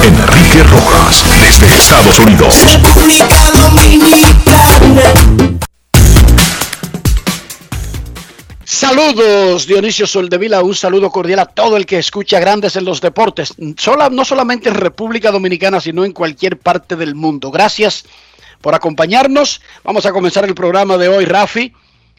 Enrique 0.03 0.63
Rojas, 0.65 1.25
desde 1.51 1.75
Estados 1.75 2.19
Unidos. 2.21 2.55
Saludos, 8.65 9.67
Dionisio 9.67 10.07
Soldevila, 10.07 10.63
un 10.63 10.77
saludo 10.77 11.11
cordial 11.11 11.41
a 11.41 11.47
todo 11.47 11.77
el 11.77 11.87
que 11.87 11.99
escucha 11.99 12.39
Grandes 12.39 12.77
en 12.77 12.85
los 12.85 13.01
Deportes, 13.01 13.55
no 13.59 14.25
solamente 14.25 14.69
en 14.69 14.77
República 14.77 15.33
Dominicana, 15.33 15.81
sino 15.81 16.05
en 16.05 16.13
cualquier 16.13 16.57
parte 16.57 16.95
del 16.95 17.17
mundo. 17.17 17.51
Gracias 17.51 18.05
por 18.61 18.77
acompañarnos. 18.77 19.61
Vamos 19.83 20.07
a 20.07 20.13
comenzar 20.13 20.45
el 20.45 20.55
programa 20.55 20.99
de 20.99 21.09
hoy, 21.09 21.25
Rafi, 21.25 21.73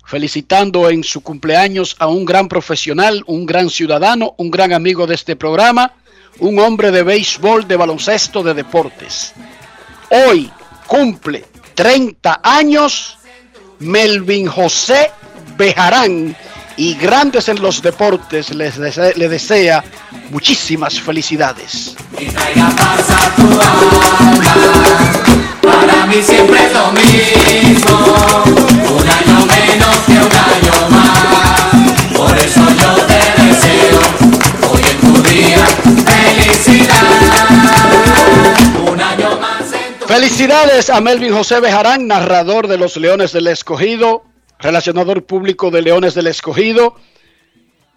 felicitando 0.06 0.90
en 0.90 1.06
su 1.06 1.22
cumpleaños 1.22 1.96
a 2.00 2.08
un 2.08 2.26
gran 2.26 2.50
profesional, 2.50 3.24
un 3.28 3.46
gran 3.46 3.70
ciudadano, 3.70 4.36
un 4.38 4.52
gran 4.52 4.74
amigo 4.74 5.08
de 5.08 5.16
este 5.16 5.38
programa, 5.38 5.94
un 6.40 6.60
hombre 6.60 6.92
de 6.92 7.04
béisbol, 7.04 7.68
de 7.68 7.76
baloncesto, 7.76 8.44
de 8.44 8.54
deportes. 8.54 9.34
Hoy 10.10 10.52
cumple 10.88 11.46
30 11.76 12.42
años 12.44 13.18
Melvin 13.80 14.48
José 14.48 15.12
Bejarán 15.58 16.36
y 16.78 16.96
grandes 16.96 17.50
en 17.50 17.62
los 17.62 17.82
deportes 17.82 18.54
les 18.54 18.78
le 18.78 19.30
desea 19.30 19.84
muchísimas 20.32 21.00
felicidades. 21.00 21.96
para 25.62 26.06
mí 26.08 26.22
siempre 26.22 26.66
es 26.66 26.74
lo 26.74 26.92
mismo, 26.92 28.44
un 28.90 29.10
año 29.10 29.46
menos 29.46 29.98
que 30.06 30.14
un 30.14 30.32
año 30.32 30.90
más, 30.90 31.61
Felicidades. 40.08 40.90
A 40.90 41.00
Melvin 41.00 41.34
José 41.34 41.60
Bejarán, 41.60 42.08
narrador 42.08 42.68
de 42.68 42.78
los 42.78 42.98
Leones 42.98 43.32
del 43.32 43.48
Escogido, 43.48 44.24
relacionador 44.60 45.24
público 45.24 45.72
de 45.72 45.82
Leones 45.82 46.14
del 46.14 46.28
Escogido, 46.28 46.96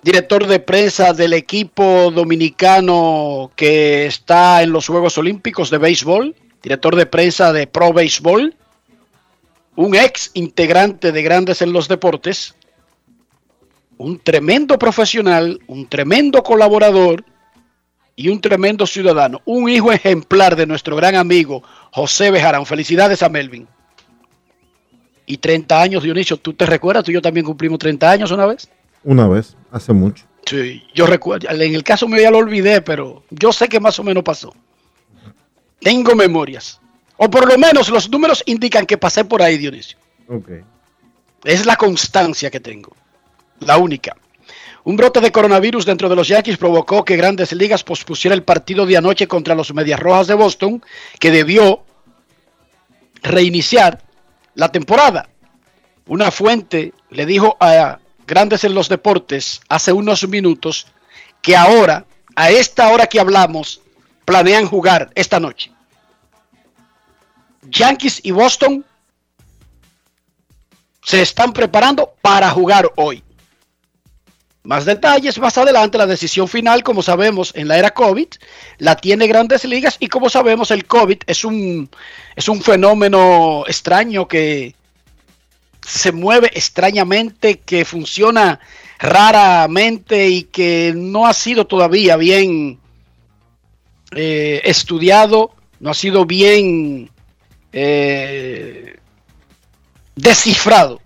director 0.03 0.47
de 0.47 0.61
prensa 0.61 1.13
del 1.13 1.33
equipo 1.33 2.13
dominicano 2.15 3.51
que 3.57 4.07
está 4.07 4.63
en 4.63 4.71
los 4.71 4.87
Juegos 4.87 5.19
Olímpicos 5.19 5.71
de 5.71 5.79
Béisbol, 5.79 6.37
director 6.63 6.95
de 6.95 7.07
prensa 7.07 7.53
de 7.53 7.67
Pro 7.67 7.93
Béisbol, 7.93 8.55
un 9.77 9.95
ex 9.95 10.31
integrante 10.35 11.11
de 11.11 11.23
Grandes 11.23 11.63
en 11.63 11.73
los 11.73 11.89
Deportes, 11.89 12.55
un 13.99 14.21
tremendo 14.21 14.79
profesional, 14.79 15.61
un 15.67 15.89
tremendo 15.89 16.43
colaborador 16.43 17.25
y 18.17 18.29
un 18.29 18.41
tremendo 18.41 18.87
ciudadano, 18.87 19.43
un 19.45 19.69
hijo 19.69 19.93
ejemplar 19.93 20.57
de 20.57 20.67
nuestro 20.67 20.97
gran 20.97 21.17
amigo 21.17 21.63
José 21.93 22.31
Bejarán. 22.31 22.67
Felicidades 22.67 23.23
a 23.23 23.29
Melvin. 23.29 23.67
Y 25.27 25.39
30 25.39 25.81
años, 25.81 26.03
Dionisio, 26.03 26.37
¿tú 26.37 26.53
te 26.53 26.67
recuerdas? 26.67 27.05
Tú 27.05 27.11
y 27.11 27.15
yo 27.15 27.23
también 27.23 27.47
cumplimos 27.47 27.79
30 27.79 28.11
años 28.11 28.31
una 28.31 28.47
vez. 28.47 28.69
Una 29.03 29.27
vez, 29.27 29.57
hace 29.71 29.93
mucho. 29.93 30.25
Sí, 30.47 30.83
yo 30.95 31.07
recuerdo. 31.07 31.49
En 31.51 31.75
el 31.75 31.83
caso 31.83 32.07
mío 32.07 32.21
ya 32.21 32.31
lo 32.31 32.39
olvidé, 32.39 32.83
pero 32.83 33.25
yo 33.31 33.53
sé 33.53 33.69
que 33.69 33.81
más 33.81 33.99
o 33.99 34.05
menos 34.05 34.23
pasó. 34.23 34.55
Tengo 35.81 36.15
memorias. 36.15 36.81
O 37.17 37.31
por 37.31 37.47
lo 37.49 37.57
menos 37.59 37.89
los 37.89 38.11
números 38.11 38.43
indican 38.47 38.87
que 38.87 38.99
pasé 38.99 39.25
por 39.25 39.43
ahí, 39.43 39.57
Dionisio. 39.57 39.99
Ok. 40.29 40.51
Es 41.45 41.67
la 41.67 41.77
constancia 41.77 42.51
que 42.51 42.61
tengo. 42.61 42.95
La 43.61 43.79
única. 43.79 44.17
Un 44.85 44.97
brote 44.97 45.21
de 45.21 45.33
coronavirus 45.33 45.87
dentro 45.87 46.11
de 46.11 46.17
los 46.17 46.29
Yankees 46.29 46.59
provocó 46.59 47.07
que 47.07 47.17
Grandes 47.17 47.53
Ligas 47.53 47.83
pospusiera 47.83 48.35
el 48.35 48.43
partido 48.43 48.85
de 48.85 48.99
anoche 48.99 49.27
contra 49.27 49.55
los 49.55 49.73
Medias 49.73 49.99
Rojas 49.99 50.27
de 50.27 50.35
Boston, 50.35 50.85
que 51.19 51.31
debió 51.31 51.83
reiniciar 53.23 54.03
la 54.55 54.71
temporada. 54.71 55.31
Una 56.07 56.31
fuente 56.31 56.93
le 57.09 57.25
dijo 57.25 57.57
a 57.61 57.99
Grandes 58.27 58.65
en 58.65 58.75
los 58.75 58.91
Deportes 58.91 59.63
hace 59.71 59.91
unos 59.93 60.29
minutos 60.29 60.87
que 61.41 61.57
ahora, 61.57 62.05
a 62.37 62.51
esta 62.51 62.89
hora 62.89 63.07
que 63.07 63.21
hablamos, 63.21 63.81
planean 64.27 64.67
jugar 64.67 65.11
esta 65.15 65.41
noche. 65.41 65.73
Yankees 67.63 68.21
y 68.23 68.33
Boston 68.33 68.85
se 71.03 71.23
están 71.23 71.55
preparando 71.55 72.15
para 72.21 72.51
jugar 72.51 72.91
hoy. 72.97 73.23
Más 74.65 74.87
detalles 74.87 75.39
más 75.39 75.59
adelante, 75.59 75.99
la 75.99 76.07
decisión 76.07 76.49
final, 76.49 76.83
como 76.83 77.03
sabemos, 77.03 77.53
en 77.55 77.69
la 77.69 77.77
era 77.77 77.93
COVID, 77.93 78.29
la 78.79 78.97
tiene 78.97 79.27
grandes 79.27 79.67
ligas 79.67 79.99
y 80.01 80.09
como 80.09 80.31
sabemos, 80.31 80.71
el 80.71 80.87
COVID 80.87 81.19
es 81.27 81.45
un, 81.45 81.91
es 82.35 82.49
un 82.49 82.63
fenómeno 82.63 83.65
extraño 83.67 84.27
que 84.27 84.75
se 85.87 86.13
mueve 86.13 86.51
extrañamente, 86.55 87.59
que 87.59 87.85
funciona 87.85 88.59
raramente 88.99 90.29
y 90.29 90.45
que 90.45 90.95
no 90.97 91.27
ha 91.27 91.35
sido 91.35 91.67
todavía 91.67 92.17
bien 92.17 92.81
eh, 94.13 94.63
estudiado, 94.65 95.55
no 95.79 95.91
ha 95.91 95.95
sido 95.95 96.25
bien 96.25 97.11
eh, 97.71 98.97
descifrado 100.17 101.03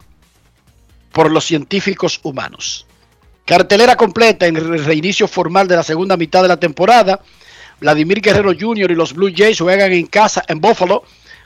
por 1.10 1.32
los 1.32 1.44
científicos 1.44 2.20
humanos. 2.22 2.87
Cartelera 3.48 3.96
completa 3.96 4.46
en 4.46 4.58
el 4.58 4.84
reinicio 4.84 5.26
formal 5.26 5.66
de 5.66 5.76
la 5.76 5.82
segunda 5.82 6.18
mitad 6.18 6.42
de 6.42 6.48
la 6.48 6.60
temporada. 6.60 7.18
Vladimir 7.80 8.20
Guerrero 8.20 8.52
Jr. 8.52 8.90
y 8.90 8.94
los 8.94 9.14
Blue 9.14 9.32
Jays 9.34 9.60
juegan 9.60 9.90
en 9.90 10.04
casa 10.04 10.44
en 10.48 10.60
Buffalo 10.60 11.02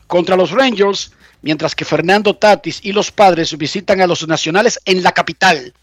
contra 0.08 0.34
los 0.34 0.50
Rangers, 0.50 1.12
mientras 1.42 1.76
que 1.76 1.84
Fernando 1.84 2.34
Tatis 2.34 2.80
y 2.82 2.92
los 2.92 3.12
padres 3.12 3.56
visitan 3.56 4.00
a 4.00 4.08
los 4.08 4.26
nacionales 4.26 4.80
en 4.84 5.04
la 5.04 5.12
capital. 5.12 5.74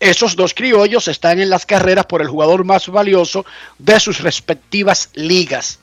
Esos 0.00 0.34
dos 0.34 0.54
criollos 0.54 1.06
están 1.06 1.38
en 1.38 1.50
las 1.50 1.66
carreras 1.66 2.06
por 2.06 2.20
el 2.20 2.26
jugador 2.26 2.64
más 2.64 2.88
valioso 2.88 3.46
de 3.78 4.00
sus 4.00 4.22
respectivas 4.22 5.10
ligas. 5.14 5.78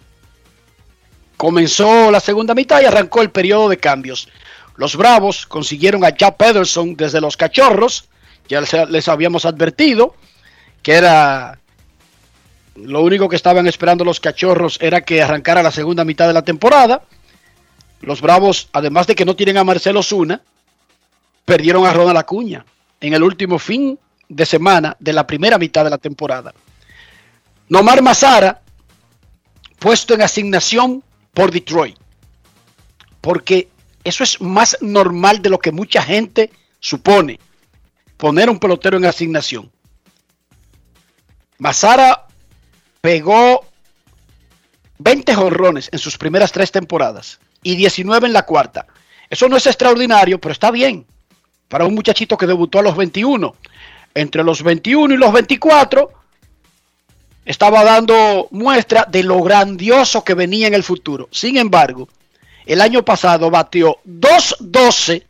Comenzó 1.38 2.12
la 2.12 2.20
segunda 2.20 2.54
mitad 2.54 2.82
y 2.82 2.86
arrancó 2.88 3.22
el 3.22 3.32
periodo 3.32 3.70
de 3.70 3.78
cambios. 3.78 4.28
Los 4.76 4.98
Bravos 4.98 5.46
consiguieron 5.46 6.04
a 6.04 6.10
Jack 6.10 6.36
Pederson 6.36 6.98
desde 6.98 7.22
los 7.22 7.38
Cachorros, 7.38 8.10
ya 8.51 8.86
les 8.86 9.07
habíamos 9.07 9.45
advertido 9.45 10.13
que 10.83 10.92
era 10.94 11.57
lo 12.75 13.01
único 13.01 13.30
que 13.30 13.38
estaban 13.38 13.65
esperando 13.65 14.03
los 14.03 14.19
Cachorros 14.19 14.77
era 14.81 15.01
que 15.01 15.21
arrancara 15.21 15.63
la 15.63 15.71
segunda 15.71 16.03
mitad 16.03 16.27
de 16.27 16.33
la 16.33 16.42
temporada. 16.42 17.03
Los 18.01 18.19
Bravos, 18.19 18.68
además 18.74 19.07
de 19.07 19.15
que 19.15 19.24
no 19.24 19.38
tienen 19.38 19.57
a 19.57 19.63
Marcelo 19.63 20.03
Zuna, 20.03 20.42
perdieron 21.45 21.86
a 21.86 21.94
Ronald 21.94 22.18
Acuña 22.18 22.65
en 23.00 23.13
el 23.13 23.24
último 23.24 23.57
fin 23.57 23.98
de 24.27 24.45
semana 24.45 24.98
de 25.00 25.13
la 25.13 25.25
primera 25.25 25.57
mitad 25.57 25.86
de 25.86 25.89
la 25.89 25.98
temporada. 25.98 26.53
Nomar 27.69 28.01
Mazara, 28.01 28.62
puesto 29.80 30.13
en 30.13 30.24
asignación 30.24 31.03
por 31.33 31.51
Detroit, 31.51 31.95
porque 33.21 33.69
eso 34.03 34.25
es 34.25 34.42
más 34.42 34.77
normal 34.81 35.42
de 35.42 35.50
lo 35.50 35.59
que 35.59 35.71
mucha 35.71 36.01
gente 36.01 36.51
supone, 36.80 37.39
poner 38.22 38.52
un 38.52 38.60
pelotero 38.60 38.98
en 38.98 39.06
asignación. 39.06 39.72
Mazara 41.58 42.28
pegó 43.02 43.66
20 45.00 45.34
jonrones 45.34 45.90
en 45.92 45.98
sus 45.98 46.20
primeras 46.20 46.52
tres 46.52 46.72
temporadas 46.72 47.40
y 47.64 47.76
19 47.76 48.28
en 48.28 48.34
la 48.34 48.46
cuarta. 48.46 48.86
Eso 49.28 49.50
no 49.50 49.58
es 49.58 49.66
extraordinario, 49.66 50.40
pero 50.40 50.54
está 50.54 50.70
bien 50.70 51.04
para 51.68 51.86
un 51.86 51.96
muchachito 51.96 52.38
que 52.38 52.46
debutó 52.46 52.78
a 52.78 52.84
los 52.84 52.96
21. 52.96 53.56
Entre 54.14 54.44
los 54.44 54.62
21 54.62 55.16
y 55.16 55.18
los 55.18 55.34
24 55.34 56.12
estaba 57.44 57.84
dando 57.84 58.50
muestra 58.52 59.08
de 59.10 59.24
lo 59.24 59.42
grandioso 59.42 60.24
que 60.24 60.36
venía 60.36 60.68
en 60.68 60.76
el 60.76 60.84
futuro. 60.84 61.28
Sin 61.32 61.58
embargo, 61.58 62.08
el 62.68 62.82
año 62.82 63.04
pasado 63.04 63.50
batió 63.50 63.98
2-12 64.06 65.26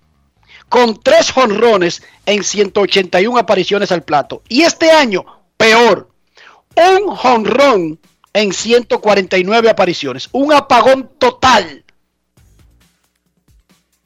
con 0.71 0.97
tres 1.03 1.29
jonrones 1.33 2.01
en 2.25 2.45
181 2.45 3.37
apariciones 3.37 3.91
al 3.91 4.03
plato. 4.03 4.41
Y 4.47 4.61
este 4.61 4.89
año, 4.89 5.25
peor, 5.57 6.07
un 6.77 7.13
jonrón 7.13 7.99
en 8.31 8.53
149 8.53 9.69
apariciones. 9.69 10.29
Un 10.31 10.53
apagón 10.53 11.11
total 11.17 11.83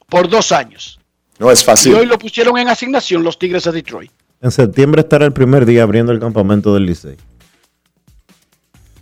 por 0.09 0.27
dos 0.27 0.51
años. 0.51 0.99
No 1.37 1.51
es 1.51 1.61
Y 1.61 1.65
fácil. 1.65 1.93
hoy 1.93 2.07
lo 2.07 2.17
pusieron 2.17 2.57
en 2.57 2.67
asignación 2.67 3.23
los 3.23 3.37
Tigres 3.37 3.65
de 3.65 3.71
Detroit. 3.71 4.11
En 4.41 4.49
septiembre 4.49 5.01
estará 5.01 5.23
el 5.25 5.33
primer 5.33 5.67
día 5.67 5.83
abriendo 5.83 6.11
el 6.13 6.19
campamento 6.19 6.73
del 6.73 6.87
Licey. 6.87 7.15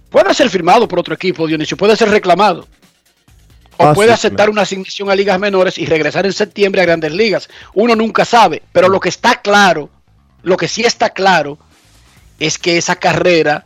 Puede 0.10 0.34
ser 0.34 0.50
firmado 0.50 0.86
por 0.86 1.00
otro 1.00 1.14
equipo, 1.16 1.48
Dionisio, 1.48 1.78
puede 1.78 1.96
ser 1.96 2.10
reclamado. 2.10 2.68
O 3.78 3.88
Ah, 3.88 3.94
puede 3.94 4.10
sí, 4.10 4.14
aceptar 4.14 4.50
una 4.50 4.62
asignación 4.64 5.10
a 5.10 5.16
ligas 5.16 5.40
menores 5.40 5.78
y 5.78 5.86
regresar 5.86 6.26
en 6.26 6.34
septiembre 6.34 6.82
a 6.82 6.86
grandes 6.86 7.12
ligas. 7.12 7.50
Uno 7.74 7.96
nunca 7.96 8.26
sabe, 8.26 8.62
pero 8.72 8.88
lo 8.90 9.00
que 9.00 9.10
está 9.10 9.42
claro, 9.42 9.90
lo 10.44 10.58
que 10.58 10.68
sí 10.68 10.84
está 10.84 11.10
claro, 11.10 11.58
es 12.40 12.58
que 12.58 12.78
esa 12.78 12.96
carrera 12.96 13.66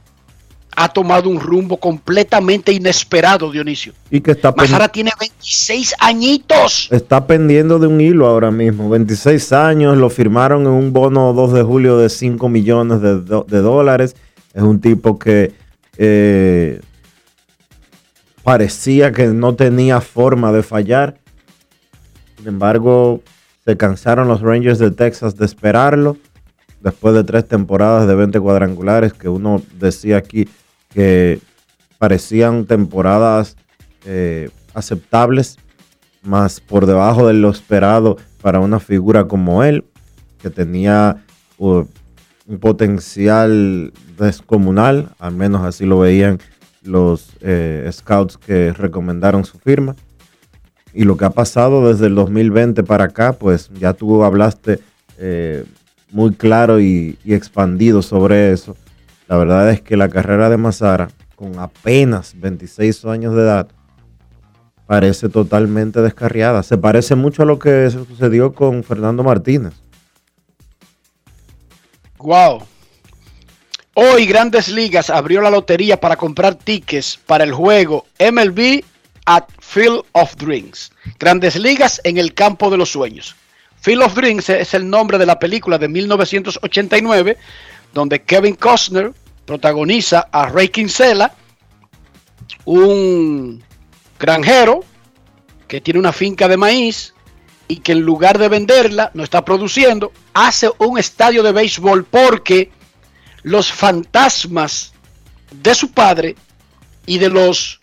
ha 0.79 0.89
tomado 0.89 1.27
un 1.29 1.39
rumbo 1.39 1.77
completamente 1.77 2.71
inesperado, 2.71 3.51
Dionisio. 3.51 3.93
Y 4.11 4.21
que 4.21 4.31
está, 4.31 4.53
Mazara 4.55 4.87
tiene 4.89 5.11
26 5.19 5.95
añitos. 5.99 6.87
está 6.91 7.25
pendiendo 7.25 7.79
de 7.79 7.87
un 7.87 7.99
hilo 7.99 8.27
ahora 8.27 8.51
mismo. 8.51 8.87
26 8.87 9.53
años, 9.53 9.97
lo 9.97 10.09
firmaron 10.11 10.61
en 10.61 10.67
un 10.67 10.93
bono 10.93 11.33
2 11.33 11.53
de 11.53 11.63
julio 11.63 11.97
de 11.97 12.09
5 12.09 12.47
millones 12.49 13.01
de 13.01 13.61
dólares. 13.61 14.15
Es 14.53 14.61
un 14.61 14.79
tipo 14.79 15.17
que 15.17 15.51
eh, 15.97 16.79
parecía 18.47 19.11
que 19.11 19.27
no 19.27 19.55
tenía 19.55 19.99
forma 19.99 20.53
de 20.53 20.63
fallar. 20.63 21.17
Sin 22.37 22.47
embargo, 22.47 23.21
se 23.65 23.75
cansaron 23.75 24.29
los 24.29 24.39
Rangers 24.39 24.79
de 24.79 24.91
Texas 24.91 25.35
de 25.35 25.45
esperarlo. 25.45 26.15
Después 26.79 27.13
de 27.13 27.25
tres 27.25 27.45
temporadas 27.45 28.07
de 28.07 28.15
20 28.15 28.39
cuadrangulares, 28.39 29.11
que 29.11 29.27
uno 29.27 29.61
decía 29.77 30.15
aquí 30.15 30.47
que 30.93 31.41
parecían 31.97 32.65
temporadas 32.65 33.57
eh, 34.05 34.49
aceptables, 34.73 35.57
más 36.23 36.61
por 36.61 36.85
debajo 36.85 37.27
de 37.27 37.33
lo 37.33 37.49
esperado 37.49 38.15
para 38.41 38.61
una 38.61 38.79
figura 38.79 39.27
como 39.27 39.65
él, 39.65 39.83
que 40.41 40.49
tenía 40.49 41.25
uh, 41.57 41.83
un 42.47 42.59
potencial 42.61 43.91
descomunal, 44.17 45.09
al 45.19 45.33
menos 45.33 45.65
así 45.65 45.85
lo 45.85 45.99
veían 45.99 46.39
los 46.87 47.37
eh, 47.41 47.87
scouts 47.91 48.37
que 48.37 48.73
recomendaron 48.73 49.45
su 49.45 49.59
firma. 49.59 49.95
Y 50.93 51.03
lo 51.03 51.17
que 51.17 51.25
ha 51.25 51.29
pasado 51.29 51.91
desde 51.91 52.07
el 52.07 52.15
2020 52.15 52.83
para 52.83 53.05
acá, 53.05 53.33
pues 53.33 53.69
ya 53.73 53.93
tú 53.93 54.23
hablaste 54.23 54.79
eh, 55.19 55.63
muy 56.11 56.33
claro 56.33 56.79
y, 56.79 57.19
expandido 57.25 58.01
sobre 58.01 58.51
eso. 58.51 58.75
La 59.27 59.37
verdad 59.37 59.69
es 59.69 59.81
que 59.81 59.97
la 59.97 60.09
carrera 60.09 60.49
de 60.49 60.57
Mazara, 60.57 61.09
con 61.35 61.59
apenas 61.59 62.33
26 62.39 63.05
años 63.05 63.35
de 63.35 63.41
edad, 63.41 63.67
parece 64.87 65.29
totalmente 65.29 66.01
descarriada. 66.01 66.63
Se 66.63 66.77
parece 66.77 67.15
mucho 67.15 67.43
a 67.43 67.45
lo 67.45 67.59
que 67.59 67.89
sucedió 67.91 68.53
con 68.53 68.83
Fernando 68.83 69.23
Martínez. 69.23 69.73
Wow. 72.19 72.63
Hoy 73.99 74.27
Grandes 74.27 74.67
Ligas 74.67 75.09
abrió 75.09 75.41
la 75.41 75.49
lotería 75.49 75.99
para 75.99 76.17
comprar 76.17 76.53
tickets 76.53 77.17
para 77.25 77.43
el 77.43 77.51
juego 77.51 78.05
MLB 78.19 78.83
at 79.25 79.45
Field 79.59 80.03
of 80.11 80.35
Dreams. 80.35 80.91
Grandes 81.17 81.55
Ligas 81.55 81.99
en 82.03 82.17
el 82.17 82.35
campo 82.35 82.69
de 82.69 82.77
los 82.77 82.91
sueños. 82.91 83.35
Field 83.81 84.03
of 84.03 84.13
Dreams 84.13 84.49
es 84.51 84.75
el 84.75 84.87
nombre 84.87 85.17
de 85.17 85.25
la 85.25 85.39
película 85.39 85.79
de 85.79 85.87
1989 85.87 87.37
donde 87.91 88.21
Kevin 88.21 88.53
Costner 88.53 89.13
protagoniza 89.47 90.27
a 90.31 90.45
Ray 90.45 90.69
Kinsella, 90.69 91.33
un 92.65 93.63
granjero 94.19 94.81
que 95.67 95.81
tiene 95.81 95.99
una 95.99 96.13
finca 96.13 96.47
de 96.47 96.57
maíz 96.57 97.15
y 97.67 97.77
que 97.77 97.93
en 97.93 98.01
lugar 98.01 98.37
de 98.37 98.47
venderla, 98.47 99.09
no 99.15 99.23
está 99.23 99.43
produciendo, 99.43 100.11
hace 100.35 100.69
un 100.77 100.99
estadio 100.99 101.41
de 101.41 101.51
béisbol 101.51 102.05
porque 102.05 102.76
los 103.43 103.71
fantasmas 103.71 104.93
de 105.51 105.75
su 105.75 105.91
padre 105.91 106.35
y 107.05 107.17
de 107.17 107.29
los 107.29 107.79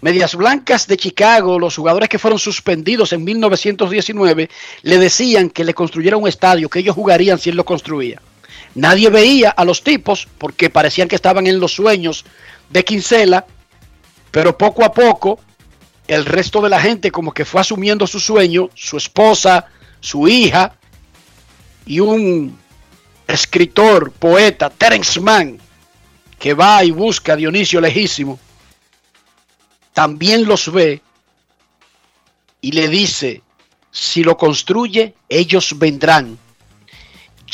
Medias 0.00 0.34
Blancas 0.34 0.86
de 0.86 0.98
Chicago, 0.98 1.58
los 1.58 1.76
jugadores 1.76 2.08
que 2.08 2.18
fueron 2.18 2.38
suspendidos 2.38 3.12
en 3.12 3.24
1919, 3.24 4.50
le 4.82 4.98
decían 4.98 5.48
que 5.48 5.64
le 5.64 5.72
construyera 5.72 6.18
un 6.18 6.28
estadio, 6.28 6.68
que 6.68 6.80
ellos 6.80 6.94
jugarían 6.94 7.38
si 7.38 7.50
él 7.50 7.56
lo 7.56 7.64
construía. 7.64 8.20
Nadie 8.74 9.08
veía 9.08 9.50
a 9.50 9.64
los 9.64 9.82
tipos 9.82 10.28
porque 10.36 10.68
parecían 10.68 11.08
que 11.08 11.14
estaban 11.14 11.46
en 11.46 11.60
los 11.60 11.72
sueños 11.72 12.24
de 12.68 12.84
Quincela, 12.84 13.46
pero 14.30 14.58
poco 14.58 14.84
a 14.84 14.92
poco 14.92 15.40
el 16.06 16.26
resto 16.26 16.60
de 16.60 16.68
la 16.68 16.80
gente 16.80 17.10
como 17.10 17.32
que 17.32 17.44
fue 17.44 17.60
asumiendo 17.60 18.06
su 18.06 18.20
sueño, 18.20 18.68
su 18.74 18.96
esposa, 18.96 19.66
su 20.00 20.28
hija 20.28 20.76
y 21.86 22.00
un 22.00 22.58
escritor, 23.26 24.12
poeta, 24.12 24.70
Terence 24.70 25.20
Mann, 25.20 25.58
que 26.38 26.54
va 26.54 26.84
y 26.84 26.90
busca 26.90 27.32
a 27.32 27.36
Dionisio 27.36 27.80
Lejísimo, 27.80 28.38
también 29.92 30.44
los 30.44 30.72
ve 30.72 31.00
y 32.60 32.72
le 32.72 32.88
dice, 32.88 33.42
si 33.90 34.24
lo 34.24 34.36
construye, 34.36 35.14
ellos 35.28 35.78
vendrán. 35.78 36.38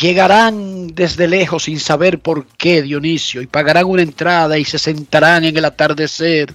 Llegarán 0.01 0.95
desde 0.95 1.29
lejos 1.29 1.65
sin 1.65 1.79
saber 1.79 2.21
por 2.21 2.47
qué, 2.47 2.81
Dionisio, 2.81 3.43
y 3.43 3.47
pagarán 3.47 3.85
una 3.85 4.03
entrada 4.03 4.57
y 4.57 4.65
se 4.65 4.79
sentarán 4.79 5.45
en 5.45 5.57
el 5.57 5.65
atardecer 5.65 6.55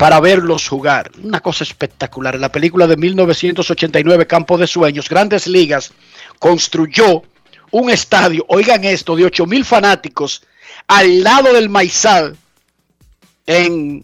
para 0.00 0.18
verlos 0.18 0.66
jugar. 0.66 1.12
Una 1.22 1.40
cosa 1.40 1.62
espectacular. 1.62 2.40
La 2.40 2.50
película 2.50 2.86
de 2.86 2.96
1989, 2.96 4.26
Campo 4.26 4.56
de 4.56 4.66
Sueños, 4.66 5.10
Grandes 5.10 5.46
Ligas, 5.46 5.92
construyó 6.38 7.22
un 7.70 7.90
estadio, 7.90 8.46
oigan 8.48 8.82
esto, 8.84 9.14
de 9.14 9.26
8 9.26 9.44
mil 9.44 9.62
fanáticos 9.62 10.42
al 10.86 11.22
lado 11.22 11.52
del 11.52 11.68
Maizal 11.68 12.34
en 13.44 14.02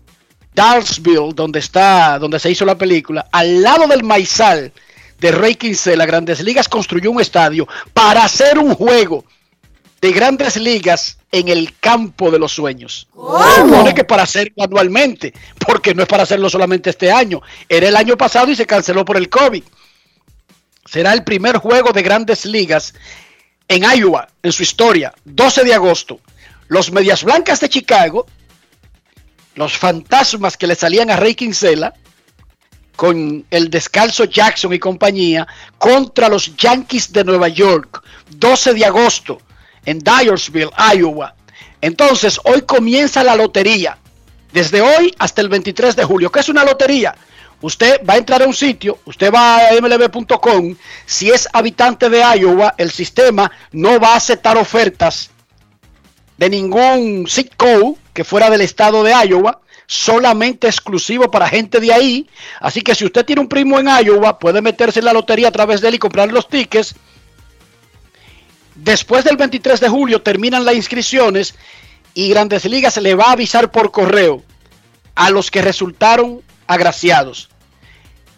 Dallasville, 0.55 1.33
donde 1.35 1.61
está, 1.61 2.19
donde 2.19 2.41
se 2.41 2.51
hizo 2.51 2.67
la 2.67 2.77
película, 2.77 3.27
al 3.33 3.63
lado 3.63 3.87
del 3.89 4.05
Maizal 4.05 4.71
de 5.19 5.33
Rey 5.33 5.55
Quincela, 5.55 6.05
Grandes 6.05 6.43
Ligas 6.43 6.69
construyó 6.69 7.11
un 7.11 7.23
estadio 7.23 7.67
para 7.95 8.23
hacer 8.23 8.59
un 8.59 8.75
juego 8.75 9.25
de 10.07 10.13
Grandes 10.13 10.57
Ligas 10.57 11.19
en 11.33 11.49
el 11.49 11.77
campo 11.81 12.31
de 12.31 12.39
los 12.39 12.53
sueños. 12.53 13.09
Se 13.13 13.63
supone 13.63 13.93
que 13.93 14.05
para 14.05 14.23
hacerlo 14.23 14.63
anualmente, 14.63 15.35
porque 15.67 15.97
no 15.97 16.03
es 16.03 16.09
para 16.09 16.23
hacerlo 16.23 16.49
solamente 16.49 16.91
este 16.91 17.11
año. 17.11 17.43
Era 17.69 17.89
el 17.89 17.97
año 17.97 18.17
pasado 18.17 18.49
y 18.53 18.55
se 18.55 18.67
canceló 18.67 19.05
por 19.05 19.17
el 19.17 19.29
COVID. 19.29 19.65
Será 20.85 21.13
el 21.13 21.25
primer 21.25 21.57
juego 21.57 21.91
de 21.91 22.03
Grandes 22.03 22.47
Ligas 22.47 22.95
en 23.67 23.83
Iowa 23.83 24.29
en 24.45 24.53
su 24.53 24.63
historia, 24.63 25.13
12 25.25 25.65
de 25.65 25.75
agosto. 25.75 26.21
Los 26.69 26.93
Medias 26.93 27.25
Blancas 27.25 27.59
de 27.59 27.69
Chicago, 27.69 28.27
los 29.57 29.77
fantasmas 29.77 30.57
que 30.57 30.69
le 30.69 30.77
salían 30.77 31.11
a 31.11 31.17
Rey 31.17 31.35
Quincela, 31.35 31.95
con 32.95 33.45
el 33.51 33.71
descalzo 33.71 34.23
Jackson 34.23 34.73
y 34.73 34.79
compañía, 34.79 35.49
contra 35.79 36.29
los 36.29 36.57
Yankees 36.57 37.13
de 37.13 37.25
Nueva 37.25 37.49
York, 37.49 38.05
12 38.31 38.75
de 38.75 38.85
agosto, 38.85 39.39
en 39.87 40.01
Dyersville, 40.01 40.71
Iowa. 40.95 41.35
Entonces, 41.81 42.39
hoy 42.45 42.63
comienza 42.63 43.25
la 43.25 43.35
lotería. 43.35 43.99
Desde 44.53 44.81
hoy 44.81 45.15
hasta 45.19 45.41
el 45.41 45.49
23 45.49 45.97
de 45.97 46.05
julio. 46.05 46.31
¿Qué 46.31 46.41
es 46.41 46.49
una 46.49 46.65
lotería? 46.65 47.15
Usted 47.63 48.01
va 48.09 48.15
a 48.15 48.19
entrar 48.19 48.43
a 48.43 48.47
un 48.47 48.55
sitio, 48.55 48.99
usted 49.07 49.33
va 49.33 49.57
a 49.57 49.81
mlb.com, 49.81 50.77
si 51.07 51.31
es 51.31 51.49
habitante 51.53 52.11
de 52.11 52.23
Iowa, 52.39 52.75
el 52.77 52.91
sistema 52.91 53.51
no 53.73 53.99
va 53.99 54.13
a 54.13 54.17
aceptar 54.17 54.59
ofertas 54.59 55.31
de 56.37 56.51
ningún 56.51 57.27
zip 57.27 57.55
code 57.57 57.95
que 58.13 58.25
fuera 58.25 58.51
del 58.51 58.61
estado 58.61 59.03
de 59.03 59.15
Iowa, 59.27 59.61
solamente 59.87 60.67
exclusivo 60.67 61.31
para 61.31 61.49
gente 61.49 61.81
de 61.81 61.93
ahí. 61.93 62.29
Así 62.61 62.83
que 62.83 62.95
si 62.95 63.05
usted 63.05 63.25
tiene 63.25 63.41
un 63.41 63.49
primo 63.49 63.79
en 63.79 63.89
Iowa, 63.89 64.39
puede 64.39 64.61
meterse 64.61 64.99
en 64.99 65.07
la 65.07 65.13
lotería 65.13 65.49
a 65.49 65.53
través 65.53 65.81
de 65.81 65.89
él 65.89 65.95
y 65.95 65.99
comprar 65.99 66.31
los 66.31 66.49
tickets. 66.49 66.95
Después 68.77 69.25
del 69.25 69.37
23 69.37 69.81
de 69.81 69.89
julio 69.89 70.23
terminan 70.23 70.65
las 70.65 70.75
inscripciones 70.75 71.55
y 72.15 72.29
Grandes 72.29 72.65
Ligas 72.67 72.97
le 72.99 73.15
va 73.15 73.27
a 73.27 73.33
avisar 73.33 73.71
por 73.71 73.91
correo 73.91 74.43
a 75.15 75.31
los 75.31 75.51
que 75.51 75.63
resultaron 75.63 76.43
agraciados. 76.67 77.49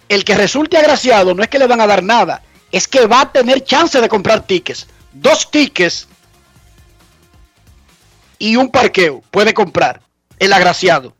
El 0.09 0.25
que 0.25 0.37
resulte 0.37 0.79
agraciado 0.79 1.35
no 1.35 1.43
es 1.43 1.49
que 1.49 1.59
le 1.59 1.67
van 1.67 1.81
a 1.81 1.87
dar 1.87 2.03
nada, 2.03 2.43
es 2.73 2.87
que 2.87 3.07
va 3.07 3.23
a 3.23 3.33
tener 3.33 3.65
chance 3.65 4.01
de 4.01 4.09
comprar 4.09 4.47
tickets. 4.47 4.87
Dos 5.13 5.51
tickets 5.51 6.07
y 8.39 8.57
un 8.57 8.71
parqueo 8.71 9.23
puede 9.31 9.53
comprar 9.53 10.01
el 10.39 10.53
agraciado. 10.53 11.18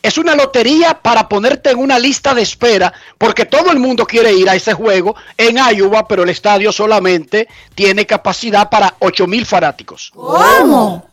Es 0.00 0.16
una 0.16 0.34
lotería 0.34 0.94
para 0.94 1.28
ponerte 1.28 1.70
en 1.70 1.78
una 1.78 1.98
lista 1.98 2.32
de 2.32 2.42
espera 2.42 2.92
porque 3.18 3.46
todo 3.46 3.72
el 3.72 3.78
mundo 3.78 4.06
quiere 4.06 4.32
ir 4.32 4.48
a 4.48 4.54
ese 4.54 4.72
juego 4.72 5.16
en 5.36 5.56
Iowa, 5.56 6.06
pero 6.06 6.22
el 6.22 6.30
estadio 6.30 6.72
solamente 6.72 7.48
tiene 7.74 8.06
capacidad 8.06 8.70
para 8.70 8.94
8 9.00 9.26
mil 9.26 9.44
fanáticos. 9.44 10.12
¿Cómo? 10.14 11.10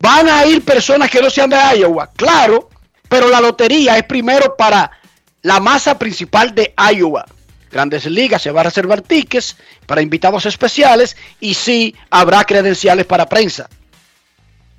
¿Van 0.00 0.28
a 0.28 0.44
ir 0.46 0.64
personas 0.64 1.10
que 1.10 1.20
no 1.20 1.30
sean 1.30 1.50
de 1.50 1.56
Iowa? 1.78 2.10
Claro, 2.14 2.68
pero 3.08 3.28
la 3.28 3.40
lotería 3.40 3.96
es 3.96 4.04
primero 4.04 4.56
para 4.56 4.90
la 5.42 5.60
masa 5.60 5.98
principal 5.98 6.54
de 6.54 6.74
Iowa. 6.94 7.24
Grandes 7.70 8.06
Ligas 8.06 8.42
se 8.42 8.50
va 8.50 8.62
a 8.62 8.64
reservar 8.64 9.02
tickets 9.02 9.56
para 9.86 10.02
invitados 10.02 10.46
especiales 10.46 11.16
y 11.40 11.54
sí 11.54 11.94
habrá 12.10 12.44
credenciales 12.44 13.06
para 13.06 13.28
prensa. 13.28 13.68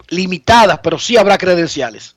Limitadas, 0.10 0.80
pero 0.82 0.98
sí 0.98 1.18
habrá 1.18 1.38
credenciales. 1.38 2.16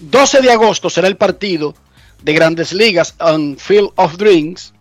12 0.00 0.42
de 0.42 0.50
agosto 0.50 0.90
será 0.90 1.08
el 1.08 1.16
partido 1.16 1.74
de 2.22 2.32
Grandes 2.32 2.72
Ligas 2.72 3.14
on 3.20 3.56
Field 3.58 3.90
of 3.96 4.16
Dreams. 4.16 4.72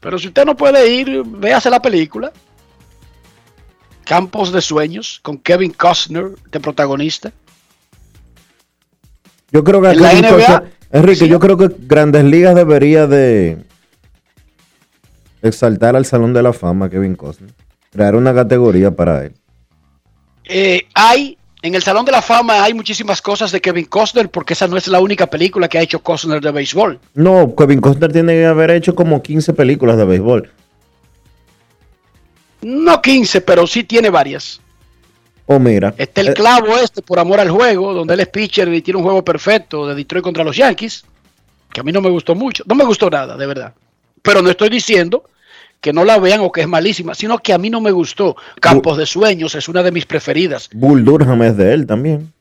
Pero 0.00 0.18
si 0.18 0.28
usted 0.28 0.44
no 0.44 0.56
puede 0.56 0.88
ir, 0.88 1.22
véase 1.24 1.70
la 1.70 1.80
película. 1.80 2.32
Campos 4.04 4.52
de 4.52 4.60
Sueños 4.60 5.18
con 5.22 5.38
Kevin 5.38 5.72
Costner 5.72 6.36
de 6.50 6.60
protagonista. 6.60 7.32
Yo 9.50 9.64
creo 9.64 9.80
que 9.80 9.90
En 9.90 10.02
la 10.02 10.12
NBA, 10.12 10.64
Enrique, 10.92 11.24
sí. 11.24 11.28
yo 11.28 11.40
creo 11.40 11.56
que 11.56 11.68
Grandes 11.78 12.24
Ligas 12.24 12.54
debería 12.54 13.06
de 13.06 13.64
exaltar 15.42 15.96
al 15.96 16.04
Salón 16.04 16.32
de 16.34 16.42
la 16.42 16.52
Fama 16.52 16.88
Kevin 16.90 17.16
Costner. 17.16 17.52
Crear 17.90 18.14
una 18.14 18.34
categoría 18.34 18.90
para 18.90 19.24
él. 19.24 19.34
Eh, 20.44 20.86
hay 20.94 21.38
en 21.66 21.74
el 21.74 21.82
Salón 21.82 22.04
de 22.04 22.12
la 22.12 22.22
Fama 22.22 22.62
hay 22.62 22.74
muchísimas 22.74 23.20
cosas 23.20 23.50
de 23.50 23.60
Kevin 23.60 23.86
Costner 23.86 24.30
porque 24.30 24.52
esa 24.52 24.68
no 24.68 24.76
es 24.76 24.86
la 24.88 25.00
única 25.00 25.26
película 25.26 25.68
que 25.68 25.78
ha 25.78 25.82
hecho 25.82 26.00
Costner 26.00 26.40
de 26.40 26.50
béisbol. 26.50 27.00
No, 27.14 27.54
Kevin 27.56 27.80
Costner 27.80 28.12
tiene 28.12 28.34
que 28.34 28.46
haber 28.46 28.70
hecho 28.70 28.94
como 28.94 29.22
15 29.22 29.52
películas 29.52 29.96
de 29.96 30.04
béisbol. 30.04 30.50
No 32.62 33.02
15, 33.02 33.40
pero 33.40 33.66
sí 33.66 33.84
tiene 33.84 34.10
varias. 34.10 34.60
O 35.46 35.58
mira. 35.58 35.94
Está 35.96 36.20
el 36.20 36.28
eh, 36.28 36.34
clavo 36.34 36.76
este 36.78 37.02
por 37.02 37.18
amor 37.18 37.40
al 37.40 37.50
juego, 37.50 37.92
donde 37.92 38.14
él 38.14 38.20
es 38.20 38.28
pitcher 38.28 38.72
y 38.72 38.82
tiene 38.82 38.98
un 38.98 39.04
juego 39.04 39.24
perfecto 39.24 39.86
de 39.86 39.94
Detroit 39.94 40.24
contra 40.24 40.44
los 40.44 40.56
Yankees, 40.56 41.04
que 41.72 41.80
a 41.80 41.82
mí 41.84 41.92
no 41.92 42.00
me 42.00 42.10
gustó 42.10 42.34
mucho. 42.34 42.64
No 42.66 42.74
me 42.74 42.84
gustó 42.84 43.10
nada, 43.10 43.36
de 43.36 43.46
verdad. 43.46 43.74
Pero 44.22 44.42
no 44.42 44.50
estoy 44.50 44.68
diciendo 44.68 45.24
que 45.86 45.92
no 45.92 46.04
la 46.04 46.18
vean 46.18 46.40
o 46.40 46.50
que 46.50 46.62
es 46.62 46.66
malísima, 46.66 47.14
sino 47.14 47.38
que 47.38 47.52
a 47.52 47.58
mí 47.58 47.70
no 47.70 47.80
me 47.80 47.92
gustó. 47.92 48.34
Campos 48.60 48.98
de 48.98 49.06
Sueños 49.06 49.54
es 49.54 49.68
una 49.68 49.84
de 49.84 49.92
mis 49.92 50.04
preferidas. 50.04 50.68
Bull 50.74 51.04
Durham 51.04 51.40
es 51.44 51.56
de 51.56 51.72
él 51.74 51.86
también. 51.86 52.32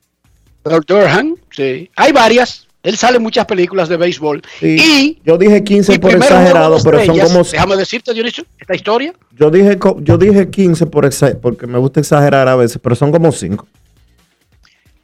Earl 0.64 0.84
Durham, 0.88 1.36
sí. 1.52 1.92
Hay 1.96 2.12
varias. 2.12 2.66
Él 2.82 2.98
sale 2.98 3.18
en 3.18 3.22
muchas 3.24 3.46
películas 3.46 3.88
de 3.88 3.98
béisbol. 3.98 4.42
Sí, 4.60 4.78
Y 4.80 5.22
yo 5.24 5.38
dije 5.38 5.64
15 5.64 5.92
mi 5.92 5.98
por 6.00 6.16
exagerado, 6.16 6.80
pero 6.84 7.06
son 7.06 7.20
como 7.20 7.44
Déjame 7.44 7.76
decirte, 7.76 8.16
Dionisio, 8.16 8.46
esta 8.58 8.74
historia. 8.76 9.14
yo 9.38 9.52
dije 9.52 9.78
yo 10.02 10.18
dije 10.18 10.50
15 10.50 10.88
por 10.88 11.06
exa- 11.06 11.40
porque 11.40 11.68
me 11.68 11.78
gusta 11.78 12.00
exagerar 12.00 12.48
a 12.48 12.56
veces, 12.56 12.80
pero 12.82 12.96
son 12.96 13.12
como 13.12 13.32
5. 13.32 13.68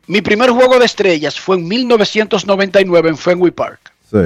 Mi 0.07 0.23
primer 0.23 0.49
juego 0.49 0.79
de 0.79 0.85
estrellas 0.85 1.39
fue 1.39 1.57
en 1.57 1.67
1999 1.67 3.09
en 3.09 3.17
Fenway 3.17 3.51
Park. 3.51 3.79
Sí. 4.09 4.17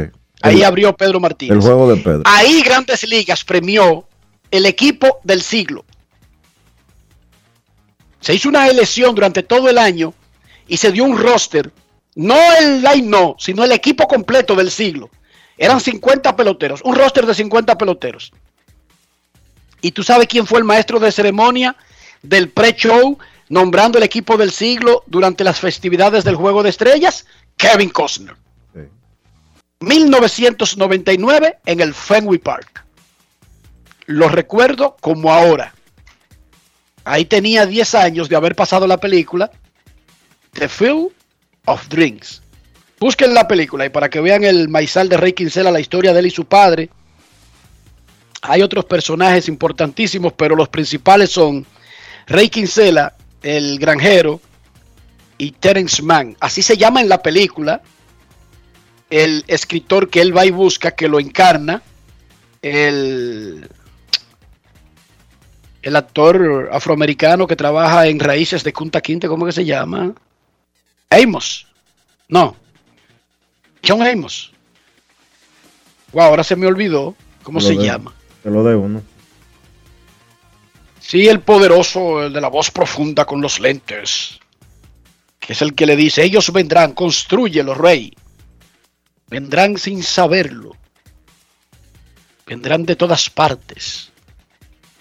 Ahí 0.46 0.58
el, 0.58 0.66
abrió 0.66 0.96
Pedro 0.96 1.20
Martínez. 1.20 1.56
el 1.56 1.62
juego 1.62 1.90
de 1.90 1.98
Pedro. 1.98 2.22
Ahí 2.26 2.62
Grandes 2.62 3.08
Ligas 3.08 3.44
premió 3.44 4.08
el 4.52 4.66
equipo 4.66 5.20
del 5.24 5.42
siglo. 5.42 5.84
Se 8.20 8.34
hizo 8.34 8.50
una 8.50 8.68
elección 8.68 9.16
durante 9.16 9.44
todo 9.44 9.70
el 9.70 9.78
año 9.78 10.14
y 10.68 10.78
se 10.78 10.92
dio 10.92 11.04
un 11.04 11.18
roster, 11.18 11.72
no 12.16 12.38
el 12.60 12.82
line 12.82 13.08
no, 13.08 13.36
sino 13.40 13.64
el 13.64 13.72
equipo 13.72 14.08
completo 14.08 14.56
del 14.56 14.72
siglo. 14.72 15.10
Eran 15.58 15.80
50 15.80 16.36
peloteros, 16.36 16.82
un 16.84 16.96
roster 16.96 17.26
de 17.26 17.34
50 17.34 17.78
peloteros. 17.78 18.32
¿Y 19.82 19.92
tú 19.92 20.04
sabes 20.04 20.28
quién 20.28 20.46
fue 20.46 20.60
el 20.60 20.66
maestro 20.66 21.00
de 21.00 21.12
ceremonia 21.12 21.76
del 22.22 22.50
pre-show 22.50 23.18
nombrando 23.50 23.98
el 23.98 24.04
equipo 24.04 24.38
del 24.38 24.52
siglo 24.52 25.04
durante 25.08 25.44
las 25.44 25.60
festividades 25.60 26.24
del 26.24 26.36
Juego 26.36 26.64
de 26.64 26.70
Estrellas? 26.70 27.26
Kevin 27.58 27.90
Costner. 27.90 28.36
Sí. 29.80 29.86
1999 29.86 31.58
en 31.66 31.80
el 31.80 31.94
Fenway 31.94 32.40
Park. 32.40 32.86
Lo 34.06 34.30
recuerdo 34.30 34.96
como 35.02 35.32
ahora. 35.32 35.74
Ahí 37.04 37.26
tenía 37.26 37.66
10 37.66 37.96
años 37.96 38.30
de 38.30 38.36
haber 38.36 38.56
pasado 38.56 38.88
la 38.88 38.98
película 38.98 39.52
The 40.54 40.70
Field 40.70 41.10
of 41.66 41.88
Dreams. 41.88 42.42
Busquen 43.00 43.34
la 43.34 43.48
película 43.48 43.86
y 43.86 43.90
para 43.90 44.10
que 44.10 44.22
vean 44.22 44.44
el 44.44 44.70
maizal 44.70 45.10
de 45.10 45.18
Rey 45.18 45.34
Quincela, 45.34 45.72
la 45.72 45.80
historia 45.80 46.14
de 46.14 46.20
él 46.20 46.28
y 46.28 46.32
su 46.32 46.46
padre. 46.46 46.90
Hay 48.42 48.62
otros 48.62 48.86
personajes 48.86 49.48
importantísimos, 49.48 50.34
pero 50.34 50.56
los 50.56 50.70
principales 50.70 51.32
son 51.32 51.66
Rey 52.28 52.50
Quincela, 52.50 53.16
el 53.42 53.78
granjero, 53.80 54.40
y 55.38 55.52
Terence 55.52 56.02
Mann. 56.02 56.38
Así 56.40 56.62
se 56.62 56.78
llama 56.78 57.02
en 57.02 57.10
la 57.10 57.22
película 57.22 57.82
el 59.16 59.46
escritor 59.48 60.10
que 60.10 60.20
él 60.20 60.36
va 60.36 60.46
y 60.46 60.52
busca, 60.52 60.92
que 60.92 61.08
lo 61.08 61.22
encarna, 61.22 61.82
el, 62.62 63.70
el 65.82 65.96
actor 65.96 66.70
afroamericano 66.72 67.48
que 67.48 67.56
trabaja 67.56 68.08
en 68.08 68.20
Raíces 68.20 68.64
de 68.66 68.74
Kunta 68.74 69.00
Quinte, 69.00 69.30
¿cómo 69.30 69.46
que 69.46 69.54
se 69.54 69.64
llama? 69.64 70.14
Amos. 71.10 71.66
No. 72.28 72.58
John 73.88 74.02
Amos. 74.02 74.52
Wow, 76.12 76.24
ahora 76.24 76.44
se 76.44 76.58
me 76.58 76.68
olvidó 76.68 77.16
cómo 77.42 77.62
se 77.62 77.76
llama. 77.76 78.14
Te 78.44 78.50
lo 78.50 78.66
debo, 78.66 78.90
¿no? 78.90 79.02
Sí, 81.00 81.30
el 81.30 81.40
poderoso, 81.40 82.24
el 82.24 82.34
de 82.34 82.42
la 82.42 82.50
voz 82.50 82.70
profunda 82.70 83.24
con 83.24 83.40
los 83.40 83.62
lentes. 83.62 84.40
Que 85.40 85.54
es 85.54 85.62
el 85.62 85.74
que 85.74 85.86
le 85.86 85.96
dice, 85.96 86.24
ellos 86.24 86.52
vendrán, 86.52 86.94
construyelo, 86.94 87.76
rey. 87.76 88.14
Vendrán 89.28 89.78
sin 89.78 90.04
saberlo. 90.04 90.76
Vendrán 92.46 92.86
de 92.86 92.96
todas 92.96 93.30
partes. 93.30 94.12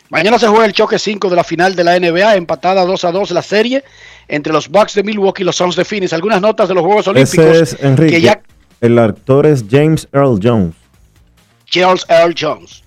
Mañana 0.09 0.38
se 0.38 0.47
juega 0.47 0.64
el 0.64 0.73
choque 0.73 0.99
5 0.99 1.28
de 1.28 1.37
la 1.37 1.45
final 1.45 1.75
de 1.75 1.85
la 1.85 1.99
NBA, 1.99 2.37
empatada 2.37 2.85
2 2.85 3.04
a 3.04 3.12
2 3.12 3.31
la 3.33 3.43
serie 3.43 3.85
entre 4.28 4.52
los 4.52 4.69
Bucks 4.69 4.95
de 4.95 5.02
Milwaukee 5.02 5.43
y 5.43 5.45
los 5.45 5.57
Suns 5.57 5.76
de 5.76 5.85
Phoenix. 5.85 6.12
Algunas 6.12 6.40
notas 6.40 6.69
de 6.69 6.75
los 6.75 6.85
Juegos 6.85 7.09
Olímpicos 7.09 7.45
Ese 7.45 7.61
es 7.61 7.83
Enrique. 7.83 8.12
que 8.16 8.21
ya 8.21 8.40
El 8.81 8.99
actor 8.99 9.47
es 9.47 9.64
James 9.69 10.09
Earl 10.12 10.38
Jones. 10.43 10.75
Charles 11.66 12.07
Earl 12.09 12.35
Jones. 12.38 12.83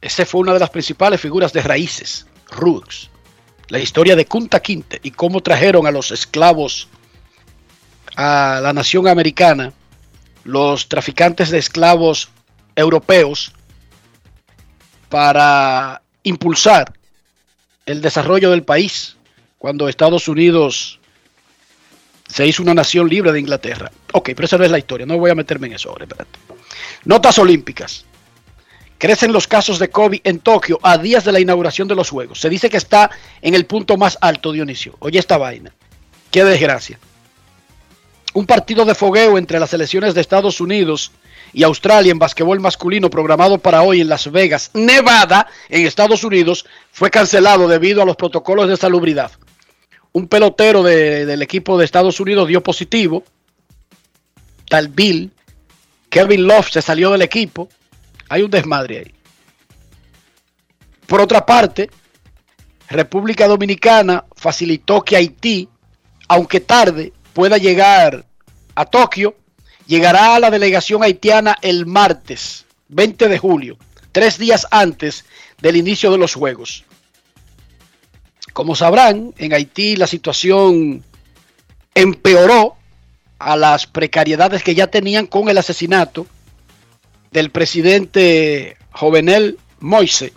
Ese 0.00 0.26
fue 0.26 0.42
una 0.42 0.52
de 0.52 0.60
las 0.60 0.70
principales 0.70 1.20
figuras 1.20 1.52
de 1.52 1.62
Raíces, 1.62 2.26
Roots. 2.50 3.10
La 3.68 3.78
historia 3.78 4.14
de 4.16 4.26
Kunta 4.26 4.60
Kinte 4.60 5.00
y 5.02 5.10
cómo 5.10 5.40
trajeron 5.40 5.86
a 5.86 5.90
los 5.90 6.10
esclavos 6.10 6.88
a 8.16 8.60
la 8.62 8.72
nación 8.72 9.06
americana, 9.08 9.72
los 10.48 10.88
traficantes 10.88 11.50
de 11.50 11.58
esclavos 11.58 12.30
europeos, 12.74 13.52
para 15.10 16.00
impulsar 16.22 16.94
el 17.84 18.00
desarrollo 18.00 18.50
del 18.50 18.62
país 18.62 19.16
cuando 19.58 19.88
Estados 19.88 20.26
Unidos 20.26 21.00
se 22.28 22.46
hizo 22.46 22.62
una 22.62 22.72
nación 22.72 23.08
libre 23.10 23.30
de 23.32 23.40
Inglaterra. 23.40 23.90
Ok, 24.14 24.30
pero 24.34 24.46
esa 24.46 24.56
no 24.56 24.64
es 24.64 24.70
la 24.70 24.78
historia, 24.78 25.04
no 25.04 25.18
voy 25.18 25.30
a 25.30 25.34
meterme 25.34 25.66
en 25.66 25.74
eso. 25.74 25.94
Notas 27.04 27.38
olímpicas. 27.38 28.06
Crecen 28.96 29.32
los 29.32 29.46
casos 29.46 29.78
de 29.78 29.90
COVID 29.90 30.20
en 30.24 30.38
Tokio 30.40 30.80
a 30.82 30.96
días 30.96 31.26
de 31.26 31.32
la 31.32 31.40
inauguración 31.40 31.88
de 31.88 31.94
los 31.94 32.08
Juegos. 32.08 32.40
Se 32.40 32.48
dice 32.48 32.70
que 32.70 32.78
está 32.78 33.10
en 33.42 33.54
el 33.54 33.66
punto 33.66 33.98
más 33.98 34.16
alto, 34.22 34.50
Dionisio. 34.50 34.96
Oye 35.00 35.18
esta 35.18 35.36
vaina. 35.36 35.74
Qué 36.30 36.42
desgracia. 36.42 36.98
Un 38.38 38.46
partido 38.46 38.84
de 38.84 38.94
fogueo 38.94 39.36
entre 39.36 39.58
las 39.58 39.70
selecciones 39.70 40.14
de 40.14 40.20
Estados 40.20 40.60
Unidos 40.60 41.10
y 41.52 41.64
Australia 41.64 42.12
en 42.12 42.20
basquetbol 42.20 42.60
masculino 42.60 43.10
programado 43.10 43.58
para 43.58 43.82
hoy 43.82 44.00
en 44.00 44.08
Las 44.08 44.30
Vegas, 44.30 44.70
Nevada, 44.74 45.48
en 45.68 45.84
Estados 45.84 46.22
Unidos, 46.22 46.64
fue 46.92 47.10
cancelado 47.10 47.66
debido 47.66 48.00
a 48.00 48.04
los 48.04 48.14
protocolos 48.14 48.68
de 48.68 48.76
salubridad. 48.76 49.32
Un 50.12 50.28
pelotero 50.28 50.84
de- 50.84 51.26
del 51.26 51.42
equipo 51.42 51.76
de 51.76 51.84
Estados 51.84 52.20
Unidos 52.20 52.46
dio 52.46 52.62
positivo. 52.62 53.24
Tal 54.68 54.86
Bill. 54.86 55.32
Kevin 56.08 56.46
Love 56.46 56.70
se 56.70 56.80
salió 56.80 57.10
del 57.10 57.22
equipo. 57.22 57.68
Hay 58.28 58.42
un 58.42 58.50
desmadre 58.52 58.98
ahí. 58.98 59.14
Por 61.08 61.20
otra 61.20 61.44
parte, 61.44 61.90
República 62.88 63.48
Dominicana 63.48 64.26
facilitó 64.36 65.02
que 65.02 65.16
Haití, 65.16 65.68
aunque 66.28 66.60
tarde, 66.60 67.12
pueda 67.32 67.58
llegar 67.58 68.26
a 68.78 68.84
Tokio. 68.84 69.34
Llegará 69.86 70.36
a 70.36 70.40
la 70.40 70.50
delegación 70.50 71.02
haitiana 71.02 71.58
el 71.62 71.84
martes 71.84 72.64
20 72.88 73.28
de 73.28 73.38
julio, 73.38 73.76
tres 74.12 74.38
días 74.38 74.66
antes 74.70 75.24
del 75.60 75.76
inicio 75.76 76.12
de 76.12 76.18
los 76.18 76.34
Juegos. 76.34 76.84
Como 78.52 78.76
sabrán, 78.76 79.34
en 79.38 79.52
Haití 79.52 79.96
la 79.96 80.06
situación 80.06 81.02
empeoró 81.94 82.76
a 83.38 83.56
las 83.56 83.86
precariedades 83.86 84.62
que 84.62 84.74
ya 84.74 84.88
tenían 84.88 85.26
con 85.26 85.48
el 85.48 85.58
asesinato 85.58 86.26
del 87.32 87.50
presidente 87.50 88.76
Jovenel 88.92 89.58
Moise 89.80 90.32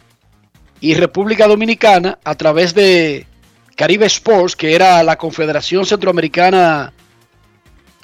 y 0.80 0.96
República 0.96 1.48
Dominicana 1.48 2.18
a 2.24 2.36
través 2.36 2.74
de 2.74 3.28
Caribe 3.76 4.06
Sports, 4.08 4.56
que 4.56 4.74
era 4.76 5.04
la 5.04 5.18
Confederación 5.18 5.86
Centroamericana 5.86 6.94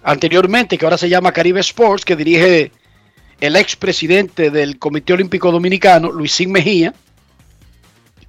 anteriormente, 0.07 0.77
que 0.77 0.85
ahora 0.85 0.97
se 0.97 1.09
llama 1.09 1.33
Caribe 1.33 1.59
Sports, 1.59 2.05
que 2.05 2.15
dirige 2.15 2.71
el 3.41 3.57
expresidente 3.57 4.49
del 4.49 4.79
Comité 4.79 5.11
Olímpico 5.11 5.51
Dominicano, 5.51 6.13
Luisín 6.13 6.49
Mejía, 6.49 6.93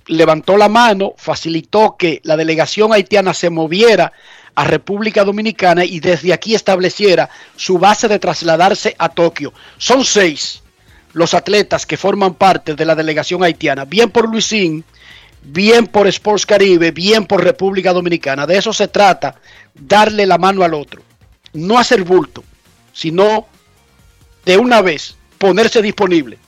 levantó 0.09 0.57
la 0.57 0.69
mano, 0.69 1.15
facilitó 1.17 1.95
que 1.97 2.21
la 2.25 2.37
delegación 2.37 2.93
haitiana 2.93 3.33
se 3.33 3.49
moviera 3.49 4.13
a 4.57 4.65
República 4.65 5.23
Dominicana 5.23 5.85
y 5.85 6.01
desde 6.01 6.33
aquí 6.33 6.57
estableciera 6.57 7.31
su 7.55 7.79
base 7.79 8.09
de 8.09 8.19
trasladarse 8.19 8.97
a 8.99 9.11
Tokio. 9.11 9.53
Son 9.77 10.05
seis 10.05 10.65
los 11.13 11.33
atletas 11.33 11.87
que 11.87 11.97
forman 11.97 12.35
parte 12.35 12.75
de 12.75 12.85
la 12.85 12.97
delegación 12.97 13.45
haitiana, 13.45 13.85
bien 13.85 14.11
por 14.11 14.29
Luisín, 14.29 14.85
bien 15.45 15.87
por 15.87 16.09
Sports 16.09 16.45
Caribe, 16.45 16.91
bien 16.91 17.25
por 17.25 17.45
República 17.45 17.93
Dominicana. 17.93 18.49
De 18.49 18.59
eso 18.59 18.73
se 18.73 18.89
trata, 18.89 19.37
darle 19.75 20.27
la 20.27 20.39
mano 20.39 20.65
al 20.65 20.75
otro. 20.75 21.08
No 21.67 21.79
hacer 21.79 22.05
bulto, 22.05 22.45
sino 22.93 23.47
de 24.45 24.57
una 24.57 24.81
vez 24.81 25.17
ponerse 25.39 25.83
disponible. 25.83 26.39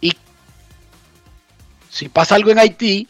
Y 0.00 0.12
si 1.88 2.08
pasa 2.08 2.34
algo 2.34 2.50
en 2.50 2.58
Haití 2.58 3.08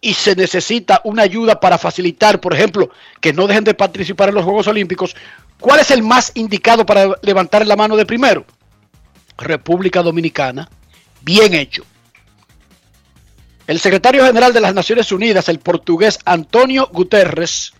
y 0.00 0.14
se 0.14 0.34
necesita 0.34 1.00
una 1.04 1.22
ayuda 1.22 1.60
para 1.60 1.78
facilitar, 1.78 2.40
por 2.40 2.54
ejemplo, 2.54 2.90
que 3.20 3.32
no 3.32 3.46
dejen 3.46 3.64
de 3.64 3.74
participar 3.74 4.28
en 4.28 4.34
los 4.34 4.44
Juegos 4.44 4.66
Olímpicos, 4.66 5.16
¿cuál 5.58 5.80
es 5.80 5.90
el 5.90 6.02
más 6.02 6.32
indicado 6.34 6.84
para 6.84 7.16
levantar 7.22 7.66
la 7.66 7.76
mano 7.76 7.96
de 7.96 8.06
primero? 8.06 8.44
República 9.38 10.02
Dominicana. 10.02 10.68
Bien 11.20 11.54
hecho. 11.54 11.84
El 13.66 13.78
secretario 13.78 14.24
general 14.26 14.52
de 14.52 14.60
las 14.60 14.74
Naciones 14.74 15.12
Unidas, 15.12 15.48
el 15.48 15.60
portugués 15.60 16.18
Antonio 16.24 16.88
Guterres, 16.92 17.72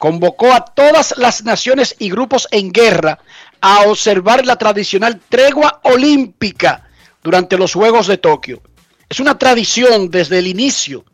convocó 0.00 0.50
a 0.50 0.64
todas 0.64 1.14
las 1.18 1.44
naciones 1.44 1.94
y 1.98 2.08
grupos 2.08 2.48
en 2.52 2.72
guerra 2.72 3.18
a 3.60 3.82
observar 3.82 4.46
la 4.46 4.56
tradicional 4.56 5.20
tregua 5.28 5.78
olímpica 5.84 6.88
durante 7.22 7.58
los 7.58 7.74
Juegos 7.74 8.06
de 8.06 8.16
Tokio. 8.16 8.62
Es 9.10 9.20
una 9.20 9.36
tradición 9.36 10.10
desde 10.10 10.38
el 10.38 10.46
inicio 10.46 11.04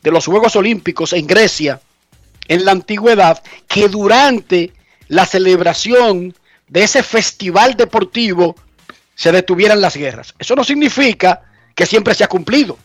de 0.00 0.12
los 0.12 0.26
Juegos 0.26 0.54
Olímpicos 0.54 1.12
en 1.12 1.26
Grecia, 1.26 1.80
en 2.46 2.64
la 2.64 2.70
antigüedad, 2.70 3.42
que 3.66 3.88
durante 3.88 4.72
la 5.08 5.26
celebración 5.26 6.32
de 6.68 6.84
ese 6.84 7.02
festival 7.02 7.74
deportivo 7.74 8.54
se 9.16 9.32
detuvieran 9.32 9.80
las 9.80 9.96
guerras. 9.96 10.34
Eso 10.38 10.54
no 10.54 10.62
significa 10.62 11.42
que 11.74 11.84
siempre 11.84 12.14
se 12.14 12.22
ha 12.22 12.28
cumplido. 12.28 12.78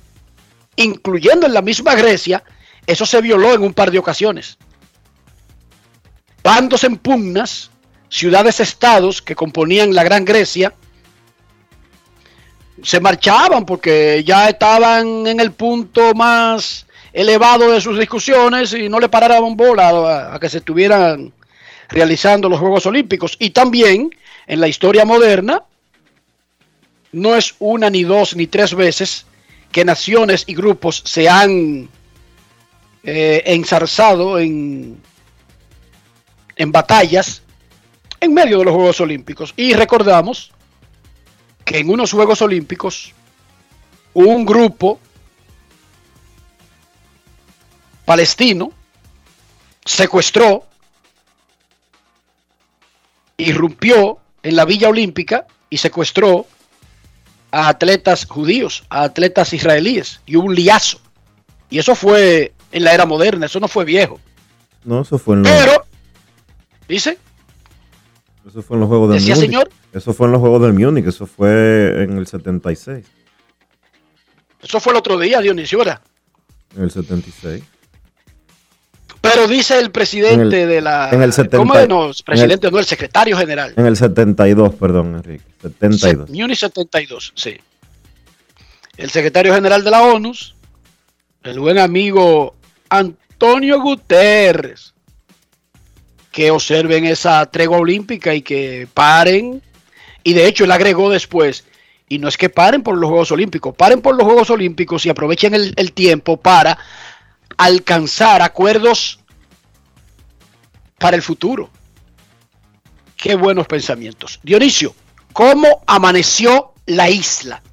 Incluyendo 0.75 1.45
en 1.45 1.53
la 1.53 1.61
misma 1.61 1.93
Grecia, 1.93 2.43
eso 2.87 3.05
se 3.05 3.21
violó 3.21 3.53
en 3.53 3.61
un 3.61 3.75
par 3.75 3.91
de 3.91 3.99
ocasiones. 3.99 4.57
Bandos 6.43 6.83
en 6.83 6.97
pugnas, 6.97 7.71
ciudades-estados 8.09 9.21
que 9.21 9.35
componían 9.35 9.93
la 9.93 10.03
Gran 10.03 10.25
Grecia, 10.25 10.73
se 12.83 12.99
marchaban 12.99 13.65
porque 13.65 14.23
ya 14.25 14.49
estaban 14.49 15.27
en 15.27 15.39
el 15.39 15.51
punto 15.51 16.13
más 16.13 16.87
elevado 17.13 17.71
de 17.71 17.81
sus 17.81 17.99
discusiones 17.99 18.73
y 18.73 18.89
no 18.89 18.99
le 18.99 19.09
paraban 19.09 19.55
bola 19.55 19.89
a, 19.89 20.35
a 20.35 20.39
que 20.39 20.49
se 20.49 20.59
estuvieran 20.59 21.31
realizando 21.89 22.49
los 22.49 22.59
Juegos 22.59 22.85
Olímpicos. 22.85 23.35
Y 23.39 23.51
también 23.51 24.09
en 24.47 24.59
la 24.59 24.67
historia 24.67 25.05
moderna, 25.05 25.63
no 27.11 27.35
es 27.35 27.55
una 27.59 27.89
ni 27.89 28.03
dos 28.03 28.35
ni 28.35 28.47
tres 28.47 28.73
veces 28.73 29.25
que 29.71 29.85
naciones 29.85 30.43
y 30.47 30.55
grupos 30.55 31.01
se 31.05 31.29
han 31.29 31.89
eh, 33.03 33.43
ensarzado 33.45 34.39
en, 34.39 35.01
en 36.61 36.71
batallas 36.71 37.41
en 38.19 38.35
medio 38.35 38.59
de 38.59 38.65
los 38.65 38.75
Juegos 38.75 39.01
Olímpicos. 39.01 39.51
Y 39.57 39.73
recordamos 39.73 40.51
que 41.65 41.79
en 41.79 41.89
unos 41.89 42.11
Juegos 42.11 42.39
Olímpicos 42.43 43.13
un 44.13 44.45
grupo 44.45 44.99
palestino 48.05 48.71
secuestró, 49.85 50.67
irrumpió 53.37 54.19
en 54.43 54.55
la 54.55 54.65
Villa 54.65 54.89
Olímpica 54.89 55.47
y 55.67 55.77
secuestró 55.77 56.45
a 57.49 57.69
atletas 57.69 58.27
judíos, 58.27 58.83
a 58.89 59.01
atletas 59.01 59.51
israelíes, 59.53 60.21
y 60.27 60.35
hubo 60.35 60.45
un 60.45 60.53
liazo. 60.53 60.99
Y 61.71 61.79
eso 61.79 61.95
fue 61.95 62.53
en 62.71 62.83
la 62.83 62.93
era 62.93 63.07
moderna, 63.07 63.47
eso 63.47 63.59
no 63.59 63.67
fue 63.67 63.83
viejo. 63.83 64.19
No, 64.83 65.01
eso 65.01 65.17
fue 65.17 65.37
en 65.37 65.43
los, 65.43 65.51
Pero, 65.51 65.85
dice, 66.91 67.17
eso 68.47 68.61
fue 68.61 68.75
en 68.75 68.81
los 68.81 68.89
Juegos 68.89 69.09
del 69.09 69.19
decía 69.19 69.35
Múnich. 69.35 69.49
señor, 69.49 69.69
Eso 69.93 70.13
fue 70.13 70.25
en 70.27 70.31
los 70.33 70.41
Juegos 70.41 70.61
del 70.61 70.73
Múnich, 70.73 71.05
eso 71.07 71.25
fue 71.25 72.03
en 72.03 72.17
el 72.17 72.27
76. 72.27 73.05
eso 74.63 74.79
fue 74.79 74.93
el 74.93 74.97
otro 74.99 75.17
día, 75.17 75.39
Dionisio, 75.41 75.79
¿verdad? 75.79 76.01
En 76.75 76.83
el 76.83 76.91
76. 76.91 77.63
Pero 79.21 79.47
dice 79.47 79.77
el 79.77 79.91
presidente 79.91 80.33
En 80.33 80.41
el- 80.41 80.69
de 80.69 80.81
la... 80.81 81.09
en 81.11 81.21
el 81.21 81.31
70 81.31 81.57
¿Cómo? 81.57 81.73
No, 81.87 82.07
en 82.07 82.13
presidente, 82.25 82.71
no, 82.71 82.79
el 82.79 82.85
secretario 82.85 83.37
general. 83.37 83.73
En 83.77 83.85
el 83.85 83.95
72, 83.95 84.73
perdón, 84.75 85.15
Enrique. 85.15 85.43
72. 85.61 86.27
Se- 86.29 86.33
Múnich 86.33 86.57
72, 86.57 87.31
sí. 87.35 87.57
El 88.97 89.09
secretario 89.11 89.53
general 89.53 89.83
de 89.83 89.91
la 89.91 90.01
ONU, 90.03 90.31
el 91.43 91.59
buen 91.59 91.77
amigo 91.77 92.55
Antonio 92.89 93.79
Guterres, 93.81 94.93
que 96.31 96.49
observen 96.49 97.05
esa 97.05 97.45
tregua 97.45 97.77
olímpica 97.77 98.33
y 98.33 98.41
que 98.41 98.87
paren. 98.93 99.61
Y 100.23 100.33
de 100.33 100.47
hecho 100.47 100.63
él 100.63 100.71
agregó 100.71 101.09
después, 101.09 101.65
Y 102.07 102.19
no 102.19 102.27
es 102.27 102.37
que 102.37 102.49
paren 102.49 102.83
por 102.83 102.97
los 102.97 103.09
Juegos 103.09 103.31
Olímpicos, 103.31 103.75
paren 103.75 104.01
por 104.01 104.15
los 104.15 104.25
Juegos 104.25 104.49
Olímpicos 104.49 105.05
y 105.05 105.09
aprovechen 105.09 105.53
el, 105.53 105.93
tiempo 105.93 106.37
para 106.37 106.77
alcanzar 107.57 108.41
acuerdos 108.41 109.19
para 110.97 111.15
el 111.15 111.21
futuro. 111.21 111.69
Qué 113.15 113.35
buenos 113.35 113.65
pensamientos. 113.65 114.39
Dionisio, 114.43 114.93
¿cómo 115.31 115.83
amaneció 115.87 116.73
la 116.85 117.09
isla? 117.09 117.63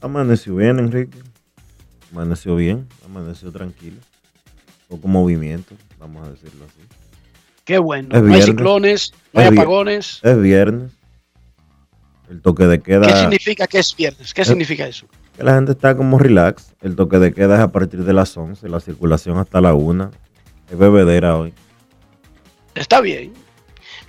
Amaneció 0.00 0.54
bien, 0.54 0.78
Enrique. 0.78 1.18
Amaneció 2.12 2.54
bien, 2.54 2.88
amaneció 3.04 3.50
tranquilo. 3.50 3.96
Poco 4.88 5.08
movimiento, 5.08 5.74
vamos 6.00 6.26
a 6.26 6.30
decirlo 6.30 6.64
así. 6.64 6.80
Qué 7.64 7.78
bueno. 7.78 8.16
Es 8.16 8.22
no 8.22 8.34
hay 8.34 8.42
ciclones, 8.42 9.12
no 9.32 9.40
hay 9.40 9.46
Es 9.46 9.52
apagones. 9.52 10.20
Es 10.22 10.40
viernes. 10.40 10.92
El 12.28 12.40
toque 12.40 12.66
de 12.66 12.80
queda. 12.80 13.06
¿Qué 13.06 13.16
significa 13.16 13.66
que 13.66 13.78
es 13.78 13.94
viernes? 13.94 14.34
¿Qué 14.34 14.44
significa 14.44 14.86
eso? 14.86 15.06
que 15.36 15.44
la 15.44 15.54
gente 15.54 15.72
está 15.72 15.96
como 15.96 16.18
relax. 16.18 16.74
El 16.82 16.96
toque 16.96 17.18
de 17.18 17.32
queda 17.32 17.54
es 17.54 17.60
a 17.60 17.72
partir 17.72 18.04
de 18.04 18.12
las 18.12 18.36
11, 18.36 18.68
la 18.68 18.80
circulación 18.80 19.38
hasta 19.38 19.60
la 19.60 19.74
1. 19.74 20.10
Es 20.70 20.78
bebedera 20.78 21.36
hoy. 21.36 21.54
Está 22.74 23.00
bien. 23.00 23.32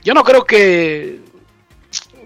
Yo 0.03 0.13
no 0.13 0.23
creo 0.23 0.43
que 0.43 1.19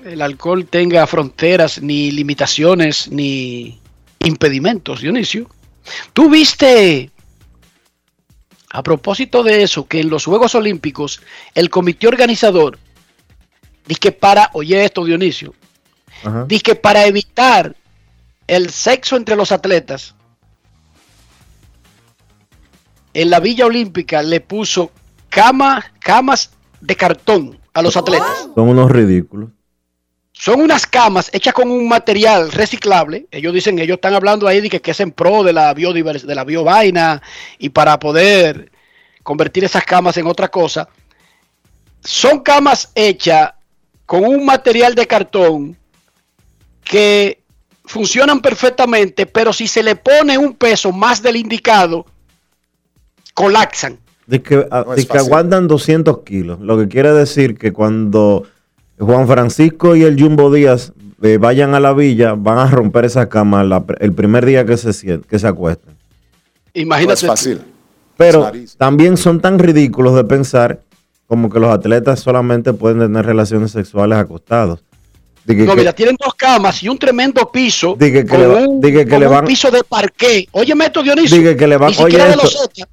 el 0.06 0.22
alcohol 0.22 0.66
tenga 0.66 1.06
fronteras, 1.08 1.82
ni 1.82 2.12
limitaciones, 2.12 3.10
ni 3.10 3.80
impedimentos, 4.20 5.02
Dionisio. 5.02 5.50
Tú 6.14 6.30
viste, 6.30 7.12
a 8.76 8.84
propósito 8.84 9.42
de 9.42 9.64
eso, 9.64 9.88
que 9.88 10.02
en 10.02 10.10
los 10.10 10.26
Juegos 10.26 10.54
Olímpicos 10.54 11.22
el 11.54 11.70
comité 11.70 12.10
organizador 12.10 12.78
dice 13.88 14.00
que 14.02 14.12
para, 14.12 14.50
oye 14.52 14.84
esto, 14.84 15.06
Dionisio, 15.06 15.54
Ajá. 16.26 16.44
dice 16.46 16.62
que 16.62 16.76
para 16.76 17.06
evitar 17.06 17.74
el 18.48 18.70
sexo 18.72 19.16
entre 19.16 19.38
los 19.38 19.54
atletas, 19.54 20.14
en 23.14 23.30
la 23.30 23.40
Villa 23.40 23.66
Olímpica 23.66 24.22
le 24.22 24.42
puso 24.42 24.92
cama, 25.30 25.94
camas 26.00 26.52
de 26.82 26.98
cartón 26.98 27.58
a 27.74 27.82
los 27.82 27.96
atletas. 27.96 28.50
Son 28.56 28.68
unos 28.68 28.92
ridículos. 28.92 29.52
Son 30.38 30.62
unas 30.62 30.86
camas 30.86 31.30
hechas 31.34 31.54
con 31.54 31.72
un 31.72 31.88
material 31.88 32.52
reciclable. 32.52 33.26
Ellos 33.32 33.54
dicen, 33.54 33.80
ellos 33.80 33.96
están 33.96 34.14
hablando 34.14 34.48
ahí 34.48 34.60
de 34.60 34.70
que, 34.70 34.82
que 34.82 34.92
es 34.92 35.00
en 35.00 35.12
pro 35.12 35.44
de 35.44 35.54
la 35.54 35.74
biodiversidad, 35.74 36.28
de 36.28 36.36
la 36.36 36.44
biovaina 36.44 37.22
y 37.58 37.70
para 37.70 37.98
poder 37.98 38.70
convertir 39.24 39.64
esas 39.64 39.86
camas 39.86 40.18
en 40.18 40.28
otra 40.28 40.50
cosa. 40.50 40.90
Son 42.04 42.42
camas 42.42 42.92
hechas 42.96 43.54
con 44.06 44.26
un 44.26 44.46
material 44.46 44.94
de 44.94 45.08
cartón 45.08 45.78
que 46.84 47.42
funcionan 47.86 48.42
perfectamente, 48.42 49.26
pero 49.26 49.54
si 49.54 49.68
se 49.68 49.82
le 49.82 49.96
pone 49.96 50.38
un 50.38 50.54
peso 50.54 50.92
más 50.92 51.22
del 51.22 51.38
indicado, 51.38 52.06
colapsan. 53.34 54.00
De 54.28 54.44
que, 54.44 54.68
No 54.70 54.96
de 54.96 55.08
que 55.08 55.18
aguantan 55.18 55.68
200 55.68 56.24
kilos. 56.24 56.60
Lo 56.60 56.78
que 56.78 56.90
quiere 56.90 57.14
decir 57.14 57.58
que 57.58 57.72
cuando 57.72 58.46
Juan 59.00 59.28
Francisco 59.28 59.96
y 59.96 60.04
el 60.04 60.20
Jumbo 60.22 60.54
Díaz 60.54 60.94
eh, 61.22 61.38
vayan 61.38 61.74
a 61.74 61.80
la 61.80 61.94
villa, 61.94 62.34
van 62.34 62.58
a 62.60 62.68
romper 62.70 63.06
esa 63.06 63.28
cama 63.30 63.64
la- 63.64 63.84
el 64.00 64.14
primer 64.14 64.46
día 64.46 64.66
que 64.66 64.78
se, 64.78 65.20
que 65.22 65.40
se 65.40 65.48
acuesten. 65.48 65.94
No 65.94 66.82
Imagínate. 66.82 67.14
es 67.14 67.26
fácil. 67.28 67.62
Pero 68.18 68.50
también 68.78 69.18
son 69.18 69.42
tan 69.42 69.60
ridículos 69.60 70.16
de 70.16 70.24
pensar 70.24 70.80
como 71.28 71.50
que 71.50 71.60
los 71.60 71.70
atletas 71.72 72.20
solamente 72.20 72.72
pueden 72.74 73.00
tener 73.00 73.26
relaciones 73.26 73.72
sexuales 73.72 74.18
acostados. 74.18 74.84
Que- 75.46 75.54
No, 75.54 75.76
mira, 75.76 75.94
tienen 75.94 76.16
dos 76.20 76.34
camas 76.34 76.82
y 76.82 76.90
un 76.90 76.98
tremendo 76.98 77.52
piso. 77.52 77.96
Diga 78.00 78.24
que 78.26 78.38
le 78.38 78.48
va- 78.48 78.68
un, 78.68 78.82
que 78.82 79.06
le 79.06 79.28
un 79.28 79.34
van- 79.34 79.46
piso 79.46 79.70
de 79.70 79.84
parqué. 79.84 80.48
Óyeme 80.52 80.86
esto, 80.86 81.04
Dionisio. 81.04 81.38
Diga 81.38 81.56
que 81.56 81.68
le 81.68 81.78
van, 81.78 81.94
oye 82.00 82.18
esto, 82.18 82.50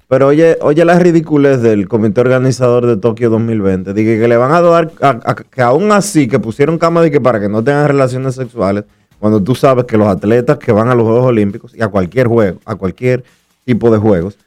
pero 0.07 0.27
oye, 0.27 0.57
oye 0.61 0.85
la 0.85 0.99
ridiculez 0.99 1.61
del 1.61 1.87
comité 1.87 2.21
organizador 2.21 2.85
de 2.85 2.97
Tokio 2.97 3.31
2020. 3.31 3.93
Diga 3.93 4.21
que 4.21 4.27
le 4.27 4.37
van 4.37 4.51
a 4.51 4.61
dar, 4.61 4.91
a- 5.01 5.19
a- 5.25 5.35
que 5.35 5.61
aún 5.63 5.91
así, 5.91 6.27
que 6.27 6.37
pusieron 6.37 6.77
cama 6.77 7.01
de 7.01 7.09
que 7.09 7.19
para 7.19 7.39
que 7.39 7.49
no 7.49 7.63
tengan 7.63 7.87
relaciones 7.87 8.35
sexuales, 8.35 8.83
cuando 9.19 9.41
tú 9.41 9.55
sabes 9.55 9.85
que 9.85 9.97
los 9.97 10.07
atletas 10.07 10.57
que 10.59 10.71
van 10.71 10.89
a 10.89 10.95
los 10.95 11.05
Juegos 11.07 11.25
Olímpicos 11.25 11.73
y 11.75 11.81
a 11.81 11.87
cualquier 11.87 12.27
juego, 12.27 12.59
a 12.65 12.75
cualquier 12.75 13.23
tipo 13.65 13.89
de 13.89 13.97
juegos, 13.97 14.37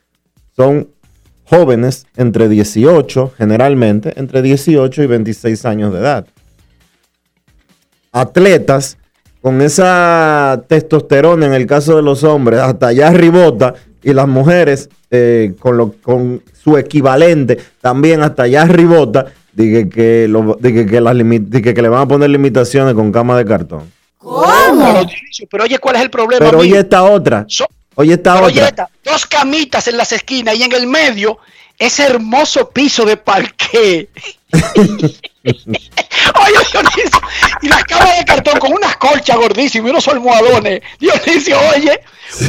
son 0.54 0.88
jóvenes 1.44 2.06
entre 2.16 2.48
18, 2.48 3.32
generalmente, 3.36 4.12
entre 4.16 4.42
18 4.42 5.02
y 5.02 5.06
26 5.06 5.64
años 5.64 5.92
de 5.92 6.00
edad. 6.00 6.26
Atletas 8.20 8.96
con 9.42 9.60
esa 9.60 10.62
testosterona 10.68 11.46
en 11.46 11.52
el 11.52 11.66
caso 11.66 11.96
de 11.96 12.02
los 12.02 12.24
hombres, 12.24 12.60
hasta 12.60 12.88
allá 12.88 13.10
ribota, 13.10 13.74
y 14.02 14.12
las 14.12 14.26
mujeres 14.26 14.88
eh, 15.10 15.54
con, 15.58 15.76
lo, 15.76 15.92
con 16.02 16.42
su 16.62 16.78
equivalente 16.78 17.58
también 17.80 18.22
hasta 18.22 18.44
allá 18.44 18.64
ribota, 18.64 19.26
dije 19.52 19.88
que, 19.88 20.26
lo, 20.28 20.56
dije 20.60 20.86
que, 20.86 21.00
las 21.00 21.14
que 21.14 21.82
le 21.82 21.88
van 21.88 22.02
a 22.02 22.08
poner 22.08 22.30
limitaciones 22.30 22.94
con 22.94 23.12
cama 23.12 23.36
de 23.36 23.44
cartón. 23.44 23.92
Pero, 24.20 25.04
Dionisio, 25.04 25.46
pero 25.50 25.64
oye, 25.64 25.78
¿cuál 25.78 25.96
es 25.96 26.02
el 26.02 26.10
problema? 26.10 26.44
Pero 26.44 26.58
oye 26.58 26.78
esta 26.78 27.04
otra, 27.04 27.44
So- 27.48 27.66
oye 27.96 28.14
esta 28.14 28.34
pero 28.34 28.46
oye 28.46 28.62
otra. 28.62 28.68
esta, 28.68 28.90
dos 29.04 29.26
camitas 29.26 29.86
en 29.88 29.96
las 29.96 30.12
esquinas 30.12 30.56
y 30.56 30.62
en 30.62 30.72
el 30.72 30.86
medio 30.86 31.38
ese 31.78 32.04
hermoso 32.04 32.70
piso 32.70 33.04
de 33.04 33.16
parqué. 33.16 34.08
Oye, 35.46 36.58
Dionisio, 36.72 37.20
y 37.62 37.68
la 37.68 37.82
cama 37.84 38.12
de 38.18 38.24
cartón 38.24 38.58
con 38.58 38.72
unas 38.72 38.96
colchas 38.96 39.36
gordísimas 39.36 39.86
y 39.88 39.90
unos 39.90 40.08
almohadones. 40.08 40.80
Dionisio, 40.98 41.56
oye, 41.74 42.00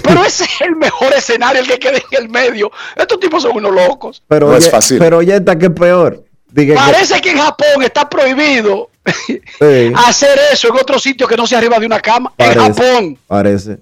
pero 0.04 0.24
ese 0.26 0.44
es 0.46 0.62
el 0.62 0.76
mejor 0.76 1.14
escenario, 1.14 1.62
el 1.62 1.68
que 1.68 1.78
quede 1.80 2.04
en 2.12 2.24
el 2.24 2.30
medio. 2.30 2.72
Estos 2.96 3.20
tipos 3.20 3.44
son 3.44 3.56
unos 3.58 3.72
locos. 3.74 4.24
Pero, 4.28 4.48
No 4.48 4.54
oye, 4.56 4.66
es 4.66 4.72
fácil. 4.72 4.98
pero 5.00 5.18
oye 5.18 5.36
esta 5.36 5.58
que 5.58 5.68
es 5.68 5.72
peor. 5.72 6.24
Parece 6.76 7.22
que 7.22 7.32
en 7.32 7.38
Japón 7.38 7.84
está 7.84 8.10
prohibido 8.10 8.90
Sí. 9.60 9.92
hacer 9.96 10.38
eso 10.52 10.70
en 10.70 10.76
otro 10.76 10.98
sitio 10.98 11.28
que 11.28 11.38
no 11.38 11.46
sea 11.46 11.60
arriba 11.60 11.78
de 11.80 11.86
una 11.86 12.00
cama. 12.00 12.34
En. 12.38 12.54
Japón. 12.54 13.18
Parece. 13.28 13.78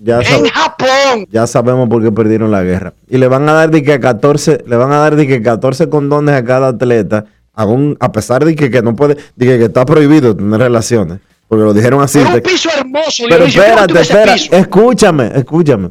Ya, 0.00 0.20
En 0.20 0.46
Japón. 0.48 1.26
ya 1.30 1.46
sabemos 1.48 1.88
por 1.88 2.02
qué 2.02 2.12
perdieron 2.12 2.50
la 2.52 2.62
guerra. 2.62 2.92
Y 3.08 3.18
le 3.18 3.26
van 3.26 3.48
a 3.48 3.52
dar 3.54 3.70
de 3.70 3.82
que 3.82 3.98
14, 3.98 4.62
le 4.66 4.76
van 4.76 4.92
a 4.92 4.98
dar 4.98 5.16
de 5.16 5.26
que 5.26 5.42
14 5.42 5.88
condones 5.88 6.34
a 6.36 6.44
cada 6.44 6.68
atleta, 6.68 7.24
aún 7.58 7.96
a 8.00 8.10
pesar 8.12 8.44
de 8.44 8.54
que, 8.54 8.70
que 8.70 8.80
no 8.82 8.94
puede, 8.94 9.16
de 9.36 9.46
que, 9.46 9.58
que 9.58 9.64
está 9.64 9.84
prohibido 9.84 10.34
tener 10.34 10.60
relaciones. 10.60 11.18
Porque 11.48 11.64
lo 11.64 11.74
dijeron 11.74 12.00
así. 12.00 12.18
Pero 12.18 12.30
de- 12.30 12.36
un 12.36 12.42
piso 12.42 12.68
hermoso. 12.78 13.24
pero 13.28 13.46
Dionisio, 13.46 13.62
¿cómo 13.62 13.98
espérate, 14.00 14.32
piso? 14.34 14.54
escúchame, 14.56 15.32
escúchame. 15.34 15.90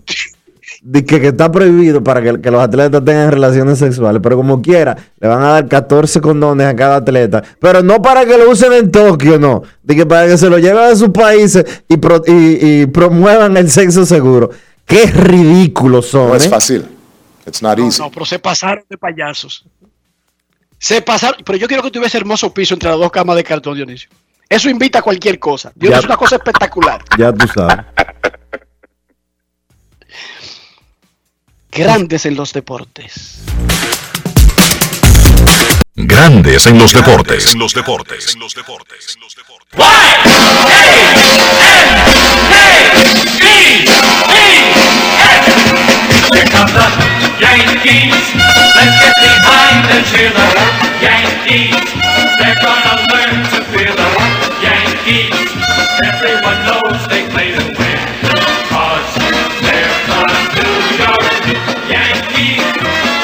De 0.83 1.03
que, 1.03 1.19
que 1.19 1.27
está 1.29 1.51
prohibido 1.51 2.03
para 2.03 2.21
que, 2.21 2.39
que 2.39 2.51
los 2.51 2.61
atletas 2.61 3.03
tengan 3.03 3.31
relaciones 3.31 3.79
sexuales, 3.79 4.21
pero 4.23 4.37
como 4.37 4.61
quiera, 4.61 4.95
le 5.19 5.27
van 5.27 5.41
a 5.41 5.47
dar 5.53 5.67
14 5.67 6.21
condones 6.21 6.67
a 6.67 6.75
cada 6.75 6.97
atleta, 6.97 7.43
pero 7.59 7.81
no 7.81 8.01
para 8.01 8.25
que 8.25 8.37
lo 8.37 8.49
usen 8.51 8.71
en 8.73 8.91
Tokio, 8.91 9.39
no, 9.39 9.63
de 9.83 9.95
que 9.95 10.05
para 10.05 10.27
que 10.27 10.37
se 10.37 10.49
lo 10.49 10.59
lleven 10.59 10.83
a 10.83 10.95
sus 10.95 11.09
países 11.09 11.65
y, 11.89 11.97
pro- 11.97 12.21
y- 12.27 12.81
y 12.81 12.85
promuevan 12.85 13.57
el 13.57 13.69
sexo 13.69 14.05
seguro. 14.05 14.51
Qué 14.85 15.07
ridículos 15.07 16.05
son. 16.07 16.29
No 16.29 16.35
es 16.35 16.45
¿eh? 16.45 16.49
fácil. 16.49 16.85
It's 17.45 17.61
not 17.61 17.77
No, 17.77 17.85
easy. 17.85 18.01
no, 18.01 18.11
pero 18.11 18.25
se 18.25 18.37
pasaron 18.39 18.83
de 18.89 18.97
payasos. 18.97 19.65
Se 20.79 21.01
pasaron, 21.01 21.41
pero 21.43 21.57
yo 21.57 21.67
quiero 21.67 21.81
que 21.83 21.91
tuviese 21.91 22.17
hermoso 22.17 22.53
piso 22.53 22.73
entre 22.73 22.89
las 22.89 22.99
dos 22.99 23.11
camas 23.11 23.35
de 23.35 23.43
cartón, 23.43 23.75
Dionisio. 23.75 24.09
Eso 24.47 24.69
invita 24.69 24.99
a 24.99 25.01
cualquier 25.01 25.39
cosa. 25.39 25.71
Dionisio 25.75 25.95
Ya. 25.95 25.99
es 25.99 26.05
una 26.05 26.17
cosa 26.17 26.35
espectacular. 26.37 27.03
Ya 27.17 27.33
tú 27.33 27.47
sabes. 27.47 27.85
Grandes 31.71 32.25
en 32.25 32.35
los 32.35 32.53
deportes. 32.53 33.39
Grandes 35.95 36.65
en 36.67 36.77
los 36.79 36.93
deportes. 36.93 37.53
En 37.53 37.59
los 37.59 37.73
deportes. 37.73 38.33
En 38.35 38.39
los 38.39 38.53
deportes. 38.55 39.17
Come 46.31 46.71
the 46.73 47.29
Yankees. 47.39 48.56
Let's 49.97 50.11
get 50.13 50.29
behind 50.29 50.29
and 50.29 50.29
cheer 50.29 50.29
the 50.29 50.47
Yankees. 51.01 51.89
They're 52.37 52.61
gonna 52.61 52.95
learn 53.13 53.37
to 53.49 53.59
feel 53.73 53.93
the 53.97 54.09
Yankees. 54.61 55.33
Everyone 56.05 56.59
knows 56.69 56.99
they 57.09 57.25
play 57.33 57.49
to 57.57 57.65
win. 57.79 58.05
Cause 58.69 59.09
they're 59.65 59.97
the 60.05 60.21
New 60.53 60.75
York 61.01 61.33
Yankees. 61.89 62.61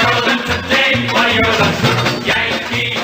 Show 0.01 0.17
them 0.25 0.39
today 0.49 0.91
why 1.13 1.25
you're 1.35 1.55
the 1.61 1.69
Yankees. 2.25 2.97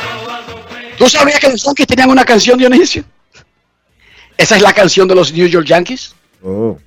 No 0.00 0.32
other 0.32 0.56
way. 0.72 0.96
¿Tú 0.96 1.06
sabías 1.06 1.38
que 1.38 1.48
los 1.50 1.62
Yankees 1.62 1.86
tenían 1.86 2.08
una 2.08 2.24
canción, 2.24 2.58
Dionisio? 2.58 3.04
Esa 4.38 4.56
es 4.56 4.62
la 4.62 4.72
canción 4.72 5.06
de 5.06 5.14
los 5.14 5.30
New 5.34 5.46
York 5.48 5.66
Yankees. 5.66 6.14
Oh. 6.42 6.78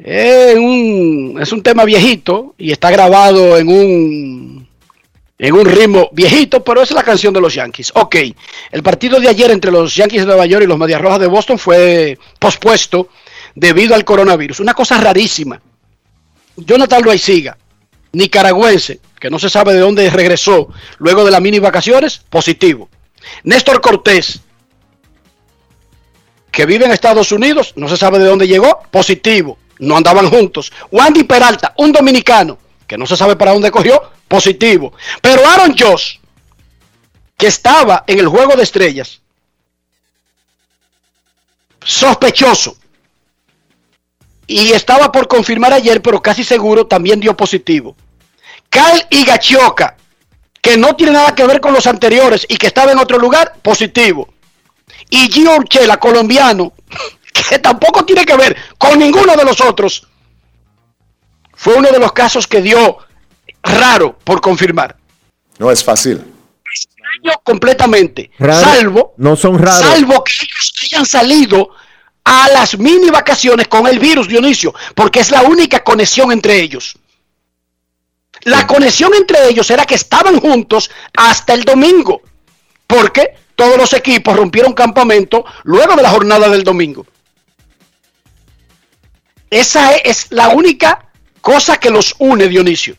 Un, 0.00 1.38
es 1.40 1.50
un 1.52 1.62
tema 1.62 1.84
viejito 1.84 2.54
y 2.56 2.70
está 2.70 2.90
grabado 2.90 3.56
en 3.56 3.68
un 3.68 4.57
en 5.38 5.54
un 5.54 5.64
ritmo 5.64 6.08
viejito, 6.12 6.64
pero 6.64 6.82
esa 6.82 6.94
es 6.94 6.96
la 6.96 7.04
canción 7.04 7.32
de 7.32 7.40
los 7.40 7.54
Yankees. 7.54 7.92
Ok, 7.94 8.16
el 8.72 8.82
partido 8.82 9.20
de 9.20 9.28
ayer 9.28 9.50
entre 9.50 9.70
los 9.70 9.94
Yankees 9.94 10.22
de 10.22 10.26
Nueva 10.26 10.46
York 10.46 10.64
y 10.64 10.66
los 10.66 10.78
Medias 10.78 11.00
Rojas 11.00 11.20
de 11.20 11.28
Boston 11.28 11.58
fue 11.58 12.18
pospuesto 12.38 13.08
debido 13.54 13.94
al 13.94 14.04
coronavirus. 14.04 14.60
Una 14.60 14.74
cosa 14.74 14.98
rarísima. 14.98 15.60
Jonathan 16.56 17.02
Loaiziga, 17.04 17.56
nicaragüense, 18.12 19.00
que 19.20 19.30
no 19.30 19.38
se 19.38 19.48
sabe 19.48 19.74
de 19.74 19.80
dónde 19.80 20.10
regresó 20.10 20.68
luego 20.98 21.24
de 21.24 21.30
las 21.30 21.40
mini 21.40 21.60
vacaciones, 21.60 22.20
positivo. 22.28 22.88
Néstor 23.44 23.80
Cortés, 23.80 24.40
que 26.50 26.66
vive 26.66 26.84
en 26.84 26.90
Estados 26.90 27.30
Unidos, 27.30 27.74
no 27.76 27.88
se 27.88 27.96
sabe 27.96 28.18
de 28.18 28.24
dónde 28.24 28.48
llegó, 28.48 28.80
positivo. 28.90 29.58
No 29.78 29.96
andaban 29.96 30.28
juntos. 30.28 30.72
Wandy 30.90 31.22
Peralta, 31.22 31.72
un 31.76 31.92
dominicano, 31.92 32.58
que 32.88 32.98
no 32.98 33.06
se 33.06 33.16
sabe 33.16 33.36
para 33.36 33.52
dónde 33.52 33.70
cogió, 33.70 34.10
positivo. 34.26 34.92
Pero 35.20 35.46
Aaron 35.46 35.76
Josh, 35.78 36.16
que 37.36 37.46
estaba 37.46 38.02
en 38.06 38.18
el 38.18 38.26
juego 38.26 38.56
de 38.56 38.62
estrellas, 38.62 39.20
sospechoso, 41.84 42.76
y 44.46 44.72
estaba 44.72 45.12
por 45.12 45.28
confirmar 45.28 45.74
ayer, 45.74 46.00
pero 46.00 46.22
casi 46.22 46.42
seguro 46.42 46.86
también 46.86 47.20
dio 47.20 47.36
positivo. 47.36 47.94
Kyle 48.70 49.06
Higachioka, 49.10 49.96
que 50.62 50.78
no 50.78 50.96
tiene 50.96 51.12
nada 51.12 51.34
que 51.34 51.46
ver 51.46 51.60
con 51.60 51.74
los 51.74 51.86
anteriores 51.86 52.46
y 52.48 52.56
que 52.56 52.66
estaba 52.66 52.90
en 52.92 52.98
otro 52.98 53.18
lugar, 53.18 53.56
positivo. 53.60 54.32
Y 55.10 55.30
Gio 55.30 55.56
Urchela, 55.56 55.98
colombiano, 55.98 56.72
que 57.50 57.58
tampoco 57.58 58.06
tiene 58.06 58.24
que 58.24 58.36
ver 58.36 58.56
con 58.78 58.98
ninguno 58.98 59.36
de 59.36 59.44
los 59.44 59.60
otros, 59.60 60.08
fue 61.58 61.74
uno 61.74 61.90
de 61.90 61.98
los 61.98 62.12
casos 62.12 62.46
que 62.46 62.62
dio 62.62 62.98
raro 63.64 64.16
por 64.22 64.40
confirmar. 64.40 64.96
No 65.58 65.72
es 65.72 65.82
fácil. 65.82 66.24
Extraño 66.72 67.40
completamente, 67.42 68.30
Raro, 68.38 68.64
salvo, 68.64 69.14
no 69.16 69.34
son 69.34 69.58
raros. 69.58 69.80
salvo 69.80 70.22
que 70.22 70.34
ellos 70.40 70.72
hayan 70.84 71.04
salido 71.04 71.70
a 72.22 72.48
las 72.50 72.78
mini 72.78 73.10
vacaciones 73.10 73.66
con 73.66 73.88
el 73.88 73.98
virus, 73.98 74.28
Dionisio, 74.28 74.72
porque 74.94 75.18
es 75.18 75.32
la 75.32 75.42
única 75.42 75.82
conexión 75.82 76.30
entre 76.30 76.60
ellos. 76.60 76.96
La 78.42 78.64
conexión 78.68 79.12
entre 79.14 79.48
ellos 79.48 79.68
era 79.68 79.84
que 79.84 79.96
estaban 79.96 80.38
juntos 80.38 80.88
hasta 81.16 81.54
el 81.54 81.64
domingo, 81.64 82.22
porque 82.86 83.34
todos 83.56 83.76
los 83.76 83.92
equipos 83.94 84.36
rompieron 84.36 84.74
campamento 84.74 85.44
luego 85.64 85.96
de 85.96 86.02
la 86.02 86.10
jornada 86.10 86.48
del 86.48 86.62
domingo. 86.62 87.04
Esa 89.50 89.96
es, 89.96 90.02
es 90.04 90.26
la 90.30 90.50
única 90.50 91.07
cosa 91.40 91.78
que 91.78 91.90
los 91.90 92.14
une, 92.18 92.48
Dionisio. 92.48 92.96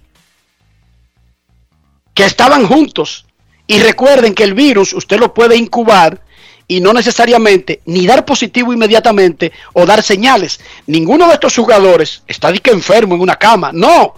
Que 2.14 2.26
estaban 2.26 2.68
juntos. 2.68 3.26
Y 3.68 3.80
recuerden 3.80 4.34
que 4.34 4.44
el 4.44 4.54
virus 4.54 4.94
usted 4.94 5.20
lo 5.20 5.34
puede 5.34 5.56
incubar 5.56 6.22
y 6.70 6.82
no 6.82 6.94
necesariamente 6.94 7.82
ni 7.86 8.06
dar 8.06 8.26
positivo 8.26 8.72
inmediatamente 8.72 9.52
o 9.74 9.86
dar 9.86 10.04
señales. 10.04 10.60
Ninguno 10.86 11.28
de 11.28 11.34
estos 11.34 11.56
jugadores 11.56 12.24
está 12.28 12.54
que 12.54 12.72
enfermo 12.72 13.16
en 13.16 13.22
una 13.22 13.36
cama. 13.36 13.72
No. 13.74 14.16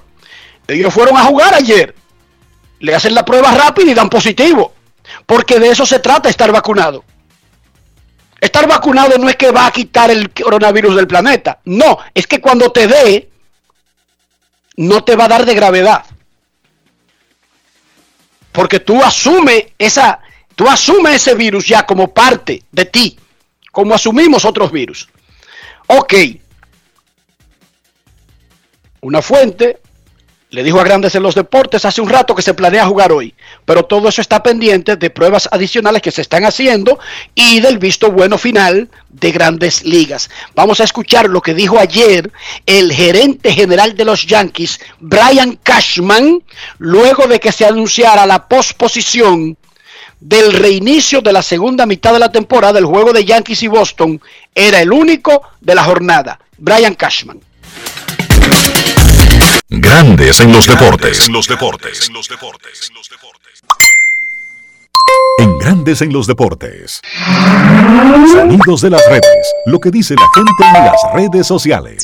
Ellos 0.67 0.93
fueron 0.93 1.17
a 1.17 1.23
jugar 1.23 1.53
ayer. 1.53 1.95
Le 2.79 2.93
hacen 2.93 3.15
la 3.15 3.25
prueba 3.25 3.51
rápida 3.51 3.91
y 3.91 3.93
dan 3.93 4.09
positivo. 4.09 4.73
Porque 5.25 5.59
de 5.59 5.69
eso 5.69 5.85
se 5.85 5.99
trata 5.99 6.29
estar 6.29 6.51
vacunado. 6.51 7.03
Estar 8.41 8.67
vacunado 8.67 9.17
no 9.17 9.29
es 9.29 9.37
que 9.37 9.51
va 9.51 9.67
a 9.67 9.71
quitar 9.71 10.11
el 10.11 10.31
coronavirus 10.31 10.95
del 10.95 11.07
planeta. 11.07 11.59
No, 11.65 11.99
es 12.13 12.27
que 12.27 12.41
cuando 12.41 12.71
te 12.71 12.87
dé, 12.87 13.30
no 14.77 15.03
te 15.03 15.15
va 15.15 15.25
a 15.25 15.29
dar 15.29 15.45
de 15.45 15.55
gravedad. 15.55 16.05
Porque 18.51 18.79
tú 18.79 19.01
asumes 19.01 19.67
esa, 19.77 20.19
tú 20.55 20.67
asumes 20.67 21.15
ese 21.15 21.35
virus 21.35 21.67
ya 21.67 21.85
como 21.85 22.13
parte 22.13 22.63
de 22.71 22.85
ti, 22.85 23.17
como 23.71 23.93
asumimos 23.93 24.45
otros 24.45 24.71
virus. 24.71 25.07
Ok. 25.87 26.13
Una 29.01 29.21
fuente 29.21 29.79
le 30.51 30.63
dijo 30.63 30.81
a 30.81 30.83
Grandes 30.83 31.15
en 31.15 31.23
los 31.23 31.33
Deportes 31.33 31.85
hace 31.85 32.01
un 32.01 32.09
rato 32.09 32.35
que 32.35 32.41
se 32.41 32.53
planea 32.53 32.85
jugar 32.85 33.13
hoy, 33.13 33.33
pero 33.63 33.85
todo 33.85 34.09
eso 34.09 34.19
está 34.19 34.43
pendiente 34.43 34.97
de 34.97 35.09
pruebas 35.09 35.47
adicionales 35.49 36.01
que 36.01 36.11
se 36.11 36.21
están 36.21 36.43
haciendo 36.43 36.99
y 37.33 37.61
del 37.61 37.77
visto 37.77 38.11
bueno 38.11 38.37
final 38.37 38.89
de 39.07 39.31
Grandes 39.31 39.85
Ligas. 39.85 40.29
Vamos 40.53 40.81
a 40.81 40.83
escuchar 40.83 41.29
lo 41.29 41.41
que 41.41 41.53
dijo 41.53 41.79
ayer 41.79 42.29
el 42.65 42.91
gerente 42.91 43.53
general 43.53 43.95
de 43.95 44.03
los 44.03 44.25
Yankees, 44.27 44.81
Brian 44.99 45.57
Cashman, 45.63 46.43
luego 46.79 47.27
de 47.27 47.39
que 47.39 47.53
se 47.53 47.65
anunciara 47.65 48.25
la 48.25 48.49
posposición 48.49 49.57
del 50.19 50.51
reinicio 50.51 51.21
de 51.21 51.31
la 51.31 51.43
segunda 51.43 51.85
mitad 51.85 52.11
de 52.11 52.19
la 52.19 52.31
temporada 52.31 52.73
del 52.73 52.85
juego 52.85 53.13
de 53.13 53.23
Yankees 53.23 53.63
y 53.63 53.67
Boston. 53.67 54.21
Era 54.53 54.81
el 54.81 54.91
único 54.91 55.43
de 55.61 55.75
la 55.75 55.85
jornada. 55.85 56.39
Brian 56.57 56.93
Cashman. 56.93 57.39
Grandes 59.73 60.41
en 60.41 60.51
los 60.51 60.67
deportes. 60.67 61.27
En 61.27 61.33
los 61.33 61.47
deportes. 61.47 62.11
En 65.39 65.59
Grandes 65.59 66.01
en 66.01 66.11
los 66.11 66.27
deportes. 66.27 67.01
Sonidos 68.33 68.81
de 68.81 68.89
las 68.89 69.01
redes. 69.07 69.53
Lo 69.67 69.79
que 69.79 69.89
dice 69.89 70.15
la 70.15 70.27
gente 70.35 70.77
en 70.77 70.85
las 70.85 71.01
redes 71.13 71.47
sociales. 71.47 72.03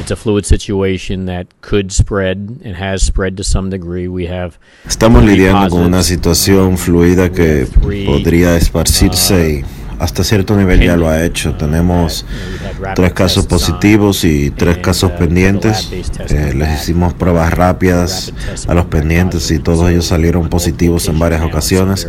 It's 0.00 0.10
a 0.12 0.16
fluid 0.16 0.46
situation 0.46 1.26
that 1.26 1.44
could 1.60 1.92
spread 1.92 2.62
and 2.64 2.74
has 2.74 3.02
spread 3.02 3.36
to 3.36 3.44
some 3.44 3.68
degree. 3.68 4.08
We 4.08 4.26
have 4.28 4.54
Estamos 4.88 5.22
lidiando 5.24 5.68
con 5.68 5.82
una 5.82 6.02
situación 6.02 6.78
fluida 6.78 7.30
que 7.30 7.68
podría 8.06 8.56
esparcirse 8.56 9.60
y 9.60 9.64
hasta 10.02 10.24
cierto 10.24 10.56
nivel 10.56 10.80
ya 10.80 10.96
lo 10.96 11.08
ha 11.08 11.24
hecho. 11.24 11.54
Tenemos 11.54 12.26
tres 12.96 13.12
casos 13.12 13.46
positivos 13.46 14.24
y 14.24 14.50
tres 14.50 14.78
casos 14.78 15.12
pendientes. 15.12 15.90
Eh, 16.28 16.52
les 16.56 16.82
hicimos 16.82 17.14
pruebas 17.14 17.54
rápidas 17.54 18.32
a 18.66 18.74
los 18.74 18.86
pendientes 18.86 19.48
y 19.52 19.60
todos 19.60 19.88
ellos 19.88 20.06
salieron 20.06 20.48
positivos 20.48 21.06
en 21.06 21.20
varias 21.20 21.42
ocasiones. 21.42 22.08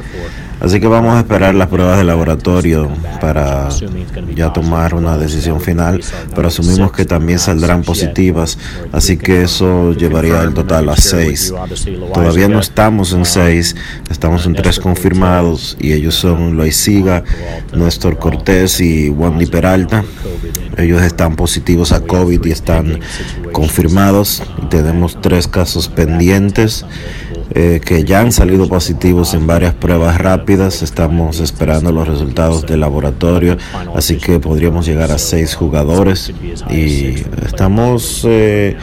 Así 0.59 0.79
que 0.79 0.87
vamos 0.87 1.15
a 1.15 1.19
esperar 1.19 1.55
las 1.55 1.67
pruebas 1.67 1.97
de 1.97 2.03
laboratorio 2.05 2.89
para 3.19 3.69
ya 4.33 4.53
tomar 4.53 4.95
una 4.95 5.17
decisión 5.17 5.59
final, 5.59 6.01
pero 6.35 6.47
asumimos 6.47 6.91
que 6.91 7.05
también 7.05 7.39
saldrán 7.39 7.83
positivas, 7.83 8.57
así 8.91 9.17
que 9.17 9.43
eso 9.43 9.93
llevaría 9.93 10.41
el 10.41 10.53
total 10.53 10.89
a 10.89 10.95
seis. 10.95 11.53
Todavía 12.13 12.47
no 12.47 12.59
estamos 12.59 13.11
en 13.13 13.25
seis, 13.25 13.75
estamos 14.09 14.45
en 14.45 14.53
tres 14.53 14.79
confirmados 14.79 15.77
y 15.79 15.91
ellos 15.93 16.15
son 16.15 16.55
Loisiga, 16.55 17.23
Néstor 17.73 18.17
Cortés 18.17 18.79
y 18.79 19.09
Wandy 19.09 19.47
Peralta. 19.47 20.03
Ellos 20.77 21.01
están 21.01 21.35
positivos 21.35 21.91
a 21.91 22.01
COVID 22.01 22.45
y 22.45 22.51
están 22.51 22.99
confirmados. 23.51 24.41
Tenemos 24.69 25.19
tres 25.21 25.47
casos 25.47 25.87
pendientes 25.87 26.85
eh, 27.55 27.81
que 27.85 28.03
ya 28.03 28.21
han 28.21 28.31
salido 28.31 28.67
positivos 28.67 29.33
en 29.33 29.45
varias 29.45 29.73
pruebas 29.73 30.17
rápidas. 30.17 30.81
Estamos 30.81 31.39
esperando 31.39 31.91
los 31.91 32.07
resultados 32.07 32.65
del 32.65 32.79
laboratorio, 32.79 33.57
así 33.95 34.17
que 34.17 34.39
podríamos 34.39 34.85
llegar 34.85 35.11
a 35.11 35.17
seis 35.17 35.53
jugadores 35.53 36.33
y 36.69 37.15
estamos 37.45 38.25
eh, 38.27 38.75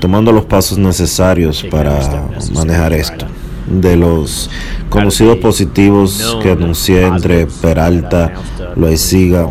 tomando 0.00 0.32
los 0.32 0.46
pasos 0.46 0.78
necesarios 0.78 1.64
para 1.70 2.28
manejar 2.52 2.92
esto. 2.92 3.26
De 3.66 3.96
los 3.96 4.50
conocidos 4.88 5.36
positivos 5.36 6.38
que 6.42 6.52
anuncié 6.52 7.06
entre 7.06 7.46
Peralta, 7.46 8.32
Loaiziga 8.76 9.48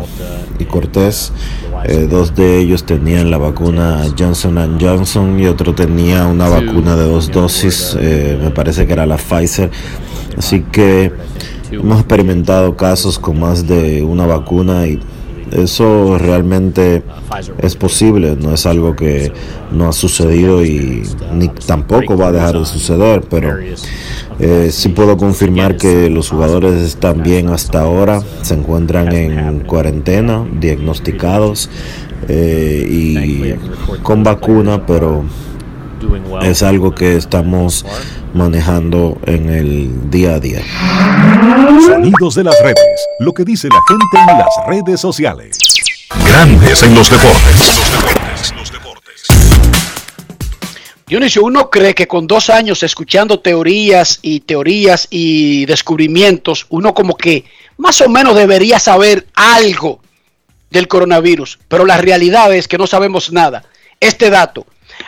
y 0.58 0.64
Cortés, 0.64 1.32
eh, 1.84 2.06
dos 2.10 2.34
de 2.34 2.58
ellos 2.58 2.84
tenían 2.84 3.30
la 3.30 3.38
vacuna 3.38 4.04
Johnson 4.18 4.78
Johnson 4.80 5.38
y 5.38 5.46
otro 5.46 5.74
tenía 5.74 6.26
una 6.26 6.48
vacuna 6.48 6.96
de 6.96 7.04
dos 7.04 7.30
dosis, 7.30 7.96
eh, 8.00 8.38
me 8.42 8.50
parece 8.50 8.86
que 8.86 8.92
era 8.92 9.06
la 9.06 9.16
Pfizer. 9.16 9.70
Así 10.36 10.62
que 10.70 11.12
hemos 11.70 11.98
experimentado 11.98 12.76
casos 12.76 13.18
con 13.18 13.40
más 13.40 13.66
de 13.66 14.02
una 14.02 14.26
vacuna 14.26 14.86
y 14.86 14.98
eso 15.52 16.18
realmente 16.18 17.02
es 17.58 17.76
posible, 17.76 18.36
no 18.36 18.52
es 18.52 18.66
algo 18.66 18.94
que 18.94 19.32
no 19.72 19.88
ha 19.88 19.92
sucedido 19.92 20.64
y 20.64 21.02
ni 21.34 21.48
tampoco 21.48 22.16
va 22.16 22.28
a 22.28 22.32
dejar 22.32 22.58
de 22.58 22.64
suceder, 22.64 23.22
pero 23.28 23.56
eh, 24.38 24.68
sí 24.70 24.88
puedo 24.90 25.16
confirmar 25.16 25.76
que 25.76 26.10
los 26.10 26.30
jugadores 26.30 26.74
están 26.82 27.22
bien 27.22 27.48
hasta 27.48 27.82
ahora, 27.82 28.22
se 28.42 28.54
encuentran 28.54 29.12
en 29.12 29.60
cuarentena, 29.60 30.46
diagnosticados 30.60 31.70
eh, 32.28 32.86
y 32.88 33.54
con 34.02 34.22
vacuna, 34.22 34.86
pero 34.86 35.24
es 36.42 36.62
algo 36.62 36.94
que 36.94 37.16
estamos 37.16 37.84
manejando 38.34 39.18
en 39.26 39.50
el 39.50 40.10
día 40.10 40.34
a 40.34 40.40
día. 40.40 40.62
Sonidos 41.86 42.34
de 42.34 42.44
las 42.44 42.60
redes. 42.62 43.06
Lo 43.20 43.32
que 43.32 43.44
dice 43.44 43.68
la 43.68 43.80
gente 43.88 44.32
en 44.32 44.38
las 44.38 44.66
redes 44.66 45.00
sociales. 45.00 45.58
Grandes 46.26 46.82
en 46.82 46.94
los 46.94 47.10
deportes. 47.10 47.82
Dionisio, 51.06 51.42
uno 51.42 51.70
cree 51.70 51.94
que 51.94 52.06
con 52.06 52.26
dos 52.26 52.50
años 52.50 52.82
escuchando 52.82 53.40
teorías 53.40 54.18
y 54.20 54.40
teorías 54.40 55.08
y 55.08 55.64
descubrimientos, 55.64 56.66
uno 56.68 56.92
como 56.92 57.16
que 57.16 57.46
más 57.78 58.02
o 58.02 58.10
menos 58.10 58.36
debería 58.36 58.78
saber 58.78 59.26
algo 59.34 60.00
del 60.70 60.86
coronavirus, 60.86 61.60
pero 61.66 61.86
la 61.86 61.96
realidad 61.96 62.52
es 62.54 62.68
que 62.68 62.76
no 62.76 62.86
sabemos 62.86 63.32
nada. 63.32 63.64
Este 64.00 64.28
dato, 64.28 64.66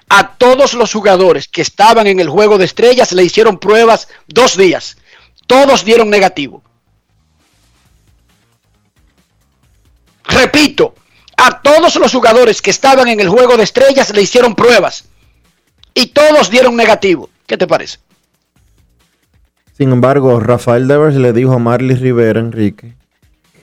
a 0.09 0.37
todos 0.37 0.75
los 0.75 0.93
jugadores 0.93 1.49
que 1.49 1.63
estaban 1.63 2.07
en 2.07 2.21
el 2.21 2.29
juego 2.29 2.59
de 2.59 2.65
estrellas 2.65 3.13
le 3.13 3.25
hicieron 3.25 3.59
pruebas 3.59 4.09
dos 4.27 4.57
días. 4.57 4.97
Todos 5.47 5.85
dieron 5.85 6.11
negativo. 6.11 6.63
Repito, 10.25 10.95
a 11.37 11.61
todos 11.61 11.97
los 11.97 12.13
jugadores 12.13 12.63
que 12.63 12.71
estaban 12.71 13.09
en 13.09 13.21
el 13.21 13.29
juego 13.29 13.57
de 13.57 13.65
estrellas 13.65 14.15
le 14.15 14.23
hicieron 14.23 14.55
pruebas 14.55 15.05
y 15.95 16.07
todos 16.09 16.51
dieron 16.51 16.77
negativo. 16.77 17.31
¿Qué 17.47 17.57
te 17.57 17.67
parece? 17.67 17.99
Sin 19.77 19.93
embargo, 19.93 20.39
Rafael 20.39 20.87
Devers 20.87 21.17
le 21.17 21.33
dijo 21.33 21.55
a 21.55 21.59
Marley 21.59 21.97
Rivera, 21.97 22.39
Enrique, 22.39 22.95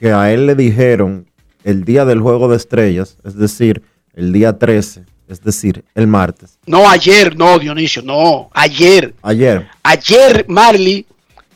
que 0.00 0.12
a 0.12 0.32
él 0.32 0.46
le 0.46 0.54
dijeron 0.54 1.26
el 1.64 1.84
día 1.84 2.04
del 2.04 2.20
juego 2.20 2.48
de 2.48 2.56
estrellas, 2.56 3.18
es 3.24 3.36
decir, 3.36 3.82
el 4.14 4.32
día 4.32 4.58
13, 4.58 5.04
es 5.28 5.42
decir, 5.42 5.84
el 5.94 6.06
martes. 6.06 6.58
No, 6.66 6.88
ayer, 6.88 7.36
no, 7.36 7.58
Dionisio, 7.58 8.02
no, 8.02 8.50
ayer. 8.54 9.14
Ayer. 9.22 9.68
Ayer 9.82 10.46
Marley 10.48 11.06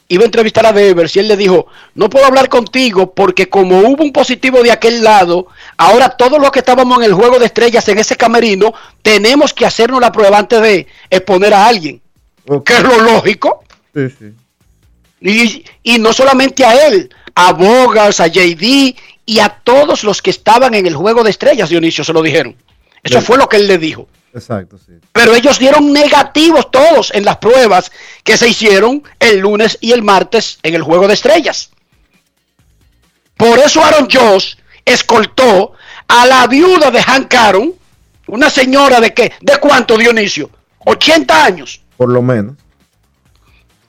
iba 0.08 0.22
a 0.22 0.26
entrevistar 0.26 0.66
a 0.66 0.72
Devers 0.72 1.16
y 1.16 1.20
él 1.20 1.28
le 1.28 1.38
dijo, 1.38 1.66
no 1.94 2.10
puedo 2.10 2.26
hablar 2.26 2.50
contigo 2.50 3.14
porque 3.14 3.48
como 3.48 3.78
hubo 3.78 4.04
un 4.04 4.12
positivo 4.12 4.62
de 4.62 4.70
aquel 4.70 5.02
lado, 5.02 5.46
ahora 5.78 6.10
todos 6.10 6.38
los 6.38 6.50
que 6.50 6.58
estábamos 6.58 6.98
en 6.98 7.04
el 7.04 7.14
juego 7.14 7.38
de 7.38 7.46
estrellas 7.46 7.88
en 7.88 7.98
ese 7.98 8.16
camerino, 8.16 8.74
tenemos 9.00 9.54
que 9.54 9.64
hacernos 9.64 10.00
la 10.00 10.12
prueba 10.12 10.38
antes 10.38 10.60
de 10.60 10.86
exponer 11.08 11.54
a 11.54 11.66
alguien. 11.66 12.02
Ok. 12.46 12.66
Que 12.66 12.74
es 12.74 12.82
lo 12.82 13.00
lógico. 13.00 13.64
Sí, 13.94 14.08
sí. 14.10 14.34
Y, 15.22 15.64
y 15.94 15.98
no 15.98 16.12
solamente 16.12 16.64
a 16.64 16.88
él, 16.88 17.08
a 17.34 17.52
Bogas, 17.52 18.20
a 18.20 18.26
JD 18.26 18.94
y 19.24 19.38
a 19.38 19.48
todos 19.48 20.04
los 20.04 20.20
que 20.20 20.30
estaban 20.30 20.74
en 20.74 20.86
el 20.86 20.94
juego 20.94 21.24
de 21.24 21.30
estrellas, 21.30 21.70
Dionisio, 21.70 22.04
se 22.04 22.12
lo 22.12 22.20
dijeron. 22.20 22.54
Eso 23.02 23.20
fue 23.20 23.36
lo 23.38 23.48
que 23.48 23.56
él 23.56 23.66
le 23.66 23.78
dijo. 23.78 24.08
Exacto, 24.34 24.78
sí. 24.78 24.92
Pero 25.12 25.34
ellos 25.34 25.58
dieron 25.58 25.92
negativos 25.92 26.70
todos 26.70 27.12
en 27.12 27.24
las 27.24 27.36
pruebas 27.38 27.90
que 28.24 28.36
se 28.36 28.48
hicieron 28.48 29.02
el 29.18 29.38
lunes 29.38 29.76
y 29.80 29.92
el 29.92 30.02
martes 30.02 30.58
en 30.62 30.74
el 30.74 30.82
juego 30.82 31.06
de 31.08 31.14
estrellas. 31.14 31.70
Por 33.36 33.58
eso 33.58 33.84
Aaron 33.84 34.08
Josh 34.10 34.54
escoltó 34.84 35.72
a 36.08 36.26
la 36.26 36.46
viuda 36.46 36.90
de 36.90 37.02
Hank 37.02 37.34
Aaron, 37.34 37.74
una 38.28 38.48
señora 38.48 39.00
de 39.00 39.12
qué, 39.12 39.32
de 39.40 39.56
cuánto 39.58 39.96
Dionisio, 39.98 40.48
80 40.84 41.44
años, 41.44 41.80
Por 41.96 42.08
lo 42.10 42.22
menos. 42.22 42.54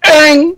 en 0.01 0.55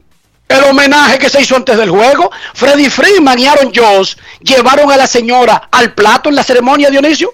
el 0.48 0.63
homenaje 0.63 1.18
que 1.20 1.30
se 1.30 1.41
hizo 1.41 1.56
antes 1.56 1.78
del 1.78 1.89
juego. 1.89 2.32
Freddy 2.54 2.89
Freeman 2.89 3.38
y 3.39 3.48
Aaron 3.48 3.72
Josh 3.76 4.15
llevaron 4.41 4.91
a 4.91 4.98
la 4.98 5.08
señora 5.08 5.68
al 5.72 5.94
plato 5.94 6.30
en 6.30 6.36
la 6.36 6.44
ceremonia 6.44 6.89
Dionisio. 6.89 7.34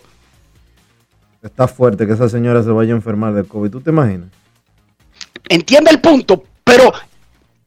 Está 1.42 1.68
fuerte 1.68 2.06
que 2.06 2.14
esa 2.14 2.30
señora 2.30 2.62
se 2.64 2.70
vaya 2.70 2.94
a 2.94 2.96
enfermar 2.98 3.34
de 3.34 3.44
COVID. 3.44 3.72
¿Tú 3.72 3.82
te 3.82 3.90
imaginas? 3.90 4.30
entiende 5.50 5.92
el 5.92 6.00
punto, 6.00 6.44
pero 6.64 6.94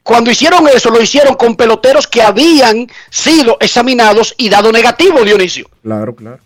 cuando 0.02 0.30
hicieron 0.30 0.66
eso, 0.68 0.90
lo 0.90 1.02
hicieron 1.02 1.34
con 1.34 1.54
peloteros 1.56 2.06
que 2.06 2.22
habían 2.22 2.86
sido 3.10 3.58
examinados 3.60 4.34
y 4.38 4.48
dado 4.48 4.72
negativo, 4.72 5.22
Dionisio. 5.22 5.68
Claro, 5.82 6.14
claro. 6.14 6.38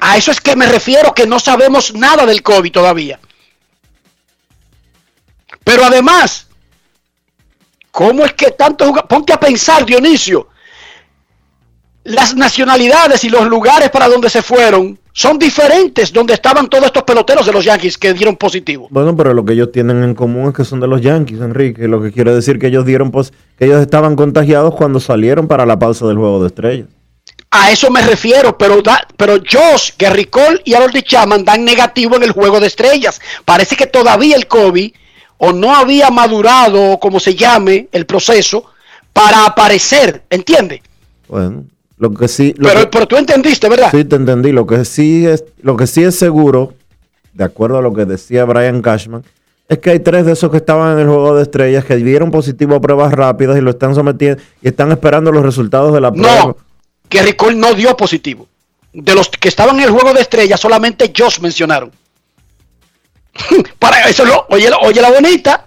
A 0.00 0.16
eso 0.16 0.30
es 0.30 0.40
que 0.40 0.54
me 0.54 0.66
refiero, 0.66 1.12
que 1.12 1.26
no 1.26 1.40
sabemos 1.40 1.92
nada 1.94 2.24
del 2.24 2.42
COVID 2.42 2.70
todavía. 2.70 3.18
Pero 5.64 5.84
además, 5.84 6.46
¿cómo 7.90 8.24
es 8.24 8.32
que 8.34 8.52
tanto 8.52 8.86
juga- 8.86 9.08
Ponte 9.08 9.32
a 9.32 9.40
pensar, 9.40 9.84
Dionisio. 9.84 10.48
Las 12.04 12.34
nacionalidades 12.34 13.24
y 13.24 13.28
los 13.28 13.44
lugares 13.46 13.90
para 13.90 14.06
donde 14.08 14.30
se 14.30 14.42
fueron 14.42 14.98
son 15.18 15.36
diferentes 15.36 16.12
donde 16.12 16.34
estaban 16.34 16.68
todos 16.68 16.84
estos 16.86 17.02
peloteros 17.02 17.44
de 17.44 17.52
los 17.52 17.64
Yankees 17.64 17.98
que 17.98 18.14
dieron 18.14 18.36
positivo. 18.36 18.86
Bueno, 18.88 19.16
pero 19.16 19.34
lo 19.34 19.44
que 19.44 19.54
ellos 19.54 19.72
tienen 19.72 20.04
en 20.04 20.14
común 20.14 20.50
es 20.50 20.54
que 20.54 20.64
son 20.64 20.78
de 20.78 20.86
los 20.86 21.00
Yankees, 21.00 21.40
Enrique. 21.40 21.88
Lo 21.88 22.00
que 22.00 22.12
quiere 22.12 22.32
decir 22.32 22.60
que 22.60 22.68
ellos 22.68 22.86
dieron 22.86 23.10
pos- 23.10 23.32
que 23.58 23.64
ellos 23.64 23.80
estaban 23.80 24.14
contagiados 24.14 24.76
cuando 24.76 25.00
salieron 25.00 25.48
para 25.48 25.66
la 25.66 25.76
pausa 25.76 26.06
del 26.06 26.18
juego 26.18 26.40
de 26.40 26.46
estrellas. 26.46 26.86
A 27.50 27.72
eso 27.72 27.90
me 27.90 28.00
refiero, 28.02 28.56
pero, 28.56 28.80
da- 28.80 29.08
pero 29.16 29.38
Josh, 29.38 29.90
Gary 29.98 30.26
Cole 30.26 30.60
y 30.64 30.74
Harold 30.74 31.02
Chapman 31.02 31.44
dan 31.44 31.64
negativo 31.64 32.14
en 32.14 32.22
el 32.22 32.30
juego 32.30 32.60
de 32.60 32.68
estrellas. 32.68 33.20
Parece 33.44 33.74
que 33.74 33.88
todavía 33.88 34.36
el 34.36 34.46
COVID 34.46 34.92
o 35.38 35.52
no 35.52 35.74
había 35.74 36.10
madurado, 36.10 36.92
o 36.92 37.00
como 37.00 37.18
se 37.18 37.34
llame, 37.34 37.88
el 37.90 38.06
proceso 38.06 38.66
para 39.12 39.46
aparecer, 39.46 40.22
¿entiende? 40.30 40.80
Bueno, 41.26 41.64
lo 41.98 42.12
que 42.14 42.28
sí, 42.28 42.54
lo 42.56 42.68
Pero, 42.68 42.80
que- 42.82 42.86
pero 42.86 43.06
tú 43.08 43.16
entendiste, 43.16 43.68
¿verdad? 43.68 43.90
sí 43.90 44.04
te 44.04 44.16
entendí. 44.16 44.52
Lo 44.52 44.66
que 44.66 44.84
sí 44.84 45.26
es, 45.26 45.44
lo 45.62 45.76
que 45.76 45.86
sí 45.86 46.02
es 46.04 46.16
seguro, 46.16 46.74
de 47.32 47.44
acuerdo 47.44 47.78
a 47.78 47.82
lo 47.82 47.92
que 47.92 48.04
decía 48.04 48.44
Brian 48.44 48.82
Cashman, 48.82 49.24
es 49.68 49.78
que 49.78 49.90
hay 49.90 49.98
tres 50.00 50.24
de 50.24 50.32
esos 50.32 50.50
que 50.50 50.56
estaban 50.56 50.92
en 50.94 51.00
el 51.00 51.06
juego 51.08 51.34
de 51.36 51.42
estrellas 51.42 51.84
que 51.84 51.96
dieron 51.96 52.30
positivo 52.30 52.76
a 52.76 52.80
pruebas 52.80 53.12
rápidas 53.12 53.58
y 53.58 53.60
lo 53.60 53.70
están 53.70 53.94
sometiendo 53.94 54.42
y 54.62 54.68
están 54.68 54.90
esperando 54.92 55.30
los 55.32 55.42
resultados 55.42 55.92
de 55.92 56.00
la 56.00 56.10
prueba. 56.12 56.36
No, 56.44 56.56
Gary 57.10 57.34
Cole 57.34 57.56
no 57.56 57.74
dio 57.74 57.96
positivo. 57.96 58.48
De 58.92 59.14
los 59.14 59.28
que 59.28 59.48
estaban 59.48 59.76
en 59.78 59.84
el 59.84 59.90
juego 59.90 60.14
de 60.14 60.20
estrellas, 60.22 60.58
solamente 60.58 61.12
Josh 61.16 61.40
mencionaron. 61.40 61.92
Para 63.78 64.08
eso, 64.08 64.24
lo, 64.24 64.46
oye, 64.50 64.68
oye 64.82 65.00
la 65.00 65.10
bonita. 65.10 65.66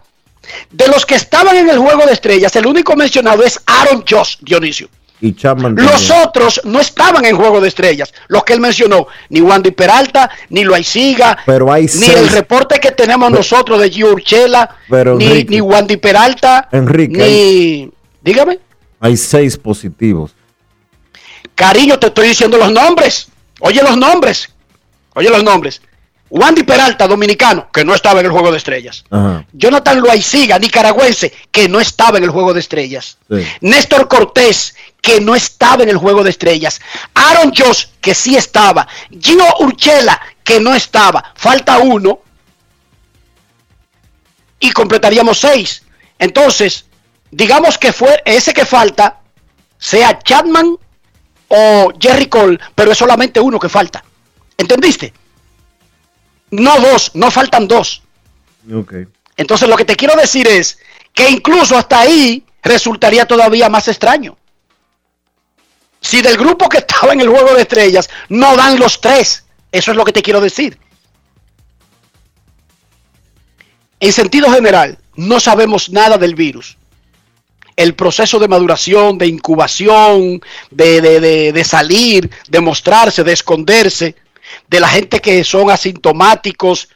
De 0.72 0.88
los 0.88 1.06
que 1.06 1.16
estaban 1.16 1.56
en 1.56 1.70
el 1.70 1.78
juego 1.78 2.06
de 2.06 2.14
estrellas, 2.14 2.56
el 2.56 2.66
único 2.66 2.96
mencionado 2.96 3.44
es 3.44 3.60
Aaron 3.66 4.04
Josh, 4.10 4.38
Dionisio. 4.42 4.90
Y 5.24 5.36
Chapman 5.36 5.76
Los 5.76 6.10
otros 6.10 6.62
no 6.64 6.80
estaban 6.80 7.24
en 7.26 7.38
juego 7.38 7.62
de 7.62 7.68
estrellas. 7.68 8.12
Los 8.28 8.44
que 8.44 8.54
él 8.54 8.60
mencionó, 8.60 9.06
ni 9.30 9.40
Wandy 9.40 9.70
Peralta, 9.72 10.30
ni 10.50 10.64
Loaiziga, 10.64 11.38
Pero 11.46 11.72
hay 11.72 11.84
ni 11.84 11.88
seis- 11.90 12.18
el 12.18 12.30
reporte 12.30 12.80
que 12.80 12.92
tenemos 12.92 13.30
nosotros 13.32 13.80
de 13.80 13.90
Gio 13.92 14.12
Urchela, 14.14 14.78
Pero, 14.90 15.16
ni, 15.16 15.26
Enrique. 15.26 15.50
ni 15.52 15.62
Wandy 15.62 15.98
Peralta, 15.98 16.68
Enrique, 16.72 17.18
ni... 17.18 17.92
Dígame. 18.24 18.60
Hay 19.00 19.16
seis 19.16 19.58
positivos. 19.58 20.32
Cariño, 21.56 22.00
te 22.00 22.08
estoy 22.08 22.30
diciendo 22.30 22.58
los 22.58 22.72
nombres. 22.72 23.28
Oye 23.60 23.82
los 23.84 23.98
nombres. 23.98 24.50
Oye 25.14 25.30
los 25.30 25.44
nombres. 25.44 25.82
Wandy 26.32 26.64
Peralta, 26.64 27.08
dominicano, 27.08 27.70
que 27.74 27.84
no 27.84 27.94
estaba 27.94 28.22
en 28.22 28.26
el 28.26 28.32
juego 28.32 28.52
de 28.52 28.58
estrellas. 28.58 29.04
Ajá. 29.10 29.46
Jonathan 29.52 30.00
Loaiziga, 30.00 30.58
nicaragüense, 30.58 31.34
que 31.52 31.68
no 31.68 31.82
estaba 31.82 32.18
en 32.18 32.24
el 32.24 32.30
juego 32.30 32.54
de 32.54 32.62
estrellas. 32.62 33.18
Sí. 33.30 33.46
Néstor 33.60 34.08
Cortés, 34.08 34.74
que 35.02 35.20
no 35.20 35.36
estaba 35.36 35.84
en 35.84 35.90
el 35.90 35.98
juego 35.98 36.24
de 36.24 36.30
estrellas. 36.30 36.80
Aaron 37.14 37.54
Josh, 37.54 37.88
que 38.00 38.16
sí 38.16 38.38
estaba. 38.38 38.88
Gio 39.20 39.44
Urchela, 39.60 40.22
que 40.42 40.62
no 40.62 40.74
estaba. 40.74 41.34
Falta 41.36 41.80
uno. 41.80 42.22
Y 44.62 44.72
completaríamos 44.72 45.38
seis. 45.38 45.84
Entonces, 46.18 46.86
digamos 47.30 47.78
que 47.78 47.92
fue 47.92 48.22
ese 48.24 48.54
que 48.54 48.66
falta, 48.66 49.20
sea 49.78 50.18
Chapman 50.20 50.78
o 51.50 51.92
Jerry 52.00 52.28
Cole, 52.28 52.58
pero 52.74 52.94
es 52.94 52.98
solamente 52.98 53.42
uno 53.42 53.60
que 53.60 53.68
falta. 53.68 54.02
¿Entendiste? 54.58 55.14
No 56.52 56.80
dos, 56.80 57.12
no 57.16 57.32
faltan 57.32 57.68
dos. 57.68 58.04
Ok. 58.74 58.94
Entonces 59.38 59.68
lo 59.68 59.76
que 59.78 59.86
te 59.86 59.96
quiero 59.96 60.16
decir 60.16 60.48
es 60.48 60.78
que 61.14 61.30
incluso 61.30 61.78
hasta 61.78 62.00
ahí 62.02 62.46
resultaría 62.62 63.26
todavía 63.26 63.70
más 63.70 63.88
extraño. 63.88 64.38
Si 66.00 66.22
del 66.22 66.38
grupo 66.38 66.68
que 66.70 66.80
estaba 66.80 67.14
en 67.14 67.22
el 67.22 67.30
juego 67.30 67.54
de 67.54 67.62
estrellas 67.62 68.10
no 68.30 68.56
dan 68.56 68.80
los 68.80 69.00
tres, 69.02 69.46
eso 69.72 69.92
es 69.92 69.98
lo 69.98 70.04
que 70.06 70.12
te 70.14 70.22
quiero 70.22 70.42
decir. 70.42 70.78
En 74.00 74.12
sentido 74.12 74.52
general, 74.52 74.98
no 75.16 75.40
sabemos 75.40 75.90
nada 75.90 76.18
del 76.18 76.36
virus. 76.36 76.78
El 77.76 77.94
proceso 77.96 78.40
de 78.40 78.48
maduración, 78.48 79.18
de 79.18 79.28
incubación, 79.28 80.42
de, 80.72 81.02
de- 81.02 81.20
de- 81.20 81.52
de 81.54 81.64
salir, 81.64 82.30
de 82.50 82.60
mostrarse, 82.62 83.24
de 83.24 83.34
esconderse, 83.34 84.16
de 84.68 84.80
la 84.80 84.88
gente 84.88 85.20
que 85.20 85.44
son 85.44 85.70
asintomáticos, 85.70 86.90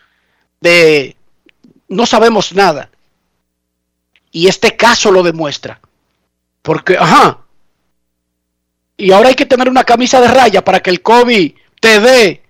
de 0.61 1.15
no 1.87 2.05
sabemos 2.05 2.53
nada. 2.53 2.89
Y 4.31 4.47
este 4.47 4.75
caso 4.75 5.11
lo 5.11 5.23
demuestra. 5.23 5.79
Porque, 6.61 6.97
ajá. 6.97 7.39
Y 8.97 9.11
ahora 9.11 9.29
hay 9.29 9.35
que 9.35 9.45
tener 9.45 9.69
una 9.69 9.83
camisa 9.83 10.19
de 10.19 10.27
raya 10.27 10.63
para 10.63 10.79
que 10.79 10.89
el 10.89 11.01
COVID 11.01 11.53
te 11.79 11.99
dé, 11.99 12.43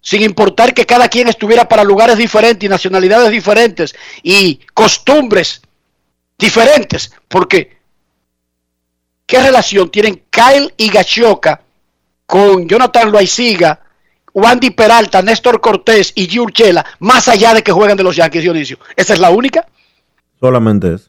sin 0.00 0.22
importar 0.22 0.74
que 0.74 0.84
cada 0.84 1.08
quien 1.08 1.28
estuviera 1.28 1.68
para 1.68 1.84
lugares 1.84 2.18
diferentes 2.18 2.66
y 2.66 2.68
nacionalidades 2.68 3.30
diferentes 3.30 3.94
y 4.22 4.60
costumbres 4.74 5.62
diferentes. 6.38 7.12
Porque, 7.28 7.78
¿qué 9.26 9.40
relación 9.40 9.90
tienen 9.90 10.24
Kyle 10.28 10.74
y 10.76 10.90
Gachoka 10.90 11.62
con 12.26 12.68
Jonathan 12.68 13.10
Loaiziga 13.10 13.80
Wandy 14.34 14.70
Peralta, 14.70 15.22
Néstor 15.22 15.60
Cortés 15.60 16.12
y 16.14 16.26
G. 16.28 16.40
Urchela, 16.40 16.84
más 17.00 17.28
allá 17.28 17.54
de 17.54 17.62
que 17.62 17.72
jueguen 17.72 17.96
de 17.96 18.02
los 18.02 18.16
Yankees, 18.16 18.42
Dionisio. 18.42 18.78
Esa 18.96 19.14
es 19.14 19.20
la 19.20 19.30
única. 19.30 19.66
Solamente 20.40 20.94
eso. 20.94 21.08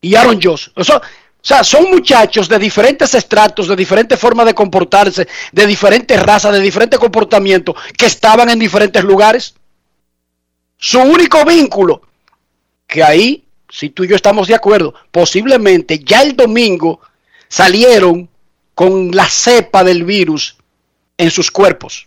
Y 0.00 0.14
Aaron 0.14 0.40
Josh. 0.42 0.68
Eso, 0.76 1.00
o 1.42 1.44
sea, 1.44 1.64
son 1.64 1.90
muchachos 1.90 2.48
de 2.48 2.56
diferentes 2.58 3.14
estratos, 3.14 3.66
de 3.66 3.74
diferentes 3.74 4.16
formas 4.18 4.46
de 4.46 4.54
comportarse, 4.54 5.26
de 5.50 5.66
diferentes 5.66 6.22
razas, 6.22 6.52
de 6.52 6.60
diferentes 6.60 7.00
comportamientos, 7.00 7.74
que 7.96 8.06
estaban 8.06 8.48
en 8.48 8.60
diferentes 8.60 9.02
lugares. 9.02 9.54
Su 10.76 11.00
único 11.00 11.44
vínculo, 11.44 12.02
que 12.86 13.02
ahí, 13.02 13.44
si 13.68 13.90
tú 13.90 14.04
y 14.04 14.08
yo 14.08 14.16
estamos 14.16 14.46
de 14.46 14.54
acuerdo, 14.54 14.94
posiblemente 15.10 15.98
ya 15.98 16.22
el 16.22 16.36
domingo 16.36 17.00
salieron 17.48 18.28
con 18.74 19.10
la 19.10 19.28
cepa 19.28 19.82
del 19.82 20.04
virus 20.04 20.56
en 21.22 21.30
sus 21.30 21.50
cuerpos, 21.50 22.06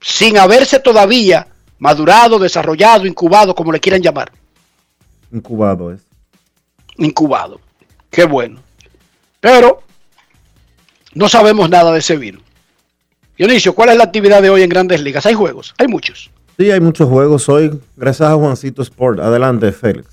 sin 0.00 0.36
haberse 0.36 0.78
todavía 0.78 1.46
madurado, 1.78 2.38
desarrollado, 2.38 3.06
incubado, 3.06 3.54
como 3.54 3.72
le 3.72 3.80
quieran 3.80 4.02
llamar. 4.02 4.30
Incubado 5.32 5.92
es. 5.92 6.02
Incubado. 6.98 7.60
Qué 8.10 8.24
bueno. 8.24 8.60
Pero 9.40 9.82
no 11.14 11.28
sabemos 11.28 11.70
nada 11.70 11.92
de 11.92 12.00
ese 12.00 12.16
virus. 12.16 12.42
Dionisio, 13.36 13.74
¿cuál 13.74 13.88
es 13.88 13.96
la 13.96 14.04
actividad 14.04 14.42
de 14.42 14.50
hoy 14.50 14.62
en 14.62 14.68
Grandes 14.68 15.00
Ligas? 15.00 15.24
Hay 15.26 15.34
juegos, 15.34 15.74
hay 15.78 15.88
muchos. 15.88 16.30
Sí, 16.58 16.70
hay 16.70 16.80
muchos 16.80 17.08
juegos 17.08 17.48
hoy. 17.48 17.80
Gracias 17.96 18.28
a 18.28 18.34
Juancito 18.34 18.82
Sport. 18.82 19.20
Adelante, 19.20 19.72
Félix. 19.72 20.06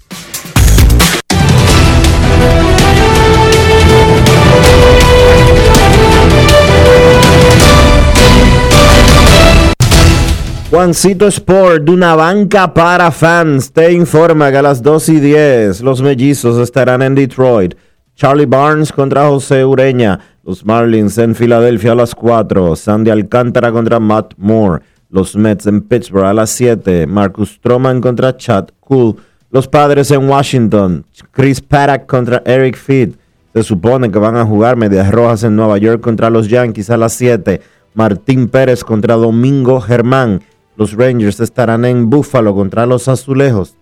Juancito 10.70 11.26
Sport, 11.26 11.86
de 11.86 11.91
una 11.91 12.13
banca 12.13 12.72
para 12.72 13.09
fans, 13.09 13.72
te 13.72 13.91
informa 13.91 14.51
que 14.51 14.57
a 14.57 14.61
las 14.61 14.84
2 14.84 15.09
y 15.09 15.20
10 15.20 15.82
los 15.82 15.99
mellizos 16.03 16.59
estarán 16.59 17.01
en 17.01 17.15
Detroit. 17.15 17.74
Charlie 18.15 18.45
Barnes 18.45 18.91
contra 18.91 19.28
José 19.28 19.65
Ureña. 19.65 20.20
Los 20.43 20.63
Marlins 20.63 21.17
en 21.17 21.34
Filadelfia 21.34 21.93
a 21.93 21.95
las 21.95 22.13
4. 22.13 22.76
Sandy 22.76 23.09
Alcántara 23.09 23.72
contra 23.72 23.99
Matt 23.99 24.36
Moore. 24.38 24.84
Los 25.09 25.36
Mets 25.36 25.65
en 25.65 25.82
Pittsburgh 25.82 26.26
a 26.26 26.34
las 26.36 26.51
7. 26.51 27.07
Marcus 27.07 27.53
Stroman 27.53 27.99
contra 27.99 28.38
Chad 28.38 28.67
Cool. 28.80 29.15
Los 29.49 29.67
Padres 29.67 30.11
en 30.11 30.30
Washington. 30.30 31.03
Chris 31.32 31.61
Paddock 31.61 32.05
contra 32.05 32.43
Eric 32.45 32.78
Feed. 32.78 33.13
Se 33.53 33.63
supone 33.63 34.11
que 34.11 34.20
van 34.20 34.38
a 34.38 34.45
jugar 34.45 34.76
Medias 34.76 35.09
Rojas 35.09 35.43
en 35.43 35.55
Nueva 35.55 35.80
York 35.80 35.99
contra 35.99 36.30
los 36.30 36.47
Yankees 36.47 36.91
a 36.91 36.97
las 36.97 37.13
7. 37.13 37.59
Martín 37.95 38.49
Pérez 38.49 38.84
contra 38.84 39.15
Domingo 39.15 39.82
Germán. 39.82 40.41
Los 40.80 40.93
Rangers 40.93 41.41
estarán 41.41 41.84
en 41.84 42.09
Buffalo 42.09 42.55
contra 42.55 42.86
los 42.86 43.09
Azulejos. 43.09 43.75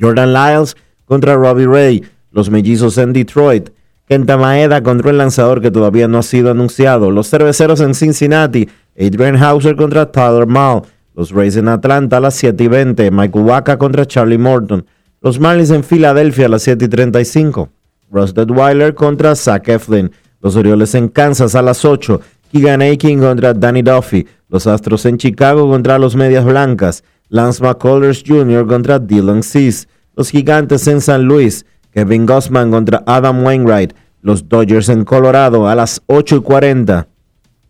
Jordan 0.00 0.32
Lyles 0.32 0.74
contra 1.04 1.34
Robbie 1.34 1.66
Ray. 1.66 2.04
Los 2.30 2.48
Mellizos 2.48 2.96
en 2.96 3.12
Detroit. 3.12 3.68
Kenta 4.08 4.38
Maeda 4.38 4.82
contra 4.82 5.10
el 5.10 5.18
lanzador 5.18 5.60
que 5.60 5.70
todavía 5.70 6.08
no 6.08 6.16
ha 6.16 6.22
sido 6.22 6.50
anunciado. 6.50 7.10
Los 7.10 7.28
Cerveceros 7.28 7.82
en 7.82 7.94
Cincinnati. 7.94 8.66
Adrian 8.98 9.36
Hauser 9.36 9.76
contra 9.76 10.10
Tyler 10.10 10.46
Mall. 10.46 10.84
Los 11.14 11.32
Rays 11.32 11.56
en 11.56 11.68
Atlanta 11.68 12.16
a 12.16 12.20
las 12.20 12.34
7 12.36 12.64
y 12.64 12.68
20. 12.68 13.10
Mike 13.10 13.38
Waka 13.38 13.76
contra 13.76 14.06
Charlie 14.06 14.38
Morton. 14.38 14.86
Los 15.20 15.38
Marlins 15.38 15.70
en 15.70 15.84
Filadelfia 15.84 16.46
a 16.46 16.48
las 16.48 16.62
7 16.62 16.86
y 16.86 16.88
35. 16.88 17.68
Ross 18.10 18.32
Detweiler 18.32 18.94
contra 18.94 19.34
Zach 19.34 19.68
Eflin. 19.68 20.10
Los 20.40 20.56
Orioles 20.56 20.94
en 20.94 21.08
Kansas 21.08 21.54
a 21.54 21.60
las 21.60 21.84
8. 21.84 22.22
Keegan 22.52 22.82
Aiken 22.82 23.20
contra 23.20 23.54
Danny 23.54 23.82
Duffy. 23.82 24.26
Los 24.48 24.66
Astros 24.66 25.04
en 25.06 25.18
Chicago 25.18 25.68
contra 25.68 25.98
los 25.98 26.16
Medias 26.16 26.44
Blancas. 26.44 27.02
Lance 27.28 27.62
McCullers 27.62 28.22
Jr. 28.26 28.66
contra 28.66 28.98
Dylan 28.98 29.42
Cease. 29.42 29.88
Los 30.14 30.30
Gigantes 30.30 30.86
en 30.86 31.00
San 31.00 31.24
Luis. 31.24 31.66
Kevin 31.92 32.26
Gossman 32.26 32.70
contra 32.70 33.02
Adam 33.06 33.44
Wainwright. 33.44 33.92
Los 34.22 34.48
Dodgers 34.48 34.88
en 34.88 35.04
Colorado 35.04 35.68
a 35.68 35.74
las 35.74 36.02
8 36.06 36.36
y 36.36 36.40
40. 36.40 37.08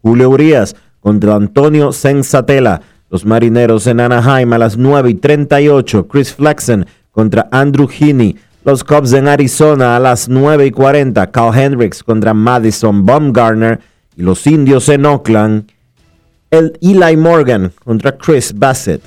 Julio 0.03 0.31
Urias 0.31 0.77
contra 1.01 1.35
Antonio 1.35 1.93
Sensatela. 1.93 2.83
Los 3.11 3.25
Marineros 3.25 3.87
en 3.87 4.01
Anaheim 4.01 4.53
a 4.53 4.59
las 4.59 4.77
9 4.77 5.11
y 5.11 5.15
38. 5.15 6.07
Chris 6.09 6.35
Flexen 6.35 6.87
contra 7.11 7.49
Andrew 7.51 7.89
Heaney. 7.89 8.37
Los 8.65 8.83
Cubs 8.83 9.13
en 9.13 9.29
Arizona 9.29 9.97
a 9.97 10.01
las 10.01 10.29
9 10.29 10.67
y 10.67 10.71
40. 10.73 11.31
Carl 11.31 11.57
Hendricks 11.57 12.03
contra 12.03 12.35
Madison 12.35 13.07
Baumgartner. 13.07 13.81
Y 14.17 14.23
los 14.23 14.47
Indios 14.47 14.89
en 14.89 15.05
Oakland. 15.05 15.71
El 16.51 16.79
Eli 16.81 17.19
Morgan 17.19 17.71
contra 17.85 18.17
Chris 18.17 18.51
Bassett. 18.57 19.03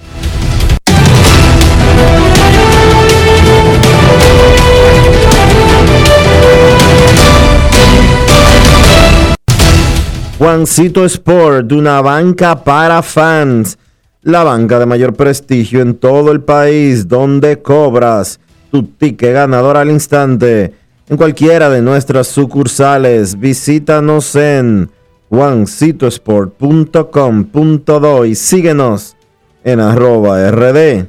Juancito 10.37 11.03
Sport, 11.05 11.65
de 11.65 11.75
una 11.75 12.01
banca 12.01 12.63
para 12.63 13.01
fans. 13.01 13.79
La 14.21 14.43
banca 14.43 14.77
de 14.77 14.85
mayor 14.85 15.15
prestigio 15.15 15.81
en 15.81 15.95
todo 15.95 16.31
el 16.31 16.41
país, 16.41 17.07
donde 17.07 17.63
cobras 17.63 18.39
tu 18.69 18.83
ticket 18.83 19.33
ganador 19.33 19.75
al 19.75 19.89
instante. 19.89 20.73
En 21.09 21.17
cualquiera 21.17 21.71
de 21.71 21.81
nuestras 21.81 22.27
sucursales, 22.27 23.39
visítanos 23.39 24.35
en 24.35 24.91
juancitosport.com.do 25.29 28.25
y 28.25 28.35
síguenos 28.35 29.15
en 29.63 29.79
arroba 29.79 30.49
rd 30.49 31.07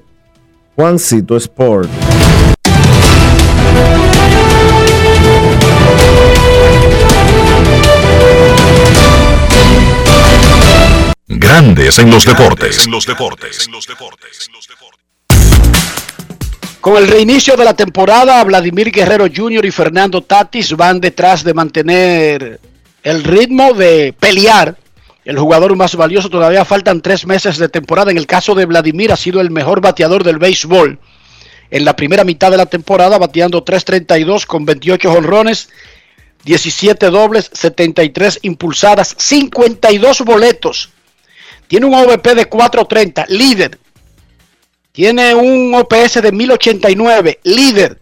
Juancito 0.76 1.36
Sport. 1.36 1.90
Grandes 11.26 11.98
en 11.98 12.10
los 12.10 12.24
deportes. 12.24 12.88
Con 16.80 16.96
el 16.96 17.08
reinicio 17.08 17.56
de 17.56 17.64
la 17.64 17.74
temporada, 17.74 18.42
Vladimir 18.44 18.90
Guerrero 18.90 19.26
Jr. 19.34 19.66
y 19.66 19.70
Fernando 19.70 20.22
Tatis 20.22 20.74
van 20.74 21.00
detrás 21.00 21.44
de 21.44 21.52
mantener 21.52 22.60
el 23.02 23.24
ritmo 23.24 23.72
de 23.74 24.14
pelear. 24.18 24.76
El 25.24 25.38
jugador 25.38 25.76
más 25.76 25.94
valioso 25.94 26.30
todavía 26.30 26.64
faltan 26.64 27.02
tres 27.02 27.26
meses 27.26 27.58
de 27.58 27.68
temporada. 27.68 28.10
En 28.10 28.18
el 28.18 28.26
caso 28.26 28.54
de 28.54 28.64
Vladimir 28.64 29.12
ha 29.12 29.16
sido 29.16 29.40
el 29.40 29.50
mejor 29.50 29.80
bateador 29.80 30.24
del 30.24 30.38
béisbol. 30.38 30.98
En 31.70 31.84
la 31.84 31.94
primera 31.94 32.24
mitad 32.24 32.50
de 32.50 32.56
la 32.56 32.66
temporada 32.66 33.18
bateando 33.18 33.64
3.32 33.64 34.44
con 34.46 34.64
28 34.64 35.12
honrones, 35.12 35.68
17 36.44 37.10
dobles, 37.10 37.50
73 37.52 38.40
impulsadas, 38.42 39.14
52 39.18 40.22
boletos. 40.22 40.90
Tiene 41.68 41.86
un 41.86 41.94
OVP 41.94 42.34
de 42.34 42.50
4.30, 42.50 43.28
líder. 43.28 43.78
Tiene 44.90 45.34
un 45.34 45.72
OPS 45.74 46.20
de 46.20 46.32
1089, 46.32 47.38
líder. 47.44 47.99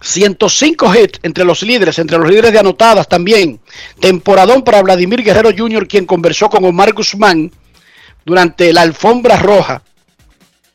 105 0.00 0.94
hits 0.94 1.20
entre 1.22 1.44
los 1.44 1.62
líderes, 1.62 1.98
entre 1.98 2.18
los 2.18 2.28
líderes 2.28 2.52
de 2.52 2.58
anotadas 2.58 3.08
también. 3.08 3.60
Temporadón 4.00 4.62
para 4.62 4.82
Vladimir 4.82 5.22
Guerrero 5.22 5.50
Jr., 5.56 5.86
quien 5.86 6.06
conversó 6.06 6.48
con 6.48 6.64
Omar 6.64 6.92
Guzmán 6.92 7.50
durante 8.24 8.72
la 8.72 8.82
alfombra 8.82 9.36
roja 9.36 9.82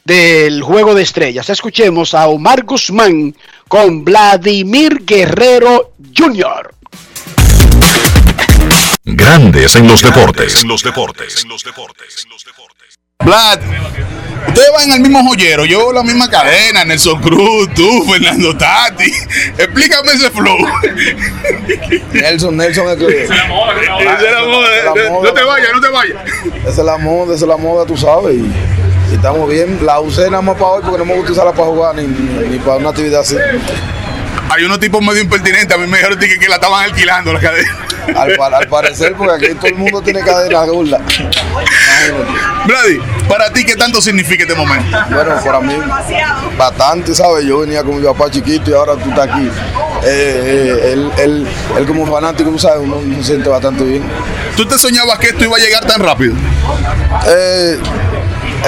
del 0.04 0.62
Juego 0.62 0.94
de 0.94 1.02
Estrellas. 1.04 1.50
Escuchemos 1.50 2.14
a 2.14 2.28
Omar 2.28 2.64
Guzmán 2.64 3.36
con 3.68 4.06
Vladimir 4.06 5.04
Guerrero 5.04 5.94
Jr. 6.16 6.74
Grandes 9.04 9.76
en 9.76 9.88
los 9.88 10.02
deportes. 10.02 10.62
En 10.62 10.68
los 10.68 10.84
deportes. 10.84 11.46
Vlad, 13.24 13.60
ustedes 14.48 14.70
van 14.78 14.92
al 14.92 15.00
mismo 15.00 15.24
joyero, 15.28 15.66
yo 15.66 15.92
la 15.94 16.04
misma 16.04 16.30
cadena, 16.30 16.84
Nelson 16.86 17.22
Cruz, 17.22 17.70
tú, 17.76 18.06
Fernando 18.12 18.56
Tati. 18.58 19.12
Explícame 19.58 20.12
ese 20.14 20.30
flow. 20.32 20.58
Nelson, 22.14 22.58
Nelson 22.58 22.90
es 22.90 22.96
que. 22.98 23.24
Esa 23.24 23.34
es 23.34 24.34
la 24.34 24.46
moda. 24.46 24.68
No 25.24 25.34
te 25.34 25.44
vayas, 25.44 25.70
no 25.74 25.82
te 25.82 25.90
vayas. 25.90 26.18
Esa 26.64 26.70
es 26.82 26.86
la 26.86 26.98
moda, 26.98 27.36
esa 27.36 27.46
es 27.46 27.50
la 27.50 27.58
moda, 27.58 27.86
tú 27.86 27.98
sabes. 27.98 28.36
Y, 28.36 28.52
y 29.12 29.16
estamos 29.16 29.50
bien. 29.50 29.80
La 29.86 30.00
usé 30.00 30.30
nada 30.30 30.42
más 30.42 30.56
para 30.56 30.68
hoy 30.72 30.82
porque 30.84 30.98
no 31.00 31.06
me 31.06 31.16
gusta 31.16 31.32
usarla 31.32 31.52
para 31.54 31.68
jugar 31.68 31.96
ni, 31.96 32.04
ni- 32.04 32.48
ni 32.50 32.58
para 32.60 32.78
una 32.78 32.90
actividad 32.90 33.22
así. 33.22 33.36
Hay 34.50 34.64
unos 34.64 34.80
tipos 34.80 35.02
medio 35.04 35.22
impertinentes. 35.22 35.76
A 35.76 35.80
mí 35.80 35.88
me 35.88 35.98
dijeron 35.98 36.20
que, 36.20 36.40
que 36.40 36.48
la 36.48 36.56
estaban 36.56 36.84
alquilando 36.84 37.34
la 37.34 37.40
cadena. 37.40 37.78
Al, 38.16 38.36
pa- 38.36 38.48
al 38.58 38.68
parecer, 38.68 39.16
porque 39.16 39.46
aquí 39.48 39.56
todo 39.56 39.68
el 39.68 39.76
mundo 39.76 40.02
tiene 40.02 40.22
cadena 40.22 40.64
gorda. 40.66 41.00
Brady, 42.68 43.00
para 43.28 43.52
ti, 43.52 43.66
¿qué 43.66 43.76
tanto 43.76 44.00
significa 44.02 44.44
este 44.44 44.56
momento? 44.56 44.96
Bueno, 45.10 45.36
para 45.44 45.60
mí, 45.60 45.74
bastante, 46.58 47.14
¿sabes? 47.16 47.46
Yo 47.46 47.60
venía 47.60 47.84
con 47.84 48.00
mi 48.00 48.06
papá 48.06 48.30
chiquito 48.30 48.70
y 48.70 48.74
ahora 48.74 48.94
tú 48.96 49.10
estás 49.10 49.28
aquí. 49.30 49.50
Eh, 50.04 50.04
eh, 50.06 50.90
él, 50.94 51.12
él, 51.18 51.48
él 51.78 51.86
como 51.88 52.06
fanático, 52.06 52.58
sabes, 52.60 52.80
uno 52.84 53.02
se 53.18 53.24
siente 53.24 53.50
bastante 53.50 53.84
bien. 53.84 54.04
¿Tú 54.56 54.66
te 54.68 54.78
soñabas 54.78 55.18
que 55.20 55.28
esto 55.30 55.44
iba 55.44 55.58
a 55.58 55.60
llegar 55.60 55.86
tan 55.86 56.00
rápido? 56.00 56.36
Eh, 57.28 57.80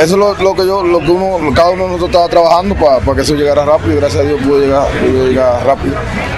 eso 0.03 0.13
es 0.13 0.19
lo, 0.19 0.33
lo 0.35 0.55
que 0.55 0.65
yo, 0.65 0.83
lo 0.83 0.99
que 0.99 1.09
uno, 1.11 1.53
cada 1.53 1.69
uno 1.71 1.83
de 1.85 1.89
nosotros 1.91 2.09
estaba 2.09 2.27
trabajando 2.29 2.75
para 2.75 3.15
que 3.15 3.21
eso 3.21 3.35
llegara 3.35 3.65
rápido 3.65 3.93
y 3.93 3.95
gracias 3.97 4.21
a 4.23 4.27
Dios 4.27 4.39
pudo 4.41 4.59
llegar, 4.59 4.87
pudo 4.99 5.27
llegar 5.27 5.65
rápido. 5.65 5.95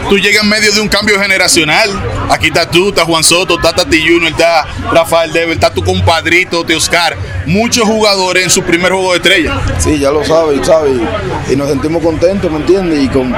Tú 0.10 0.18
llegas 0.18 0.44
en 0.44 0.50
medio 0.50 0.72
de 0.72 0.82
un 0.82 0.88
cambio 0.88 1.20
generacional. 1.20 1.90
Aquí 2.30 2.48
está 2.48 2.70
tú, 2.70 2.90
está 2.90 3.06
Juan 3.06 3.24
Soto, 3.24 3.56
está 3.56 3.74
Tati 3.74 4.00
Junior, 4.02 4.32
está 4.32 4.66
Rafael 4.92 5.32
Dever, 5.34 5.54
está 5.54 5.72
tu 5.74 5.84
compadrito, 5.84 6.64
Teoscar. 6.66 7.16
Muchos 7.46 7.84
jugadores 7.86 8.44
en 8.44 8.50
su 8.50 8.62
primer 8.64 8.92
juego 8.92 9.12
de 9.12 9.18
estrella. 9.18 9.60
Sí, 9.80 10.00
ya 10.00 10.12
lo 10.12 10.24
sabes, 10.24 10.66
¿sabes? 10.66 10.94
Y, 11.50 11.54
y 11.54 11.56
nos 11.56 11.70
sentimos 11.70 12.02
contentos, 12.04 12.50
¿me 12.52 12.58
entiendes? 12.58 13.04
Y 13.04 13.08
con, 13.10 13.32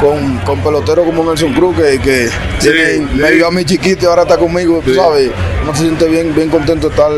con, 0.00 0.38
con 0.38 0.60
peloteros 0.60 1.04
como 1.06 1.24
Nelson 1.24 1.52
Cruz, 1.52 1.76
que, 1.76 1.98
que 2.00 2.28
tiene- 2.60 3.06
me 3.14 3.30
vio 3.32 3.46
a 3.48 3.50
mi 3.50 3.64
chiquito 3.64 4.04
y 4.04 4.08
ahora 4.08 4.22
está 4.22 4.36
conmigo, 4.36 4.80
tú 4.84 4.94
¿sabes? 4.94 5.30
Uno 5.62 5.74
se 5.74 5.82
siente 5.82 6.06
bien, 6.08 6.34
bien 6.34 6.48
contento 6.48 6.88
de 6.88 6.94
estar 6.94 7.10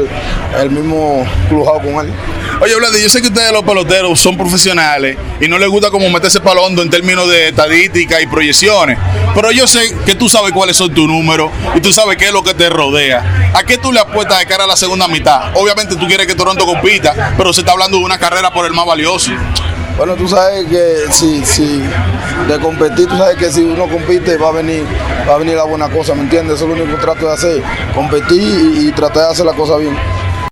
el 0.62 0.70
mismo 0.70 1.24
clujado 1.48 1.78
con 1.80 2.06
él. 2.06 2.12
Oye, 2.60 2.74
Vladi, 2.74 3.02
yo 3.02 3.08
sé 3.08 3.20
que 3.20 3.28
ustedes 3.28 3.52
los 3.52 3.62
peloteros 3.62 4.18
son 4.18 4.36
profesionales 4.36 5.16
y 5.40 5.48
no 5.48 5.58
les 5.58 5.68
gusta 5.68 5.90
como 5.90 6.08
meterse 6.10 6.40
para 6.40 6.60
hondo 6.60 6.82
en 6.82 6.90
términos 6.90 7.28
de 7.28 7.48
estadística 7.48 8.20
y 8.20 8.26
proyecciones. 8.26 8.98
Pero 9.34 9.52
yo 9.52 9.66
sé 9.66 9.94
que 10.04 10.14
tú 10.14 10.28
sabes 10.28 10.52
cuáles 10.52 10.76
son 10.76 10.92
tus 10.92 11.06
números 11.06 11.50
y 11.74 11.80
tú 11.80 11.92
sabes 11.92 12.16
qué 12.16 12.26
es 12.26 12.32
lo 12.32 12.42
que 12.42 12.54
te 12.54 12.68
rodea. 12.68 13.52
¿A 13.54 13.62
qué 13.62 13.78
tú 13.78 13.92
le 13.92 14.00
apuestas 14.00 14.40
de 14.40 14.46
cara 14.46 14.64
a 14.64 14.66
la 14.66 14.76
segunda 14.76 15.06
mitad? 15.06 15.52
Obviamente 15.54 15.94
tú 15.94 16.06
quieres 16.06 16.26
que 16.26 16.34
Toronto 16.34 16.66
compita, 16.66 17.34
pero 17.36 17.52
se 17.52 17.60
está 17.60 17.72
hablando 17.72 17.98
de 17.98 18.04
una 18.04 18.18
carrera 18.18 18.52
por 18.52 18.66
el 18.66 18.72
más 18.72 18.86
valioso. 18.86 19.30
Bueno, 19.96 20.14
tú 20.14 20.28
sabes 20.28 20.64
que 20.68 21.12
si, 21.12 21.44
si 21.44 21.82
de 22.48 22.58
competir, 22.60 23.08
tú 23.08 23.16
sabes 23.16 23.36
que 23.36 23.50
si 23.50 23.62
uno 23.62 23.88
compite 23.88 24.36
va 24.36 24.50
a 24.50 24.52
venir, 24.52 24.84
va 25.28 25.34
a 25.34 25.38
venir 25.38 25.56
la 25.56 25.64
buena 25.64 25.88
cosa, 25.88 26.14
¿me 26.14 26.22
entiendes? 26.22 26.54
Eso 26.56 26.64
es 26.66 26.70
lo 26.70 26.84
único 26.84 26.96
que 26.96 27.02
trato 27.04 27.26
de 27.26 27.34
hacer, 27.34 27.62
competir 27.94 28.78
y 28.80 28.92
tratar 28.92 29.24
de 29.24 29.32
hacer 29.32 29.44
la 29.44 29.54
cosa 29.54 29.76
bien. 29.76 29.96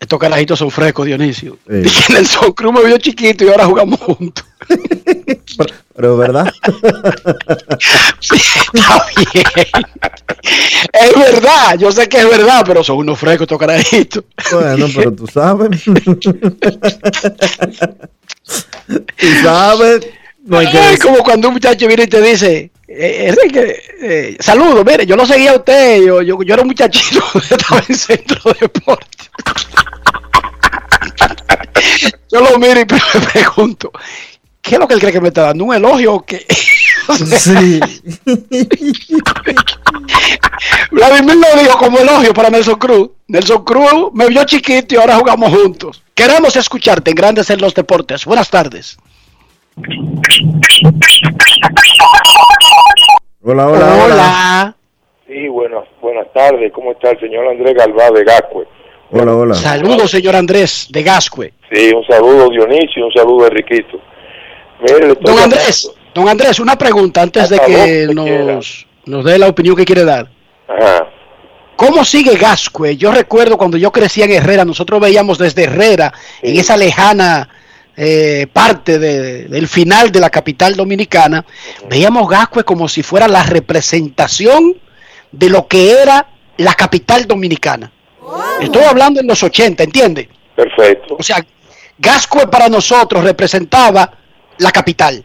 Estos 0.00 0.18
carajitos 0.18 0.58
son 0.58 0.70
frescos, 0.70 1.06
Dionisio. 1.06 1.58
Sí. 1.68 1.74
Dije, 1.76 2.12
Nelson 2.12 2.52
Cruz 2.52 2.72
me 2.72 2.84
vio 2.84 2.98
chiquito 2.98 3.44
y 3.44 3.48
ahora 3.48 3.66
jugamos 3.66 3.98
juntos. 4.00 4.44
Pero 5.96 6.16
verdad, 6.16 6.52
Está 8.20 9.06
bien. 9.16 9.44
Es 10.92 11.14
verdad, 11.14 11.76
yo 11.76 11.90
sé 11.90 12.08
que 12.08 12.18
es 12.18 12.30
verdad, 12.30 12.62
pero 12.64 12.84
son 12.84 12.98
unos 12.98 13.18
frescos 13.18 13.46
estos 13.46 13.58
carajitos. 13.58 14.22
bueno, 14.52 14.86
pero 14.94 15.12
tú 15.12 15.26
sabes. 15.26 15.82
tú 15.84 15.92
sabes, 19.42 20.06
no 20.44 20.58
hay 20.58 20.70
que 20.70 20.92
Es 20.92 21.00
como 21.00 21.24
cuando 21.24 21.48
un 21.48 21.54
muchacho 21.54 21.88
viene 21.88 22.04
y 22.04 22.08
te 22.08 22.20
dice, 22.20 22.70
eh, 22.88 23.28
Enrique, 23.28 23.82
eh, 24.00 24.36
saludos, 24.40 24.82
mire, 24.84 25.04
yo 25.04 25.14
lo 25.14 25.26
seguía 25.26 25.52
a 25.52 25.56
usted, 25.56 26.02
yo, 26.02 26.22
yo, 26.22 26.42
yo 26.42 26.54
era 26.54 26.62
un 26.62 26.68
muchachito, 26.68 27.22
estaba 27.50 27.82
en 27.86 27.94
centro 27.94 28.52
de 28.52 28.58
deporte. 28.60 29.18
yo 32.32 32.40
lo 32.40 32.58
miro 32.58 32.80
y 32.80 32.86
me 32.86 33.26
pregunto, 33.32 33.92
¿qué 34.62 34.74
es 34.76 34.80
lo 34.80 34.88
que 34.88 34.94
él 34.94 35.00
cree 35.00 35.12
que 35.12 35.20
me 35.20 35.28
está 35.28 35.42
dando? 35.42 35.64
¿Un 35.64 35.74
elogio 35.74 36.14
o 36.14 36.24
qué? 36.24 36.46
Sí. 37.08 37.80
Vladimir 40.90 41.36
lo 41.36 41.62
dijo 41.62 41.78
como 41.78 41.98
elogio 41.98 42.34
para 42.34 42.50
Nelson 42.50 42.74
Cruz. 42.74 43.08
Nelson 43.28 43.64
Cruz 43.64 44.10
me 44.12 44.26
vio 44.28 44.44
chiquito 44.44 44.94
y 44.94 44.98
ahora 44.98 45.16
jugamos 45.16 45.50
juntos. 45.50 46.02
Queremos 46.14 46.54
escucharte 46.56 47.10
en 47.10 47.16
Grandes 47.16 47.48
en 47.48 47.62
los 47.62 47.74
Deportes. 47.74 48.26
Buenas 48.26 48.50
tardes. 48.50 48.98
Hola, 53.50 53.66
hola, 53.66 53.94
hola. 53.94 54.04
Hola. 54.04 54.76
Sí, 55.26 55.48
buenas, 55.48 55.84
buenas 56.02 56.30
tardes. 56.34 56.70
¿Cómo 56.70 56.92
está 56.92 57.12
el 57.12 57.18
señor 57.18 57.48
Andrés 57.48 57.74
Galvá 57.74 58.10
de 58.10 58.22
Gascue? 58.22 58.66
Hola, 59.10 59.34
hola. 59.34 59.54
Saludos, 59.54 60.10
señor 60.10 60.36
Andrés 60.36 60.86
de 60.90 61.02
Gascue. 61.02 61.54
Sí, 61.72 61.90
un 61.94 62.04
saludo 62.04 62.50
Dionisio, 62.50 63.06
un 63.06 63.12
saludo 63.14 63.46
Enriquito. 63.46 63.98
Mire, 64.82 65.14
Don 65.22 65.38
Andrés, 65.38 65.90
don 66.12 66.28
Andrés, 66.28 66.60
una 66.60 66.76
pregunta 66.76 67.22
antes 67.22 67.48
de 67.48 67.58
que 67.60 68.08
nos, 68.12 68.86
nos 69.06 69.24
dé 69.24 69.38
la 69.38 69.48
opinión 69.48 69.74
que 69.74 69.86
quiere 69.86 70.04
dar. 70.04 70.28
Ajá. 70.68 71.08
¿Cómo 71.76 72.04
sigue 72.04 72.36
Gascue? 72.36 72.98
Yo 72.98 73.12
recuerdo 73.12 73.56
cuando 73.56 73.78
yo 73.78 73.90
crecía 73.90 74.26
en 74.26 74.32
Herrera, 74.32 74.66
nosotros 74.66 75.00
veíamos 75.00 75.38
desde 75.38 75.64
Herrera, 75.64 76.12
en 76.42 76.60
esa 76.60 76.76
lejana 76.76 77.48
eh, 78.00 78.46
parte 78.52 78.98
de- 79.00 79.44
del 79.48 79.66
final 79.66 80.12
de 80.12 80.20
la 80.20 80.30
capital 80.30 80.76
dominicana, 80.76 81.44
veíamos 81.90 82.28
Gascue 82.28 82.62
como 82.62 82.88
si 82.88 83.02
fuera 83.02 83.26
la 83.26 83.42
representación 83.42 84.76
de 85.32 85.50
lo 85.50 85.66
que 85.66 85.90
era 86.00 86.28
la 86.58 86.74
capital 86.74 87.26
dominicana. 87.26 87.90
Estoy 88.60 88.84
hablando 88.84 89.20
en 89.20 89.26
los 89.26 89.42
80, 89.42 89.82
¿entiende? 89.82 90.28
Perfecto. 90.54 91.16
O 91.18 91.22
sea, 91.22 91.44
Gascue 91.98 92.46
para 92.46 92.68
nosotros 92.68 93.24
representaba 93.24 94.12
la 94.58 94.70
capital. 94.70 95.24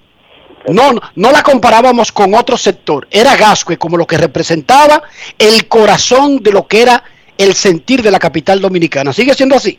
No, 0.69 0.93
no 1.15 1.31
la 1.31 1.43
comparábamos 1.43 2.11
con 2.11 2.33
otro 2.33 2.57
sector. 2.57 3.07
Era 3.11 3.35
Gascue 3.35 3.77
como 3.77 3.97
lo 3.97 4.07
que 4.07 4.17
representaba 4.17 5.03
el 5.37 5.67
corazón 5.67 6.41
de 6.41 6.51
lo 6.51 6.67
que 6.67 6.81
era 6.81 7.03
el 7.37 7.53
sentir 7.53 8.01
de 8.01 8.09
la 8.11 8.19
capital 8.19 8.61
dominicana. 8.61 9.11
¿Sigue 9.13 9.33
siendo 9.33 9.55
así? 9.55 9.77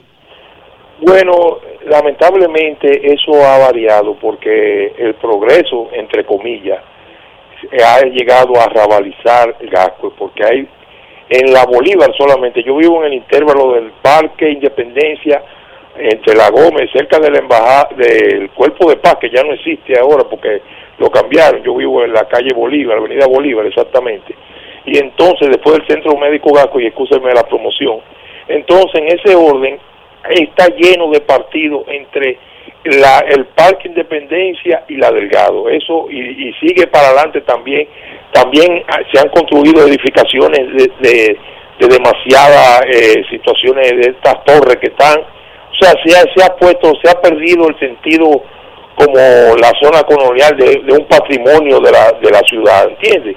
Bueno, 1.00 1.58
lamentablemente 1.86 3.12
eso 3.12 3.32
ha 3.44 3.58
variado 3.58 4.14
porque 4.14 4.92
el 4.96 5.14
progreso, 5.14 5.88
entre 5.92 6.24
comillas, 6.24 6.80
ha 7.72 8.00
llegado 8.02 8.54
a 8.60 8.68
rabalizar 8.68 9.56
Gascue, 9.60 10.12
porque 10.16 10.44
hay 10.44 10.68
en 11.28 11.52
la 11.52 11.64
Bolívar 11.64 12.10
solamente, 12.16 12.62
yo 12.62 12.76
vivo 12.76 13.00
en 13.00 13.06
el 13.06 13.14
intervalo 13.14 13.72
del 13.72 13.90
Parque 14.02 14.50
Independencia, 14.50 15.42
entre 15.96 16.34
la 16.34 16.50
Gómez, 16.50 16.90
cerca 16.92 17.18
de 17.18 17.30
la 17.30 17.38
embajada, 17.38 17.88
del 17.96 18.50
Cuerpo 18.50 18.90
de 18.90 18.96
Paz, 18.96 19.16
que 19.20 19.30
ya 19.30 19.42
no 19.42 19.52
existe 19.52 19.98
ahora 19.98 20.24
porque 20.28 20.60
lo 20.98 21.08
cambiaron, 21.10 21.62
yo 21.62 21.74
vivo 21.74 22.04
en 22.04 22.12
la 22.12 22.26
calle 22.26 22.52
Bolívar, 22.54 22.98
Avenida 22.98 23.26
Bolívar, 23.26 23.66
exactamente. 23.66 24.34
Y 24.86 24.98
entonces, 24.98 25.48
después 25.48 25.78
del 25.78 25.86
Centro 25.86 26.16
Médico 26.16 26.52
Gasco, 26.52 26.80
y 26.80 26.86
escúcheme 26.86 27.32
la 27.32 27.44
promoción, 27.44 28.00
entonces 28.48 29.00
en 29.00 29.18
ese 29.18 29.34
orden 29.34 29.78
está 30.30 30.68
lleno 30.68 31.10
de 31.10 31.20
partidos 31.20 31.84
entre 31.88 32.38
la, 32.84 33.20
el 33.20 33.46
Parque 33.46 33.88
Independencia 33.88 34.84
y 34.88 34.96
la 34.96 35.10
Delgado. 35.10 35.68
Eso 35.68 36.06
y, 36.10 36.48
y 36.48 36.52
sigue 36.54 36.86
para 36.86 37.08
adelante 37.08 37.40
también. 37.42 37.88
También 38.32 38.82
ah, 38.88 38.98
se 39.12 39.20
han 39.20 39.28
construido 39.28 39.86
edificaciones 39.86 40.60
de, 40.76 40.90
de, 41.00 41.38
de 41.78 41.86
demasiadas 41.88 42.82
eh, 42.86 43.22
situaciones 43.30 43.90
de 43.90 44.10
estas 44.10 44.44
torres 44.44 44.76
que 44.76 44.88
están. 44.88 45.20
O 45.20 45.76
sea, 45.80 45.92
se 46.04 46.16
ha, 46.16 46.22
se 46.34 46.44
ha 46.44 46.56
puesto, 46.56 46.92
se 47.02 47.10
ha 47.10 47.20
perdido 47.20 47.68
el 47.68 47.78
sentido 47.78 48.42
como 48.96 49.18
la 49.60 49.72
zona 49.82 50.02
colonial 50.04 50.56
de, 50.56 50.82
de 50.84 50.92
un 50.92 51.06
patrimonio 51.06 51.80
de 51.80 51.90
la, 51.90 52.12
de 52.20 52.30
la 52.30 52.40
ciudad, 52.40 52.88
¿entiendes? 52.88 53.36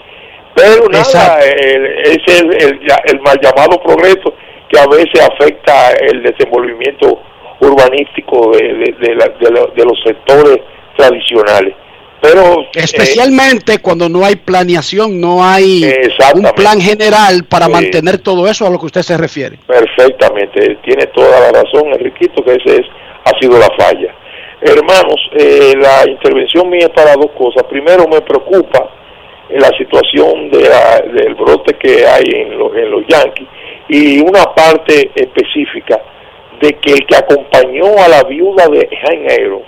Pero 0.56 0.88
nada, 0.90 1.40
ese 1.40 2.22
es 2.26 2.42
el, 2.42 2.54
el, 2.54 2.80
el 3.06 3.20
mal 3.22 3.40
llamado 3.42 3.82
progreso 3.82 4.34
que 4.70 4.80
a 4.80 4.88
veces 4.88 5.22
afecta 5.22 5.92
el 5.92 6.24
desenvolvimiento 6.24 7.20
urbanístico 7.60 8.52
de, 8.52 8.62
de, 8.74 8.96
de 9.00 9.16
la- 9.16 9.30
de 9.40 9.52
lo- 9.52 9.68
de 9.76 9.84
los 9.86 9.98
sectores 10.06 10.58
tradicionales. 10.98 11.74
Pero 12.22 12.62
eh, 12.62 12.68
Especialmente 12.74 13.78
cuando 13.80 14.10
no 14.10 14.26
hay 14.26 14.36
planeación, 14.36 15.22
no 15.22 15.44
hay 15.44 15.84
un 16.34 16.44
plan 16.56 16.82
general 16.82 17.44
para 17.48 17.68
mantener 17.68 18.18
todo 18.18 18.48
eso 18.48 18.66
a 18.66 18.70
lo 18.72 18.80
que 18.80 18.88
usted 18.88 19.02
se 19.04 19.18
refiere. 19.18 19.60
Perfectamente, 19.68 20.78
tiene 20.84 21.06
toda 21.08 21.40
la 21.40 21.52
razón, 21.62 21.88
Enriquito, 21.94 22.44
que 22.44 22.54
ese 22.54 22.82
es, 22.82 22.88
ha 23.26 23.40
sido 23.40 23.60
la 23.60 23.70
falla. 23.78 24.14
Hermanos, 24.62 25.20
eh, 25.38 25.74
la 25.78 26.10
intervención 26.10 26.68
mía 26.70 26.88
es 26.88 26.90
para 26.90 27.14
dos 27.14 27.30
cosas. 27.38 27.64
Primero, 27.70 28.08
me 28.08 28.22
preocupa 28.22 28.90
la 29.50 29.70
situación 29.78 30.50
de 30.52 30.62
la- 30.70 31.02
del 31.02 31.36
brote 31.36 31.74
que 31.76 32.06
hay 32.06 32.24
en, 32.34 32.58
lo- 32.58 32.76
en 32.76 32.92
los 32.92 33.06
Yankees 33.08 33.48
y 33.90 34.20
una 34.20 34.44
parte 34.54 35.12
específica 35.16 36.02
de 36.60 36.74
que 36.74 36.94
el 36.94 37.06
que 37.06 37.16
acompañó 37.16 37.86
a 38.04 38.08
la 38.08 38.24
viuda 38.24 38.68
de 38.68 38.90
Han 39.04 39.30
Aaron, 39.30 39.62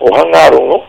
o 0.00 0.16
Han 0.16 0.34
Aaron, 0.34 0.82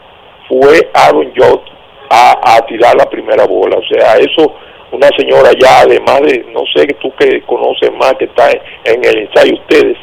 fue 0.48 0.90
Aaron 0.94 1.32
Judge 1.36 1.72
a, 2.10 2.56
a 2.56 2.66
tirar 2.66 2.96
la 2.96 3.10
primera 3.10 3.46
bola. 3.46 3.78
O 3.78 3.84
sea, 3.84 4.16
eso, 4.16 4.56
una 4.92 5.10
señora 5.18 5.52
ya, 5.60 5.82
además 5.82 6.22
de, 6.22 6.46
no 6.52 6.62
sé, 6.76 6.88
que 6.88 6.94
tú 6.96 7.14
que 7.16 7.42
conoces 7.42 7.92
más, 7.94 8.14
que 8.16 8.26
está 8.26 8.50
en, 8.52 8.62
en 8.86 9.04
el 9.06 9.18
ensayo 9.28 9.54
ustedes, 9.56 9.98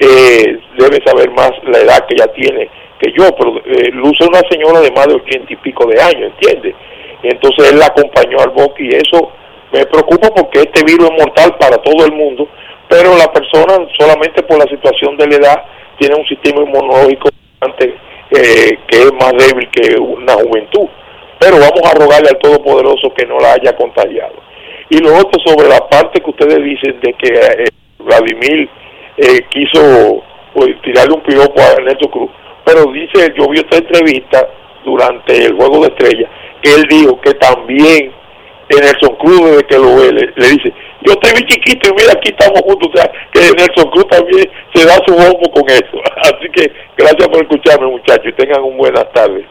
eh, 0.00 0.58
debe 0.78 0.98
saber 1.04 1.30
más 1.32 1.50
la 1.64 1.78
edad 1.78 2.06
que 2.06 2.14
ella 2.14 2.32
tiene 2.32 2.68
que 3.00 3.12
yo, 3.18 3.28
pero 3.36 3.56
eh, 3.66 3.90
luce 3.92 4.24
una 4.24 4.40
señora 4.48 4.80
de 4.80 4.90
más 4.92 5.06
de 5.08 5.14
ochenta 5.14 5.52
y 5.52 5.56
pico 5.56 5.84
de 5.86 6.00
años, 6.00 6.32
¿entiendes? 6.38 6.74
Y 7.22 7.28
entonces 7.28 7.72
él 7.72 7.78
la 7.78 7.86
acompañó 7.86 8.38
al 8.40 8.50
bosque 8.50 8.84
y 8.84 8.94
eso 8.94 9.32
me 9.72 9.86
preocupa 9.86 10.28
porque 10.34 10.60
este 10.60 10.84
virus 10.84 11.10
es 11.10 11.24
mortal 11.24 11.56
para 11.58 11.78
todo 11.78 12.04
el 12.04 12.12
mundo, 12.12 12.48
pero 12.88 13.16
la 13.16 13.32
persona 13.32 13.86
solamente 13.98 14.42
por 14.42 14.58
la 14.58 14.66
situación 14.66 15.16
de 15.16 15.26
la 15.28 15.36
edad 15.36 15.64
tiene 15.98 16.16
un 16.16 16.26
sistema 16.26 16.62
inmunológico 16.62 17.30
bastante, 17.60 17.94
eh, 18.30 18.78
que 18.86 19.02
es 19.02 19.12
más 19.14 19.32
débil 19.32 19.68
que 19.70 19.98
una 19.98 20.34
juventud. 20.34 20.88
Pero 21.38 21.56
vamos 21.58 21.82
a 21.84 21.98
rogarle 21.98 22.28
al 22.28 22.38
Todopoderoso 22.38 23.12
que 23.14 23.26
no 23.26 23.38
la 23.38 23.54
haya 23.54 23.74
contagiado. 23.76 24.34
Y 24.90 24.98
lo 24.98 25.16
otro 25.16 25.40
sobre 25.44 25.68
la 25.68 25.88
parte 25.88 26.20
que 26.20 26.30
ustedes 26.30 26.62
dicen 26.62 27.00
de 27.00 27.14
que 27.14 27.28
eh, 27.28 27.68
Vladimir 27.98 28.68
eh, 29.16 29.40
quiso 29.48 30.22
pues, 30.52 30.80
tirarle 30.82 31.14
un 31.14 31.22
piropo 31.22 31.60
a 31.60 31.72
Ernesto 31.72 32.10
Cruz, 32.10 32.30
pero 32.64 32.92
dice, 32.92 33.32
yo 33.36 33.48
vi 33.48 33.58
esta 33.58 33.78
entrevista 33.78 34.48
durante 34.84 35.46
el 35.46 35.54
Juego 35.54 35.80
de 35.80 35.88
Estrellas, 35.88 36.30
él 36.62 36.86
dijo 36.88 37.20
que 37.20 37.34
también 37.34 38.12
Nelson 38.80 39.16
Cruz 39.16 39.50
desde 39.50 39.66
que 39.66 39.78
lo 39.78 39.96
ve 39.96 40.12
le, 40.12 40.32
le 40.36 40.48
dice, 40.48 40.72
yo 41.06 41.14
te 41.16 41.32
vi 41.34 41.44
chiquito 41.46 41.90
y 41.90 41.94
mira 41.94 42.12
aquí 42.12 42.30
estamos 42.30 42.60
juntos, 42.62 42.88
o 42.92 42.96
sea, 42.96 43.10
que 43.32 43.40
Nelson 43.40 43.90
Cruz 43.90 44.06
también 44.08 44.48
se 44.74 44.84
da 44.84 44.94
su 45.06 45.14
bombo 45.14 45.50
con 45.52 45.68
eso. 45.68 46.02
Así 46.22 46.48
que 46.54 46.72
gracias 46.96 47.28
por 47.28 47.42
escucharme 47.42 47.86
muchachos 47.86 48.26
y 48.26 48.32
tengan 48.32 48.62
un 48.62 48.76
buenas 48.76 49.10
tardes. 49.12 49.44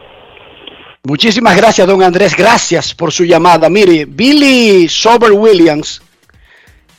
Muchísimas 1.04 1.56
gracias, 1.56 1.86
don 1.86 2.02
Andrés. 2.02 2.36
Gracias 2.36 2.94
por 2.94 3.12
su 3.12 3.24
llamada. 3.24 3.68
Mire, 3.68 4.04
Billy 4.06 4.88
Sober 4.88 5.32
Williams, 5.32 6.00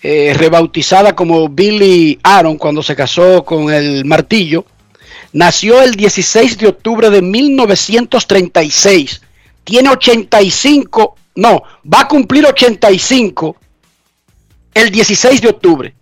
eh, 0.01 0.33
rebautizada 0.37 1.15
como 1.15 1.47
Billy 1.47 2.19
Aaron 2.21 2.57
cuando 2.57 2.83
se 2.83 2.97
casó 2.97 3.45
con 3.45 3.71
el 3.71 4.03
martillo, 4.03 4.65
nació 5.31 5.81
el 5.81 5.95
16 5.95 6.57
de 6.57 6.67
octubre 6.67 7.09
de 7.09 7.21
1936. 7.21 9.21
Tiene 9.63 9.89
85, 9.89 11.15
no, 11.35 11.63
va 11.91 12.01
a 12.01 12.07
cumplir 12.07 12.45
85 12.45 13.55
el 14.73 14.89
16 14.89 15.41
de 15.41 15.49
octubre. 15.49 15.93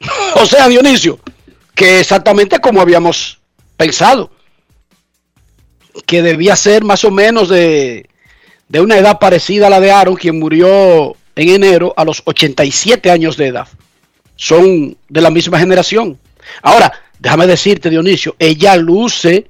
o 0.36 0.46
sea, 0.46 0.68
Dionisio, 0.68 1.18
que 1.74 2.00
exactamente 2.00 2.58
como 2.58 2.80
habíamos 2.80 3.38
pensado 3.76 4.30
que 6.04 6.22
debía 6.22 6.56
ser 6.56 6.84
más 6.84 7.04
o 7.04 7.10
menos 7.10 7.48
de, 7.48 8.08
de 8.68 8.80
una 8.80 8.98
edad 8.98 9.18
parecida 9.18 9.68
a 9.68 9.70
la 9.70 9.80
de 9.80 9.90
Aaron, 9.90 10.16
quien 10.16 10.38
murió 10.38 11.16
en 11.34 11.48
enero 11.48 11.94
a 11.96 12.04
los 12.04 12.22
87 12.24 13.10
años 13.10 13.36
de 13.36 13.46
edad. 13.46 13.68
Son 14.36 14.96
de 15.08 15.20
la 15.20 15.30
misma 15.30 15.58
generación. 15.58 16.18
Ahora, 16.62 16.92
déjame 17.18 17.46
decirte, 17.46 17.90
Dionisio, 17.90 18.36
ella 18.38 18.76
luce 18.76 19.46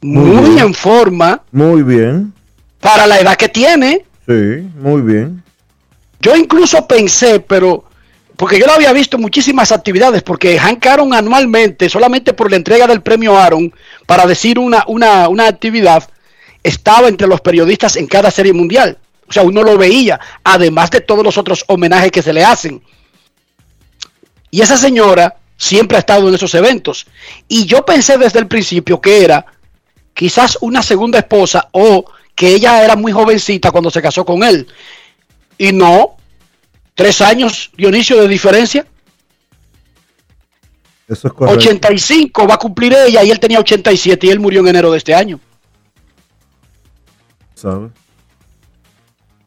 muy, 0.00 0.50
bien. 0.50 0.58
en 0.58 0.74
forma 0.74 1.42
Muy 1.50 1.82
bien. 1.82 2.32
para 2.80 3.06
la 3.06 3.18
edad 3.18 3.36
que 3.36 3.48
tiene. 3.48 4.04
Sí, 4.26 4.68
muy 4.80 5.02
bien. 5.02 5.42
Yo 6.20 6.36
incluso 6.36 6.86
pensé, 6.86 7.40
pero 7.40 7.84
porque 8.36 8.58
yo 8.58 8.66
lo 8.66 8.72
había 8.72 8.92
visto 8.92 9.18
muchísimas 9.18 9.72
actividades, 9.72 10.22
porque 10.22 10.58
Hank 10.58 10.86
Aaron 10.86 11.12
anualmente, 11.12 11.88
solamente 11.88 12.32
por 12.32 12.50
la 12.50 12.56
entrega 12.56 12.86
del 12.86 13.02
premio 13.02 13.36
Aaron, 13.36 13.72
para 14.06 14.26
decir 14.26 14.60
una, 14.60 14.84
una, 14.86 15.28
una 15.28 15.48
actividad, 15.48 16.08
estaba 16.62 17.08
entre 17.08 17.26
los 17.26 17.40
periodistas 17.40 17.96
en 17.96 18.06
cada 18.06 18.30
serie 18.30 18.52
mundial. 18.52 18.96
O 19.28 19.32
sea, 19.32 19.42
uno 19.42 19.62
lo 19.62 19.76
veía, 19.76 20.20
además 20.44 20.90
de 20.92 21.00
todos 21.00 21.24
los 21.24 21.36
otros 21.36 21.64
homenajes 21.66 22.12
que 22.12 22.22
se 22.22 22.32
le 22.32 22.44
hacen. 22.44 22.80
Y 24.52 24.60
esa 24.60 24.76
señora 24.76 25.36
siempre 25.56 25.96
ha 25.96 26.00
estado 26.00 26.28
en 26.28 26.34
esos 26.36 26.54
eventos. 26.54 27.06
Y 27.48 27.66
yo 27.66 27.84
pensé 27.84 28.16
desde 28.18 28.38
el 28.38 28.46
principio 28.46 29.00
que 29.00 29.24
era 29.24 29.44
quizás 30.18 30.58
una 30.62 30.82
segunda 30.82 31.20
esposa 31.20 31.68
o 31.70 32.04
que 32.34 32.48
ella 32.48 32.82
era 32.82 32.96
muy 32.96 33.12
jovencita 33.12 33.70
cuando 33.70 33.88
se 33.88 34.02
casó 34.02 34.24
con 34.24 34.42
él. 34.42 34.66
Y 35.56 35.70
no, 35.70 36.16
tres 36.96 37.20
años, 37.20 37.70
Dionisio, 37.76 38.20
de 38.20 38.26
diferencia. 38.26 38.84
Eso 41.06 41.28
es 41.28 41.32
correcto. 41.32 41.60
85 41.60 42.48
va 42.48 42.54
a 42.54 42.58
cumplir 42.58 42.94
ella 42.94 43.22
y 43.22 43.30
él 43.30 43.38
tenía 43.38 43.60
87 43.60 44.26
y 44.26 44.30
él 44.30 44.40
murió 44.40 44.58
en 44.62 44.66
enero 44.66 44.90
de 44.90 44.98
este 44.98 45.14
año. 45.14 45.38
¿sabes? 47.54 47.92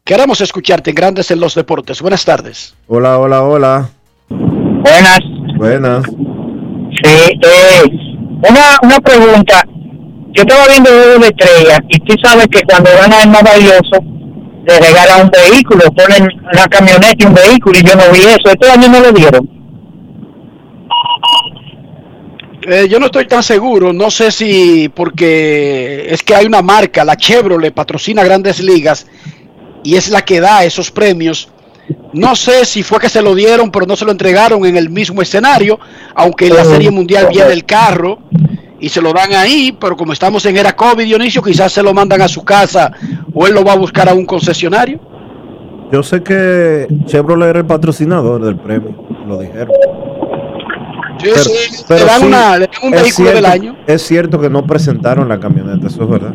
Queremos 0.04 0.40
escucharte 0.40 0.88
en 0.88 0.96
Grandes 0.96 1.30
en 1.30 1.38
los 1.38 1.54
Deportes. 1.54 2.00
Buenas 2.00 2.24
tardes. 2.24 2.74
Hola, 2.86 3.18
hola, 3.18 3.42
hola. 3.42 3.90
Buenas. 4.30 5.20
Buenas. 5.58 6.06
Sí, 6.06 7.38
eh, 7.42 7.82
una, 8.48 8.78
una 8.82 9.00
pregunta. 9.00 9.66
Yo 10.34 10.42
estaba 10.42 10.66
viendo 10.66 10.90
juego 10.90 11.18
de 11.18 11.26
estrellas 11.28 11.80
y 11.88 11.98
tú 12.00 12.14
sabes 12.22 12.46
que 12.48 12.62
cuando 12.62 12.90
gana 12.98 13.22
el 13.22 13.28
más 13.28 13.42
valioso 13.42 14.02
le 14.64 14.78
regalan 14.78 15.24
un 15.24 15.30
vehículo, 15.30 15.84
ponen 15.92 16.28
una 16.52 16.66
camioneta 16.68 17.14
y 17.18 17.24
un 17.26 17.34
vehículo 17.34 17.78
y 17.78 17.82
yo 17.82 17.94
no 17.96 18.10
vi 18.12 18.20
eso. 18.20 18.48
Este 18.50 18.70
año 18.70 18.88
no 18.88 19.00
lo 19.00 19.12
dieron. 19.12 19.48
Eh, 22.62 22.86
yo 22.88 23.00
no 23.00 23.06
estoy 23.06 23.26
tan 23.26 23.42
seguro, 23.42 23.92
no 23.92 24.08
sé 24.10 24.30
si 24.30 24.88
porque 24.88 26.06
es 26.08 26.22
que 26.22 26.34
hay 26.34 26.46
una 26.46 26.62
marca, 26.62 27.04
la 27.04 27.16
Chevrolet 27.16 27.74
patrocina 27.74 28.22
grandes 28.22 28.60
ligas 28.60 29.08
y 29.82 29.96
es 29.96 30.08
la 30.08 30.24
que 30.24 30.40
da 30.40 30.64
esos 30.64 30.90
premios. 30.90 31.48
No 32.12 32.36
sé 32.36 32.64
si 32.64 32.84
fue 32.84 33.00
que 33.00 33.08
se 33.08 33.20
lo 33.20 33.34
dieron, 33.34 33.72
pero 33.72 33.84
no 33.84 33.96
se 33.96 34.04
lo 34.04 34.12
entregaron 34.12 34.64
en 34.64 34.76
el 34.76 34.90
mismo 34.90 35.20
escenario, 35.20 35.80
aunque 36.14 36.46
en 36.46 36.54
la 36.54 36.64
Serie 36.64 36.90
Mundial 36.90 37.28
viene 37.30 37.52
el 37.52 37.64
carro 37.64 38.20
y 38.82 38.88
se 38.88 39.00
lo 39.00 39.12
dan 39.12 39.32
ahí, 39.32 39.74
pero 39.80 39.96
como 39.96 40.12
estamos 40.12 40.44
en 40.44 40.56
era 40.56 40.74
COVID, 40.74 41.04
Dionisio, 41.04 41.40
quizás 41.40 41.72
se 41.72 41.82
lo 41.82 41.94
mandan 41.94 42.20
a 42.20 42.28
su 42.28 42.44
casa 42.44 42.90
o 43.32 43.46
él 43.46 43.54
lo 43.54 43.64
va 43.64 43.72
a 43.74 43.76
buscar 43.76 44.08
a 44.08 44.14
un 44.14 44.26
concesionario. 44.26 44.98
Yo 45.92 46.02
sé 46.02 46.22
que 46.22 46.88
Chevrolet 47.06 47.50
era 47.50 47.60
el 47.60 47.66
patrocinador 47.66 48.44
del 48.44 48.56
premio, 48.56 48.94
lo 49.26 49.38
dijeron. 49.38 49.68
Pero, 51.22 51.34
le 51.98 52.04
dan, 52.04 52.24
una- 52.24 52.58
le 52.58 52.66
dan 52.66 52.70
un 52.82 52.90
vehículo 52.90 53.30
del 53.30 53.44
año. 53.46 53.76
Es 53.86 54.02
cierto 54.02 54.40
que 54.40 54.50
no 54.50 54.66
presentaron 54.66 55.28
la 55.28 55.38
camioneta, 55.38 55.86
eso 55.86 56.02
es 56.02 56.08
verdad. 56.08 56.32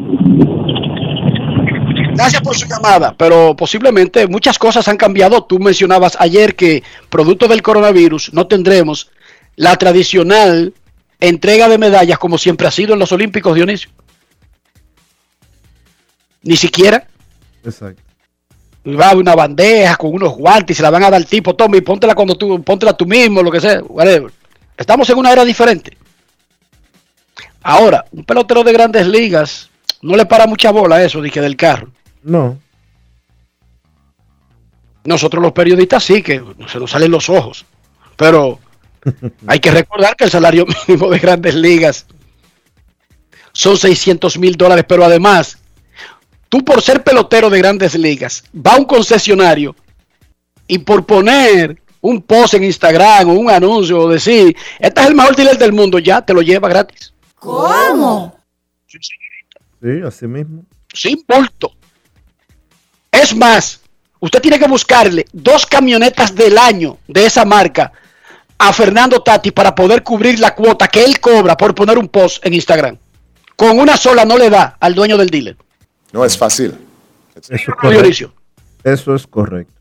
Gracias 2.15 2.41
por 2.41 2.55
su 2.55 2.65
llamada, 2.67 3.13
pero 3.17 3.55
posiblemente 3.55 4.25
muchas 4.27 4.57
cosas 4.57 4.87
han 4.87 4.97
cambiado. 4.97 5.43
Tú 5.43 5.59
mencionabas 5.59 6.15
ayer 6.19 6.55
que 6.55 6.81
producto 7.09 7.47
del 7.47 7.61
coronavirus 7.61 8.33
no 8.33 8.47
tendremos 8.47 9.11
la 9.55 9.75
tradicional 9.75 10.73
entrega 11.19 11.67
de 11.69 11.77
medallas 11.77 12.19
como 12.19 12.37
siempre 12.37 12.67
ha 12.67 12.71
sido 12.71 12.93
en 12.93 12.99
los 12.99 13.11
Olímpicos, 13.11 13.55
Dionisio. 13.55 13.89
Ni 16.43 16.55
siquiera. 16.55 17.07
Exacto. 17.63 18.01
Va 18.87 19.07
a 19.07 19.09
haber 19.09 19.21
una 19.21 19.35
bandeja 19.35 19.97
con 19.97 20.13
unos 20.13 20.33
guantes 20.33 20.75
y 20.75 20.77
se 20.77 20.83
la 20.83 20.89
van 20.89 21.03
a 21.03 21.09
dar 21.09 21.15
al 21.15 21.25
tipo, 21.25 21.55
toma 21.55 21.75
y 21.77 21.81
póntela 21.81 22.15
cuando 22.15 22.37
tú, 22.37 22.63
póntela 22.63 22.93
tú 22.93 23.05
mismo, 23.05 23.43
lo 23.43 23.51
que 23.51 23.59
sea, 23.59 23.81
whatever. 23.83 24.31
Estamos 24.77 25.09
en 25.09 25.17
una 25.17 25.33
era 25.33 25.43
diferente. 25.43 25.97
Ahora, 27.63 28.05
un 28.11 28.23
pelotero 28.23 28.63
de 28.63 28.71
grandes 28.71 29.07
ligas 29.07 29.69
no 30.01 30.15
le 30.15 30.25
para 30.25 30.47
mucha 30.47 30.71
bola 30.71 30.95
a 30.95 31.03
eso, 31.03 31.21
dije, 31.21 31.41
del 31.41 31.57
carro. 31.57 31.89
No. 32.23 32.57
Nosotros 35.03 35.41
los 35.41 35.51
periodistas 35.51 36.03
sí, 36.03 36.21
que 36.21 36.41
se 36.67 36.79
nos 36.79 36.91
salen 36.91 37.11
los 37.11 37.29
ojos. 37.29 37.65
Pero 38.15 38.59
hay 39.47 39.59
que 39.59 39.71
recordar 39.71 40.15
que 40.15 40.25
el 40.25 40.31
salario 40.31 40.65
mínimo 40.87 41.09
de 41.09 41.19
grandes 41.19 41.55
ligas 41.55 42.05
son 43.51 43.77
600 43.77 44.37
mil 44.37 44.55
dólares, 44.55 44.85
pero 44.87 45.03
además, 45.03 45.57
tú 46.49 46.63
por 46.63 46.81
ser 46.81 47.03
pelotero 47.03 47.49
de 47.49 47.57
grandes 47.57 47.95
ligas, 47.95 48.43
va 48.55 48.73
a 48.73 48.77
un 48.77 48.85
concesionario 48.85 49.75
y 50.67 50.77
por 50.79 51.05
poner 51.05 51.81
un 52.01 52.21
post 52.21 52.53
en 52.53 52.63
Instagram 52.63 53.29
o 53.29 53.33
un 53.33 53.49
anuncio 53.49 53.99
o 53.99 54.09
decir, 54.09 54.55
este 54.79 55.01
es 55.01 55.07
el 55.07 55.15
mejor 55.15 55.35
dealer 55.35 55.57
del 55.57 55.73
mundo, 55.73 55.97
ya 55.99 56.21
te 56.21 56.33
lo 56.33 56.41
lleva 56.41 56.69
gratis. 56.69 57.13
¿Cómo? 57.35 58.37
Sí, 58.87 60.01
así 60.05 60.27
mismo. 60.27 60.65
sin 60.93 61.23
bulto. 61.27 61.71
Es 63.11 63.35
más, 63.35 63.81
usted 64.19 64.41
tiene 64.41 64.59
que 64.59 64.67
buscarle 64.67 65.25
dos 65.33 65.65
camionetas 65.65 66.35
del 66.35 66.57
año 66.57 66.97
de 67.07 67.25
esa 67.25 67.45
marca 67.45 67.91
a 68.57 68.73
Fernando 68.73 69.21
Tati 69.21 69.51
para 69.51 69.73
poder 69.75 70.03
cubrir 70.03 70.39
la 70.39 70.55
cuota 70.55 70.87
que 70.87 71.03
él 71.03 71.19
cobra 71.19 71.55
por 71.55 71.75
poner 71.75 71.97
un 71.97 72.07
post 72.07 72.45
en 72.45 72.53
Instagram. 72.53 72.97
Con 73.55 73.79
una 73.79 73.97
sola 73.97 74.25
no 74.25 74.37
le 74.37 74.49
da 74.49 74.77
al 74.79 74.93
dueño 74.93 75.17
del 75.17 75.29
dealer. 75.29 75.57
No 76.11 76.23
es 76.23 76.37
fácil. 76.37 76.75
Eso 77.35 77.53
es 77.53 77.65
correcto. 77.65 78.33
Eso 78.83 79.15
es 79.15 79.27
correcto. 79.27 79.73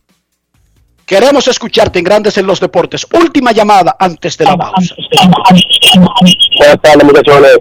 Queremos 1.05 1.47
escucharte 1.47 2.01
en 2.01 2.05
Grandes 2.05 2.37
en 2.37 2.47
los 2.47 2.59
Deportes. 2.59 3.07
Última 3.13 3.53
llamada 3.53 3.97
antes 3.99 4.37
de 4.37 4.45
la 4.45 4.57
pausa. 4.57 4.95
Buenas 6.59 6.81
tardes, 6.83 7.05
muchachones. 7.05 7.59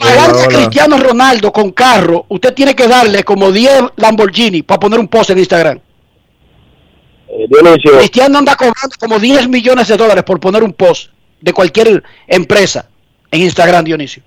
A 0.00 0.48
Cristiano 0.48 0.98
Ronaldo 0.98 1.52
con 1.52 1.70
carro, 1.70 2.26
usted 2.28 2.52
tiene 2.54 2.74
que 2.74 2.88
darle 2.88 3.22
como 3.22 3.52
10 3.52 3.92
Lamborghini 3.96 4.62
para 4.62 4.80
poner 4.80 4.98
un 4.98 5.08
post 5.08 5.30
en 5.30 5.38
Instagram. 5.38 5.80
Eh, 7.38 7.46
Dionisio, 7.48 7.98
Cristiano 7.98 8.38
anda 8.38 8.56
cobrando 8.56 8.96
como 8.98 9.18
10 9.18 9.48
millones 9.48 9.88
de 9.88 9.96
dólares 9.96 10.24
por 10.24 10.40
poner 10.40 10.62
un 10.62 10.72
post 10.72 11.10
de 11.40 11.52
cualquier 11.52 12.02
empresa 12.26 12.88
en 13.30 13.42
Instagram, 13.42 13.84
Dionisio. 13.84 14.22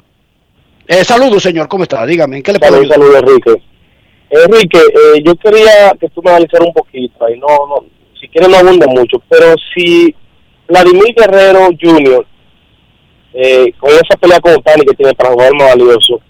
Eh, 0.88 1.04
saludos, 1.04 1.42
señor. 1.42 1.68
¿Cómo 1.68 1.84
está? 1.84 2.06
Dígame, 2.06 2.38
¿en 2.38 2.44
qué 2.44 2.54
le 2.54 2.60
puedo 2.60 2.76
ayudar? 2.76 3.00
saludos, 3.00 3.24
Enrique. 3.24 3.64
Enrique, 4.30 4.78
eh, 4.78 5.24
yo 5.24 5.36
quería 5.36 5.92
que 6.00 6.08
tú 6.10 6.22
me 6.22 6.30
analizaras 6.30 6.68
un 6.68 6.74
poquito, 6.74 7.26
ahí 7.26 7.40
no, 7.40 7.48
no, 7.48 7.86
si 8.20 8.28
quieres 8.28 8.48
no 8.50 8.58
abunda 8.58 8.86
mucho, 8.86 9.22
pero 9.28 9.56
si 9.74 10.14
Vladimir 10.68 11.16
Guerrero 11.18 11.70
Jr., 11.82 12.26
eh, 13.34 13.74
con 13.80 13.92
esa 13.92 14.18
pelea 14.20 14.40
con 14.40 14.54
Otani 14.54 14.86
que 14.86 14.96
tiene 14.96 15.14
para 15.16 15.32
jugar 15.32 15.54
más 15.56 15.70
valioso, 15.70 16.22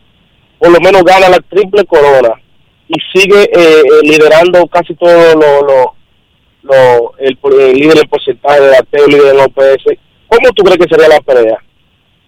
por 0.58 0.70
lo 0.72 0.80
menos 0.80 1.04
gana 1.04 1.30
la 1.30 1.40
triple 1.40 1.84
corona 1.86 2.34
y 2.88 2.96
sigue 3.14 3.44
eh, 3.44 3.50
eh, 3.54 3.84
liderando 4.04 4.66
casi 4.68 4.96
todo 4.96 5.36
lo, 5.36 5.62
lo, 5.62 5.96
lo- 6.64 7.14
el, 7.18 7.38
el 7.60 7.74
líder 7.74 7.98
en 8.00 8.10
porcentaje 8.10 8.62
de 8.62 8.70
bateo, 8.70 9.08
líder 9.08 9.36
en 9.36 9.40
OPS, 9.42 9.84
¿cómo 10.28 10.52
tú 10.56 10.64
crees 10.64 10.78
que 10.80 10.90
sería 10.96 11.08
la 11.10 11.22
pelea 11.22 11.58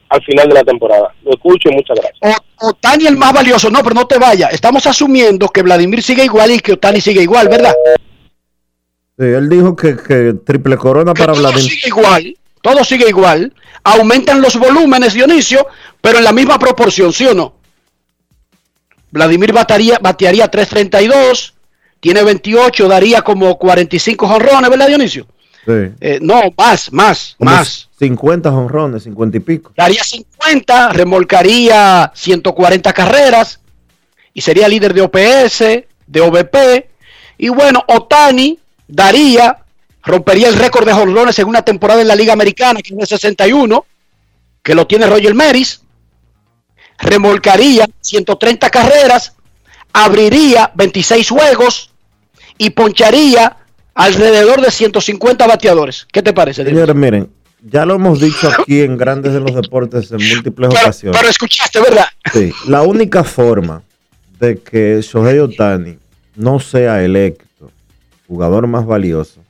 al 0.10 0.24
final 0.24 0.48
de 0.50 0.54
la 0.56 0.64
temporada? 0.64 1.14
Lo 1.24 1.32
escucho 1.32 1.70
y 1.70 1.74
muchas 1.76 1.98
gracias. 2.00 2.38
O- 2.60 2.68
Otani 2.70 3.08
el 3.08 3.18
más 3.18 3.34
valioso. 3.34 3.70
No, 3.70 3.82
pero 3.84 3.96
no 3.96 4.06
te 4.08 4.18
vayas. 4.20 4.54
Estamos 4.54 4.86
asumiendo 4.86 5.48
que 5.50 5.62
Vladimir 5.64 6.02
sigue 6.04 6.24
igual 6.26 6.52
y 6.52 6.60
que 6.60 6.74
Otani 6.74 7.02
sigue 7.02 7.22
igual, 7.24 7.48
¿verdad? 7.50 7.74
Sí, 9.18 9.26
él 9.26 9.50
dijo 9.50 9.76
que, 9.76 9.96
que 9.98 10.34
triple 10.46 10.78
corona 10.78 11.14
para 11.14 11.34
todo 11.34 11.42
Vladimir. 11.42 11.64
sigue 11.72 11.88
igual, 11.88 12.36
todo 12.62 12.84
sigue 12.84 13.10
igual, 13.10 13.54
aumentan 13.84 14.42
los 14.42 14.58
volúmenes, 14.58 15.14
Dionisio, 15.14 15.66
pero 16.02 16.18
en 16.20 16.24
la 16.24 16.32
misma 16.32 16.58
proporción, 16.60 17.12
¿sí 17.14 17.26
o 17.28 17.34
no? 17.34 17.56
Vladimir 19.12 19.52
batearía, 19.54 20.00
batearía 20.02 20.50
3.32, 20.50 21.54
tiene 22.02 22.24
28, 22.24 22.88
daría 22.88 23.22
como 23.22 23.58
45 23.58 24.28
jonrones, 24.28 24.70
¿verdad, 24.70 24.88
Dionisio? 24.88 25.28
Sí. 25.64 25.94
Eh, 26.02 26.18
no, 26.20 26.42
más, 26.58 26.92
más, 26.92 27.36
Como 27.38 27.52
más. 27.52 27.88
50 28.00 28.52
honrones, 28.52 29.04
50 29.04 29.38
y 29.38 29.40
pico. 29.40 29.72
Daría 29.78 30.04
50, 30.04 30.90
remolcaría 30.90 32.12
140 32.16 32.92
carreras 32.94 33.60
y 34.34 34.42
sería 34.42 34.68
líder 34.68 34.96
de 34.96 35.02
OPS, 35.02 35.60
de 36.08 36.22
OVP. 36.22 36.90
Y 37.38 37.50
bueno, 37.50 37.84
Otani 37.88 38.58
daría, 38.88 39.60
rompería 40.02 40.48
el 40.48 40.56
récord 40.56 40.88
de 40.88 40.94
jonrones 40.94 41.38
en 41.38 41.48
una 41.48 41.62
temporada 41.62 42.02
en 42.02 42.08
la 42.08 42.16
Liga 42.16 42.34
Americana, 42.34 42.82
que 42.82 42.94
es 42.96 43.00
de 43.00 43.06
61, 43.06 43.86
que 44.64 44.74
lo 44.74 44.88
tiene 44.88 45.06
Roger 45.06 45.36
Maris. 45.36 45.82
Remolcaría 46.98 47.88
130 48.00 48.70
carreras, 48.72 49.34
abriría 49.94 50.72
26 50.74 51.30
juegos 51.30 51.91
y 52.62 52.70
poncharía 52.70 53.58
alrededor 53.96 54.62
de 54.62 54.70
150 54.70 55.48
bateadores. 55.48 56.06
¿Qué 56.12 56.22
te 56.22 56.32
parece? 56.32 56.64
Señores, 56.64 56.96
miren, 56.96 57.28
ya 57.64 57.88
lo 57.88 57.96
hemos 57.96 58.22
dicho 58.22 58.52
aquí 58.52 58.82
en 58.82 59.00
Grandes 59.00 59.34
de 59.34 59.40
los 59.40 59.56
Deportes 59.56 60.12
en 60.12 60.20
múltiples 60.20 60.70
ocasiones. 60.70 61.18
Pero 61.20 61.32
escuchaste, 61.32 61.80
¿verdad? 61.82 62.06
Sí, 62.32 62.54
la 62.68 62.84
única 62.84 63.24
forma 63.24 63.82
de 64.40 64.60
que 64.60 65.02
Shohei 65.02 65.40
Otani 65.40 65.98
no 66.36 66.60
sea 66.60 67.04
electo 67.04 67.72
jugador 68.28 68.68
más 68.68 68.86
valioso 68.86 69.42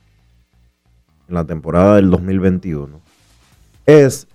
en 1.28 1.34
la 1.34 1.44
temporada 1.44 1.96
del 1.96 2.10
2021 2.10 2.98
es 3.84 4.26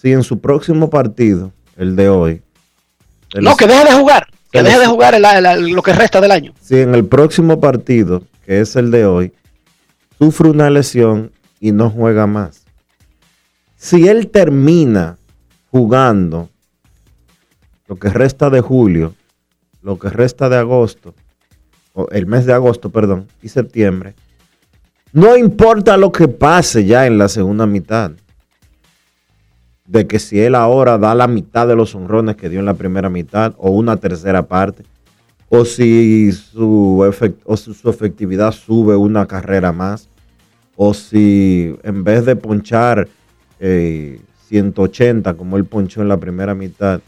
si 0.00 0.12
en 0.12 0.22
su 0.22 0.38
próximo 0.40 0.90
partido, 0.90 1.52
el 1.76 1.96
de 1.96 2.08
hoy, 2.08 2.42
No, 3.34 3.56
que 3.56 3.66
deje 3.66 3.84
de 3.84 3.94
jugar. 3.94 4.28
Que 4.52 4.62
deje 4.62 4.78
de 4.78 4.86
jugar 4.86 5.14
el- 5.14 5.24
el- 5.24 5.70
lo 5.72 5.82
que 5.82 5.92
resta 5.92 6.20
del 6.20 6.30
año. 6.30 6.52
si 6.60 6.76
en 6.80 6.94
el 6.94 7.04
próximo 7.04 7.60
partido, 7.60 8.22
que 8.44 8.60
es 8.60 8.76
el 8.76 8.90
de 8.90 9.04
hoy, 9.06 9.32
sufre 10.18 10.48
una 10.50 10.70
lesión 10.70 11.32
y 11.60 11.72
no 11.72 11.90
juega 11.90 12.26
más. 12.26 12.64
Si 13.76 14.08
él 14.08 14.28
termina 14.28 15.18
jugando 15.70 16.48
lo 17.88 17.96
que 17.96 18.08
resta 18.08 18.48
de 18.50 18.60
julio, 18.60 19.14
lo 19.82 19.98
que 19.98 20.08
resta 20.08 20.48
de 20.48 20.56
agosto, 20.56 21.14
o 21.92 22.08
el 22.10 22.26
mes 22.26 22.46
de 22.46 22.52
agosto, 22.52 22.90
perdón, 22.90 23.26
y 23.42 23.48
septiembre, 23.48 24.14
no 25.12 25.36
importa 25.36 25.96
lo 25.96 26.12
que 26.12 26.28
pase 26.28 26.84
ya 26.84 27.06
en 27.06 27.18
la 27.18 27.28
segunda 27.28 27.66
mitad. 27.66 28.12
De 29.86 30.06
que 30.06 30.18
si 30.18 30.40
él 30.40 30.54
ahora 30.54 30.98
da 30.98 31.14
la 31.14 31.28
mitad 31.28 31.66
de 31.68 31.76
los 31.76 31.94
honrones 31.94 32.36
que 32.36 32.48
dio 32.48 32.58
en 32.58 32.66
la 32.66 32.74
primera 32.74 33.08
mitad 33.08 33.54
o 33.58 33.70
una 33.70 33.96
tercera 33.96 34.46
parte, 34.46 34.82
o 35.48 35.64
si 35.64 36.32
su, 36.32 37.04
efect- 37.08 37.38
o 37.44 37.56
si 37.56 37.72
su 37.72 37.88
efectividad 37.88 38.50
sube 38.52 38.96
una 38.96 39.26
carrera 39.26 39.70
más, 39.72 40.08
o 40.74 40.92
si 40.92 41.74
en 41.84 42.02
vez 42.02 42.24
de 42.26 42.34
ponchar 42.34 43.06
eh, 43.60 44.20
180 44.48 45.34
como 45.34 45.56
él 45.56 45.64
ponchó 45.64 46.02
en 46.02 46.08
la 46.08 46.16
primera 46.16 46.54
mitad, 46.54 47.00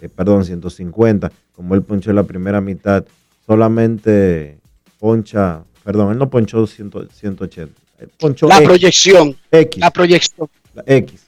eh, 0.00 0.08
perdón, 0.08 0.44
150 0.44 1.32
como 1.56 1.74
él 1.74 1.82
ponchó 1.82 2.10
en 2.10 2.16
la 2.16 2.22
primera 2.24 2.60
mitad, 2.60 3.04
solamente 3.46 4.58
poncha, 4.98 5.62
perdón, 5.82 6.12
él 6.12 6.18
no 6.18 6.28
ponchó 6.28 6.66
100 6.66 6.90
180, 7.12 7.72
él 7.98 8.10
ponchó 8.18 8.46
La 8.46 8.56
X, 8.58 8.66
proyección. 8.66 9.36
X, 9.50 9.80
La 9.80 9.90
proyección. 9.90 10.48
la 10.74 10.82
X. 10.86 11.26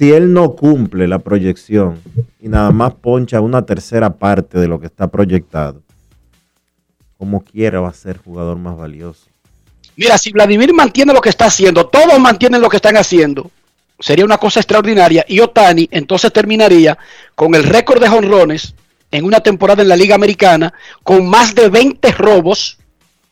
Si 0.00 0.10
él 0.10 0.32
no 0.32 0.52
cumple 0.52 1.06
la 1.06 1.18
proyección 1.18 2.00
y 2.40 2.48
nada 2.48 2.70
más 2.70 2.94
poncha 2.94 3.42
una 3.42 3.66
tercera 3.66 4.08
parte 4.08 4.58
de 4.58 4.66
lo 4.66 4.80
que 4.80 4.86
está 4.86 5.08
proyectado, 5.08 5.82
como 7.18 7.44
quiera 7.44 7.80
va 7.80 7.90
a 7.90 7.92
ser 7.92 8.16
jugador 8.16 8.56
más 8.56 8.78
valioso. 8.78 9.26
Mira, 9.96 10.16
si 10.16 10.32
Vladimir 10.32 10.72
mantiene 10.72 11.12
lo 11.12 11.20
que 11.20 11.28
está 11.28 11.44
haciendo, 11.44 11.88
todos 11.88 12.18
mantienen 12.18 12.62
lo 12.62 12.70
que 12.70 12.76
están 12.76 12.96
haciendo, 12.96 13.50
sería 13.98 14.24
una 14.24 14.38
cosa 14.38 14.60
extraordinaria. 14.60 15.22
Y 15.28 15.40
Otani 15.40 15.86
entonces 15.92 16.32
terminaría 16.32 16.96
con 17.34 17.54
el 17.54 17.64
récord 17.64 18.00
de 18.00 18.08
jonrones 18.08 18.74
en 19.10 19.26
una 19.26 19.40
temporada 19.40 19.82
en 19.82 19.88
la 19.88 19.96
Liga 19.96 20.14
Americana 20.14 20.72
con 21.02 21.28
más 21.28 21.54
de 21.54 21.68
20 21.68 22.10
robos, 22.12 22.78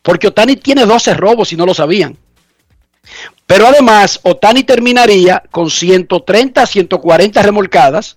porque 0.03 0.27
Otani 0.27 0.55
tiene 0.55 0.85
12 0.85 1.15
robos 1.15 1.51
y 1.51 1.57
no 1.57 1.65
lo 1.65 1.73
sabían. 1.73 2.15
Pero 3.45 3.67
además, 3.67 4.19
Otani 4.23 4.63
terminaría 4.63 5.41
con 5.51 5.69
130, 5.69 6.65
140 6.65 7.41
remolcadas, 7.41 8.15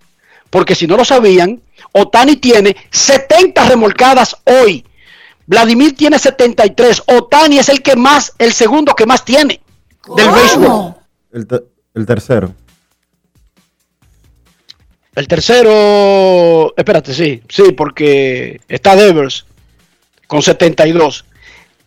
porque 0.51 0.75
si 0.75 0.87
no 0.87 0.97
lo 0.97 1.05
sabían, 1.05 1.63
Otani 1.93 2.37
tiene 2.37 2.77
70 2.91 3.69
remolcadas 3.69 4.37
hoy. 4.45 4.85
Vladimir 5.47 5.97
tiene 5.97 6.19
73. 6.19 7.03
Otani 7.07 7.59
es 7.59 7.69
el 7.69 7.83
que 7.83 7.97
más, 7.97 8.33
el 8.39 8.53
segundo 8.53 8.95
que 8.95 9.07
más 9.07 9.25
tiene 9.25 9.61
del 10.17 10.31
béisbol. 10.31 10.95
El, 11.33 11.47
te- 11.47 11.63
el 11.95 12.07
tercero. 12.07 12.55
El 15.15 15.29
tercero, 15.29 16.73
espérate, 16.77 17.13
sí, 17.13 17.43
sí, 17.49 17.73
porque 17.73 18.61
está 18.67 18.97
Devers 18.97 19.45
con 20.27 20.41
72. 20.43 21.27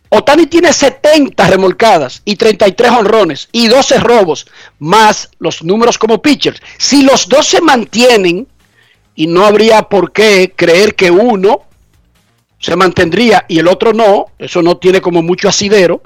Otani 0.08 0.46
tiene 0.46 0.72
70 0.72 1.46
remolcadas 1.48 2.22
y 2.24 2.36
33 2.36 2.90
honrones 2.92 3.48
y 3.52 3.66
12 3.66 3.98
robos, 3.98 4.46
más 4.78 5.30
los 5.38 5.62
números 5.62 5.98
como 5.98 6.22
pitchers. 6.22 6.60
Si 6.78 7.02
los 7.02 7.28
dos 7.28 7.46
se 7.46 7.60
mantienen, 7.60 8.46
y 9.16 9.26
no 9.26 9.44
habría 9.44 9.82
por 9.82 10.12
qué 10.12 10.52
creer 10.54 10.94
que 10.94 11.10
uno 11.10 11.62
se 12.60 12.76
mantendría 12.76 13.44
y 13.48 13.58
el 13.58 13.66
otro 13.66 13.92
no, 13.92 14.26
eso 14.38 14.62
no 14.62 14.76
tiene 14.76 15.00
como 15.00 15.22
mucho 15.22 15.48
asidero. 15.48 16.02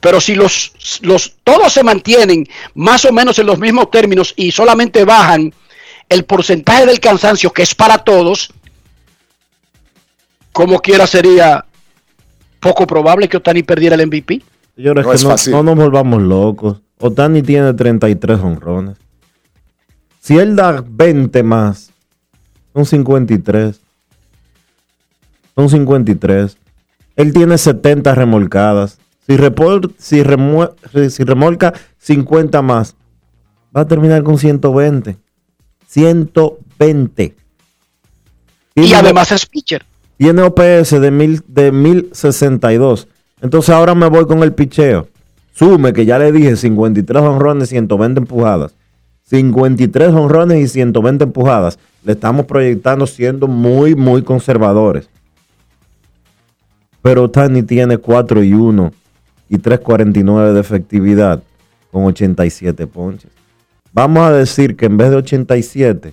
Pero 0.00 0.20
si 0.20 0.34
los, 0.34 0.72
los 1.02 1.34
todos 1.44 1.72
se 1.72 1.82
mantienen 1.82 2.48
más 2.74 3.04
o 3.04 3.12
menos 3.12 3.38
en 3.38 3.46
los 3.46 3.58
mismos 3.58 3.90
términos 3.90 4.32
y 4.36 4.52
solamente 4.52 5.04
bajan 5.04 5.52
el 6.08 6.24
porcentaje 6.24 6.86
del 6.86 7.00
cansancio 7.00 7.52
que 7.52 7.62
es 7.62 7.74
para 7.74 7.98
todos, 7.98 8.50
como 10.52 10.80
quiera 10.80 11.06
sería 11.06 11.66
poco 12.60 12.86
probable 12.86 13.28
que 13.28 13.36
Otani 13.36 13.62
perdiera 13.62 13.94
el 13.96 14.06
MVP. 14.06 14.42
Señores, 14.76 15.04
No 15.04 15.10
que 15.10 15.16
es 15.16 15.24
no, 15.24 15.30
fácil. 15.30 15.52
no 15.52 15.62
nos 15.62 15.76
volvamos 15.76 16.22
locos. 16.22 16.80
Otani 16.98 17.42
tiene 17.42 17.72
33 17.74 18.38
honrones. 18.40 18.96
Si 20.20 20.36
él 20.36 20.56
da 20.56 20.84
20 20.86 21.42
más, 21.42 21.90
son 22.74 22.84
53. 22.84 23.80
Son 25.54 25.68
53. 25.68 26.56
Él 27.16 27.32
tiene 27.32 27.58
70 27.58 28.14
remolcadas. 28.14 28.98
Si, 29.26 29.36
repol- 29.36 29.92
si, 29.98 30.22
remue- 30.22 30.74
si 31.10 31.24
remolca 31.24 31.74
50 31.98 32.62
más, 32.62 32.94
va 33.76 33.82
a 33.82 33.88
terminar 33.88 34.22
con 34.22 34.38
120. 34.38 35.16
120. 35.86 37.34
Y 38.74 38.92
además 38.94 39.32
es 39.32 39.46
pitcher. 39.46 39.84
Tiene 40.18 40.42
OPS 40.42 41.00
de, 41.00 41.10
mil, 41.12 41.42
de 41.46 41.70
1062. 41.70 43.06
Entonces 43.40 43.70
ahora 43.70 43.94
me 43.94 44.08
voy 44.08 44.26
con 44.26 44.42
el 44.42 44.52
picheo. 44.52 45.06
Sume 45.54 45.92
que 45.92 46.04
ya 46.04 46.18
le 46.18 46.32
dije 46.32 46.56
53 46.56 47.22
honrones, 47.22 47.68
120 47.68 48.20
empujadas. 48.20 48.74
53 49.22 50.08
honrones 50.08 50.58
y 50.58 50.68
120 50.68 51.22
empujadas. 51.22 51.78
Le 52.04 52.12
estamos 52.12 52.46
proyectando 52.46 53.06
siendo 53.06 53.46
muy, 53.46 53.94
muy 53.94 54.22
conservadores. 54.22 55.08
Pero 57.00 57.30
Tani 57.30 57.62
tiene 57.62 57.98
4 57.98 58.42
y 58.42 58.54
1 58.54 58.92
y 59.48 59.58
3.49 59.58 60.52
de 60.52 60.60
efectividad 60.60 61.42
con 61.92 62.04
87 62.06 62.88
ponches. 62.88 63.30
Vamos 63.92 64.24
a 64.24 64.32
decir 64.32 64.76
que 64.76 64.86
en 64.86 64.96
vez 64.96 65.10
de 65.10 65.16
87, 65.16 66.12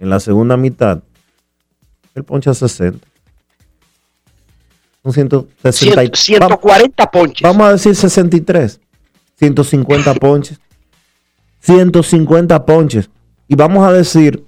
en 0.00 0.10
la 0.10 0.20
segunda 0.20 0.58
mitad, 0.58 1.02
él 2.14 2.24
poncha 2.24 2.52
60. 2.52 3.07
Son 5.12 5.14
160 5.14 6.04
y- 6.04 6.10
140 6.14 7.10
ponches. 7.10 7.42
Vamos 7.42 7.66
a 7.66 7.72
decir 7.72 7.94
63. 7.96 8.80
150 9.38 10.14
ponches. 10.20 10.60
150 11.60 12.66
ponches. 12.66 13.08
Y 13.48 13.54
vamos 13.56 13.86
a 13.86 13.92
decir 13.92 14.44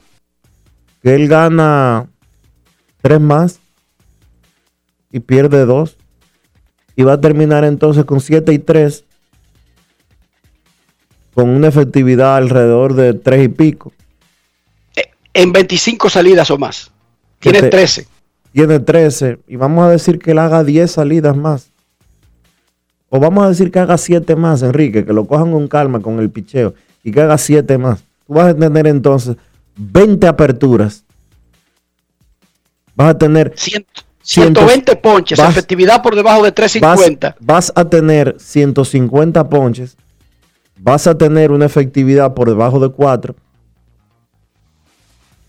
que 1.03 1.15
él 1.15 1.29
gana 1.29 2.09
3 3.03 3.21
más 3.21 3.61
y 5.11 5.21
pierde 5.21 5.65
2. 5.65 5.97
Y 6.97 7.03
va 7.05 7.15
a 7.15 7.21
terminar 7.21 7.65
entonces 7.65 8.05
con 8.05 8.21
7 8.21 8.53
y 8.53 8.59
3. 8.59 9.05
Con 11.35 11.49
una 11.49 11.69
efectividad 11.69 12.37
alrededor 12.37 12.95
de 12.95 13.15
3 13.15 13.45
y 13.45 13.49
pico. 13.49 13.93
En 15.33 15.53
25 15.53 16.11
salidas 16.11 16.51
o 16.51 16.59
más. 16.59 16.91
Tiene 17.39 17.59
Que 17.61 17.63
te- 17.65 17.71
13. 17.71 18.07
Tiene 18.53 18.81
13. 18.81 19.39
Y 19.47 19.57
vamos 19.57 19.85
a 19.85 19.91
decir 19.91 20.19
que 20.19 20.33
él 20.33 20.39
haga 20.39 20.65
10 20.65 20.91
salidas 20.91 21.37
más. 21.37 21.71
O 23.09 23.19
vamos 23.21 23.45
a 23.45 23.49
decir 23.49 23.71
que 23.71 23.79
haga 23.79 23.99
7 23.99 24.37
más, 24.37 24.63
Enrique. 24.63 25.05
Que 25.05 25.13
lo 25.13 25.27
cojan 25.27 25.53
con 25.53 25.69
calma 25.69 26.01
con 26.01 26.19
el 26.19 26.31
picheo. 26.31 26.75
Y 27.03 27.13
que 27.13 27.21
haga 27.21 27.39
7 27.39 27.79
más. 27.79 28.05
Tú 28.27 28.35
vas 28.35 28.49
a 28.49 28.57
tener 28.57 28.87
entonces 28.87 29.37
20 29.77 30.27
aperturas. 30.27 31.05
Vas 32.95 33.11
a 33.11 33.19
tener 33.19 33.55
120 34.23 34.97
ponches. 34.97 35.39
vas- 35.39 35.51
efectividad 35.51 36.03
por 36.03 36.15
debajo 36.15 36.43
de 36.43 36.51
vas, 36.51 36.55
350. 36.55 37.37
vas 37.41 37.73
a 37.75 37.85
tener 37.87 38.37
150 38.39 39.49
ponches. 39.49 39.97
Vas 40.77 41.07
a 41.07 41.17
tener 41.17 41.51
una 41.51 41.67
efectividad 41.67 42.35
por 42.35 42.49
debajo 42.49 42.79
de 42.81 42.91
4. 42.91 43.35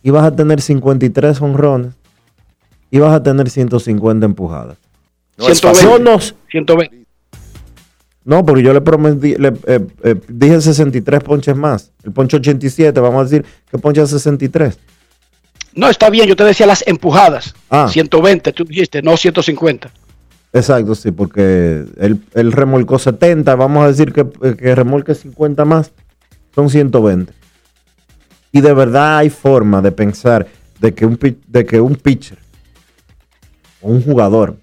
Y 0.04 0.10
vas 0.10 0.26
a 0.26 0.36
tener 0.36 0.62
53 0.62 1.42
honrones. 1.42 1.94
Y 2.92 3.00
vas 3.00 3.14
a 3.14 3.24
tener 3.24 3.50
150 3.50 4.26
empujadas. 4.26 4.78
No 5.38 5.48
es 5.48 5.60
fácil. 5.62 5.88
Yo 5.90 5.98
no, 6.00 6.20
120. 6.20 7.06
no, 8.26 8.46
porque 8.46 8.62
yo 8.64 8.74
le 8.74 8.82
prometí, 8.82 9.36
le, 9.36 9.48
eh, 9.66 9.80
eh, 10.04 10.16
dije 10.28 10.62
63 10.62 11.24
ponches 11.24 11.56
más. 11.56 11.92
El 12.04 12.12
ponche 12.12 12.38
87, 12.38 13.00
vamos 13.00 13.22
a 13.22 13.24
decir 13.24 13.46
que 13.72 13.78
ponche 13.78 14.06
63. 14.06 14.78
No, 15.74 15.90
está 15.90 16.10
bien. 16.10 16.28
Yo 16.28 16.36
te 16.36 16.44
decía 16.44 16.68
las 16.68 16.86
empujadas. 16.86 17.56
Ah. 17.70 17.88
120, 17.90 18.52
tú 18.52 18.66
dijiste, 18.66 19.02
no 19.02 19.16
150. 19.16 19.90
Exacto, 20.54 20.94
sí, 20.96 21.12
porque 21.12 21.86
él, 21.98 22.22
él 22.34 22.52
remolcó 22.52 23.00
70, 23.00 23.56
vamos 23.56 23.86
a 23.86 23.88
decir 23.88 24.12
que, 24.12 24.28
que 24.58 24.76
remolque 24.76 25.16
50 25.16 25.64
más, 25.64 25.94
son 26.54 26.70
120. 26.70 27.32
Y 28.52 28.60
de 28.60 28.74
verdad 28.74 29.20
hay 29.20 29.30
forma 29.30 29.82
de 29.82 29.94
pensar 29.94 30.46
de 30.82 30.94
que 30.94 31.06
un, 31.06 31.16
pi- 31.16 31.38
de 31.48 31.66
que 31.66 31.80
un 31.80 31.96
pitcher 31.96 32.38
o 33.82 33.90
un 33.90 34.04
jugador 34.04 34.58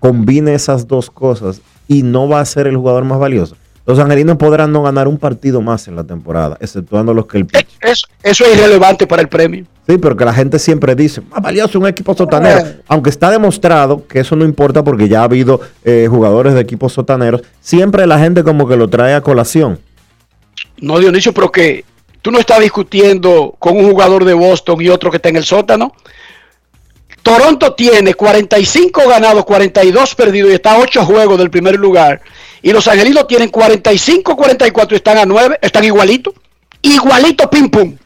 combine 0.00 0.54
esas 0.54 0.88
dos 0.88 1.10
cosas 1.10 1.60
y 1.86 2.02
no 2.02 2.28
va 2.28 2.40
a 2.40 2.44
ser 2.44 2.66
el 2.66 2.76
jugador 2.76 3.04
más 3.04 3.18
valioso. 3.18 3.56
Los 3.84 3.98
angelinos 3.98 4.36
podrán 4.36 4.72
no 4.72 4.82
ganar 4.82 5.08
un 5.08 5.18
partido 5.18 5.60
más 5.60 5.88
en 5.88 5.96
la 5.96 6.04
temporada, 6.04 6.56
exceptuando 6.60 7.12
los 7.14 7.26
que 7.26 7.38
el 7.38 7.46
pitcher. 7.46 7.66
Eso, 7.80 8.06
eso 8.22 8.44
es 8.44 8.56
irrelevante 8.56 9.06
para 9.06 9.22
el 9.22 9.28
premio. 9.28 9.64
Sí, 9.88 9.98
pero 9.98 10.16
que 10.16 10.24
la 10.24 10.32
gente 10.32 10.60
siempre 10.60 10.94
dice, 10.94 11.20
más 11.22 11.42
valioso 11.42 11.80
un 11.80 11.88
equipo 11.88 12.14
sotanero. 12.14 12.62
Aunque 12.86 13.10
está 13.10 13.30
demostrado 13.30 14.06
que 14.06 14.20
eso 14.20 14.36
no 14.36 14.44
importa 14.44 14.84
porque 14.84 15.08
ya 15.08 15.20
ha 15.20 15.24
habido 15.24 15.60
eh, 15.84 16.06
jugadores 16.08 16.54
de 16.54 16.60
equipos 16.60 16.92
sotaneros, 16.92 17.42
siempre 17.60 18.06
la 18.06 18.20
gente 18.20 18.44
como 18.44 18.68
que 18.68 18.76
lo 18.76 18.88
trae 18.88 19.14
a 19.14 19.20
colación. 19.20 19.80
No, 20.80 21.00
Dionisio, 21.00 21.32
pero 21.32 21.50
que 21.50 21.84
tú 22.22 22.30
no 22.30 22.38
estás 22.38 22.60
discutiendo 22.60 23.56
con 23.58 23.76
un 23.76 23.90
jugador 23.90 24.24
de 24.24 24.34
Boston 24.34 24.80
y 24.80 24.88
otro 24.88 25.10
que 25.10 25.16
está 25.16 25.28
en 25.28 25.36
el 25.36 25.44
sótano. 25.44 25.92
Toronto 27.22 27.74
tiene 27.74 28.14
45 28.14 29.08
ganados, 29.08 29.44
42 29.44 30.14
perdidos 30.14 30.50
y 30.50 30.54
está 30.54 30.72
a 30.72 30.78
8 30.78 31.04
juegos 31.04 31.38
del 31.38 31.50
primer 31.50 31.76
lugar. 31.76 32.20
Y 32.62 32.72
los 32.72 32.86
angelinos 32.88 33.26
tienen 33.26 33.48
45, 33.48 34.36
44 34.36 34.94
y 34.94 34.96
están 34.96 35.18
a 35.18 35.24
9, 35.26 35.58
están 35.62 35.84
igualitos. 35.84 36.34
Igualito 36.82 37.48
pim 37.48 37.68
pum. 37.70 37.96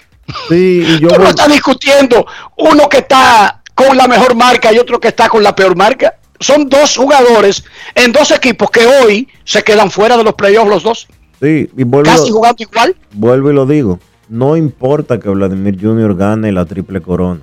Sí, 0.49 0.83
y 0.87 0.99
yo 1.01 1.09
Tú 1.09 1.21
no 1.21 1.29
estás 1.29 1.51
discutiendo 1.51 2.27
uno 2.57 2.89
que 2.89 2.99
está 2.99 3.63
con 3.75 3.97
la 3.97 4.07
mejor 4.09 4.35
marca 4.35 4.73
y 4.73 4.79
otro 4.79 4.99
que 5.01 5.09
está 5.09 5.29
con 5.29 5.43
la 5.43 5.55
peor 5.55 5.77
marca. 5.77 6.15
Son 6.41 6.69
dos 6.69 6.97
jugadores 6.97 7.65
en 7.95 8.13
dos 8.13 8.31
equipos 8.31 8.71
que 8.71 8.87
hoy 8.87 9.29
se 9.45 9.63
quedan 9.63 9.91
fuera 9.91 10.17
de 10.19 10.25
los 10.25 10.35
playoffs 10.35 10.69
los 10.69 10.83
dos. 10.83 11.09
sí, 11.41 11.71
y 11.75 11.85
vuelvo, 11.85 12.11
Casi 12.11 12.31
jugando 12.31 12.63
igual. 12.63 12.95
vuelvo 13.13 13.51
y 13.51 13.55
lo 13.55 13.65
digo, 13.67 13.99
no 14.29 14.57
importa 14.57 15.19
que 15.19 15.31
Vladimir 15.31 15.79
Jr. 15.81 16.15
gane 16.17 16.53
la 16.53 16.67
triple 16.67 17.01
corona. 17.01 17.41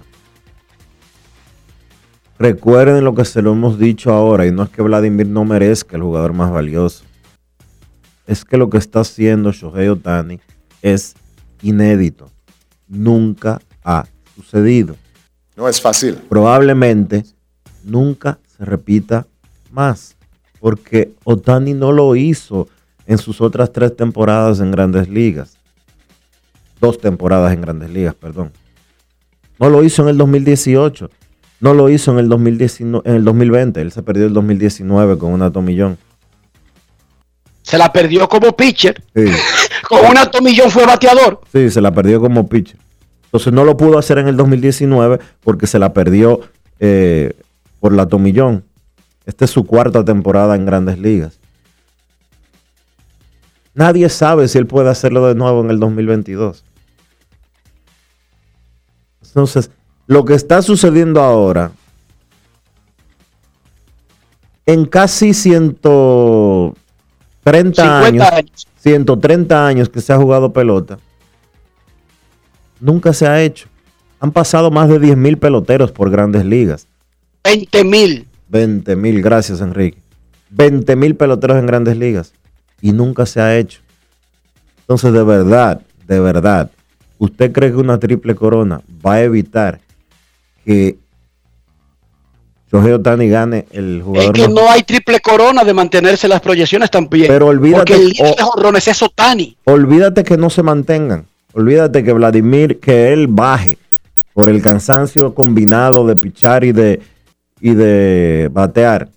Recuerden 2.40 3.04
lo 3.04 3.14
que 3.14 3.26
se 3.26 3.42
lo 3.42 3.52
hemos 3.52 3.78
dicho 3.78 4.12
ahora, 4.12 4.46
y 4.46 4.52
no 4.52 4.64
es 4.64 4.70
que 4.70 4.82
Vladimir 4.82 5.28
no 5.28 5.46
merezca 5.46 5.96
el 5.96 6.02
jugador 6.02 6.34
más 6.34 6.52
valioso. 6.52 7.04
Es 8.26 8.44
que 8.44 8.58
lo 8.58 8.70
que 8.70 8.78
está 8.78 9.02
haciendo 9.02 9.52
Shohei 9.52 9.90
Otani 9.90 10.40
es 10.82 11.16
inédito. 11.62 12.32
Nunca 12.88 13.62
ha 13.84 14.06
sucedido. 14.36 14.96
No 15.56 15.68
es 15.68 15.80
fácil. 15.80 16.16
Probablemente 16.30 17.24
nunca 17.84 18.40
se 18.58 18.66
repita 18.66 19.28
más. 19.72 20.16
Porque 20.60 21.14
Otani 21.26 21.74
no 21.74 21.92
lo 21.92 22.16
hizo 22.16 22.68
en 23.06 23.18
sus 23.18 23.42
otras 23.42 23.72
tres 23.72 23.96
temporadas 23.96 24.60
en 24.60 24.72
grandes 24.72 25.10
ligas. 25.10 25.58
Dos 26.80 27.00
temporadas 27.00 27.54
en 27.54 27.62
grandes 27.62 27.90
ligas, 27.90 28.16
perdón. 28.16 28.52
No 29.60 29.70
lo 29.70 29.84
hizo 29.84 30.02
en 30.04 30.10
el 30.10 30.18
2018. 30.18 31.10
No 31.64 31.74
lo 31.74 31.88
hizo 31.88 32.12
en 32.12 32.20
el, 32.20 32.28
2019, 32.28 33.10
en 33.10 33.16
el 33.16 33.24
2020. 33.24 33.80
Él 33.80 33.94
se 33.94 34.04
perdió 34.04 34.26
el 34.26 34.34
2019 34.34 35.18
con 35.18 35.32
una 35.32 35.50
tomillón. 35.50 35.98
Se 37.62 37.78
la 37.78 37.94
perdió 37.94 38.28
como 38.28 38.54
pitcher. 38.54 39.02
Sí, 39.16 39.28
Con 39.88 40.06
una 40.12 40.30
tomillón 40.30 40.70
fue 40.70 40.86
bateador. 40.86 41.40
sí, 41.54 41.70
se 41.70 41.80
la 41.80 41.94
perdió 41.94 42.20
como 42.20 42.50
pitcher. 42.50 42.78
Entonces 43.24 43.54
no 43.54 43.64
lo 43.64 43.78
pudo 43.78 43.98
hacer 43.98 44.18
en 44.18 44.28
el 44.28 44.36
2019 44.36 45.20
porque 45.40 45.66
se 45.66 45.80
la 45.80 45.94
perdió 45.94 46.42
eh, 46.82 47.32
por 47.80 47.94
la 47.94 48.08
tomillón. 48.08 48.66
Esta 49.26 49.46
es 49.46 49.52
su 49.52 49.66
cuarta 49.66 50.04
temporada 50.04 50.58
en 50.58 50.66
grandes 50.66 51.00
ligas. 51.00 51.40
Nadie 53.74 54.10
sabe 54.10 54.50
si 54.50 54.58
él 54.58 54.68
puede 54.68 54.90
hacerlo 54.90 55.26
de 55.26 55.36
nuevo 55.36 55.64
en 55.64 55.70
el 55.70 55.80
2022. 55.80 56.66
Entonces, 59.28 59.72
lo 60.08 60.26
que 60.26 60.34
está 60.34 60.62
sucediendo 60.62 61.22
ahora, 61.22 61.72
en 64.66 64.86
casi 64.86 65.34
130 65.34 66.74
50 67.44 68.06
años, 68.06 68.32
años. 68.32 68.68
130 68.78 69.68
años 69.68 69.90
que 69.90 70.02
se 70.02 70.14
ha 70.14 70.18
jugado 70.18 70.54
pelota, 70.54 70.98
nunca 72.80 73.14
se 73.14 73.28
ha 73.28 73.42
hecho. 73.42 73.68
Han 74.20 74.32
pasado 74.32 74.72
más 74.72 74.88
de 74.88 75.00
10 75.00 75.18
mil 75.18 75.38
peloteros 75.38 75.92
por 75.92 76.10
grandes 76.10 76.46
ligas. 76.46 76.88
20 77.44 77.84
mil. 77.84 78.28
20 78.48 78.96
mil, 78.96 79.22
gracias 79.22 79.60
Enrique. 79.60 80.02
20 80.52 80.96
mil 80.96 81.16
peloteros 81.16 81.58
en 81.58 81.66
grandes 81.66 81.98
ligas 81.98 82.34
y 82.82 82.92
nunca 82.92 83.26
se 83.26 83.42
ha 83.42 83.58
hecho. 83.58 83.82
Entonces, 84.82 85.12
de 85.14 85.24
verdad, 85.24 85.82
de 86.08 86.20
verdad, 86.20 86.70
¿usted 87.18 87.52
cree 87.52 87.72
que 87.72 87.78
una 87.78 88.00
triple 88.00 88.36
corona 88.36 88.82
va 89.06 89.16
a 89.16 89.24
evitar 89.24 89.80
que 90.66 90.98
Shohei 92.72 92.92
Otani 92.94 93.30
gane 93.30 93.66
el 93.72 93.98
Es 94.00 94.04
jugador 94.04 94.34
que 94.34 94.42
más- 94.48 94.52
no 94.52 94.70
hay 94.72 94.84
triple 94.84 95.20
corona 95.20 95.64
de 95.64 95.74
mantenerse 95.74 96.28
las 96.28 96.42
proyecciones 96.42 96.90
también. 96.90 97.28
Pero 97.28 97.48
olvídate- 97.48 97.78
Porque 97.94 97.94
el 97.96 98.10
líder 98.10 98.36
de 98.36 98.42
jonrones 98.44 98.88
es 98.88 99.02
Otani. 99.02 99.56
Olvídate 99.66 100.24
que 100.24 100.38
no 100.38 100.50
se 100.50 100.64
mantengan. 100.64 101.26
Olvídate 101.54 102.04
que 102.04 102.14
Vladimir, 102.14 102.80
que 102.80 103.14
él 103.14 103.28
baje 103.28 103.78
por 104.34 104.50
el 104.50 104.62
cansancio 104.64 105.36
combinado 105.36 106.08
de 106.08 106.16
pichar 106.16 106.64
y 106.64 106.72
de, 106.72 107.00
y 107.62 107.76
de 107.76 108.50
batear. 108.52 109.10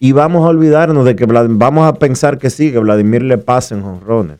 Y 0.00 0.10
vamos 0.12 0.44
a 0.44 0.48
olvidarnos 0.48 1.04
de 1.04 1.14
que 1.14 1.26
vamos 1.26 1.86
a 1.86 1.94
pensar 1.94 2.38
que 2.38 2.50
sí, 2.50 2.72
que 2.72 2.78
Vladimir 2.78 3.22
le 3.22 3.38
pasen 3.38 3.82
jonrones. 3.82 4.38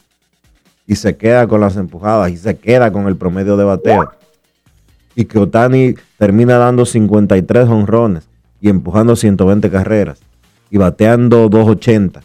Y 0.87 0.97
se 0.97 1.17
queda 1.17 1.47
con 1.47 1.61
las 1.61 1.77
empujadas 1.77 2.31
y 2.31 2.37
se 2.37 2.57
queda 2.57 2.91
con 2.93 3.07
el 3.07 3.17
promedio 3.17 3.57
de 3.57 3.65
bateo. 3.65 4.11
Y 5.19 5.25
que 5.25 5.41
Otani 5.41 5.97
termina 6.17 6.59
dando 6.59 6.87
53 6.87 7.69
honrones 7.69 8.29
y 8.61 8.69
empujando 8.69 9.17
120 9.17 9.69
carreras 9.69 10.21
y 10.71 10.79
bateando 10.79 11.49
280, 11.49 12.21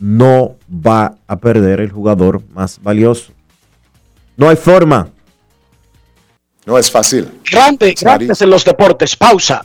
no 0.00 0.56
va 0.68 1.14
a 1.28 1.36
perder 1.36 1.78
el 1.78 1.92
jugador 1.92 2.42
más 2.54 2.80
valioso. 2.82 3.32
No 4.36 4.48
hay 4.48 4.56
forma. 4.56 5.10
No 6.66 6.76
es 6.76 6.90
fácil. 6.90 7.40
Grande, 7.48 7.94
grandes 8.00 8.42
en 8.42 8.50
los 8.50 8.64
deportes. 8.64 9.14
Pausa. 9.14 9.64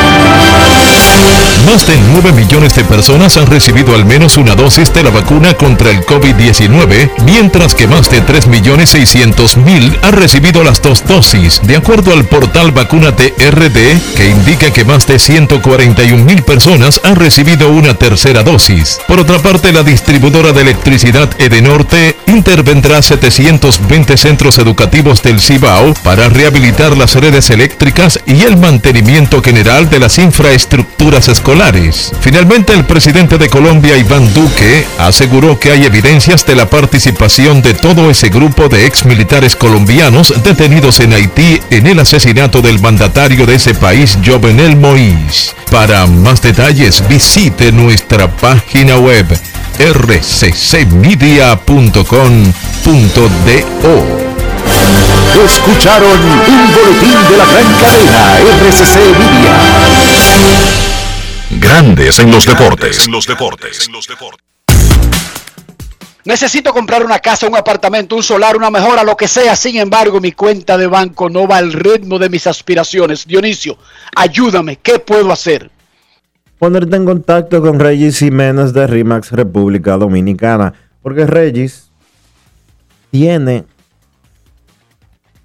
Más 1.65 1.85
de 1.85 1.95
9 2.11 2.31
millones 2.31 2.73
de 2.73 2.83
personas 2.83 3.37
han 3.37 3.45
recibido 3.45 3.93
al 3.93 4.03
menos 4.03 4.37
una 4.37 4.55
dosis 4.55 4.91
de 4.93 5.03
la 5.03 5.11
vacuna 5.11 5.53
contra 5.53 5.91
el 5.91 6.03
COVID-19, 6.05 7.11
mientras 7.23 7.75
que 7.75 7.87
más 7.87 8.09
de 8.09 8.19
3 8.21 8.47
millones 8.47 8.89
600 8.89 9.57
mil 9.57 9.95
han 10.01 10.13
recibido 10.13 10.63
las 10.63 10.81
dos 10.81 11.05
dosis, 11.05 11.61
de 11.63 11.75
acuerdo 11.75 12.13
al 12.13 12.25
portal 12.25 12.71
Vacúnate 12.71 13.35
RD, 13.37 14.15
que 14.15 14.29
indica 14.29 14.71
que 14.73 14.85
más 14.85 15.05
de 15.05 15.19
141 15.19 16.23
mil 16.23 16.41
personas 16.41 16.99
han 17.03 17.15
recibido 17.15 17.69
una 17.69 17.93
tercera 17.93 18.41
dosis. 18.41 18.99
Por 19.07 19.19
otra 19.19 19.37
parte, 19.37 19.71
la 19.71 19.83
distribuidora 19.83 20.53
de 20.53 20.61
electricidad 20.61 21.29
Edenorte 21.37 22.17
intervendrá 22.25 23.01
720 23.03 24.17
centros 24.17 24.57
educativos 24.57 25.21
del 25.21 25.39
Cibao 25.39 25.93
para 26.03 26.27
rehabilitar 26.27 26.97
las 26.97 27.13
redes 27.15 27.51
eléctricas 27.51 28.19
y 28.25 28.41
el 28.43 28.57
mantenimiento 28.57 29.43
general 29.43 29.89
de 29.89 29.99
las 29.99 30.17
infraestructuras 30.17 31.27
escolares. 31.27 31.50
Finalmente, 32.21 32.73
el 32.73 32.85
presidente 32.85 33.37
de 33.37 33.49
Colombia, 33.49 33.97
Iván 33.97 34.33
Duque, 34.33 34.87
aseguró 34.97 35.59
que 35.59 35.71
hay 35.71 35.83
evidencias 35.83 36.45
de 36.45 36.55
la 36.55 36.69
participación 36.69 37.61
de 37.61 37.73
todo 37.73 38.09
ese 38.09 38.29
grupo 38.29 38.69
de 38.69 38.85
exmilitares 38.85 39.57
colombianos 39.57 40.33
detenidos 40.45 41.01
en 41.01 41.11
Haití 41.11 41.59
en 41.69 41.87
el 41.87 41.99
asesinato 41.99 42.61
del 42.61 42.79
mandatario 42.79 43.45
de 43.45 43.55
ese 43.55 43.73
país, 43.73 44.17
Jovenel 44.25 44.77
Moïse. 44.77 45.53
Para 45.69 46.07
más 46.07 46.41
detalles, 46.41 47.05
visite 47.09 47.73
nuestra 47.73 48.29
página 48.29 48.95
web 48.97 49.25
rccmedia.com.do. 49.77 50.61
Escucharon 55.45 56.21
un 56.21 56.73
boletín 56.73 57.17
de 57.29 57.37
la 57.37 57.45
gran 57.45 57.73
cadena 57.81 58.39
RCC 58.39 58.95
Media. 59.19 59.91
Grandes 61.59 62.19
en 62.19 62.31
los 62.31 62.45
deportes. 62.45 63.07
los 63.09 63.27
deportes. 63.27 63.89
Necesito 66.23 66.71
comprar 66.71 67.03
una 67.03 67.19
casa, 67.19 67.47
un 67.47 67.55
apartamento, 67.55 68.15
un 68.15 68.21
solar, 68.21 68.55
una 68.55 68.69
mejora, 68.69 69.03
lo 69.03 69.17
que 69.17 69.27
sea. 69.27 69.55
Sin 69.55 69.77
embargo, 69.77 70.21
mi 70.21 70.31
cuenta 70.33 70.77
de 70.77 70.85
banco 70.85 71.29
no 71.29 71.47
va 71.47 71.57
al 71.57 71.73
ritmo 71.73 72.19
de 72.19 72.29
mis 72.29 72.45
aspiraciones. 72.45 73.25
Dionisio, 73.25 73.77
ayúdame. 74.15 74.75
¿Qué 74.75 74.99
puedo 74.99 75.31
hacer? 75.31 75.71
Ponerte 76.59 76.95
en 76.95 77.05
contacto 77.05 77.59
con 77.61 77.79
Regis 77.79 78.19
Jiménez 78.19 78.71
de 78.71 78.85
RIMAX 78.85 79.31
República 79.31 79.97
Dominicana. 79.97 80.73
Porque 81.01 81.25
Regis 81.25 81.89
tiene 83.09 83.65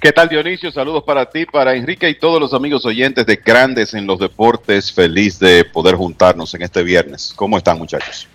¿Qué 0.00 0.12
tal 0.12 0.28
Dionisio? 0.28 0.70
Saludos 0.70 1.02
para 1.04 1.28
ti, 1.28 1.46
para 1.46 1.74
Enrique 1.74 2.08
y 2.08 2.14
todos 2.14 2.40
los 2.40 2.54
amigos 2.54 2.84
oyentes 2.86 3.26
de 3.26 3.36
Grandes 3.36 3.92
en 3.94 4.06
los 4.06 4.20
Deportes. 4.20 4.92
Feliz 4.92 5.38
de 5.38 5.64
poder 5.64 5.96
juntarnos 5.96 6.54
en 6.54 6.62
este 6.62 6.82
viernes. 6.82 7.32
¿Cómo 7.34 7.58
están 7.58 7.78
muchachos? 7.78 8.28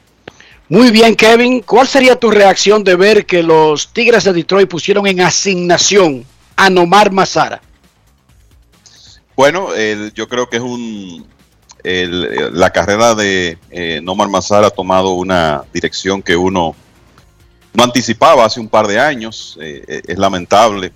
Muy 0.67 0.91
bien, 0.91 1.15
Kevin. 1.15 1.61
¿Cuál 1.61 1.87
sería 1.87 2.15
tu 2.17 2.29
reacción 2.31 2.83
de 2.83 2.95
ver 2.95 3.25
que 3.25 3.41
los 3.41 3.91
Tigres 3.93 4.23
de 4.25 4.33
Detroit 4.33 4.69
pusieron 4.69 5.07
en 5.07 5.21
asignación 5.21 6.25
a 6.55 6.69
Nomar 6.69 7.11
Mazara? 7.11 7.61
Bueno, 9.35 9.69
yo 10.13 10.27
creo 10.27 10.49
que 10.49 10.57
es 10.57 10.63
un... 10.63 11.25
la 11.83 12.69
carrera 12.69 13.15
de 13.15 13.57
eh, 13.69 13.99
Nomar 14.03 14.29
Mazara 14.29 14.67
ha 14.67 14.71
tomado 14.71 15.13
una 15.13 15.63
dirección 15.73 16.21
que 16.21 16.35
uno 16.35 16.75
no 17.73 17.83
anticipaba 17.83 18.45
hace 18.45 18.59
un 18.59 18.67
par 18.67 18.87
de 18.87 18.99
años. 18.99 19.57
Eh, 19.61 19.83
eh, 19.87 20.01
es 20.07 20.17
lamentable 20.17 20.91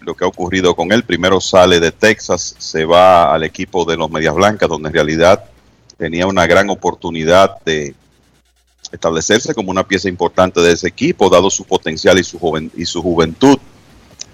lo 0.00 0.16
que 0.16 0.24
ha 0.24 0.28
ocurrido 0.28 0.74
con 0.74 0.90
él. 0.90 1.04
Primero 1.04 1.40
sale 1.40 1.78
de 1.78 1.92
Texas, 1.92 2.56
se 2.58 2.84
va 2.84 3.32
al 3.32 3.44
equipo 3.44 3.84
de 3.84 3.96
los 3.96 4.10
Medias 4.10 4.34
Blancas, 4.34 4.68
donde 4.68 4.88
en 4.88 4.94
realidad 4.94 5.44
tenía 5.96 6.26
una 6.26 6.46
gran 6.46 6.68
oportunidad 6.70 7.62
de 7.64 7.94
establecerse 8.90 9.54
como 9.54 9.70
una 9.70 9.86
pieza 9.86 10.08
importante 10.08 10.60
de 10.60 10.72
ese 10.72 10.88
equipo, 10.88 11.30
dado 11.30 11.50
su 11.50 11.64
potencial 11.64 12.18
y 12.18 12.24
su, 12.24 12.38
joven, 12.38 12.70
y 12.76 12.84
su 12.84 13.00
juventud. 13.00 13.58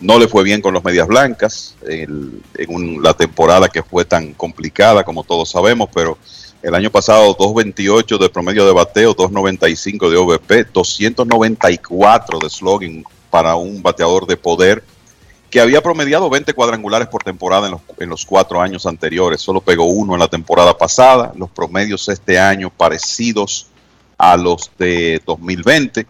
No 0.00 0.18
le 0.18 0.28
fue 0.28 0.42
bien 0.44 0.62
con 0.62 0.72
los 0.74 0.82
Medias 0.82 1.06
Blancas 1.06 1.74
en 1.86 2.40
un- 2.68 3.02
la 3.02 3.12
temporada 3.14 3.68
que 3.68 3.82
fue 3.82 4.04
tan 4.04 4.32
complicada 4.34 5.04
como 5.04 5.24
todos 5.24 5.50
sabemos, 5.50 5.88
pero 5.94 6.16
el 6.62 6.74
año 6.74 6.90
pasado 6.90 7.34
2.28 7.36 8.18
de 8.18 8.28
promedio 8.30 8.66
de 8.66 8.72
bateo, 8.72 9.14
2.95 9.14 10.08
de 10.10 10.16
OVP, 10.16 10.64
294 10.72 12.38
de 12.38 12.50
slogan 12.50 13.04
para 13.30 13.56
un 13.56 13.82
bateador 13.82 14.26
de 14.26 14.36
poder 14.36 14.82
que 15.50 15.60
había 15.60 15.82
promediado 15.82 16.30
20 16.30 16.52
cuadrangulares 16.54 17.08
por 17.08 17.22
temporada 17.24 17.66
en 17.66 17.72
los, 17.72 17.80
en 17.98 18.08
los 18.08 18.24
cuatro 18.24 18.60
años 18.60 18.86
anteriores. 18.86 19.40
Solo 19.40 19.60
pegó 19.60 19.84
uno 19.84 20.14
en 20.14 20.20
la 20.20 20.28
temporada 20.28 20.76
pasada. 20.78 21.32
Los 21.36 21.50
promedios 21.50 22.08
este 22.08 22.38
año 22.38 22.70
parecidos 22.70 23.66
a 24.16 24.36
los 24.36 24.70
de 24.78 25.20
2020. 25.26 26.06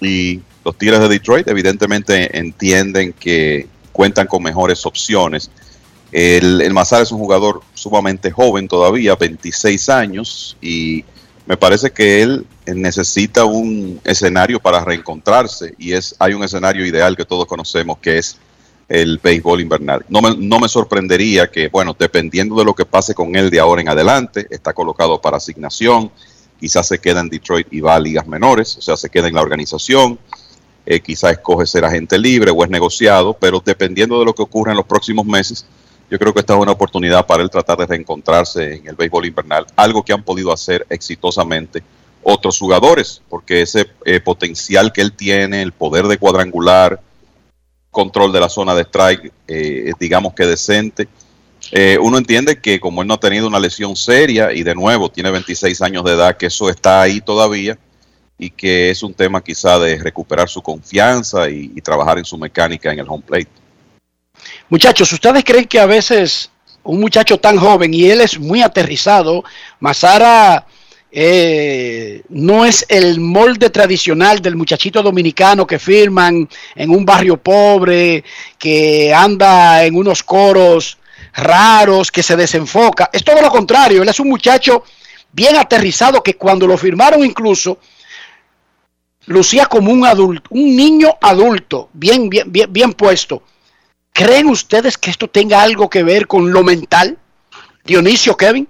Y 0.00 0.40
los 0.64 0.76
Tigres 0.76 1.00
de 1.00 1.08
Detroit 1.08 1.48
evidentemente 1.48 2.36
entienden 2.36 3.12
que 3.12 3.66
cuentan 3.92 4.26
con 4.26 4.42
mejores 4.42 4.84
opciones. 4.86 5.50
El, 6.12 6.60
el 6.60 6.72
Mazar 6.72 7.02
es 7.02 7.12
un 7.12 7.18
jugador 7.18 7.62
sumamente 7.74 8.30
joven 8.30 8.68
todavía, 8.68 9.14
26 9.14 9.88
años, 9.88 10.56
y 10.60 11.04
me 11.46 11.56
parece 11.56 11.90
que 11.90 12.22
él 12.22 12.46
necesita 12.66 13.44
un 13.44 14.00
escenario 14.04 14.60
para 14.60 14.84
reencontrarse 14.84 15.74
y 15.78 15.92
es 15.92 16.14
hay 16.18 16.34
un 16.34 16.44
escenario 16.44 16.84
ideal 16.84 17.16
que 17.16 17.24
todos 17.24 17.46
conocemos 17.46 17.98
que 17.98 18.18
es 18.18 18.36
el 18.88 19.18
béisbol 19.18 19.60
invernal. 19.60 20.04
No 20.08 20.20
me, 20.20 20.36
no 20.36 20.58
me 20.58 20.68
sorprendería 20.68 21.50
que, 21.50 21.68
bueno, 21.68 21.94
dependiendo 21.98 22.56
de 22.56 22.64
lo 22.64 22.74
que 22.74 22.84
pase 22.86 23.14
con 23.14 23.36
él 23.36 23.50
de 23.50 23.60
ahora 23.60 23.82
en 23.82 23.88
adelante, 23.88 24.46
está 24.50 24.72
colocado 24.72 25.20
para 25.20 25.36
asignación, 25.36 26.10
quizás 26.58 26.88
se 26.88 26.98
queda 26.98 27.20
en 27.20 27.28
Detroit 27.28 27.66
y 27.70 27.80
va 27.80 27.94
a 27.94 28.00
ligas 28.00 28.26
menores, 28.26 28.76
o 28.78 28.82
sea, 28.82 28.96
se 28.96 29.10
queda 29.10 29.28
en 29.28 29.34
la 29.34 29.42
organización, 29.42 30.18
eh, 30.90 31.00
quizás 31.00 31.32
escoge 31.32 31.66
ser 31.66 31.84
agente 31.84 32.18
libre 32.18 32.50
o 32.50 32.64
es 32.64 32.70
negociado, 32.70 33.34
pero 33.34 33.62
dependiendo 33.62 34.18
de 34.18 34.24
lo 34.24 34.34
que 34.34 34.40
ocurra 34.40 34.72
en 34.72 34.78
los 34.78 34.86
próximos 34.86 35.26
meses, 35.26 35.66
yo 36.10 36.18
creo 36.18 36.32
que 36.32 36.40
esta 36.40 36.54
es 36.54 36.60
una 36.60 36.72
oportunidad 36.72 37.26
para 37.26 37.42
él 37.42 37.50
tratar 37.50 37.76
de 37.76 37.84
reencontrarse 37.84 38.76
en 38.76 38.88
el 38.88 38.96
béisbol 38.96 39.26
invernal, 39.26 39.66
algo 39.76 40.02
que 40.02 40.14
han 40.14 40.22
podido 40.22 40.50
hacer 40.50 40.86
exitosamente 40.88 41.82
otros 42.22 42.58
jugadores, 42.58 43.20
porque 43.28 43.60
ese 43.60 43.90
eh, 44.06 44.18
potencial 44.20 44.90
que 44.90 45.02
él 45.02 45.12
tiene, 45.12 45.60
el 45.60 45.72
poder 45.72 46.06
de 46.06 46.16
cuadrangular, 46.16 47.02
control 47.90 48.32
de 48.32 48.40
la 48.40 48.48
zona 48.48 48.74
de 48.74 48.84
strike, 48.84 49.30
eh, 49.46 49.92
digamos 50.00 50.32
que 50.32 50.46
decente. 50.46 51.06
Eh, 51.70 51.98
uno 52.00 52.16
entiende 52.16 52.62
que 52.62 52.80
como 52.80 53.02
él 53.02 53.08
no 53.08 53.14
ha 53.14 53.20
tenido 53.20 53.46
una 53.46 53.60
lesión 53.60 53.94
seria 53.94 54.54
y 54.54 54.62
de 54.62 54.74
nuevo 54.74 55.10
tiene 55.10 55.30
26 55.30 55.82
años 55.82 56.02
de 56.04 56.12
edad, 56.12 56.38
que 56.38 56.46
eso 56.46 56.70
está 56.70 57.02
ahí 57.02 57.20
todavía 57.20 57.78
y 58.38 58.50
que 58.50 58.90
es 58.90 59.02
un 59.02 59.12
tema 59.12 59.42
quizá 59.42 59.78
de 59.80 59.98
recuperar 59.98 60.48
su 60.48 60.62
confianza 60.62 61.50
y, 61.50 61.68
trabajar 61.80 62.18
en 62.18 62.24
su 62.24 62.38
mecánica 62.38 62.92
en 62.92 63.00
el 63.00 63.06
home 63.08 63.24
plate. 63.26 63.48
Muchachos, 64.68 65.12
¿ustedes 65.12 65.42
creen 65.44 65.64
que 65.64 65.80
a 65.80 65.86
veces 65.86 66.50
un 66.84 67.00
muchacho 67.00 67.38
tan 67.38 67.56
joven 67.56 67.92
y 67.92 68.04
él 68.04 68.20
es 68.20 68.38
muy 68.38 68.62
aterrizado, 68.62 69.42
Mazara 69.80 70.66
eh, 71.10 72.22
no 72.28 72.64
es 72.64 72.84
el 72.88 73.18
molde 73.18 73.70
tradicional 73.70 74.40
del 74.40 74.56
muchachito 74.56 75.02
dominicano 75.02 75.66
que 75.66 75.78
firman 75.78 76.48
en 76.76 76.90
un 76.90 77.04
barrio 77.04 77.38
pobre, 77.38 78.22
que 78.58 79.12
anda 79.12 79.84
en 79.84 79.96
unos 79.96 80.22
coros 80.22 80.98
raros, 81.32 82.12
que 82.12 82.22
se 82.22 82.36
desenfoca? 82.36 83.10
Es 83.12 83.24
todo 83.24 83.40
lo 83.42 83.50
contrario, 83.50 84.02
él 84.02 84.08
es 84.08 84.20
un 84.20 84.28
muchacho 84.28 84.84
bien 85.32 85.56
aterrizado 85.56 86.22
que 86.22 86.34
cuando 86.34 86.66
lo 86.66 86.76
firmaron 86.78 87.24
incluso 87.24 87.78
lucía 89.28 89.66
como 89.66 89.92
un 89.92 90.04
adulto, 90.04 90.48
un 90.50 90.74
niño 90.76 91.10
adulto, 91.20 91.88
bien, 91.92 92.28
bien, 92.28 92.50
bien, 92.50 92.72
bien 92.72 92.92
puesto. 92.92 93.42
¿Creen 94.12 94.46
ustedes 94.48 94.98
que 94.98 95.10
esto 95.10 95.28
tenga 95.28 95.62
algo 95.62 95.88
que 95.88 96.02
ver 96.02 96.26
con 96.26 96.50
lo 96.52 96.64
mental? 96.64 97.16
Dionisio, 97.84 98.36
Kevin. 98.36 98.66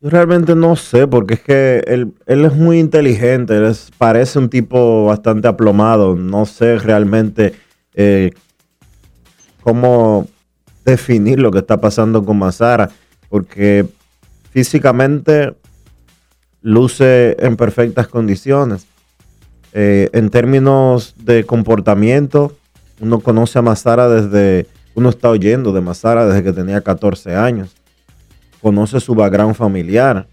Yo 0.00 0.10
realmente 0.10 0.56
no 0.56 0.74
sé, 0.74 1.06
porque 1.06 1.34
es 1.34 1.40
que 1.40 1.84
él, 1.86 2.12
él 2.26 2.44
es 2.44 2.52
muy 2.54 2.80
inteligente, 2.80 3.56
él 3.56 3.66
es- 3.66 3.90
parece 3.96 4.38
un 4.40 4.48
tipo 4.50 5.04
bastante 5.06 5.46
aplomado. 5.46 6.16
No 6.16 6.44
sé 6.44 6.78
realmente 6.78 7.54
eh, 7.94 8.30
cómo 9.62 10.26
definir 10.84 11.38
lo 11.38 11.52
que 11.52 11.58
está 11.60 11.80
pasando 11.80 12.24
con 12.24 12.38
Mazara, 12.38 12.90
porque 13.28 13.86
físicamente 14.50 15.54
luce 16.62 17.36
en 17.38 17.56
perfectas 17.56 18.08
condiciones. 18.08 18.86
Eh, 19.72 20.10
en 20.12 20.30
términos 20.30 21.14
de 21.18 21.44
comportamiento, 21.44 22.56
uno 23.00 23.20
conoce 23.20 23.58
a 23.58 23.62
Mazara 23.62 24.08
desde, 24.08 24.66
uno 24.94 25.08
está 25.08 25.30
oyendo 25.30 25.72
de 25.72 25.80
Mazara 25.80 26.26
desde 26.26 26.42
que 26.44 26.52
tenía 26.52 26.80
14 26.80 27.34
años 27.34 27.70
conoce 28.60 29.00
su 29.00 29.16
background 29.16 29.56
familiar. 29.56 30.28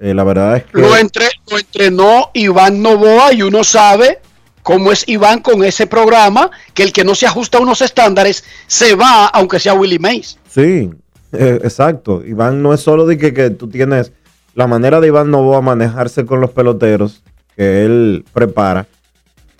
Eh, 0.00 0.12
la 0.12 0.24
verdad 0.24 0.56
es 0.56 0.64
que 0.64 0.80
Lo, 0.80 0.96
entre- 0.96 1.28
lo 1.48 1.56
entrenó 1.56 2.30
Iván 2.34 2.82
Novoa 2.82 3.32
y 3.32 3.42
uno 3.42 3.62
sabe 3.62 4.18
cómo 4.64 4.90
es 4.90 5.08
Iván 5.08 5.38
con 5.40 5.62
ese 5.62 5.86
programa, 5.86 6.50
que 6.74 6.82
el 6.82 6.92
que 6.92 7.04
no 7.04 7.14
se 7.14 7.26
ajusta 7.26 7.58
a 7.58 7.60
unos 7.60 7.80
estándares 7.80 8.42
se 8.66 8.96
va, 8.96 9.26
aunque 9.26 9.60
sea 9.60 9.74
Willie 9.74 10.00
Mays. 10.00 10.36
sí, 10.48 10.90
eh, 11.30 11.60
exacto. 11.62 12.24
Iván 12.26 12.60
no 12.60 12.74
es 12.74 12.80
solo 12.80 13.06
de 13.06 13.16
que, 13.16 13.32
que 13.32 13.50
tú 13.50 13.68
tienes 13.68 14.10
la 14.54 14.66
manera 14.66 15.00
de 15.00 15.08
Iván 15.08 15.30
Novoa 15.30 15.60
manejarse 15.60 16.26
con 16.26 16.40
los 16.40 16.50
peloteros 16.50 17.22
que 17.56 17.84
él 17.84 18.24
prepara. 18.32 18.86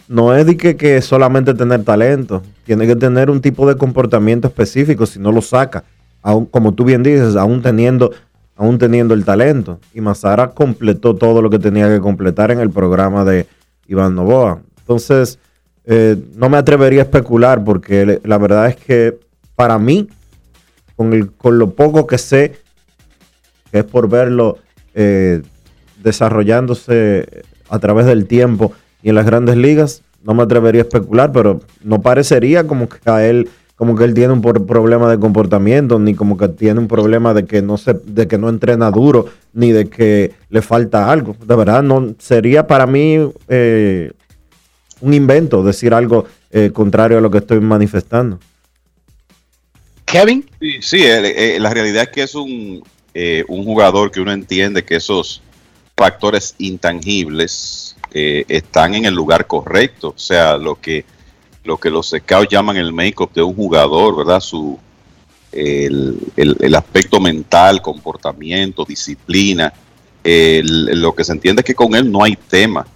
No 0.08 0.34
es 0.34 0.44
que, 0.56 1.00
solamente 1.00 1.54
tener 1.54 1.84
talento, 1.84 2.42
tiene 2.64 2.86
que 2.86 2.96
tener 2.96 3.30
un 3.30 3.40
tipo 3.40 3.66
de 3.66 3.76
comportamiento 3.76 4.48
específico, 4.48 5.06
si 5.06 5.18
no 5.18 5.32
lo 5.32 5.40
saca, 5.40 5.84
aún, 6.22 6.46
como 6.46 6.74
tú 6.74 6.84
bien 6.84 7.02
dices, 7.02 7.36
aún 7.36 7.62
teniendo, 7.62 8.12
aún 8.56 8.78
teniendo 8.78 9.14
el 9.14 9.24
talento. 9.24 9.80
Y 9.94 10.00
Mazara 10.00 10.50
completó 10.50 11.14
todo 11.14 11.40
lo 11.40 11.48
que 11.48 11.58
tenía 11.58 11.88
que 11.88 12.00
completar 12.00 12.50
en 12.50 12.60
el 12.60 12.70
programa 12.70 13.24
de 13.24 13.46
Iván 13.86 14.14
Novoa. 14.14 14.60
Entonces, 14.80 15.38
eh, 15.84 16.16
no 16.36 16.48
me 16.48 16.58
atrevería 16.58 17.00
a 17.00 17.04
especular 17.04 17.64
porque 17.64 18.20
la 18.22 18.38
verdad 18.38 18.68
es 18.68 18.76
que 18.76 19.18
para 19.56 19.78
mí, 19.78 20.08
con, 20.96 21.12
el, 21.12 21.32
con 21.32 21.58
lo 21.58 21.70
poco 21.70 22.06
que 22.06 22.18
sé, 22.18 22.60
que 23.70 23.78
es 23.78 23.84
por 23.84 24.08
verlo 24.08 24.58
eh, 24.94 25.42
desarrollándose 26.02 27.44
a 27.68 27.78
través 27.78 28.06
del 28.06 28.26
tiempo 28.26 28.72
y 29.02 29.08
en 29.08 29.14
las 29.14 29.26
grandes 29.26 29.56
ligas, 29.56 30.02
no 30.22 30.34
me 30.34 30.42
atrevería 30.42 30.82
a 30.82 30.84
especular, 30.84 31.32
pero 31.32 31.60
no 31.82 32.00
parecería 32.00 32.66
como 32.66 32.88
que 32.88 32.98
a 33.10 33.26
él, 33.26 33.48
como 33.76 33.96
que 33.96 34.04
él 34.04 34.14
tiene 34.14 34.32
un 34.32 34.42
problema 34.42 35.10
de 35.10 35.18
comportamiento, 35.18 35.98
ni 35.98 36.14
como 36.14 36.36
que 36.36 36.48
tiene 36.48 36.78
un 36.78 36.88
problema 36.88 37.34
de 37.34 37.44
que 37.44 37.62
no 37.62 37.78
se, 37.78 37.94
de 37.94 38.28
que 38.28 38.38
no 38.38 38.48
entrena 38.48 38.90
duro, 38.90 39.26
ni 39.52 39.72
de 39.72 39.88
que 39.88 40.32
le 40.48 40.62
falta 40.62 41.10
algo. 41.10 41.36
De 41.44 41.56
verdad, 41.56 41.82
no 41.82 42.14
sería 42.18 42.66
para 42.66 42.86
mí 42.86 43.18
eh, 43.48 44.12
un 45.00 45.14
invento 45.14 45.62
decir 45.62 45.92
algo 45.92 46.26
eh, 46.50 46.70
contrario 46.72 47.18
a 47.18 47.20
lo 47.20 47.30
que 47.30 47.38
estoy 47.38 47.60
manifestando. 47.60 48.38
Kevin. 50.04 50.44
Sí, 50.60 50.78
sí, 50.80 51.02
eh, 51.04 51.56
eh, 51.56 51.60
la 51.60 51.70
realidad 51.70 52.04
es 52.04 52.08
que 52.10 52.22
es 52.22 52.34
un, 52.34 52.82
eh, 53.14 53.44
un 53.48 53.64
jugador 53.64 54.10
que 54.10 54.20
uno 54.20 54.32
entiende 54.32 54.84
que 54.84 54.96
esos 54.96 55.42
factores 55.96 56.54
intangibles 56.58 57.96
eh, 58.12 58.44
están 58.48 58.94
en 58.94 59.04
el 59.04 59.14
lugar 59.14 59.46
correcto. 59.46 60.08
O 60.08 60.18
sea, 60.18 60.56
lo 60.56 60.80
que, 60.80 61.04
lo 61.64 61.76
que 61.78 61.90
los 61.90 62.10
scouts 62.10 62.48
llaman 62.50 62.76
el 62.76 62.92
make-up 62.92 63.32
de 63.32 63.42
un 63.42 63.54
jugador, 63.54 64.16
¿verdad? 64.16 64.40
Su, 64.40 64.78
el, 65.52 66.18
el- 66.36 66.74
aspecto 66.74 67.20
mental, 67.20 67.82
comportamiento, 67.82 68.84
disciplina. 68.84 69.72
lo 70.24 71.14
que 71.14 71.24
se 71.24 71.32
entiende 71.32 71.60
es 71.60 71.66
que 71.66 71.74
con 71.74 71.94
él 71.94 72.10
no 72.10 72.24
hay 72.24 72.36
tema 72.36 72.86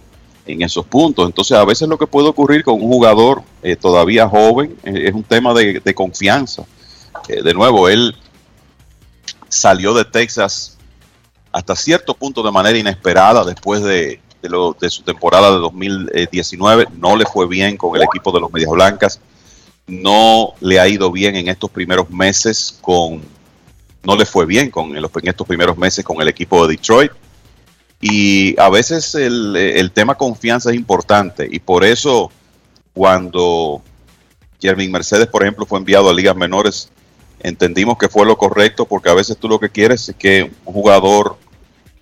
en 0.47 0.61
esos 0.61 0.85
puntos. 0.85 1.25
Entonces, 1.25 1.57
a 1.57 1.65
veces 1.65 1.87
lo 1.87 1.97
que 1.97 2.07
puede 2.07 2.29
ocurrir 2.29 2.63
con 2.63 2.75
un 2.75 2.87
jugador 2.87 3.43
eh, 3.61 3.75
todavía 3.75 4.27
joven 4.27 4.75
eh, 4.83 5.03
es 5.07 5.13
un 5.13 5.23
tema 5.23 5.53
de, 5.53 5.81
confianza. 5.93 6.65
De 7.27 7.53
nuevo, 7.53 7.89
él 7.89 8.15
salió 9.49 9.93
de 9.93 10.05
Texas 10.05 10.77
hasta 11.51 11.75
cierto 11.75 12.13
punto 12.13 12.43
de 12.43 12.51
manera 12.51 12.77
inesperada 12.77 13.43
después 13.45 13.81
de, 13.83 14.19
de 14.41 14.49
lo- 14.49 14.75
de 14.79 14.89
su 14.89 15.01
temporada 15.03 15.51
de 15.51 15.57
2019. 15.57 16.87
No 16.97 17.15
le 17.15 17.25
fue 17.25 17.47
bien 17.47 17.77
con 17.77 17.95
el 17.95 18.03
equipo 18.03 18.31
de 18.31 18.39
los 18.41 18.51
Medias 18.51 18.69
Blancas. 18.71 19.19
No 19.87 20.53
le 20.59 20.79
ha 20.79 20.87
ido 20.87 21.11
bien 21.11 21.35
en 21.35 21.47
estos 21.47 21.69
primeros 21.71 22.09
meses 22.09 22.77
con... 22.81 23.21
No 24.03 24.15
le 24.15 24.25
fue 24.25 24.45
bien 24.45 24.69
con, 24.69 24.95
en, 24.95 25.01
los- 25.01 25.11
estos 25.23 25.47
primeros 25.47 25.77
meses 25.77 26.03
con 26.05 26.21
el 26.21 26.27
equipo 26.27 26.65
de 26.67 26.75
Detroit. 26.75 27.11
Y 27.99 28.59
a 28.59 28.69
veces 28.69 29.15
el, 29.15 29.55
el 29.55 29.91
tema 29.91 30.15
confianza 30.15 30.69
es 30.69 30.75
importante. 30.75 31.47
Y 31.49 31.59
por 31.59 31.83
eso 31.83 32.31
cuando 32.93 33.81
Jeremy 34.61 34.87
Mercedes, 34.89 35.27
por 35.27 35.41
ejemplo, 35.43 35.65
fue 35.65 35.79
enviado 35.79 36.09
a 36.09 36.13
ligas 36.13 36.35
menores, 36.35 36.89
entendimos 37.39 37.97
que 37.97 38.09
fue 38.09 38.25
lo 38.25 38.37
correcto 38.37 38.85
porque 38.85 39.09
a 39.09 39.13
veces 39.13 39.37
tú 39.37 39.47
lo 39.47 39.59
que 39.59 39.69
quieres 39.69 40.09
es 40.09 40.15
que 40.15 40.51
un 40.65 40.73
jugador 40.73 41.37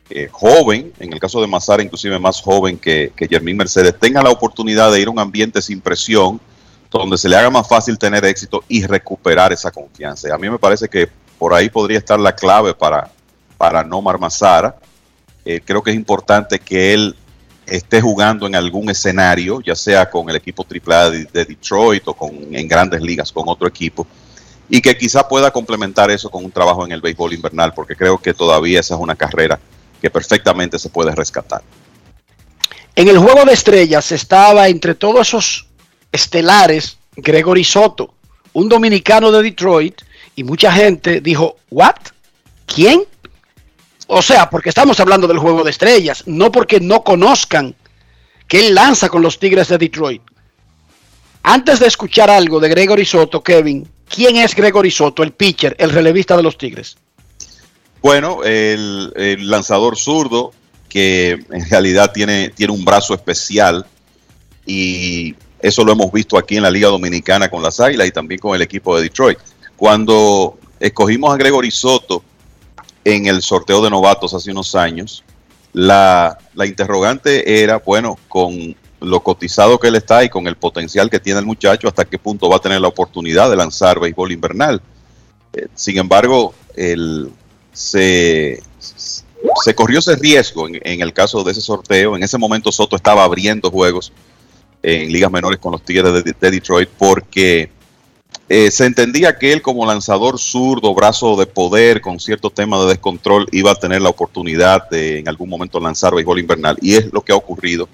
eh, 0.10 0.30
joven, 0.32 0.94
en 1.00 1.14
el 1.14 1.20
caso 1.20 1.42
de 1.42 1.48
Mazara 1.48 1.82
inclusive 1.82 2.20
más 2.20 2.40
joven 2.40 2.78
que, 2.78 3.12
que 3.16 3.40
Mercedes, 3.40 3.96
tenga 4.00 4.22
la 4.22 4.30
oportunidad 4.30 4.92
de 4.92 5.02
ir 5.02 5.08
a 5.08 5.12
un 5.12 5.20
ambiente 5.20 5.62
sin 5.62 5.82
presión, 5.82 6.40
donde 6.92 7.18
se 7.18 7.28
le 7.28 7.36
haga 7.36 7.50
más 7.50 7.68
fácil 7.68 7.98
tener 7.98 8.24
éxito 8.24 8.64
y 8.68 8.86
recuperar 8.86 9.52
esa 9.52 9.72
confianza. 9.72 10.30
Y 10.30 10.32
a 10.32 10.38
mí 10.38 10.50
me 10.50 10.60
parece 10.60 10.88
que 10.88 11.10
por 11.38 11.54
ahí 11.54 11.70
podría 11.70 11.98
estar 11.98 12.20
la 12.20 12.34
clave 12.34 12.74
para, 12.74 13.12
para 13.58 13.84
Nomar 13.84 14.20
Mazara. 14.20 14.78
Eh, 15.44 15.60
creo 15.64 15.84
que 15.84 15.92
es 15.92 15.98
importante 15.98 16.60
que 16.60 16.94
él 16.94 17.16
esté 17.66 18.00
jugando 18.00 18.48
en 18.48 18.56
algún 18.56 18.90
escenario, 18.90 19.60
ya 19.60 19.76
sea 19.76 20.10
con 20.10 20.30
el 20.30 20.36
equipo 20.36 20.66
AAA 20.66 21.10
de, 21.10 21.26
de 21.26 21.46
Detroit 21.46 22.08
o 22.08 22.14
con, 22.14 22.32
en 22.56 22.68
grandes 22.68 23.02
ligas 23.02 23.32
con 23.32 23.44
otro 23.48 23.68
equipo, 23.68 24.08
y 24.70 24.82
que 24.82 24.98
quizá 24.98 25.28
pueda 25.28 25.52
complementar 25.52 26.10
eso 26.12 26.30
con 26.30 26.44
un 26.44 26.52
trabajo 26.52 26.86
en 26.86 26.92
el 26.92 27.02
béisbol 27.02 27.34
invernal, 27.34 27.74
porque 27.74 27.96
creo 27.96 28.18
que 28.18 28.34
todavía 28.34 28.80
esa 28.80 28.96
es 28.96 29.00
una 29.00 29.16
carrera 29.16 29.60
que 30.02 30.10
perfectamente 30.10 30.80
se 30.80 30.90
puede 30.90 31.14
rescatar. 31.14 31.62
En 32.96 33.08
el 33.10 33.18
juego 33.18 33.46
de 33.46 33.54
estrellas 33.54 34.12
estaba 34.12 34.68
entre 34.68 34.96
todos 34.96 35.28
esos 35.28 35.68
estelares 36.12 36.98
Gregory 37.16 37.64
Soto, 37.64 38.14
un 38.54 38.70
dominicano 38.70 39.32
de 39.32 39.44
Detroit, 39.44 40.02
y 40.36 40.44
mucha 40.44 40.72
gente 40.72 41.22
dijo, 41.22 41.58
¿what? 41.70 41.96
¿Quién? 42.66 43.04
O 44.08 44.22
sea, 44.22 44.50
porque 44.50 44.70
estamos 44.70 45.00
hablando 45.00 45.28
del 45.28 45.40
juego 45.40 45.64
de 45.64 45.72
estrellas, 45.72 46.24
no 46.26 46.52
porque 46.52 46.80
no 46.80 47.04
conozcan 47.04 47.76
que 48.48 48.68
él 48.68 48.76
lanza 48.76 49.10
con 49.10 49.22
los 49.22 49.40
Tigres 49.40 49.68
de 49.70 49.78
Detroit. 49.78 50.22
Antes 51.44 51.80
de 51.80 51.88
escuchar 51.88 52.30
algo 52.30 52.60
de 52.60 52.70
Gregory 52.70 53.06
Soto, 53.06 53.42
Kevin, 53.42 53.88
¿quién 54.16 54.38
es 54.38 54.56
Gregory 54.56 54.92
Soto, 54.92 55.24
el 55.24 55.34
pitcher, 55.34 55.76
el 55.78 55.92
relevista 55.92 56.38
de 56.38 56.44
los 56.44 56.58
Tigres? 56.58 56.98
Bueno, 58.02 58.44
el, 58.44 59.12
lanzador 59.50 59.98
zurdo, 59.98 60.54
que 60.88 61.32
en 61.32 61.70
realidad 61.70 62.12
tiene, 62.14 62.50
tiene 62.50 62.72
un 62.72 62.86
brazo 62.86 63.14
especial 63.14 63.86
y 64.66 65.36
eso 65.60 65.84
lo 65.84 65.92
hemos 65.92 66.12
visto 66.12 66.38
aquí 66.38 66.56
en 66.56 66.64
la 66.64 66.72
Liga 66.72 66.88
Dominicana 66.88 67.50
con 67.50 67.62
las 67.62 67.80
Águilas 67.80 68.08
y 68.08 68.12
también 68.12 68.40
con 68.40 68.56
el 68.56 68.62
equipo 68.62 68.96
de 68.96 69.04
Detroit. 69.04 69.40
Cuando 69.76 70.58
escogimos 70.80 71.34
a 71.34 71.38
Gregory 71.38 71.72
Soto 71.72 72.24
en 73.04 73.26
el 73.26 73.42
sorteo 73.42 73.84
de 73.84 73.90
novatos 73.90 74.34
hace 74.34 74.52
unos 74.52 74.76
años, 74.76 75.24
la 75.74 76.38
interrogante 76.64 77.62
era, 77.62 77.80
bueno, 77.80 78.18
con 78.30 78.76
lo 79.06 79.22
cotizado 79.22 79.80
que 79.80 79.88
él 79.88 79.96
está 79.96 80.24
y 80.24 80.30
con 80.30 80.48
el 80.48 80.56
potencial 80.56 81.10
que 81.10 81.20
tiene 81.20 81.40
el 81.40 81.46
muchacho, 81.46 81.88
hasta 81.88 82.06
qué 82.06 82.18
punto 82.18 82.50
va 82.50 82.58
a 82.58 82.60
tener 82.60 82.82
la 82.82 82.88
oportunidad 82.88 83.50
de 83.50 83.56
lanzar 83.56 84.00
béisbol 84.00 84.32
invernal. 84.32 84.82
Eh, 85.54 85.68
sin 85.74 85.98
embargo, 85.98 86.54
se 87.74 88.62
corrió 89.76 90.00
ese 90.00 90.16
riesgo 90.16 90.68
en, 90.68 90.80
en, 90.84 91.02
el 91.02 91.14
caso 91.14 91.44
de 91.44 91.52
ese 91.52 91.62
sorteo. 91.62 92.16
En 92.16 92.24
ese 92.24 92.38
momento 92.38 92.72
Soto 92.72 92.96
estaba 92.96 93.24
abriendo 93.24 93.72
juegos 93.72 94.12
en 94.84 95.12
ligas 95.12 95.32
menores 95.32 95.60
con 95.60 95.72
los 95.72 95.82
Tigres 95.82 96.14
de, 96.14 96.22
de 96.24 96.52
Detroit 96.52 96.90
porque 96.98 97.70
eh, 98.48 98.70
se 98.70 98.86
entendía 98.86 99.38
que 99.40 99.52
él 99.54 99.62
como 99.64 99.86
lanzador 99.86 100.38
zurdo, 100.38 100.94
brazo 100.94 101.36
de 101.36 101.48
poder, 101.48 102.00
con 102.02 102.20
cierto 102.20 102.52
tema 102.52 102.80
de 102.82 102.90
descontrol, 102.90 103.48
iba 103.52 103.72
a 103.72 103.76
tener 103.76 104.02
la 104.02 104.10
oportunidad 104.10 104.88
de 104.90 105.20
en 105.20 105.28
algún 105.28 105.50
momento 105.50 105.80
lanzar 105.80 106.14
béisbol 106.14 106.40
invernal. 106.40 106.78
Y 106.82 106.96
es 106.96 107.12
lo 107.12 107.22
que 107.22 107.32
ha 107.32 107.36
ocurrido 107.36 107.90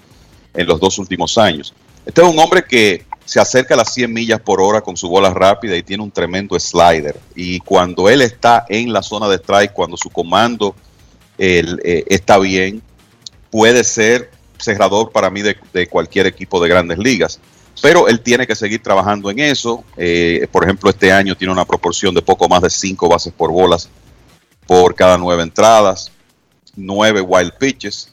en 0.54 0.66
los 0.66 0.80
dos 0.80 0.98
últimos 0.98 1.38
años. 1.38 1.74
Este 2.04 2.20
es 2.20 2.28
un 2.28 2.38
hombre 2.38 2.64
que 2.64 3.04
se 3.24 3.40
acerca 3.40 3.74
a 3.74 3.76
las 3.76 3.94
100 3.94 4.12
millas 4.12 4.40
por 4.40 4.60
hora 4.60 4.80
con 4.80 4.96
su 4.96 5.08
bola 5.08 5.30
rápida 5.30 5.76
y 5.76 5.82
tiene 5.82 6.02
un 6.02 6.10
tremendo 6.10 6.58
slider. 6.58 7.18
Y 7.34 7.60
cuando 7.60 8.08
él 8.08 8.22
está 8.22 8.66
en 8.68 8.92
la 8.92 9.02
zona 9.02 9.28
de 9.28 9.36
strike, 9.36 9.72
cuando 9.72 9.96
su 9.96 10.10
comando 10.10 10.74
eh, 11.38 12.04
está 12.08 12.38
bien, 12.38 12.82
puede 13.50 13.84
ser 13.84 14.30
cerrador 14.58 15.10
para 15.12 15.30
mí 15.30 15.42
de, 15.42 15.56
de, 15.72 15.86
cualquier 15.86 16.26
equipo 16.26 16.60
de 16.60 16.68
grandes 16.68 16.98
ligas. 16.98 17.40
Pero 17.80 18.08
él 18.08 18.20
tiene 18.20 18.46
que 18.46 18.54
seguir 18.54 18.82
trabajando 18.82 19.30
en 19.30 19.38
eso. 19.38 19.84
Eh, 19.96 20.46
por 20.50 20.64
ejemplo, 20.64 20.90
este 20.90 21.10
año 21.10 21.36
tiene 21.36 21.52
una 21.52 21.64
proporción 21.64 22.14
de 22.14 22.22
poco 22.22 22.48
más 22.48 22.62
de 22.62 22.70
5 22.70 23.08
bases 23.08 23.32
por 23.32 23.50
bolas 23.50 23.88
por 24.66 24.94
cada 24.94 25.18
9 25.18 25.42
entradas, 25.42 26.12
9 26.76 27.20
wild 27.20 27.52
pitches 27.58 28.11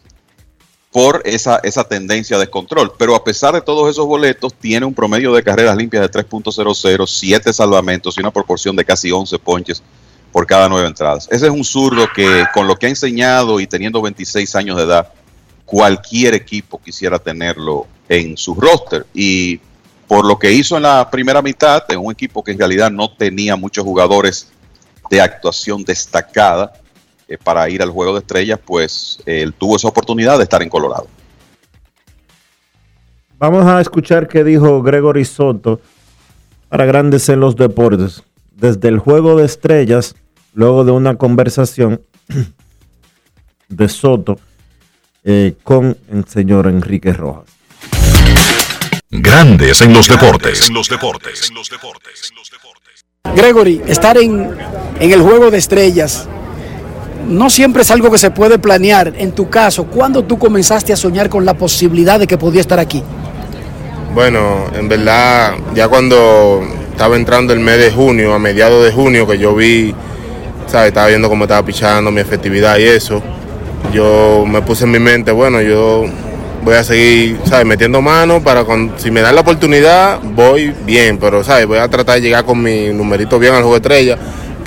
por 0.92 1.22
esa, 1.26 1.60
esa 1.64 1.84
tendencia 1.84 2.38
de 2.38 2.48
control. 2.48 2.94
Pero 2.98 3.16
a 3.16 3.24
pesar 3.24 3.54
de 3.54 3.62
todos 3.62 3.90
esos 3.90 4.06
boletos, 4.08 4.54
tiene 4.54 4.86
un 4.86 4.94
promedio 4.94 5.34
de 5.34 5.44
carreras 5.44 5.78
limpias 5.78 6.02
de 6.02 6.12
3.00, 6.12 7.08
7 7.08 7.54
salvamentos 7.54 8.18
y 8.18 8.22
una 8.22 8.32
proporción 8.32 8.76
de 8.76 8.86
casi 8.86 9.12
11 9.12 9.38
ponches 9.40 9.84
por 10.32 10.46
cada 10.46 10.70
nueve 10.70 10.88
entradas. 10.88 11.28
Ese 11.32 11.48
es 11.48 11.52
un 11.52 11.64
zurdo 11.64 12.08
que 12.16 12.46
con 12.54 12.68
lo 12.68 12.76
que 12.76 12.86
ha 12.86 12.90
enseñado 12.90 13.60
y 13.60 13.68
teniendo 13.68 14.02
26 14.02 14.56
años 14.56 14.78
de 14.78 14.84
edad, 14.84 15.12
cualquier 15.66 16.34
equipo 16.34 16.80
quisiera 16.82 17.20
tenerlo 17.20 17.88
en 18.08 18.38
su 18.38 18.56
roster. 18.56 19.06
Y 19.14 19.60
por 20.08 20.26
lo 20.26 20.38
que 20.38 20.52
hizo 20.52 20.78
en 20.78 20.84
la 20.84 21.10
primera 21.10 21.42
mitad, 21.42 21.84
en 21.90 22.00
un 22.00 22.12
equipo 22.12 22.44
que 22.44 22.52
en 22.52 22.60
realidad 22.60 22.92
no 22.92 23.12
tenía 23.12 23.56
muchos 23.56 23.84
jugadores 23.84 24.50
de 25.10 25.22
actuación 25.22 25.84
destacada, 25.84 26.74
eh, 27.30 27.38
para 27.38 27.70
ir 27.70 27.84
al 27.84 27.92
juego 27.92 28.14
de 28.14 28.20
estrellas, 28.22 28.60
pues 28.66 29.22
él 29.28 29.54
tuvo 29.54 29.76
esa 29.76 29.88
oportunidad 29.88 30.38
de 30.38 30.44
estar 30.46 30.64
en 30.64 30.70
Colorado. 30.70 31.06
Vamos 33.38 33.68
a 33.68 33.80
escuchar 33.80 34.28
qué 34.28 34.44
dijo 34.44 34.82
Gregory 34.82 35.24
Soto 35.26 35.80
para 36.70 36.86
Grandes 36.86 37.30
en 37.30 37.40
los 37.40 37.56
Deportes. 37.56 38.24
Desde 38.52 38.88
el 38.88 38.98
juego 38.98 39.38
de 39.38 39.46
estrellas, 39.46 40.16
luego 40.56 40.84
de 40.84 40.92
una 40.92 41.18
conversación 41.18 42.02
de 43.70 43.90
Soto 43.90 44.40
eh, 45.24 45.54
con 45.64 45.96
el 46.12 46.26
señor 46.26 46.66
Enrique 46.66 47.14
Rojas. 47.14 47.46
Grandes 49.12 49.82
en 49.82 49.94
los 49.94 50.08
deportes. 50.08 50.68
En 50.68 50.74
los 50.74 50.90
deportes. 50.90 51.48
En 51.48 51.56
los 51.56 51.70
deportes. 51.70 52.34
Gregory, 53.36 53.84
estar 53.86 54.18
en, 54.18 54.58
en 55.00 55.12
el 55.12 55.22
juego 55.22 55.52
de 55.52 55.60
estrellas 55.60 56.28
no 57.28 57.50
siempre 57.50 57.82
es 57.82 57.92
algo 57.92 58.12
que 58.12 58.18
se 58.18 58.32
puede 58.32 58.60
planear. 58.60 59.14
En 59.18 59.32
tu 59.32 59.50
caso, 59.50 59.86
¿cuándo 59.86 60.24
tú 60.24 60.38
comenzaste 60.38 60.94
a 60.94 60.96
soñar 60.96 61.30
con 61.30 61.46
la 61.46 61.54
posibilidad 61.54 62.20
de 62.20 62.28
que 62.28 62.38
podía 62.38 62.62
estar 62.62 62.80
aquí? 62.80 63.04
Bueno, 64.14 64.66
en 64.74 64.90
verdad, 64.90 65.54
ya 65.76 65.88
cuando 65.88 66.62
estaba 66.92 67.16
entrando 67.16 67.54
el 67.54 67.60
mes 67.60 67.78
de 67.78 67.92
junio, 67.92 68.34
a 68.34 68.40
mediados 68.40 68.84
de 68.84 68.92
junio, 68.92 69.28
que 69.28 69.38
yo 69.38 69.56
vi, 69.56 69.94
¿sabes? 70.68 70.90
Estaba 70.90 71.08
viendo 71.08 71.30
cómo 71.30 71.46
estaba 71.46 71.66
pichando, 71.66 72.12
mi 72.12 72.22
efectividad 72.22 72.78
y 72.78 72.84
eso. 72.84 73.22
Yo 73.94 74.46
me 74.48 74.62
puse 74.62 74.86
en 74.86 74.92
mi 74.92 75.00
mente, 75.00 75.32
bueno, 75.32 75.62
yo 75.62 76.06
voy 76.64 76.76
a 76.76 76.84
seguir, 76.84 77.40
¿sabes? 77.46 77.66
Metiendo 77.66 78.02
mano 78.02 78.42
para 78.44 78.64
con, 78.66 78.94
si 78.98 79.12
me 79.12 79.22
dan 79.22 79.36
la 79.36 79.42
oportunidad, 79.42 80.20
voy 80.22 80.74
bien, 80.86 81.18
pero, 81.18 81.44
¿sabes? 81.44 81.68
Voy 81.68 81.78
a 81.78 81.88
tratar 81.88 82.16
de 82.16 82.22
llegar 82.22 82.44
con 82.44 82.62
mi 82.62 82.88
numerito 82.90 83.40
bien 83.40 83.54
al 83.54 83.62
juego 83.62 83.78
estrella 83.78 84.18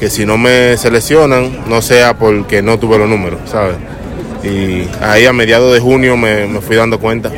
que 0.02 0.10
si 0.10 0.26
no 0.26 0.36
me 0.36 0.76
seleccionan, 0.76 1.60
no 1.68 1.80
sea 1.80 2.18
porque 2.18 2.60
no 2.60 2.76
tuve 2.76 2.98
los 2.98 3.08
números, 3.08 3.38
¿sabes? 3.44 3.76
Y 4.42 4.88
ahí 5.00 5.26
a 5.26 5.32
mediados 5.32 5.72
de 5.72 5.78
junio 5.78 6.16
me, 6.16 6.44
me, 6.48 6.60
fui 6.60 6.74
dando 6.74 6.98
cuenta. 6.98 7.30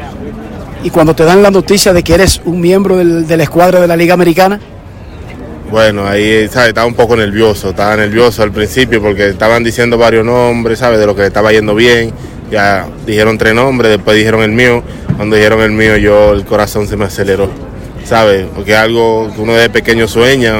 ¿Y 0.82 0.88
cuando 0.88 1.14
te 1.14 1.24
dan 1.24 1.42
la 1.42 1.50
noticia 1.50 1.92
de 1.92 2.02
que 2.02 2.14
eres 2.14 2.40
un 2.46 2.62
miembro 2.62 2.96
del, 2.96 3.26
de 3.26 3.36
la 3.36 3.42
escuadra 3.42 3.82
de 3.82 3.86
la 3.86 3.98
Liga 3.98 4.14
Americana? 4.14 4.58
Bueno, 5.70 6.06
ahí 6.06 6.48
¿sabes? 6.48 6.68
estaba 6.68 6.86
un 6.86 6.94
poco 6.94 7.14
nervioso, 7.16 7.68
estaba 7.68 7.96
nervioso 7.96 8.42
al 8.42 8.50
principio 8.50 9.02
porque 9.02 9.28
estaban 9.28 9.62
diciendo 9.62 9.98
varios 9.98 10.24
nombres, 10.24 10.78
¿sabes? 10.78 10.98
De 10.98 11.04
lo 11.04 11.14
que 11.14 11.26
estaba 11.26 11.52
yendo 11.52 11.74
bien. 11.74 12.14
Ya 12.50 12.86
dijeron 13.04 13.36
tres 13.36 13.52
nombres, 13.52 13.90
después 13.90 14.16
dijeron 14.16 14.42
el 14.42 14.52
mío. 14.52 14.82
Cuando 15.18 15.36
dijeron 15.36 15.60
el 15.60 15.72
mío, 15.72 15.98
yo 15.98 16.32
el 16.32 16.46
corazón 16.46 16.88
se 16.88 16.96
me 16.96 17.04
aceleró, 17.04 17.50
¿sabes? 18.06 18.46
Porque 18.54 18.72
es 18.72 18.78
algo 18.78 19.30
que 19.34 19.42
uno 19.42 19.52
de 19.52 19.68
pequeño 19.68 20.08
sueña, 20.08 20.54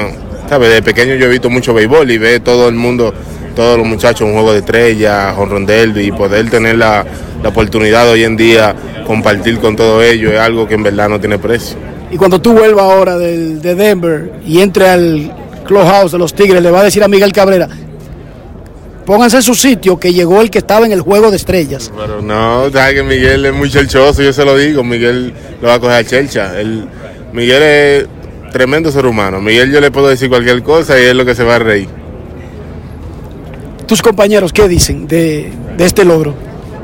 ¿sabes? 0.49 0.71
De 0.71 0.83
pequeño 0.83 1.15
yo 1.15 1.27
he 1.27 1.29
visto 1.29 1.51
mucho 1.51 1.75
béisbol 1.75 2.11
y 2.11 2.19
ve 2.19 2.41
todo 2.41 2.69
el 2.69 2.75
mundo, 2.75 3.13
todos 3.55 3.79
los 3.79 3.87
muchachos, 3.87 4.23
un 4.23 4.35
juego 4.35 4.53
de 4.53 4.61
estrellas, 4.61 5.35
honrón 5.37 5.67
derby 5.67 6.07
y 6.07 6.13
poder 6.13 6.51
tener 6.51 6.77
la, 6.77 7.05
la, 7.43 7.49
oportunidad 7.49 8.09
hoy 8.11 8.25
en 8.25 8.37
día 8.37 8.75
compartir 9.07 9.59
con 9.59 9.77
todo 9.77 10.03
ello 10.03 10.33
es 10.33 10.39
algo 10.39 10.67
que 10.67 10.75
en 10.75 10.83
verdad 10.83 11.09
no 11.09 11.21
tiene 11.21 11.39
precio. 11.39 11.77
Y 12.11 12.17
cuando 12.17 12.41
tú 12.41 12.53
vuelvas 12.53 12.85
ahora 12.85 13.17
de, 13.17 13.57
de 13.57 13.75
Denver 13.75 14.33
y 14.47 14.61
entre 14.61 14.89
al 14.89 15.33
clubhouse 15.65 16.13
de 16.13 16.19
los 16.19 16.35
Tigres, 16.35 16.63
le 16.63 16.71
va 16.71 16.81
a 16.81 16.85
decir 16.85 17.03
a 17.03 17.09
Miguel 17.09 17.33
Cabrera, 17.33 17.69
pónganse 19.05 19.37
en 19.37 19.43
su 19.43 19.55
sitio 19.55 19.99
que 19.99 20.13
llegó 20.13 20.41
el 20.41 20.51
que 20.51 20.59
estaba 20.59 20.87
en 20.87 20.93
el 20.93 21.01
juego 21.01 21.31
de 21.31 21.37
estrellas. 21.37 21.91
Pero 21.97 22.23
no, 22.23 22.71
sabes 22.71 22.95
que 22.95 23.03
Miguel 23.03 23.45
es 23.47 23.53
muy 23.53 23.71
chelchoso, 23.71 24.23
yo 24.23 24.33
se 24.33 24.45
lo 24.45 24.57
digo, 24.57 24.83
Miguel 24.83 25.33
lo 25.61 25.69
va 25.69 25.75
a 25.75 25.81
coger 25.81 25.97
a 25.97 26.05
chelcha. 26.05 26.59
El, 26.59 26.87
Miguel 27.33 27.63
es 27.63 28.07
tremendo 28.55 28.93
ser 28.93 29.05
humano. 29.05 29.41
Miguel 29.41 29.73
yo 29.73 29.81
le 29.81 29.91
puedo 29.91 30.07
decir 30.07 30.29
cualquier 30.29 30.63
cosa 30.63 30.97
y 30.97 31.03
es 31.03 31.15
lo 31.17 31.25
que 31.25 31.35
se 31.35 31.43
va 31.43 31.57
a 31.57 31.59
reír. 31.59 31.89
¿Tus 33.85 34.01
compañeros 34.01 34.53
qué 34.53 34.69
dicen 34.69 35.09
de, 35.09 35.51
de 35.77 35.85
este 35.85 36.05
logro? 36.05 36.37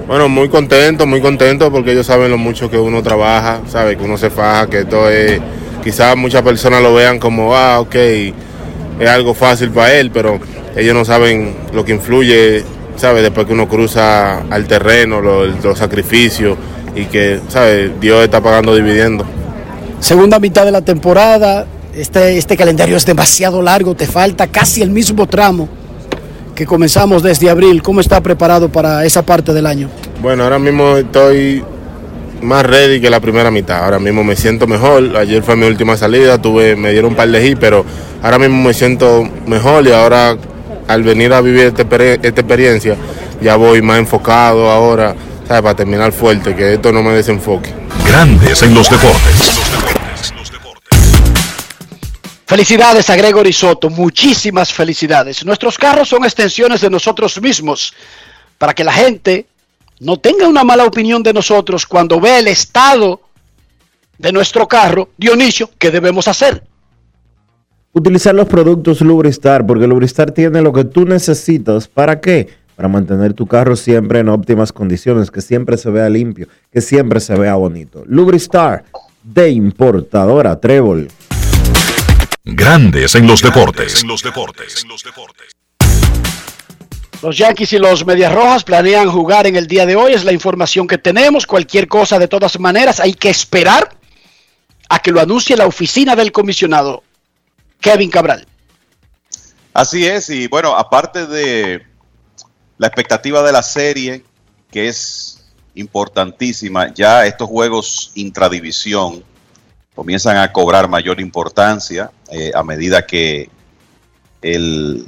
Bueno, 0.09 0.29
muy 0.29 0.49
contento, 0.49 1.07
muy 1.07 1.21
contento 1.21 1.71
porque 1.71 1.93
ellos 1.93 2.07
saben 2.07 2.33
lo 2.33 2.39
mucho 2.39 2.69
que 2.69 2.77
uno 2.77 3.05
trabaja, 3.05 3.61
sabe 3.69 3.97
que 3.97 4.03
uno 4.03 4.19
se 4.19 4.31
faja, 4.31 4.67
que 4.67 4.81
esto 4.81 5.09
es, 5.09 5.41
quizás 5.85 6.17
muchas 6.17 6.43
personas 6.43 6.83
lo 6.83 6.93
vean 6.93 7.21
como, 7.21 7.55
ah, 7.55 7.79
ok, 7.79 7.95
es 7.95 9.09
algo 9.09 9.33
fácil 9.33 9.71
para 9.71 9.95
él, 9.95 10.11
pero 10.11 10.41
ellos 10.75 10.93
no 10.93 11.05
saben 11.05 11.55
lo 11.73 11.85
que 11.85 11.93
influye 11.93 12.65
¿sabes? 12.97 13.23
Después 13.23 13.47
que 13.47 13.53
uno 13.53 13.69
cruza 13.69 14.41
al 14.51 14.67
terreno, 14.67 15.21
los, 15.21 15.63
los 15.63 15.79
sacrificios 15.79 16.59
y 16.97 17.05
que, 17.05 17.39
¿sabes? 17.49 17.93
Dios 18.01 18.25
está 18.25 18.41
pagando 18.41 18.75
dividendos. 18.75 19.27
Segunda 20.01 20.39
mitad 20.39 20.65
de 20.65 20.73
la 20.73 20.81
temporada, 20.81 21.67
este, 21.95 22.39
este 22.39 22.57
calendario 22.57 22.97
es 22.97 23.05
demasiado 23.05 23.63
largo, 23.63 23.95
te 23.95 24.07
falta 24.07 24.47
casi 24.47 24.83
el 24.83 24.91
mismo 24.91 25.27
tramo 25.27 25.69
que 26.55 26.67
comenzamos 26.67 27.23
desde 27.23 27.49
abril. 27.51 27.83
¿Cómo 27.83 28.01
está 28.01 28.21
preparado 28.21 28.69
para 28.69 29.05
esa 29.05 29.23
parte 29.23 29.53
del 29.53 29.67
año? 29.67 29.89
Bueno, 30.21 30.45
ahora 30.45 30.59
mismo 30.59 30.97
estoy 30.97 31.63
más 32.43 32.65
ready 32.65 33.01
que 33.01 33.11
la 33.11 33.21
primera 33.21 33.51
mitad. 33.51 33.85
Ahora 33.85 33.99
mismo 33.99 34.25
me 34.25 34.37
siento 34.37 34.67
mejor. 34.67 35.17
Ayer 35.17 35.43
fue 35.43 35.57
mi 35.57 35.67
última 35.67 35.97
salida, 35.97 36.41
tuve, 36.41 36.77
me 36.77 36.93
dieron 36.93 37.11
un 37.11 37.17
par 37.17 37.29
de 37.29 37.47
hits, 37.47 37.59
pero 37.61 37.85
ahora 38.23 38.39
mismo 38.39 38.63
me 38.63 38.75
siento 38.75 39.29
mejor 39.47 39.87
y 39.87 39.93
ahora 39.93 40.37
al 40.89 41.03
venir 41.03 41.33
a 41.33 41.41
vivir 41.41 41.67
esta, 41.67 41.83
esta 41.83 42.41
experiencia 42.41 42.97
ya 43.41 43.57
voy 43.57 43.81
más 43.81 43.99
enfocado 43.99 44.71
ahora, 44.71 45.15
¿sabes? 45.47 45.63
Para 45.63 45.75
terminar 45.75 46.13
fuerte, 46.13 46.55
que 46.55 46.75
esto 46.75 46.93
no 46.93 47.03
me 47.03 47.13
desenfoque. 47.13 47.71
Grandes 48.07 48.63
en 48.63 48.75
los 48.75 48.91
deportes. 48.91 49.60
Felicidades 52.51 53.09
a 53.09 53.15
Gregory 53.15 53.53
Soto, 53.53 53.89
muchísimas 53.91 54.73
felicidades. 54.73 55.47
Nuestros 55.47 55.79
carros 55.79 56.09
son 56.09 56.25
extensiones 56.25 56.81
de 56.81 56.91
nosotros 56.91 57.41
mismos 57.41 57.95
para 58.59 58.75
que 58.75 58.83
la 58.83 58.93
gente 58.93 59.47
no 60.01 60.17
tenga 60.17 60.49
una 60.49 60.65
mala 60.65 60.85
opinión 60.85 61.23
de 61.23 61.33
nosotros 61.33 61.87
cuando 61.87 62.21
ve 62.21 62.41
el 62.41 62.49
estado 62.49 63.21
de 64.19 64.33
nuestro 64.33 64.67
carro. 64.67 65.11
Dionisio, 65.17 65.71
¿qué 65.79 65.93
debemos 65.93 66.27
hacer? 66.27 66.65
Utilizar 67.93 68.35
los 68.35 68.49
productos 68.49 69.01
Lubristar, 69.01 69.65
porque 69.65 69.87
Lubristar 69.87 70.33
tiene 70.33 70.61
lo 70.61 70.73
que 70.73 70.83
tú 70.83 71.05
necesitas. 71.05 71.87
¿Para 71.87 72.21
qué? 72.21 72.49
Para 72.75 72.89
mantener 72.89 73.33
tu 73.33 73.47
carro 73.47 73.77
siempre 73.77 74.19
en 74.19 74.29
óptimas 74.29 74.73
condiciones, 74.73 75.31
que 75.31 75.41
siempre 75.41 75.77
se 75.77 75.89
vea 75.89 76.09
limpio, 76.09 76.49
que 76.73 76.81
siempre 76.81 77.21
se 77.21 77.37
vea 77.37 77.55
bonito. 77.55 78.03
Lubristar, 78.09 78.83
de 79.23 79.51
importadora 79.51 80.59
Trébol. 80.59 81.07
Grandes 82.53 83.15
en 83.15 83.29
los 83.29 83.43
deportes. 83.43 84.05
Los 87.23 87.39
Yankees 87.39 87.73
y 87.75 87.79
los 87.79 88.05
Medias 88.05 88.33
Rojas 88.35 88.65
planean 88.65 89.09
jugar 89.09 89.47
en 89.47 89.55
el 89.55 89.69
día 89.69 89.87
de 89.87 89.95
hoy, 89.95 90.15
es 90.15 90.25
la 90.25 90.33
información 90.33 90.89
que 90.89 90.99
tenemos. 90.99 91.47
Cualquier 91.47 91.87
cosa, 91.87 92.19
de 92.19 92.27
todas 92.27 92.59
maneras, 92.59 92.99
hay 92.99 93.15
que 93.15 93.31
esperar 93.31 93.95
a 94.89 94.99
que 94.99 95.13
lo 95.13 95.21
anuncie 95.21 95.57
la 95.57 95.67
oficina 95.67 96.17
del 96.17 96.33
comisionado 96.33 97.05
Kevin 97.81 98.11
Cabral. 98.11 98.47
Así 99.73 100.05
es, 100.05 100.29
y 100.31 100.49
bueno, 100.49 100.75
aparte 100.75 101.27
de 101.27 101.87
la 102.79 102.89
expectativa 102.89 103.45
de 103.45 103.53
la 103.53 103.63
serie, 103.63 104.25
que 104.73 104.89
es 104.89 105.45
importantísima, 105.77 106.93
ya 106.93 107.27
estos 107.27 107.49
juegos 107.49 108.11
intradivisión 108.17 109.23
comienzan 109.95 110.37
a 110.37 110.53
cobrar 110.53 110.89
mayor 110.89 111.21
importancia 111.21 112.11
eh, 112.31 112.53
a 112.55 112.63
medida 112.63 113.07
que 113.07 113.51
el 114.43 115.07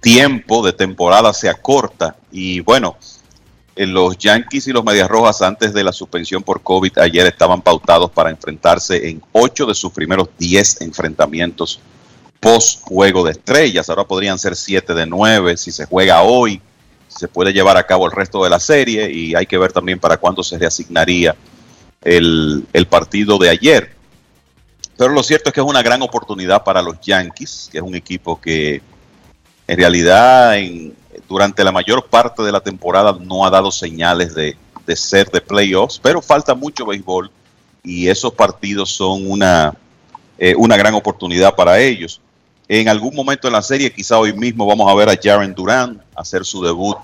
tiempo 0.00 0.64
de 0.64 0.72
temporada 0.72 1.32
se 1.32 1.48
acorta. 1.48 2.16
Y 2.30 2.60
bueno, 2.60 2.96
eh, 3.74 3.86
los 3.86 4.16
Yankees 4.18 4.68
y 4.68 4.72
los 4.72 4.84
Medias 4.84 5.08
Rojas 5.08 5.42
antes 5.42 5.72
de 5.74 5.82
la 5.82 5.92
suspensión 5.92 6.42
por 6.42 6.62
COVID 6.62 6.98
ayer 6.98 7.26
estaban 7.26 7.60
pautados 7.62 8.10
para 8.10 8.30
enfrentarse 8.30 9.08
en 9.08 9.22
ocho 9.32 9.66
de 9.66 9.74
sus 9.74 9.92
primeros 9.92 10.28
10 10.38 10.82
enfrentamientos 10.82 11.80
post 12.40 12.82
juego 12.82 13.24
de 13.24 13.32
estrellas. 13.32 13.88
Ahora 13.88 14.04
podrían 14.04 14.38
ser 14.38 14.54
siete 14.54 14.94
de 14.94 15.06
nueve 15.06 15.56
si 15.56 15.72
se 15.72 15.86
juega 15.86 16.22
hoy. 16.22 16.60
Se 17.08 17.28
puede 17.28 17.52
llevar 17.52 17.76
a 17.76 17.86
cabo 17.86 18.06
el 18.06 18.12
resto 18.12 18.44
de 18.44 18.50
la 18.50 18.60
serie 18.60 19.10
y 19.10 19.34
hay 19.34 19.46
que 19.46 19.58
ver 19.58 19.72
también 19.72 19.98
para 19.98 20.18
cuándo 20.18 20.42
se 20.42 20.58
reasignaría 20.58 21.34
el, 22.06 22.86
partido 22.88 23.36
de 23.38 23.50
ayer. 23.50 23.90
Pero 24.96 25.12
lo 25.12 25.22
cierto 25.22 25.50
es 25.50 25.54
que 25.54 25.60
es 25.60 25.66
una 25.66 25.82
gran 25.82 26.00
oportunidad 26.02 26.64
para 26.64 26.80
los 26.80 27.00
Yankees, 27.00 27.68
que 27.70 27.78
es 27.78 27.84
un 27.84 27.94
equipo 27.94 28.40
que 28.40 28.80
en 29.66 29.76
realidad 29.76 30.54
durante 31.28 31.64
la 31.64 31.72
mayor 31.72 32.06
parte 32.06 32.42
de 32.42 32.52
la 32.52 32.60
temporada 32.60 33.16
no 33.20 33.44
ha 33.44 33.50
dado 33.50 33.70
señales 33.70 34.34
de, 34.34 34.56
de 34.86 34.96
ser 34.96 35.30
de 35.30 35.40
playoffs, 35.40 35.98
pero 36.02 36.22
falta 36.22 36.54
mucho 36.54 36.86
béisbol 36.86 37.30
y 37.82 38.08
esos 38.08 38.32
partidos 38.32 38.90
son 38.90 39.28
una, 39.30 39.74
eh, 40.38 40.54
una 40.56 40.76
gran 40.76 40.94
oportunidad 40.94 41.54
para 41.54 41.78
ellos. 41.78 42.20
En 42.68 42.88
algún 42.88 43.14
momento 43.14 43.48
en 43.48 43.52
la 43.52 43.62
serie, 43.62 43.92
quizá 43.92 44.18
hoy 44.18 44.32
mismo 44.32 44.66
vamos 44.66 44.90
a 44.90 44.94
ver 44.94 45.08
a 45.08 45.18
Jaren 45.20 45.54
Duran 45.54 46.02
hacer 46.14 46.44
su 46.44 46.62
debut 46.62 46.96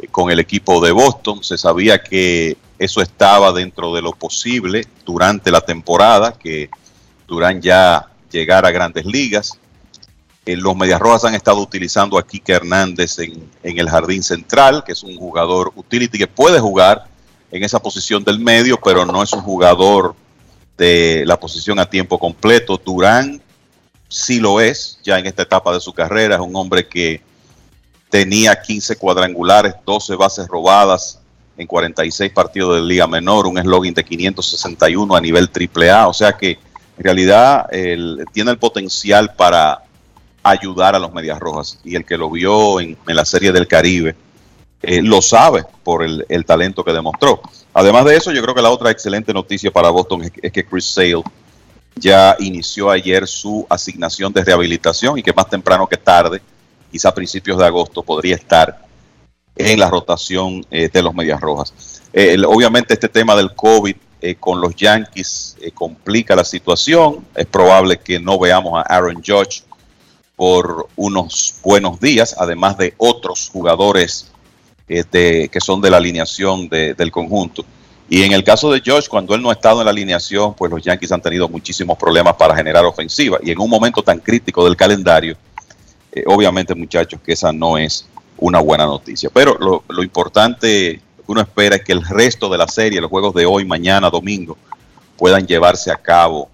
eh, 0.00 0.06
con 0.08 0.30
el 0.30 0.40
equipo 0.40 0.80
de 0.84 0.92
Boston. 0.92 1.44
Se 1.44 1.58
sabía 1.58 2.02
que 2.02 2.56
eso 2.78 3.00
estaba 3.00 3.52
dentro 3.52 3.94
de 3.94 4.02
lo 4.02 4.12
posible 4.12 4.86
durante 5.04 5.50
la 5.50 5.60
temporada, 5.60 6.32
que 6.32 6.68
Durán 7.26 7.60
ya 7.60 8.08
llegara 8.30 8.68
a 8.68 8.72
grandes 8.72 9.06
ligas. 9.06 9.58
Eh, 10.44 10.56
los 10.56 10.76
Medias 10.76 11.00
Rojas 11.00 11.24
han 11.24 11.34
estado 11.34 11.60
utilizando 11.60 12.18
a 12.18 12.26
Kike 12.26 12.52
Hernández 12.52 13.18
en, 13.18 13.50
en, 13.62 13.78
el 13.78 13.88
jardín 13.88 14.22
central, 14.22 14.84
que 14.84 14.92
es 14.92 15.02
un 15.02 15.16
jugador 15.16 15.72
utility 15.74 16.18
que 16.18 16.26
puede 16.26 16.60
jugar 16.60 17.06
en 17.50 17.64
esa 17.64 17.80
posición 17.80 18.22
del 18.22 18.38
medio, 18.38 18.78
pero 18.82 19.04
no 19.04 19.22
es 19.22 19.32
un 19.32 19.40
jugador 19.40 20.14
de 20.76 21.24
la 21.26 21.40
posición 21.40 21.78
a 21.78 21.88
tiempo 21.88 22.18
completo. 22.18 22.80
Durán 22.84 23.40
sí 24.08 24.38
lo 24.38 24.60
es, 24.60 25.00
ya 25.02 25.18
en 25.18 25.26
esta 25.26 25.42
etapa 25.42 25.72
de 25.72 25.80
su 25.80 25.92
carrera, 25.92 26.36
es 26.36 26.40
un 26.40 26.54
hombre 26.54 26.86
que 26.86 27.22
tenía 28.10 28.60
15 28.60 28.96
cuadrangulares, 28.96 29.74
12 29.84 30.14
bases 30.14 30.46
robadas 30.46 31.20
en 31.56 31.66
46 31.66 32.32
partidos 32.32 32.76
de 32.76 32.82
Liga 32.82 33.06
Menor, 33.06 33.46
un 33.46 33.58
eslogan 33.58 33.94
de 33.94 34.04
561 34.04 35.14
a 35.16 35.20
nivel 35.20 35.48
AAA, 35.48 36.08
o 36.08 36.12
sea 36.12 36.32
que 36.32 36.58
en 36.98 37.04
realidad 37.04 37.66
tiene 38.32 38.50
el 38.50 38.58
potencial 38.58 39.34
para 39.34 39.82
ayudar 40.42 40.94
a 40.94 40.98
los 40.98 41.12
Medias 41.12 41.38
Rojas 41.38 41.78
y 41.84 41.96
el 41.96 42.04
que 42.04 42.16
lo 42.16 42.30
vio 42.30 42.80
en, 42.80 42.96
la 43.06 43.24
Serie 43.24 43.52
del 43.52 43.66
Caribe 43.66 44.14
eh, 44.82 45.02
lo 45.02 45.20
sabe 45.20 45.64
por 45.82 46.02
el, 46.02 46.24
el, 46.28 46.44
talento 46.44 46.84
que 46.84 46.92
demostró. 46.92 47.40
Además 47.74 48.04
de 48.04 48.16
eso, 48.16 48.30
yo 48.30 48.42
creo 48.42 48.54
que 48.54 48.62
la 48.62 48.70
otra 48.70 48.90
excelente 48.90 49.32
noticia 49.32 49.70
para 49.70 49.90
Boston 49.90 50.22
es, 50.22 50.32
es 50.40 50.52
que 50.52 50.64
Chris 50.64 50.84
Sale 50.84 51.22
ya 51.96 52.36
inició 52.38 52.90
ayer 52.90 53.26
su 53.26 53.66
asignación 53.68 54.32
de 54.32 54.44
rehabilitación 54.44 55.18
y 55.18 55.22
que 55.22 55.32
más 55.32 55.48
temprano 55.48 55.86
que 55.86 55.96
tarde, 55.96 56.40
quizá 56.92 57.08
a 57.08 57.14
principios 57.14 57.58
de 57.58 57.66
agosto, 57.66 58.02
podría 58.02 58.36
estar 58.36 58.85
en 59.56 59.80
la 59.80 59.88
rotación 59.88 60.64
eh, 60.70 60.88
de 60.92 61.02
los 61.02 61.14
Medias 61.14 61.40
Rojas. 61.40 61.72
Eh, 62.12 62.36
obviamente 62.46 62.94
este 62.94 63.08
tema 63.08 63.34
del 63.34 63.54
COVID 63.54 63.96
eh, 64.20 64.34
con 64.36 64.60
los 64.60 64.74
Yankees 64.76 65.56
complica 65.74 66.36
la 66.36 66.44
situación. 66.44 67.26
Es 67.34 67.46
probable 67.46 67.98
que 67.98 68.20
no 68.20 68.38
veamos 68.38 68.78
a 68.78 68.82
Aaron 68.82 69.22
Judge 69.26 69.62
por 70.36 70.88
unos 70.96 71.54
buenos 71.62 71.98
días, 71.98 72.36
además 72.38 72.76
de 72.76 72.94
otros 72.98 73.48
jugadores 73.50 74.30
que 74.86 75.58
son 75.60 75.80
de 75.80 75.90
la 75.90 75.96
alineación 75.96 76.68
de, 76.68 76.94
del 76.94 77.10
conjunto. 77.10 77.64
Y 78.08 78.22
en 78.22 78.32
el 78.32 78.44
caso 78.44 78.70
de 78.70 78.80
Josh, 78.84 79.08
cuando 79.08 79.34
él 79.34 79.42
no 79.42 79.50
ha 79.50 79.54
estado 79.54 79.80
en 79.80 79.86
la 79.86 79.90
alineación, 79.90 80.54
pues 80.54 80.70
los 80.70 80.80
Yankees 80.80 81.10
han 81.10 81.20
tenido 81.20 81.48
muchísimos 81.48 81.98
problemas 81.98 82.36
para 82.36 82.54
generar 82.54 82.84
ofensiva. 82.84 83.38
Y 83.42 83.50
en 83.50 83.58
un 83.60 83.68
momento 83.68 84.00
tan 84.02 84.20
crítico 84.20 84.64
del 84.64 84.76
calendario, 84.76 85.36
obviamente 86.26 86.72
muchachos, 86.74 87.20
que 87.24 87.32
esa 87.32 87.52
no 87.52 87.76
es 87.76 88.06
una 88.38 88.60
buena 88.60 88.86
noticia. 88.86 89.30
Pero 89.32 89.56
lo, 89.58 89.84
lo, 89.88 90.02
importante 90.02 91.00
que 91.16 91.22
uno 91.26 91.40
espera 91.40 91.76
es 91.76 91.84
que 91.84 91.92
el 91.92 92.02
resto 92.02 92.48
de 92.48 92.58
la 92.58 92.68
serie, 92.68 93.00
los 93.00 93.10
juegos 93.10 93.34
de 93.34 93.46
hoy, 93.46 93.64
mañana, 93.64 94.10
domingo, 94.10 94.56
puedan 95.16 95.46
llevarse 95.46 95.90
a 95.90 95.96
cabo 95.96 96.48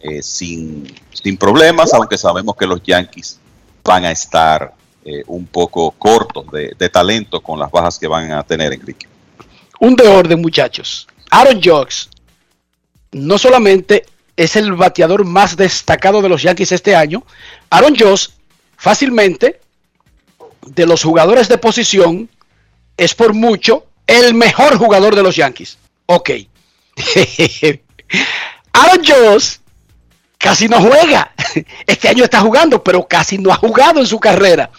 eh, 0.00 0.22
sin, 0.22 0.92
sin 1.12 1.36
problemas, 1.36 1.92
aunque 1.94 2.18
sabemos 2.18 2.56
que 2.56 2.66
los 2.66 2.82
Yankees 2.82 3.38
van 3.82 4.04
a 4.04 4.10
estar 4.10 4.74
eh, 5.04 5.22
un 5.26 5.46
poco 5.46 5.92
cortos 5.92 6.50
de, 6.50 6.74
de 6.78 6.88
talento 6.88 7.40
con 7.40 7.58
las 7.58 7.70
bajas 7.70 7.98
que 7.98 8.06
van 8.06 8.32
a 8.32 8.42
tener, 8.42 8.72
Enrique 8.72 9.06
un 9.80 9.96
de 9.96 10.06
orden, 10.08 10.40
muchachos. 10.40 11.06
Aaron 11.30 11.60
Jocks 11.62 12.08
no 13.12 13.38
solamente 13.38 14.04
es 14.36 14.56
el 14.56 14.72
bateador 14.72 15.24
más 15.24 15.56
destacado 15.56 16.22
de 16.22 16.28
los 16.28 16.42
Yankees 16.42 16.72
este 16.72 16.94
año, 16.94 17.24
Aaron 17.70 17.94
Jocks 17.96 18.34
fácilmente 18.76 19.60
de 20.66 20.86
los 20.86 21.02
jugadores 21.02 21.48
de 21.48 21.58
posición 21.58 22.28
es 22.96 23.14
por 23.14 23.34
mucho 23.34 23.86
el 24.06 24.34
mejor 24.34 24.76
jugador 24.76 25.14
de 25.14 25.22
los 25.22 25.36
Yankees. 25.36 25.78
Ok. 26.06 26.30
Aaron 28.72 29.04
Jocks 29.04 29.60
casi 30.38 30.68
no 30.68 30.80
juega. 30.80 31.32
Este 31.86 32.08
año 32.08 32.24
está 32.24 32.40
jugando, 32.40 32.82
pero 32.82 33.06
casi 33.06 33.38
no 33.38 33.50
ha 33.50 33.56
jugado 33.56 34.00
en 34.00 34.06
su 34.06 34.18
carrera. 34.20 34.70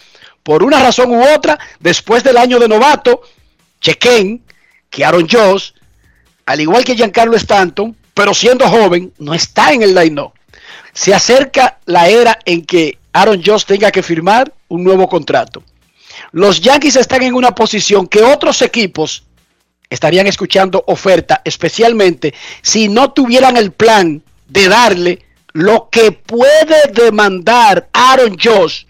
Por 0.42 0.62
una 0.62 0.80
razón 0.80 1.10
u 1.10 1.22
otra, 1.34 1.58
después 1.80 2.22
del 2.22 2.36
año 2.36 2.58
de 2.58 2.68
novato, 2.68 3.22
chequen 3.80 4.42
que 4.88 5.04
Aaron 5.04 5.28
Josh, 5.28 5.72
al 6.46 6.60
igual 6.60 6.84
que 6.84 6.94
Giancarlo 6.96 7.36
Stanton, 7.36 7.96
pero 8.14 8.32
siendo 8.32 8.68
joven, 8.68 9.12
no 9.18 9.34
está 9.34 9.72
en 9.72 9.82
el 9.82 9.94
line-up. 9.94 10.32
Se 10.92 11.12
acerca 11.12 11.78
la 11.84 12.08
era 12.08 12.38
en 12.44 12.64
que 12.64 12.98
Aaron 13.12 13.42
Josh 13.44 13.64
tenga 13.64 13.90
que 13.90 14.02
firmar 14.02 14.52
un 14.68 14.84
nuevo 14.84 15.08
contrato. 15.08 15.62
Los 16.32 16.60
Yankees 16.60 16.96
están 16.96 17.22
en 17.22 17.34
una 17.34 17.54
posición 17.54 18.06
que 18.06 18.22
otros 18.22 18.62
equipos 18.62 19.24
estarían 19.90 20.26
escuchando 20.26 20.84
oferta, 20.86 21.40
especialmente 21.44 22.34
si 22.62 22.88
no 22.88 23.12
tuvieran 23.12 23.56
el 23.56 23.72
plan 23.72 24.22
de 24.46 24.68
darle 24.68 25.24
lo 25.52 25.88
que 25.90 26.12
puede 26.12 26.92
demandar 26.92 27.88
Aaron 27.92 28.36
Josh 28.38 28.84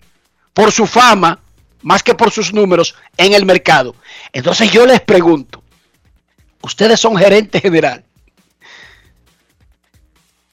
por 0.52 0.72
su 0.72 0.86
fama, 0.86 1.40
más 1.82 2.02
que 2.02 2.14
por 2.14 2.30
sus 2.30 2.52
números 2.52 2.94
en 3.16 3.32
el 3.32 3.46
mercado. 3.46 3.94
Entonces 4.32 4.70
yo 4.70 4.84
les 4.86 5.00
pregunto, 5.00 5.62
ustedes 6.62 6.98
son 6.98 7.16
gerente 7.16 7.60
general. 7.60 8.04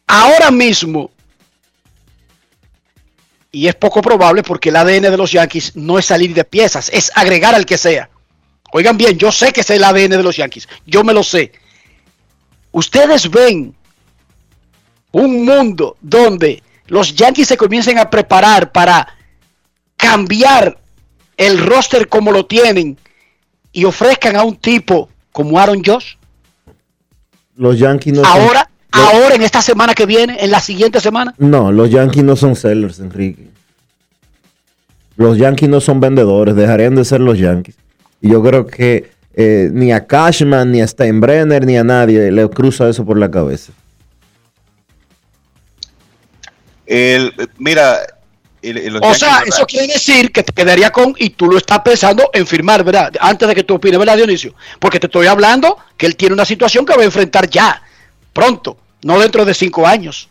Ahora 0.08 0.52
mismo, 0.52 1.10
y 3.56 3.70
es 3.70 3.76
poco 3.76 4.02
probable 4.02 4.44
porque 4.44 4.68
el 4.68 4.76
ADN 4.76 5.04
de 5.04 5.16
los 5.18 5.32
Yankees 5.32 5.78
no 5.78 5.98
es 5.98 6.06
salir 6.08 6.34
de 6.34 6.44
piezas, 6.44 6.90
es 6.92 7.10
agregar 7.16 7.56
al 7.56 7.66
que 7.66 7.78
sea. 7.78 8.10
Oigan 8.74 8.98
bien, 8.98 9.18
yo 9.18 9.32
sé 9.32 9.54
que 9.54 9.62
es 9.62 9.70
el 9.70 9.82
ADN 9.82 10.10
de 10.18 10.24
los 10.24 10.36
Yankees, 10.36 10.68
yo 10.86 11.06
me 11.06 11.14
lo 11.14 11.24
sé. 11.24 11.54
Ustedes 12.74 13.32
ven 13.32 13.74
un 15.14 15.46
mundo 15.46 15.96
donde 16.02 16.62
los 16.88 17.16
Yankees 17.16 17.48
se 17.48 17.56
comiencen 17.56 17.98
a 17.98 18.10
preparar 18.10 18.74
para 18.74 19.08
cambiar 19.96 20.78
el 21.38 21.66
roster 21.66 22.10
como 22.10 22.34
lo 22.34 22.46
tienen 22.46 22.98
y 23.72 23.86
ofrezcan 23.86 24.36
a 24.36 24.44
un 24.44 24.58
tipo 24.58 25.10
como 25.32 25.58
Aaron 25.58 25.82
Josh. 25.86 26.16
Los 27.56 27.80
Yankees 27.80 28.14
no 28.16 28.24
son- 28.26 28.42
Ahora, 28.42 28.70
ahora 28.96 29.36
en 29.36 29.42
esta 29.44 29.62
semana 29.62 29.94
que 29.94 30.06
viene, 30.06 30.38
en 30.40 30.52
la 30.52 30.60
siguiente 30.60 31.00
semana. 31.00 31.34
No, 31.38 31.72
los 31.72 31.90
Yankees 31.90 32.24
no 32.24 32.36
son 32.36 32.56
sellers, 32.56 33.00
Enrique. 33.00 33.48
Los 35.18 35.38
Yankees 35.38 35.70
no 35.70 35.80
son 35.82 36.00
vendedores, 36.00 36.56
dejarían 36.56 36.96
de 36.96 37.06
ser 37.06 37.22
los 37.22 37.38
Yankees. 37.38 37.76
Y 38.22 38.30
yo 38.32 38.42
creo 38.44 38.66
que 38.68 39.12
eh, 39.36 39.70
ni 39.72 39.92
a 39.92 40.08
Cashman, 40.08 40.72
ni 40.72 40.82
a 40.82 40.88
Steinbrenner, 40.88 41.66
ni 41.66 41.78
a 41.78 41.84
nadie 41.84 42.32
le 42.32 42.50
cruza 42.50 42.88
eso 42.90 43.06
por 43.06 43.18
la 43.18 43.30
cabeza. 43.30 43.72
El, 46.86 47.34
mira, 47.58 47.98
el- 48.62 48.78
el- 48.78 48.94
los 48.94 49.02
O 49.04 49.14
sea, 49.14 49.40
¿verdad? 49.40 49.48
eso 49.48 49.66
quiere 49.66 49.88
decir 49.88 50.32
que 50.32 50.44
te 50.44 50.54
quedaría 50.54 50.92
con, 50.92 51.14
y 51.18 51.32
tú 51.32 51.48
lo 51.48 51.58
estás 51.58 51.80
pensando 51.80 52.30
en 52.34 52.46
firmar, 52.46 52.84
¿verdad? 52.84 53.12
Antes 53.20 53.48
de 53.48 53.56
que 53.56 53.64
tú 53.64 53.76
opines, 53.76 53.98
¿verdad, 54.00 54.18
Dionisio? 54.18 54.54
Porque 54.80 55.00
te 55.00 55.08
estoy 55.08 55.28
hablando 55.28 55.78
que 55.98 56.06
él 56.06 56.16
tiene 56.16 56.34
una 56.34 56.46
situación 56.46 56.86
que 56.86 56.96
va 56.96 57.02
a 57.02 57.06
enfrentar 57.06 57.50
ya, 57.50 57.82
pronto, 58.34 58.78
no 59.06 59.20
dentro 59.20 59.46
de 59.46 59.54
cinco 59.54 59.86
años. 59.86 60.28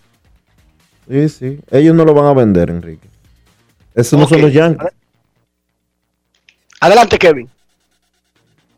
Sí, 1.09 1.28
sí. 1.28 1.60
Ellos 1.70 1.94
no 1.94 2.05
lo 2.05 2.12
van 2.12 2.26
a 2.26 2.32
vender, 2.32 2.70
Enrique. 2.70 3.09
Esos 3.94 4.18
no 4.18 4.26
son 4.26 4.42
los 4.42 4.52
Yankees. 4.52 4.90
Adelante, 6.80 7.16
Kevin. 7.16 7.48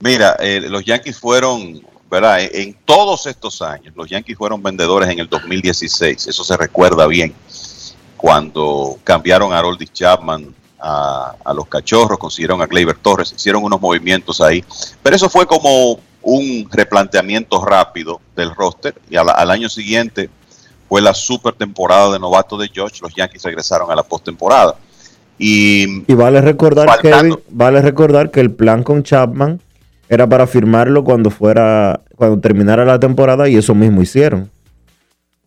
Mira, 0.01 0.37
eh, 0.39 0.61
los 0.69 0.85
Yankees 0.85 1.19
fueron, 1.19 1.81
¿verdad? 2.11 2.43
En, 2.43 2.51
en 2.53 2.77
todos 2.85 3.25
estos 3.25 3.63
años, 3.63 3.95
los 3.97 4.11
Yankees 4.11 4.37
fueron 4.37 4.63
vendedores 4.63 5.09
en 5.09 5.19
el 5.19 5.31
2016, 5.31 6.27
eso 6.27 6.45
se 6.45 6.57
recuerda 6.59 7.07
bien, 7.07 7.33
cuando 8.19 8.99
cambiaron 9.03 9.55
a 9.55 9.59
Harold 9.59 9.83
Chapman 9.91 10.55
a, 10.79 11.37
a 11.43 11.55
los 11.55 11.67
cachorros, 11.69 12.19
consiguieron 12.19 12.61
a 12.61 12.67
Gleyber 12.67 12.99
Torres, 12.99 13.33
hicieron 13.35 13.65
unos 13.65 13.81
movimientos 13.81 14.43
ahí, 14.43 14.63
pero 15.03 15.17
eso 15.17 15.31
fue 15.31 15.47
como 15.47 15.99
un 16.29 16.69
replanteamiento 16.73 17.65
rápido 17.65 18.21
del 18.35 18.53
roster 18.53 18.95
y 19.09 19.15
al, 19.17 19.29
al 19.31 19.49
año 19.49 19.69
siguiente 19.69 20.29
fue 20.89 21.01
la 21.01 21.15
super 21.15 21.55
temporada 21.55 22.11
de 22.13 22.19
novato 22.19 22.59
de 22.59 22.69
George, 22.69 22.99
los 23.01 23.15
Yankees 23.15 23.45
regresaron 23.45 23.91
a 23.93 23.95
la 23.95 24.03
postemporada. 24.03 24.75
Y 25.39 26.03
Y 26.11 26.15
vale 26.15 26.41
recordar, 26.41 26.89
Faltando- 26.89 27.37
Kevin, 27.37 27.39
vale 27.51 27.81
recordar 27.81 28.31
que 28.33 28.41
el 28.41 28.51
plan 28.51 28.83
con 28.83 29.03
Chapman 29.05 29.61
era 30.09 30.27
para 30.29 30.47
firmarlo 30.49 31.05
cuando 31.05 31.31
fuera, 31.31 32.01
cuando 32.17 32.41
terminara 32.41 32.85
la 32.85 32.99
temporada 32.99 33.49
y 33.49 33.57
eso 33.57 33.75
mismo 33.75 34.03
hicieron. 34.03 34.51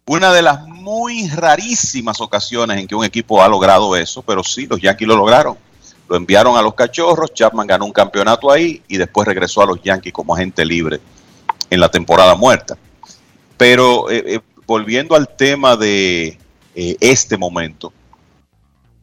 una 0.06 0.32
de 0.34 0.42
las 0.42 0.66
muy 0.68 1.28
rarísimas 1.30 2.20
ocasiones 2.22 2.78
en 2.80 2.88
que 2.88 2.96
un 2.96 3.04
equipo 3.06 3.44
ha 3.44 3.48
logrado 3.50 3.96
eso, 3.96 4.22
pero 4.24 4.44
sí, 4.44 4.66
los 4.66 4.82
Yankees 4.82 5.08
lo 5.08 5.16
lograron. 5.16 5.56
Lo 6.10 6.16
enviaron 6.16 6.58
a 6.58 6.62
los 6.62 6.74
cachorros, 6.74 7.34
Chapman 7.34 7.68
ganó 7.68 7.86
un 7.86 7.92
campeonato 7.92 8.52
ahí 8.52 8.82
y 8.88 8.98
después 8.98 9.28
regresó 9.28 9.62
a 9.62 9.68
los 9.68 9.82
Yankees 9.82 10.12
como 10.12 10.34
agente 10.34 10.66
libre 10.66 11.00
en 11.70 11.80
la 11.80 11.90
temporada 11.90 12.36
muerta. 12.36 12.78
Pero 13.58 14.10
eh, 14.10 14.24
eh, 14.26 14.40
volviendo 14.66 15.16
al 15.16 15.28
tema 15.28 15.76
de 15.76 16.38
eh, 16.76 16.98
este 17.00 17.38
momento, 17.38 17.94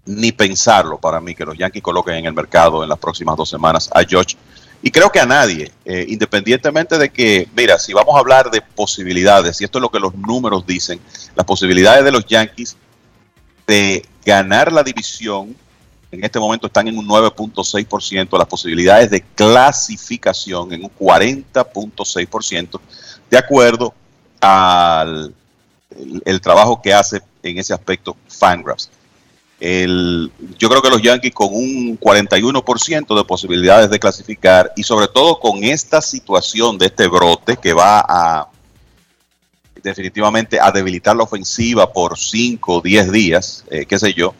ni 0.06 0.32
pensarlo 0.32 0.98
para 0.98 1.20
mí 1.20 1.34
que 1.34 1.44
los 1.44 1.58
Yankees 1.58 1.82
coloquen 1.82 2.14
en 2.14 2.26
el 2.26 2.32
mercado 2.32 2.82
en 2.82 2.88
las 2.88 2.98
próximas 2.98 3.36
dos 3.36 3.48
semanas 3.48 3.90
a 3.92 4.02
George. 4.02 4.36
Y 4.82 4.90
creo 4.90 5.10
que 5.10 5.18
a 5.18 5.26
nadie, 5.26 5.72
eh, 5.84 6.06
independientemente 6.08 6.98
de 6.98 7.10
que, 7.10 7.48
mira, 7.56 7.78
si 7.78 7.92
vamos 7.92 8.14
a 8.14 8.20
hablar 8.20 8.50
de 8.50 8.60
posibilidades, 8.60 9.60
y 9.60 9.64
esto 9.64 9.78
es 9.78 9.82
lo 9.82 9.90
que 9.90 9.98
los 9.98 10.14
números 10.14 10.64
dicen, 10.66 11.00
las 11.34 11.44
posibilidades 11.44 12.04
de 12.04 12.12
los 12.12 12.24
Yankees 12.26 12.76
de 13.66 14.06
ganar 14.24 14.72
la 14.72 14.84
división 14.84 15.56
en 16.16 16.24
este 16.24 16.40
momento 16.40 16.66
están 16.66 16.88
en 16.88 16.96
un 16.96 17.06
9.6%, 17.06 18.38
las 18.38 18.48
posibilidades 18.48 19.10
de 19.10 19.20
clasificación 19.20 20.72
en 20.72 20.84
un 20.84 20.90
40.6%, 20.90 22.80
de 23.30 23.38
acuerdo 23.38 23.94
al 24.40 25.34
el, 26.24 26.40
trabajo 26.40 26.80
que 26.80 26.94
hace 26.94 27.20
en 27.42 27.58
ese 27.58 27.74
aspecto 27.74 28.16
Fangraphs. 28.28 28.90
El, 29.60 30.30
yo 30.58 30.68
creo 30.68 30.82
que 30.82 30.90
los 30.90 31.00
Yankees 31.00 31.32
con 31.32 31.48
un 31.52 31.98
41% 31.98 33.16
de 33.16 33.24
posibilidades 33.24 33.88
de 33.88 33.98
clasificar 33.98 34.72
y 34.76 34.82
sobre 34.82 35.08
todo 35.08 35.38
con 35.38 35.64
esta 35.64 36.02
situación 36.02 36.76
de 36.76 36.86
este 36.86 37.08
brote 37.08 37.56
que 37.56 37.72
va 37.72 38.04
a 38.06 38.48
definitivamente 39.82 40.58
a 40.60 40.72
debilitar 40.72 41.16
la 41.16 41.22
ofensiva 41.22 41.92
por 41.92 42.18
5 42.18 42.74
o 42.74 42.80
10 42.80 43.12
días, 43.12 43.64
eh, 43.70 43.86
qué 43.86 43.98
sé 43.98 44.12
yo, 44.12 44.34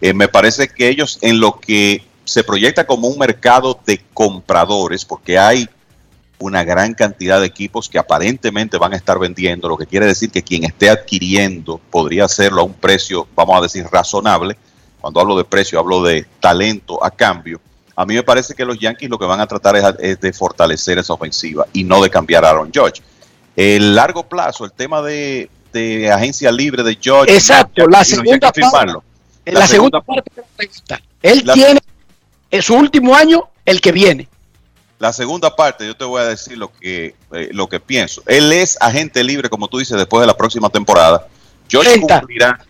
eh, 0.00 0.12
me 0.14 0.28
parece 0.28 0.68
que 0.68 0.88
ellos 0.88 1.18
en 1.22 1.40
lo 1.40 1.58
que 1.58 2.04
se 2.24 2.44
proyecta 2.44 2.86
como 2.86 3.08
un 3.08 3.18
mercado 3.18 3.80
de 3.86 4.02
compradores, 4.12 5.04
porque 5.04 5.38
hay 5.38 5.68
una 6.38 6.62
gran 6.62 6.94
cantidad 6.94 7.40
de 7.40 7.46
equipos 7.46 7.88
que 7.88 7.98
aparentemente 7.98 8.78
van 8.78 8.92
a 8.92 8.96
estar 8.96 9.18
vendiendo, 9.18 9.68
lo 9.68 9.76
que 9.76 9.86
quiere 9.86 10.06
decir 10.06 10.30
que 10.30 10.42
quien 10.42 10.64
esté 10.64 10.88
adquiriendo 10.88 11.80
podría 11.90 12.26
hacerlo 12.26 12.60
a 12.60 12.64
un 12.64 12.74
precio, 12.74 13.26
vamos 13.34 13.58
a 13.58 13.62
decir, 13.62 13.84
razonable. 13.90 14.56
Cuando 15.00 15.20
hablo 15.20 15.36
de 15.36 15.44
precio, 15.44 15.78
hablo 15.78 16.02
de 16.02 16.26
talento 16.40 17.02
a 17.04 17.10
cambio. 17.10 17.60
A 17.96 18.04
mí 18.04 18.14
me 18.14 18.22
parece 18.22 18.54
que 18.54 18.64
los 18.64 18.78
Yankees 18.78 19.08
lo 19.08 19.18
que 19.18 19.24
van 19.24 19.40
a 19.40 19.46
tratar 19.46 19.76
es, 19.76 19.84
es 19.98 20.20
de 20.20 20.32
fortalecer 20.32 20.98
esa 20.98 21.12
ofensiva 21.12 21.66
y 21.72 21.82
no 21.82 22.02
de 22.02 22.10
cambiar 22.10 22.44
a 22.44 22.50
Aaron 22.50 22.70
George. 22.72 23.02
El 23.56 23.94
largo 23.94 24.28
plazo, 24.28 24.64
el 24.64 24.72
tema 24.72 25.02
de, 25.02 25.50
de 25.72 26.10
agencia 26.12 26.52
libre 26.52 26.82
de 26.82 26.96
George. 27.00 27.34
Exacto, 27.34 27.86
la 27.88 28.04
segunda 28.04 28.52
firmarlo. 28.52 29.02
En 29.48 29.54
la, 29.54 29.66
segunda, 29.66 30.00
parte 30.00 30.30
de 30.34 30.42
la 30.42 30.48
pregunta. 30.56 31.00
Él 31.22 31.42
La- 31.44 31.54
tiene 31.54 31.80
en 32.50 32.62
su 32.62 32.74
último 32.74 33.14
año 33.14 33.48
el 33.64 33.80
que 33.80 33.92
viene. 33.92 34.28
La 34.98 35.12
segunda 35.12 35.54
parte, 35.54 35.86
yo 35.86 35.96
te 35.96 36.04
voy 36.04 36.20
a 36.20 36.24
decir 36.26 36.58
lo 36.58 36.72
que, 36.72 37.14
eh, 37.32 37.48
lo 37.52 37.68
que 37.68 37.78
pienso. 37.80 38.22
Él 38.26 38.52
es 38.52 38.76
agente 38.80 39.22
libre, 39.22 39.48
como 39.48 39.68
tú 39.68 39.78
dices, 39.78 39.96
después 39.96 40.20
de 40.20 40.26
la 40.26 40.36
próxima 40.36 40.68
temporada. 40.68 41.26
George 41.68 41.90
30. 41.92 42.18
cumplirá, 42.20 42.66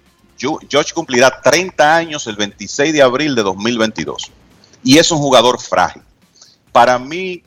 George 0.69 0.93
cumplirá 0.93 1.41
30 1.43 1.97
años 1.97 2.27
el 2.27 2.37
26 2.37 2.93
de 2.93 3.03
abril 3.03 3.35
de 3.35 3.43
2022. 3.43 4.31
Y 4.85 4.99
es 4.99 5.11
un 5.11 5.19
jugador 5.19 5.59
frágil. 5.61 6.03
Para 6.71 6.99
mí, 6.99 7.43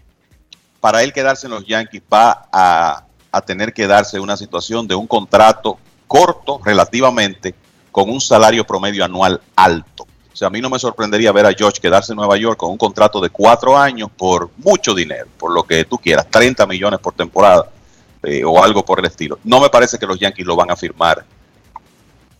para 0.79 1.03
él 1.03 1.13
quedarse 1.13 1.45
en 1.45 1.51
los 1.51 1.65
Yankees, 1.65 2.01
va 2.11 2.49
a, 2.51 3.05
a 3.31 3.41
tener 3.41 3.71
que 3.73 3.85
darse 3.87 4.19
una 4.19 4.35
situación 4.35 4.87
de 4.87 4.95
un 4.95 5.05
contrato 5.07 5.77
corto 6.07 6.59
relativamente 6.65 7.53
con 7.91 8.09
un 8.09 8.21
salario 8.21 8.65
promedio 8.65 9.03
anual 9.03 9.41
alto. 9.55 10.07
O 10.33 10.35
sea, 10.35 10.47
a 10.47 10.51
mí 10.51 10.61
no 10.61 10.69
me 10.69 10.79
sorprendería 10.79 11.31
ver 11.31 11.45
a 11.45 11.53
George 11.53 11.79
quedarse 11.81 12.13
en 12.13 12.17
Nueva 12.17 12.37
York 12.37 12.57
con 12.57 12.71
un 12.71 12.77
contrato 12.77 13.19
de 13.19 13.29
cuatro 13.29 13.77
años 13.77 14.09
por 14.15 14.49
mucho 14.57 14.93
dinero, 14.93 15.27
por 15.37 15.51
lo 15.51 15.63
que 15.63 15.83
tú 15.83 15.97
quieras, 15.97 16.27
30 16.29 16.65
millones 16.65 16.99
por 16.99 17.13
temporada 17.13 17.69
eh, 18.23 18.43
o 18.45 18.63
algo 18.63 18.83
por 18.85 18.99
el 18.99 19.05
estilo. 19.05 19.39
No 19.43 19.59
me 19.59 19.69
parece 19.69 19.97
que 19.97 20.05
los 20.05 20.19
Yankees 20.19 20.45
lo 20.45 20.55
van 20.55 20.71
a 20.71 20.75
firmar 20.75 21.25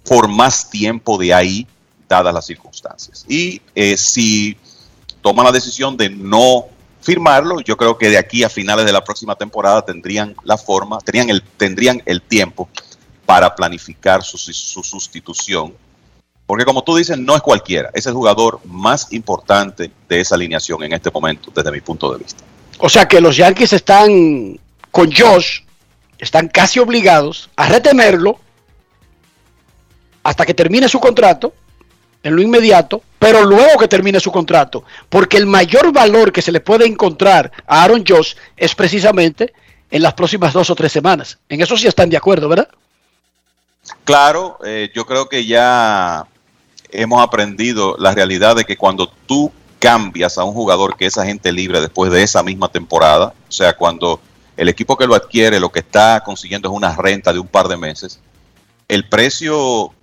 por 0.08 0.28
más 0.28 0.70
tiempo 0.70 1.18
de 1.18 1.34
ahí, 1.34 1.68
dadas 2.08 2.34
las 2.34 2.46
circunstancias. 2.46 3.26
Y 3.28 3.62
eh, 3.76 3.98
si 3.98 4.58
toman 5.22 5.46
la 5.46 5.52
decisión 5.52 5.98
de 5.98 6.10
no 6.10 6.66
firmarlo, 7.02 7.60
yo 7.60 7.76
creo 7.76 7.98
que 7.98 8.10
de 8.10 8.18
aquí 8.18 8.44
a 8.44 8.50
finales 8.50 8.86
de 8.86 8.92
la 8.94 9.04
próxima 9.04 9.36
temporada 9.36 9.84
tendrían 9.84 10.36
la 10.44 10.58
forma, 10.58 11.00
el, 11.06 11.44
tendrían 11.58 12.02
el 12.06 12.22
tiempo 12.22 12.70
para 13.32 13.56
planificar 13.56 14.24
su, 14.24 14.38
su 14.38 14.84
sustitución. 14.84 15.74
Porque 16.46 16.66
como 16.66 16.84
tú 16.84 16.98
dices, 16.98 17.18
no 17.18 17.34
es 17.34 17.42
cualquiera, 17.42 17.90
es 17.94 18.06
el 18.06 18.14
jugador 18.14 18.60
más 18.66 19.14
importante 19.14 19.90
de 20.10 20.20
esa 20.20 20.36
alineación 20.36 20.84
en 20.84 20.92
este 20.92 21.10
momento, 21.10 21.50
desde 21.56 21.72
mi 21.72 21.80
punto 21.80 22.12
de 22.12 22.18
vista. 22.18 22.44
O 22.80 22.90
sea 22.90 23.08
que 23.08 23.22
los 23.22 23.38
Yankees 23.38 23.72
están 23.72 24.60
con 24.92 25.10
Josh, 25.14 25.62
están 26.20 26.50
casi 26.50 26.80
obligados 26.80 27.50
a 27.56 27.70
retenerlo 27.70 28.38
hasta 30.24 30.46
que 30.46 30.54
termine 30.54 30.90
su 30.90 31.00
contrato 31.00 31.54
en 32.24 32.36
lo 32.36 32.42
inmediato, 32.42 33.02
pero 33.18 33.46
luego 33.46 33.80
que 33.80 33.88
termine 33.88 34.20
su 34.20 34.30
contrato, 34.30 34.84
porque 35.08 35.38
el 35.38 35.46
mayor 35.46 35.94
valor 35.94 36.34
que 36.34 36.42
se 36.42 36.52
le 36.52 36.60
puede 36.60 36.86
encontrar 36.86 37.50
a 37.66 37.84
Aaron 37.84 38.04
Josh 38.06 38.34
es 38.58 38.76
precisamente 38.76 39.54
en 39.90 40.02
las 40.02 40.16
próximas 40.16 40.52
dos 40.52 40.70
o 40.70 40.76
tres 40.76 40.92
semanas. 40.92 41.40
En 41.48 41.62
eso 41.62 41.78
sí 41.78 41.88
están 41.88 42.10
de 42.10 42.18
acuerdo, 42.18 42.50
¿verdad? 42.50 42.68
Claro, 44.04 44.58
eh, 44.66 44.92
yo 44.94 45.06
creo 45.06 45.30
que 45.30 45.46
ya 45.46 46.28
hemos 46.90 47.22
aprendido 47.22 47.96
la 48.00 48.14
realidad 48.14 48.56
de 48.56 48.66
que 48.66 48.78
cuando 48.78 49.08
tú 49.08 49.52
cambias 49.80 50.38
a 50.38 50.44
un 50.44 50.54
jugador 50.54 50.98
que 50.98 51.06
es 51.06 51.18
agente 51.18 51.52
libre 51.52 51.82
después 51.82 52.12
de 52.12 52.24
esa 52.24 52.44
misma 52.44 52.68
temporada, 52.68 53.34
o 53.48 53.52
sea, 53.52 53.76
cuando 53.76 54.20
el 54.58 54.70
equipo 54.70 54.98
que 54.98 55.08
lo 55.08 55.16
adquiere 55.16 55.60
lo 55.60 55.72
que 55.72 55.80
está 55.80 56.22
consiguiendo 56.24 56.70
es 56.70 56.76
una 56.76 56.96
renta 56.96 57.32
de 57.34 57.40
un 57.40 57.48
par 57.48 57.68
de 57.68 57.78
meses, 57.78 58.20
el 58.88 59.08
precio 59.08 59.94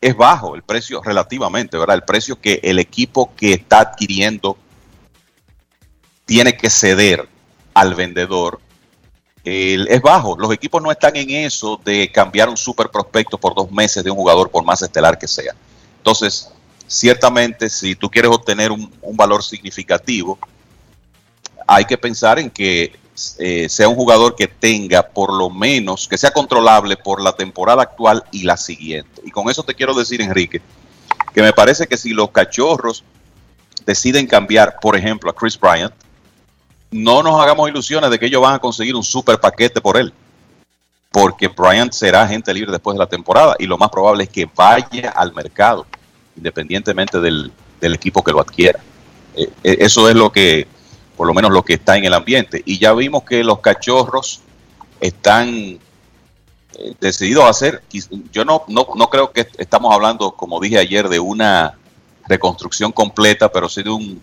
es 0.00 0.16
bajo, 0.16 0.54
el 0.54 0.62
precio 0.62 1.02
relativamente, 1.02 1.76
¿verdad? 1.76 1.96
El 1.96 2.04
precio 2.04 2.40
que 2.40 2.60
el 2.62 2.78
equipo 2.78 3.34
que 3.36 3.52
está 3.52 3.80
adquiriendo 3.80 4.56
tiene 6.24 6.56
que 6.56 6.70
ceder 6.70 7.28
al 7.74 7.94
vendedor 7.94 8.60
es 9.44 10.02
bajo. 10.02 10.36
Los 10.38 10.52
equipos 10.52 10.82
no 10.82 10.90
están 10.90 11.16
en 11.16 11.30
eso 11.30 11.80
de 11.84 12.10
cambiar 12.10 12.48
un 12.48 12.56
super 12.56 12.88
prospecto 12.90 13.38
por 13.38 13.54
dos 13.54 13.70
meses 13.70 14.04
de 14.04 14.10
un 14.10 14.16
jugador, 14.16 14.50
por 14.50 14.64
más 14.64 14.82
estelar 14.82 15.18
que 15.18 15.28
sea. 15.28 15.54
Entonces, 15.98 16.50
ciertamente, 16.86 17.68
si 17.68 17.94
tú 17.94 18.10
quieres 18.10 18.30
obtener 18.30 18.72
un, 18.72 18.90
valor 19.14 19.42
significativo, 19.42 20.38
hay 21.66 21.84
que 21.84 21.98
pensar 21.98 22.38
en 22.38 22.50
que 22.50 22.96
eh, 23.38 23.68
sea 23.68 23.88
un 23.88 23.96
jugador 23.96 24.36
que 24.36 24.46
tenga 24.46 25.02
por 25.02 25.32
lo 25.32 25.50
menos, 25.50 26.06
que 26.06 26.16
sea 26.16 26.30
controlable 26.30 26.96
por 26.96 27.20
la 27.20 27.32
temporada 27.32 27.82
actual 27.82 28.24
y 28.30 28.44
la 28.44 28.56
siguiente. 28.56 29.22
Y 29.24 29.30
con 29.30 29.50
eso 29.50 29.62
te 29.62 29.74
quiero 29.74 29.92
decir, 29.94 30.22
Enrique, 30.22 30.62
que 31.34 31.42
me 31.42 31.52
parece 31.52 31.86
que 31.86 31.96
si 31.96 32.10
los 32.10 32.30
cachorros 32.30 33.04
deciden 33.84 34.26
cambiar, 34.26 34.78
por 34.80 34.96
ejemplo, 34.96 35.30
a 35.30 35.34
Chris 35.34 35.58
Bryant, 35.58 35.92
no 36.90 37.22
nos 37.22 37.40
hagamos 37.40 37.68
ilusiones 37.68 38.10
de 38.10 38.18
que 38.18 38.26
ellos 38.26 38.42
van 38.42 38.54
a 38.54 38.58
conseguir 38.58 38.94
un 38.94 39.04
super 39.04 39.38
paquete 39.38 39.80
por 39.80 39.96
él. 39.96 40.12
Porque 41.10 41.48
Bryant 41.48 41.92
será 41.92 42.22
agente 42.22 42.52
libre 42.52 42.70
después 42.70 42.94
de 42.94 42.98
la 42.98 43.08
temporada 43.08 43.56
y 43.58 43.66
lo 43.66 43.78
más 43.78 43.90
probable 43.90 44.24
es 44.24 44.30
que 44.30 44.48
vaya 44.54 45.10
al 45.14 45.32
mercado, 45.34 45.86
independientemente 46.36 47.20
del, 47.20 47.52
equipo 47.80 48.22
que 48.22 48.32
lo 48.32 48.40
adquiera. 48.40 48.80
Eh, 49.34 49.48
eh, 49.64 49.76
eso 49.80 50.08
es 50.08 50.14
lo 50.14 50.30
que, 50.30 50.66
por 51.16 51.26
lo 51.26 51.34
menos 51.34 51.50
lo 51.50 51.62
que 51.62 51.74
está 51.74 51.96
en 51.96 52.04
el 52.04 52.14
ambiente. 52.14 52.62
Y 52.64 52.78
ya 52.78 52.92
vimos 52.92 53.22
que 53.24 53.42
los 53.42 53.60
cachorros 53.60 54.42
están 55.00 55.48
eh, 55.48 55.78
decididos 57.00 57.44
a 57.44 57.50
hacer. 57.50 57.82
Yo 58.32 58.44
no, 58.44 58.64
no, 58.68 58.88
no 58.94 59.08
creo 59.08 59.32
que 59.32 59.48
estamos 59.56 59.94
hablando, 59.94 60.32
como 60.32 60.60
dije 60.60 60.78
ayer, 60.78 61.08
de 61.08 61.20
una 61.20 61.78
reconstrucción 62.26 62.92
completa, 62.92 63.50
pero 63.50 63.68
sí 63.68 63.82
de 63.82 63.90
un 63.90 64.20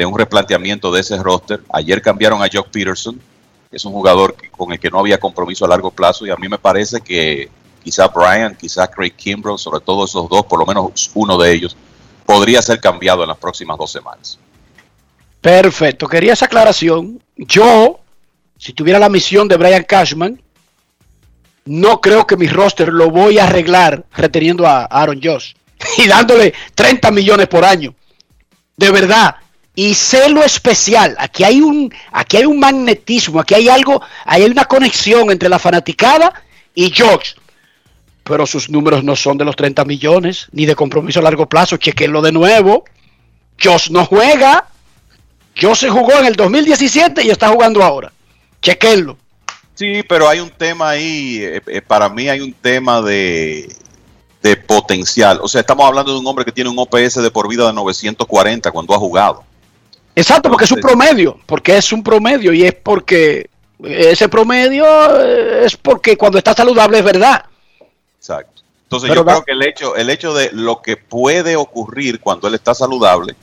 de 0.00 0.06
un 0.06 0.16
replanteamiento 0.16 0.90
de 0.90 1.02
ese 1.02 1.18
roster. 1.18 1.60
Ayer 1.70 2.00
cambiaron 2.00 2.42
a 2.42 2.48
Jock 2.50 2.68
Peterson, 2.68 3.20
que 3.68 3.76
es 3.76 3.84
un 3.84 3.92
jugador 3.92 4.34
con 4.50 4.72
el 4.72 4.80
que 4.80 4.88
no 4.88 4.98
había 4.98 5.20
compromiso 5.20 5.66
a 5.66 5.68
largo 5.68 5.90
plazo, 5.90 6.24
y 6.24 6.30
a 6.30 6.36
mí 6.36 6.48
me 6.48 6.56
parece 6.56 7.02
que 7.02 7.50
quizá 7.84 8.08
Brian, 8.08 8.56
quizá 8.56 8.86
Craig 8.86 9.10
Kimbrough, 9.10 9.58
sobre 9.58 9.80
todo 9.80 10.06
esos 10.06 10.26
dos, 10.30 10.46
por 10.46 10.58
lo 10.58 10.64
menos 10.64 11.10
uno 11.12 11.36
de 11.36 11.52
ellos, 11.52 11.76
podría 12.24 12.62
ser 12.62 12.80
cambiado 12.80 13.24
en 13.24 13.28
las 13.28 13.36
próximas 13.36 13.76
dos 13.76 13.92
semanas. 13.92 14.38
Perfecto, 15.38 16.08
quería 16.08 16.32
esa 16.32 16.46
aclaración. 16.46 17.22
Yo, 17.36 18.00
si 18.56 18.72
tuviera 18.72 18.98
la 18.98 19.10
misión 19.10 19.48
de 19.48 19.58
Brian 19.58 19.84
Cashman, 19.84 20.40
no 21.66 22.00
creo 22.00 22.26
que 22.26 22.38
mi 22.38 22.46
roster 22.46 22.88
lo 22.88 23.10
voy 23.10 23.38
a 23.38 23.44
arreglar 23.44 24.06
reteniendo 24.16 24.66
a 24.66 24.84
Aaron 24.84 25.20
Josh 25.22 25.52
y 25.98 26.06
dándole 26.06 26.54
30 26.74 27.10
millones 27.10 27.48
por 27.48 27.66
año. 27.66 27.94
De 28.78 28.90
verdad, 28.90 29.36
y 29.80 29.94
sé 29.94 30.28
lo 30.28 30.44
especial. 30.44 31.16
Aquí 31.18 31.42
hay 31.42 31.62
un, 31.62 31.90
aquí 32.12 32.36
hay 32.36 32.44
un 32.44 32.60
magnetismo, 32.60 33.40
aquí 33.40 33.54
hay 33.54 33.70
algo, 33.70 34.02
hay 34.26 34.42
una 34.42 34.66
conexión 34.66 35.30
entre 35.30 35.48
la 35.48 35.58
fanaticada 35.58 36.34
y 36.74 36.90
George. 36.90 37.32
Pero 38.22 38.44
sus 38.44 38.68
números 38.68 39.02
no 39.02 39.16
son 39.16 39.38
de 39.38 39.46
los 39.46 39.56
30 39.56 39.86
millones, 39.86 40.48
ni 40.52 40.66
de 40.66 40.74
compromiso 40.74 41.20
a 41.20 41.22
largo 41.22 41.48
plazo. 41.48 41.78
Chequenlo 41.78 42.20
de 42.20 42.30
nuevo. 42.30 42.84
Josh 43.58 43.88
no 43.88 44.04
juega. 44.04 44.66
Josh 45.58 45.78
se 45.78 45.88
jugó 45.88 46.12
en 46.18 46.26
el 46.26 46.36
2017 46.36 47.24
y 47.24 47.30
está 47.30 47.48
jugando 47.48 47.82
ahora. 47.82 48.12
Chequenlo. 48.60 49.16
Sí, 49.76 50.02
pero 50.06 50.28
hay 50.28 50.40
un 50.40 50.50
tema 50.50 50.90
ahí, 50.90 51.38
eh, 51.40 51.62
eh, 51.66 51.80
para 51.80 52.10
mí 52.10 52.28
hay 52.28 52.42
un 52.42 52.52
tema 52.52 53.00
de, 53.00 53.74
de 54.42 54.56
potencial. 54.58 55.40
O 55.40 55.48
sea, 55.48 55.62
estamos 55.62 55.86
hablando 55.86 56.12
de 56.12 56.18
un 56.18 56.26
hombre 56.26 56.44
que 56.44 56.52
tiene 56.52 56.68
un 56.68 56.78
OPS 56.78 57.22
de 57.22 57.30
por 57.30 57.48
vida 57.48 57.66
de 57.66 57.72
940 57.72 58.70
cuando 58.72 58.94
ha 58.94 58.98
jugado. 58.98 59.48
Exacto, 60.20 60.50
porque 60.50 60.64
es 60.64 60.72
un 60.72 60.80
promedio, 60.80 61.38
porque 61.46 61.78
es 61.78 61.92
un 61.92 62.02
promedio 62.02 62.52
y 62.52 62.64
es 62.64 62.74
porque 62.74 63.48
ese 63.82 64.28
promedio 64.28 64.84
eh, 65.18 65.64
es 65.64 65.74
porque 65.76 66.16
cuando 66.16 66.36
está 66.36 66.52
saludable 66.52 66.98
es 66.98 67.04
verdad. 67.04 67.46
Exacto. 68.18 68.60
Entonces 68.82 69.14
yo 69.14 69.24
creo 69.24 69.44
que 69.44 69.52
el 69.52 69.62
hecho, 69.62 69.96
el 69.96 70.10
hecho 70.10 70.34
de 70.34 70.50
lo 70.52 70.82
que 70.82 70.98
puede 70.98 71.56
ocurrir 71.56 72.20
cuando 72.20 72.48
él 72.48 72.54
está 72.54 72.74
saludable, 72.74 73.34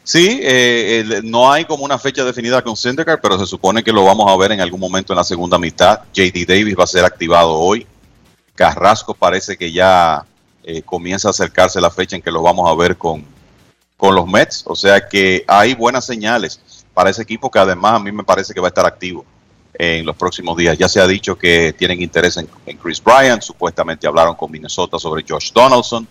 Sí, 0.04 0.38
eh, 0.42 1.22
no 1.24 1.50
hay 1.50 1.64
como 1.64 1.82
una 1.82 1.98
fecha 1.98 2.24
definida 2.24 2.60
con 2.60 2.76
Syndergaard, 2.76 3.22
pero 3.22 3.38
se 3.38 3.46
supone 3.46 3.82
que 3.82 3.90
lo 3.90 4.04
vamos 4.04 4.30
a 4.30 4.36
ver 4.36 4.52
en 4.52 4.60
algún 4.60 4.78
momento 4.78 5.14
en 5.14 5.16
la 5.16 5.24
segunda 5.24 5.58
mitad. 5.58 6.00
JD 6.12 6.46
Davis 6.46 6.76
va 6.78 6.84
a 6.84 6.86
ser 6.86 7.06
activado 7.06 7.54
hoy. 7.54 7.86
Carrasco 8.54 9.14
parece 9.14 9.56
que 9.56 9.72
ya 9.72 10.24
eh, 10.62 10.82
comienza 10.82 11.28
a 11.28 11.30
acercarse 11.30 11.80
la 11.80 11.90
fecha 11.90 12.16
en 12.16 12.22
que 12.22 12.30
lo 12.30 12.42
vamos 12.42 12.70
a 12.70 12.74
ver 12.74 12.98
con, 12.98 13.24
con 13.96 14.14
los 14.14 14.26
Mets. 14.26 14.64
O 14.66 14.76
sea 14.76 15.08
que 15.08 15.42
hay 15.48 15.74
buenas 15.74 16.04
señales 16.04 16.60
para 16.92 17.08
ese 17.08 17.22
equipo 17.22 17.50
que 17.50 17.58
además 17.58 17.94
a 17.94 17.98
mí 17.98 18.12
me 18.12 18.24
parece 18.24 18.52
que 18.52 18.60
va 18.60 18.66
a 18.66 18.68
estar 18.68 18.84
activo 18.84 19.24
en 19.72 20.04
los 20.04 20.16
próximos 20.16 20.54
días. 20.56 20.76
Ya 20.76 20.88
se 20.88 21.00
ha 21.00 21.06
dicho 21.06 21.36
que 21.36 21.72
tienen 21.72 22.02
interés 22.02 22.36
en, 22.36 22.46
Chris 22.76 23.02
Bryant, 23.02 23.42
supuestamente 23.42 24.06
hablaron 24.06 24.34
con 24.34 24.50
Minnesota 24.50 24.98
sobre 24.98 25.24
Josh 25.26 25.50
Donaldson. 25.50 26.06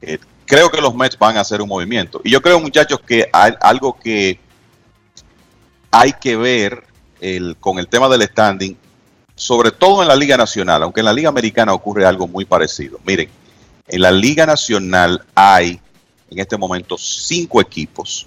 Eh, 0.00 0.18
creo 0.48 0.68
que 0.70 0.80
los 0.80 0.94
Mets 0.94 1.18
van 1.18 1.36
a 1.36 1.42
hacer 1.42 1.60
un 1.62 1.68
movimiento. 1.68 2.20
Y 2.24 2.30
yo 2.30 2.42
creo, 2.42 2.58
muchachos, 2.58 2.98
que 3.06 3.28
hay 3.32 3.52
algo 3.60 3.96
que 3.96 4.40
hay 5.90 6.12
que 6.14 6.36
ver 6.36 6.82
con 7.60 7.78
el 7.78 7.86
tema 7.86 8.08
del 8.08 8.22
standing, 8.22 8.76
sobre 9.36 9.70
todo 9.70 10.02
en 10.02 10.08
la 10.08 10.16
Liga 10.16 10.36
Nacional, 10.36 10.82
aunque 10.82 10.98
en 11.00 11.06
la 11.06 11.12
Liga 11.12 11.28
Americana 11.28 11.72
ocurre 11.74 12.04
algo 12.06 12.26
muy 12.26 12.44
parecido. 12.44 12.98
Miren, 13.04 13.28
en 13.86 14.00
la 14.00 14.10
Liga 14.10 14.44
Nacional 14.46 15.22
hay 15.34 15.80
en 16.30 16.38
este 16.38 16.56
momento 16.56 16.96
cinco 16.98 17.60
equipos. 17.60 18.26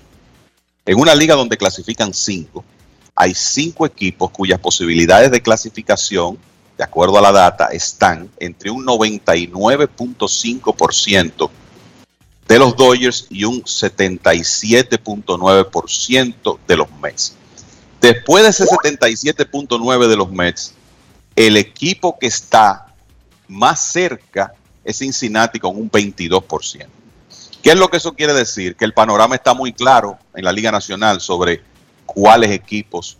En 0.85 0.99
una 0.99 1.15
liga 1.15 1.35
donde 1.35 1.57
clasifican 1.57 2.13
cinco, 2.13 2.63
hay 3.15 3.33
cinco 3.33 3.85
equipos 3.85 4.31
cuyas 4.31 4.59
posibilidades 4.59 5.31
de 5.31 5.41
clasificación, 5.41 6.37
de 6.77 6.83
acuerdo 6.83 7.17
a 7.17 7.21
la 7.21 7.31
data, 7.31 7.67
están 7.67 8.29
entre 8.39 8.69
un 8.71 8.85
99.5% 8.85 11.49
de 12.47 12.59
los 12.59 12.75
Dodgers 12.75 13.25
y 13.29 13.45
un 13.45 13.63
77.9% 13.63 16.59
de 16.67 16.77
los 16.77 16.91
Mets. 17.01 17.35
Después 18.01 18.43
de 18.43 18.49
ese 18.49 18.65
77.9 18.65 20.07
de 20.07 20.15
los 20.15 20.31
Mets, 20.31 20.73
el 21.35 21.57
equipo 21.57 22.17
que 22.19 22.27
está 22.27 22.87
más 23.47 23.83
cerca 23.85 24.53
es 24.83 24.97
Cincinnati 24.97 25.59
con 25.59 25.75
un 25.75 25.89
22%. 25.89 26.87
¿Qué 27.61 27.69
es 27.69 27.77
lo 27.77 27.89
que 27.89 27.97
eso 27.97 28.13
quiere 28.13 28.33
decir? 28.33 28.75
Que 28.75 28.85
el 28.85 28.93
panorama 28.93 29.35
está 29.35 29.53
muy 29.53 29.71
claro 29.71 30.17
en 30.33 30.43
la 30.43 30.51
Liga 30.51 30.71
Nacional 30.71 31.21
sobre 31.21 31.61
cuáles 32.05 32.51
equipos 32.51 33.17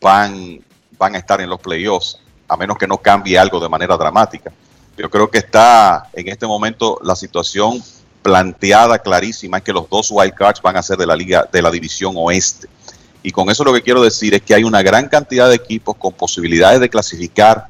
van, 0.00 0.64
van 0.96 1.16
a 1.16 1.18
estar 1.18 1.40
en 1.40 1.50
los 1.50 1.60
playoffs, 1.60 2.18
a 2.46 2.56
menos 2.56 2.78
que 2.78 2.86
no 2.86 2.98
cambie 2.98 3.36
algo 3.36 3.58
de 3.58 3.68
manera 3.68 3.96
dramática. 3.96 4.52
Yo 4.96 5.10
creo 5.10 5.30
que 5.30 5.38
está 5.38 6.08
en 6.12 6.28
este 6.28 6.46
momento 6.46 7.00
la 7.02 7.16
situación 7.16 7.82
planteada 8.22 8.98
clarísima 8.98 9.58
es 9.58 9.64
que 9.64 9.72
los 9.72 9.88
dos 9.88 10.10
wildcards 10.10 10.60
van 10.62 10.76
a 10.76 10.82
ser 10.82 10.96
de 10.96 11.06
la 11.06 11.16
liga 11.16 11.48
de 11.50 11.62
la 11.62 11.70
división 11.70 12.14
oeste. 12.16 12.68
Y 13.22 13.32
con 13.32 13.50
eso 13.50 13.64
lo 13.64 13.72
que 13.72 13.82
quiero 13.82 14.02
decir 14.02 14.34
es 14.34 14.42
que 14.42 14.54
hay 14.54 14.64
una 14.64 14.82
gran 14.82 15.08
cantidad 15.08 15.48
de 15.48 15.56
equipos 15.56 15.96
con 15.96 16.12
posibilidades 16.12 16.80
de 16.80 16.88
clasificar 16.88 17.68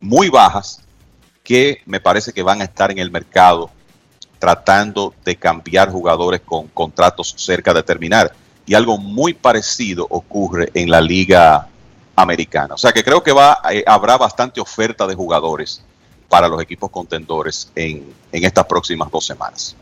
muy 0.00 0.28
bajas 0.28 0.80
que 1.42 1.82
me 1.86 2.00
parece 2.00 2.32
que 2.32 2.42
van 2.42 2.60
a 2.60 2.64
estar 2.64 2.90
en 2.90 2.98
el 2.98 3.10
mercado 3.10 3.70
tratando 4.38 5.14
de 5.24 5.36
cambiar 5.36 5.90
jugadores 5.90 6.42
con 6.42 6.68
contratos 6.68 7.34
cerca 7.36 7.72
de 7.72 7.82
terminar. 7.82 8.32
Y 8.66 8.74
algo 8.74 8.98
muy 8.98 9.32
parecido 9.34 10.06
ocurre 10.10 10.70
en 10.74 10.90
la 10.90 11.00
liga 11.00 11.68
americana. 12.16 12.74
O 12.74 12.78
sea 12.78 12.92
que 12.92 13.04
creo 13.04 13.22
que 13.22 13.32
va, 13.32 13.58
eh, 13.70 13.84
habrá 13.86 14.16
bastante 14.16 14.60
oferta 14.60 15.06
de 15.06 15.14
jugadores 15.14 15.82
para 16.34 16.48
los 16.48 16.60
equipos 16.60 16.90
contendores 16.90 17.70
en, 17.76 18.02
en 18.32 18.44
estas 18.44 18.64
próximas 18.64 19.08
dos 19.08 19.24
semanas. 19.24 19.76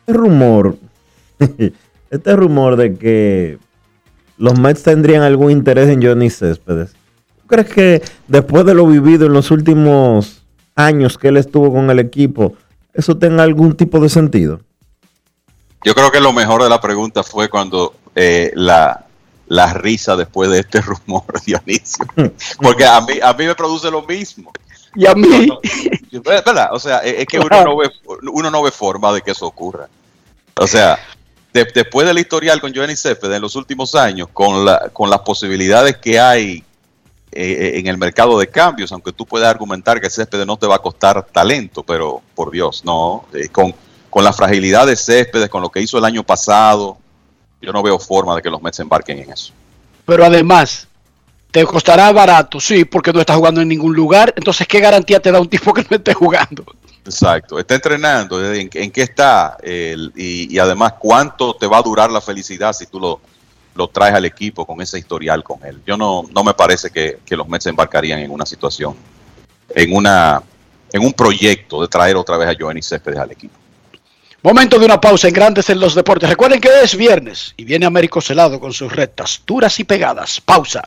Este 0.00 0.12
rumor, 0.12 0.76
este 2.10 2.36
rumor 2.36 2.76
de 2.76 2.94
que 2.94 3.58
los 4.36 4.58
Mets 4.58 4.82
tendrían 4.82 5.22
algún 5.22 5.50
interés 5.50 5.88
en 5.88 6.02
Johnny 6.02 6.28
Céspedes. 6.28 6.90
¿Tú 6.90 7.46
crees 7.46 7.72
que 7.72 8.02
después 8.28 8.66
de 8.66 8.74
lo 8.74 8.86
vivido 8.86 9.24
en 9.24 9.32
los 9.32 9.50
últimos 9.50 10.42
años 10.74 11.16
que 11.16 11.28
él 11.28 11.38
estuvo 11.38 11.72
con 11.72 11.88
el 11.88 12.00
equipo, 12.00 12.52
eso 12.92 13.16
tenga 13.16 13.42
algún 13.42 13.74
tipo 13.74 13.98
de 13.98 14.10
sentido? 14.10 14.60
Yo 15.82 15.94
creo 15.94 16.10
que 16.10 16.20
lo 16.20 16.34
mejor 16.34 16.62
de 16.62 16.68
la 16.68 16.82
pregunta 16.82 17.22
fue 17.22 17.48
cuando 17.48 17.94
eh, 18.14 18.52
la, 18.56 19.06
la 19.46 19.72
risa 19.72 20.16
después 20.16 20.50
de 20.50 20.58
este 20.58 20.80
rumor, 20.82 21.24
Dionisio. 21.46 22.04
Porque 22.60 22.84
a 22.84 23.00
mí, 23.00 23.14
a 23.22 23.32
mí 23.32 23.46
me 23.46 23.54
produce 23.54 23.90
lo 23.90 24.02
mismo. 24.02 24.52
Y 24.94 25.06
a 25.06 25.14
mí. 25.14 25.48
¿Verdad? 26.10 26.70
O 26.72 26.78
sea, 26.78 26.98
es 26.98 27.26
que 27.26 27.38
uno 27.38 27.64
no, 27.64 27.76
ve, 27.76 27.90
uno 28.32 28.50
no 28.50 28.62
ve 28.62 28.70
forma 28.70 29.12
de 29.12 29.22
que 29.22 29.30
eso 29.30 29.46
ocurra. 29.46 29.88
O 30.56 30.66
sea, 30.66 30.98
de, 31.52 31.64
después 31.64 32.06
del 32.06 32.18
historial 32.18 32.60
con 32.60 32.74
Johnny 32.74 32.96
Céspedes 32.96 33.36
en 33.36 33.42
los 33.42 33.56
últimos 33.56 33.94
años, 33.94 34.28
con, 34.32 34.64
la, 34.64 34.88
con 34.92 35.08
las 35.08 35.20
posibilidades 35.20 35.96
que 35.98 36.18
hay 36.18 36.64
eh, 37.32 37.72
en 37.76 37.86
el 37.86 37.98
mercado 37.98 38.38
de 38.38 38.48
cambios, 38.48 38.90
aunque 38.92 39.12
tú 39.12 39.24
puedas 39.24 39.48
argumentar 39.48 40.00
que 40.00 40.10
Céspedes 40.10 40.46
no 40.46 40.56
te 40.56 40.66
va 40.66 40.76
a 40.76 40.80
costar 40.80 41.24
talento, 41.26 41.82
pero 41.84 42.20
por 42.34 42.50
Dios, 42.50 42.84
no. 42.84 43.26
Eh, 43.32 43.48
con, 43.48 43.72
con 44.10 44.24
la 44.24 44.32
fragilidad 44.32 44.86
de 44.86 44.96
Céspedes, 44.96 45.48
con 45.48 45.62
lo 45.62 45.70
que 45.70 45.80
hizo 45.80 45.96
el 45.98 46.04
año 46.04 46.24
pasado, 46.24 46.98
yo 47.62 47.72
no 47.72 47.82
veo 47.82 47.98
forma 47.98 48.34
de 48.34 48.42
que 48.42 48.50
los 48.50 48.60
Mets 48.60 48.80
embarquen 48.80 49.18
en 49.20 49.32
eso. 49.32 49.52
Pero 50.04 50.24
además, 50.24 50.88
te 51.50 51.64
costará 51.64 52.12
barato, 52.12 52.60
sí, 52.60 52.84
porque 52.84 53.12
no 53.12 53.20
estás 53.20 53.36
jugando 53.36 53.60
en 53.60 53.68
ningún 53.68 53.94
lugar. 53.94 54.32
Entonces, 54.36 54.66
¿qué 54.66 54.80
garantía 54.80 55.20
te 55.20 55.32
da 55.32 55.40
un 55.40 55.48
tipo 55.48 55.72
que 55.72 55.86
no 55.88 55.96
esté 55.96 56.14
jugando? 56.14 56.64
Exacto, 57.04 57.58
está 57.58 57.74
entrenando, 57.74 58.52
¿en, 58.52 58.68
en 58.72 58.90
qué 58.90 59.02
está? 59.02 59.56
Y, 59.64 60.54
y 60.54 60.58
además, 60.58 60.94
¿cuánto 60.98 61.54
te 61.54 61.66
va 61.66 61.78
a 61.78 61.82
durar 61.82 62.10
la 62.10 62.20
felicidad 62.20 62.72
si 62.72 62.86
tú 62.86 63.00
lo, 63.00 63.20
lo 63.74 63.88
traes 63.88 64.14
al 64.14 64.26
equipo 64.26 64.66
con 64.66 64.80
ese 64.80 64.98
historial 64.98 65.42
con 65.42 65.64
él? 65.64 65.80
Yo 65.86 65.96
no, 65.96 66.24
no 66.32 66.44
me 66.44 66.54
parece 66.54 66.90
que, 66.90 67.20
que 67.24 67.36
los 67.36 67.48
Mets 67.48 67.66
embarcarían 67.66 68.20
en 68.20 68.30
una 68.30 68.44
situación, 68.44 68.94
en, 69.74 69.96
una, 69.96 70.42
en 70.92 71.02
un 71.04 71.12
proyecto 71.14 71.80
de 71.80 71.88
traer 71.88 72.16
otra 72.16 72.36
vez 72.36 72.48
a 72.48 72.56
Joenny 72.56 72.82
Céspedes 72.82 73.18
al 73.18 73.32
equipo. 73.32 73.54
Momento 74.42 74.78
de 74.78 74.84
una 74.84 75.00
pausa 75.00 75.28
en 75.28 75.34
Grandes 75.34 75.68
en 75.70 75.80
los 75.80 75.94
Deportes. 75.94 76.28
Recuerden 76.28 76.60
que 76.60 76.68
es 76.82 76.96
viernes 76.96 77.54
y 77.56 77.64
viene 77.64 77.86
Américo 77.86 78.20
Celado 78.20 78.60
con 78.60 78.72
sus 78.72 78.92
rectas 78.92 79.42
duras 79.46 79.80
y 79.80 79.84
pegadas. 79.84 80.40
Pausa. 80.40 80.86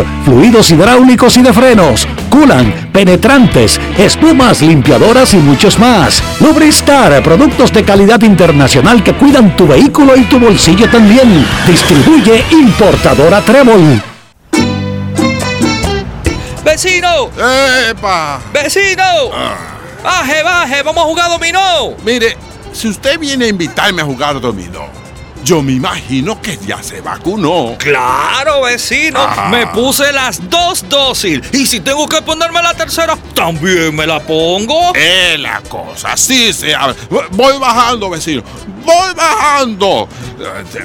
fluidos 0.25 0.71
hidráulicos 0.71 1.37
y 1.37 1.41
de 1.41 1.53
frenos, 1.53 2.07
culan, 2.29 2.89
penetrantes, 2.91 3.79
espumas, 3.97 4.61
limpiadoras 4.61 5.33
y 5.33 5.37
muchos 5.37 5.79
más. 5.79 6.23
Lubristar, 6.39 7.21
productos 7.23 7.71
de 7.73 7.83
calidad 7.83 8.21
internacional 8.21 9.03
que 9.03 9.13
cuidan 9.13 9.55
tu 9.55 9.67
vehículo 9.67 10.15
y 10.15 10.23
tu 10.23 10.39
bolsillo 10.39 10.89
también. 10.89 11.45
Distribuye 11.65 12.43
importadora 12.51 13.41
Trébol. 13.41 14.01
¡Vecino! 16.63 17.29
¡Epa! 17.89 18.39
¡Vecino! 18.53 19.03
¡Baje, 20.03 20.41
baje! 20.43 20.83
¡Vamos 20.83 21.03
a 21.03 21.07
jugar 21.07 21.29
dominó! 21.29 21.95
Mire, 22.05 22.37
si 22.71 22.87
usted 22.87 23.19
viene 23.19 23.45
a 23.45 23.47
invitarme 23.49 24.01
a 24.01 24.05
jugar 24.05 24.39
dominó, 24.39 24.87
yo 25.43 25.61
me 25.61 25.73
imagino 25.73 26.41
que 26.41 26.57
ya 26.57 26.81
se 26.83 27.01
vacunó. 27.01 27.75
¡Claro, 27.77 28.63
vecino! 28.63 29.19
Ah. 29.19 29.49
Me 29.49 29.67
puse 29.67 30.11
las 30.11 30.49
dos 30.49 30.87
dosis. 30.87 31.41
Y 31.51 31.65
si 31.65 31.79
tengo 31.79 32.07
que 32.07 32.21
ponerme 32.21 32.61
la 32.61 32.73
tercera, 32.73 33.17
también 33.33 33.95
me 33.95 34.05
la 34.05 34.19
pongo. 34.19 34.93
Es 34.95 35.39
la 35.39 35.61
cosa, 35.61 36.15
sí 36.15 36.53
se 36.53 36.75
habla. 36.75 36.95
Voy 37.31 37.57
bajando, 37.59 38.09
vecino. 38.09 38.43
Voy 38.85 39.13
bajando. 39.15 40.07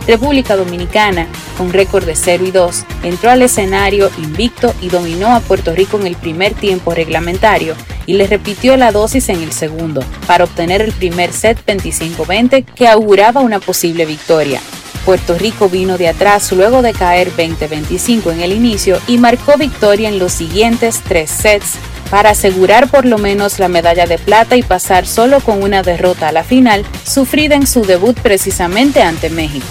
República 0.07 0.57
Dominicana, 0.57 1.27
con 1.57 1.73
récord 1.73 2.05
de 2.05 2.17
0 2.17 2.45
y 2.47 2.51
2, 2.51 2.85
entró 3.05 3.31
al 3.31 3.43
escenario 3.43 4.11
invicto 4.19 4.75
y 4.81 4.89
dominó 4.89 5.35
a 5.35 5.41
Puerto 5.41 5.75
Rico 5.75 5.99
en 5.99 6.07
el 6.07 6.17
primer 6.17 6.55
tiempo 6.55 6.95
reglamentario 6.95 7.75
y 8.07 8.15
le 8.15 8.27
repitió 8.27 8.77
la 8.77 8.93
dosis 8.93 9.29
en 9.29 9.43
el 9.43 9.53
segundo, 9.53 10.03
para 10.27 10.45
obtener 10.45 10.83
el 10.83 10.93
primer 10.93 11.33
set 11.33 11.59
25-20 11.67 12.65
que 12.65 12.89
auguraba 12.89 13.41
una 13.41 13.61
posible 13.61 14.07
victoria. 14.07 14.61
Puerto 15.05 15.37
Rico 15.39 15.69
vino 15.69 15.97
de 15.97 16.09
atrás 16.09 16.53
luego 16.53 16.83
de 16.83 16.93
caer 16.93 17.31
20-25 17.33 18.33
en 18.33 18.41
el 18.41 18.53
inicio 18.53 18.99
y 19.07 19.19
marcó 19.19 19.57
victoria 19.57 20.09
en 20.09 20.19
los 20.19 20.33
siguientes 20.33 21.01
tres 21.07 21.31
sets 21.31 21.79
para 22.11 22.31
asegurar 22.31 22.91
por 22.91 23.05
lo 23.07 23.19
menos 23.19 23.59
la 23.59 23.69
medalla 23.69 24.07
de 24.07 24.19
plata 24.19 24.57
y 24.57 24.63
pasar 24.63 25.07
solo 25.07 25.41
con 25.41 25.63
una 25.63 25.83
derrota 25.83 26.29
a 26.29 26.33
la 26.33 26.45
final, 26.45 26.85
sufrida 27.05 27.55
en 27.55 27.67
su 27.67 27.85
debut 27.85 28.19
precisamente 28.19 29.01
ante 29.03 29.31
México. 29.31 29.69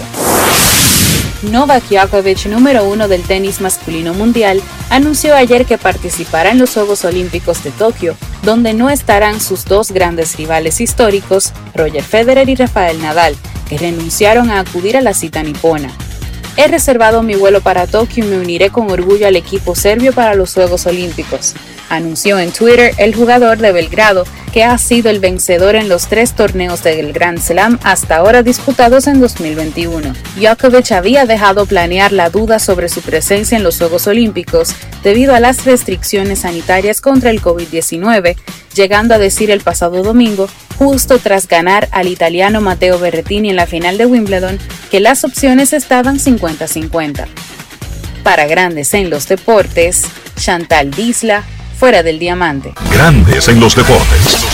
Novak 1.42 1.84
Djokovic, 1.88 2.46
número 2.46 2.84
uno 2.84 3.08
del 3.08 3.22
tenis 3.22 3.60
masculino 3.60 4.12
mundial, 4.12 4.60
anunció 4.90 5.34
ayer 5.34 5.64
que 5.64 5.78
participará 5.78 6.50
en 6.50 6.58
los 6.58 6.74
Juegos 6.74 7.04
Olímpicos 7.04 7.62
de 7.62 7.70
Tokio, 7.70 8.14
donde 8.42 8.74
no 8.74 8.90
estarán 8.90 9.40
sus 9.40 9.64
dos 9.64 9.90
grandes 9.90 10.36
rivales 10.36 10.80
históricos, 10.80 11.52
Roger 11.74 12.02
Federer 12.02 12.48
y 12.48 12.56
Rafael 12.56 13.00
Nadal, 13.00 13.36
que 13.68 13.78
renunciaron 13.78 14.50
a 14.50 14.60
acudir 14.60 14.96
a 14.98 15.00
la 15.00 15.14
cita 15.14 15.42
nipona. 15.42 15.90
He 16.56 16.68
reservado 16.68 17.22
mi 17.22 17.36
vuelo 17.36 17.62
para 17.62 17.86
Tokio 17.86 18.24
y 18.24 18.28
me 18.28 18.38
uniré 18.38 18.68
con 18.68 18.90
orgullo 18.90 19.26
al 19.26 19.36
equipo 19.36 19.74
serbio 19.74 20.12
para 20.12 20.34
los 20.34 20.52
Juegos 20.52 20.84
Olímpicos 20.86 21.54
anunció 21.90 22.38
en 22.38 22.52
Twitter 22.52 22.94
el 22.96 23.14
jugador 23.14 23.58
de 23.58 23.72
Belgrado, 23.72 24.24
que 24.52 24.64
ha 24.64 24.76
sido 24.78 25.10
el 25.10 25.20
vencedor 25.20 25.76
en 25.76 25.88
los 25.88 26.08
tres 26.08 26.32
torneos 26.34 26.82
del 26.82 27.12
Grand 27.12 27.38
Slam 27.38 27.78
hasta 27.82 28.16
ahora 28.16 28.42
disputados 28.42 29.06
en 29.06 29.20
2021. 29.20 30.12
Djokovic 30.36 30.92
había 30.92 31.26
dejado 31.26 31.66
planear 31.66 32.12
la 32.12 32.30
duda 32.30 32.58
sobre 32.58 32.88
su 32.88 33.02
presencia 33.02 33.56
en 33.56 33.62
los 33.62 33.78
Juegos 33.78 34.06
Olímpicos 34.06 34.74
debido 35.04 35.34
a 35.34 35.40
las 35.40 35.64
restricciones 35.64 36.40
sanitarias 36.40 37.00
contra 37.00 37.30
el 37.30 37.40
COVID-19, 37.42 38.36
llegando 38.74 39.14
a 39.14 39.18
decir 39.18 39.50
el 39.50 39.60
pasado 39.60 40.02
domingo, 40.02 40.48
justo 40.78 41.18
tras 41.18 41.46
ganar 41.46 41.88
al 41.92 42.08
italiano 42.08 42.60
Matteo 42.60 42.98
Berrettini 42.98 43.50
en 43.50 43.56
la 43.56 43.66
final 43.66 43.98
de 43.98 44.06
Wimbledon, 44.06 44.58
que 44.90 45.00
las 45.00 45.24
opciones 45.24 45.72
estaban 45.72 46.18
50-50. 46.18 47.26
Para 48.22 48.46
grandes 48.46 48.94
en 48.94 49.10
los 49.10 49.28
deportes, 49.28 50.04
Chantal 50.36 50.90
Disla, 50.90 51.44
fuera 51.80 52.02
del 52.02 52.18
diamante. 52.18 52.74
Grandes 52.92 53.48
en 53.48 53.58
los 53.58 53.74
deportes. 53.74 54.46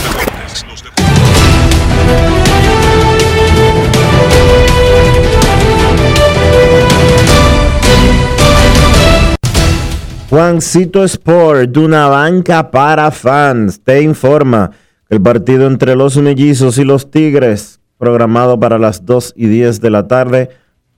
Juancito 10.31 11.03
Sport, 11.03 11.71
de 11.71 11.81
una 11.81 12.07
banca 12.07 12.71
para 12.71 13.11
fans, 13.11 13.81
te 13.83 14.03
informa 14.03 14.71
que 15.09 15.17
el 15.17 15.21
partido 15.21 15.67
entre 15.67 15.97
los 15.97 16.17
mellizos 16.19 16.79
y 16.79 16.85
los 16.85 17.11
tigres, 17.11 17.81
programado 17.99 18.61
para 18.61 18.79
las 18.79 19.05
2 19.05 19.35
y 19.35 19.49
10 19.49 19.81
de 19.81 19.91
la 19.91 20.07
tarde, 20.07 20.51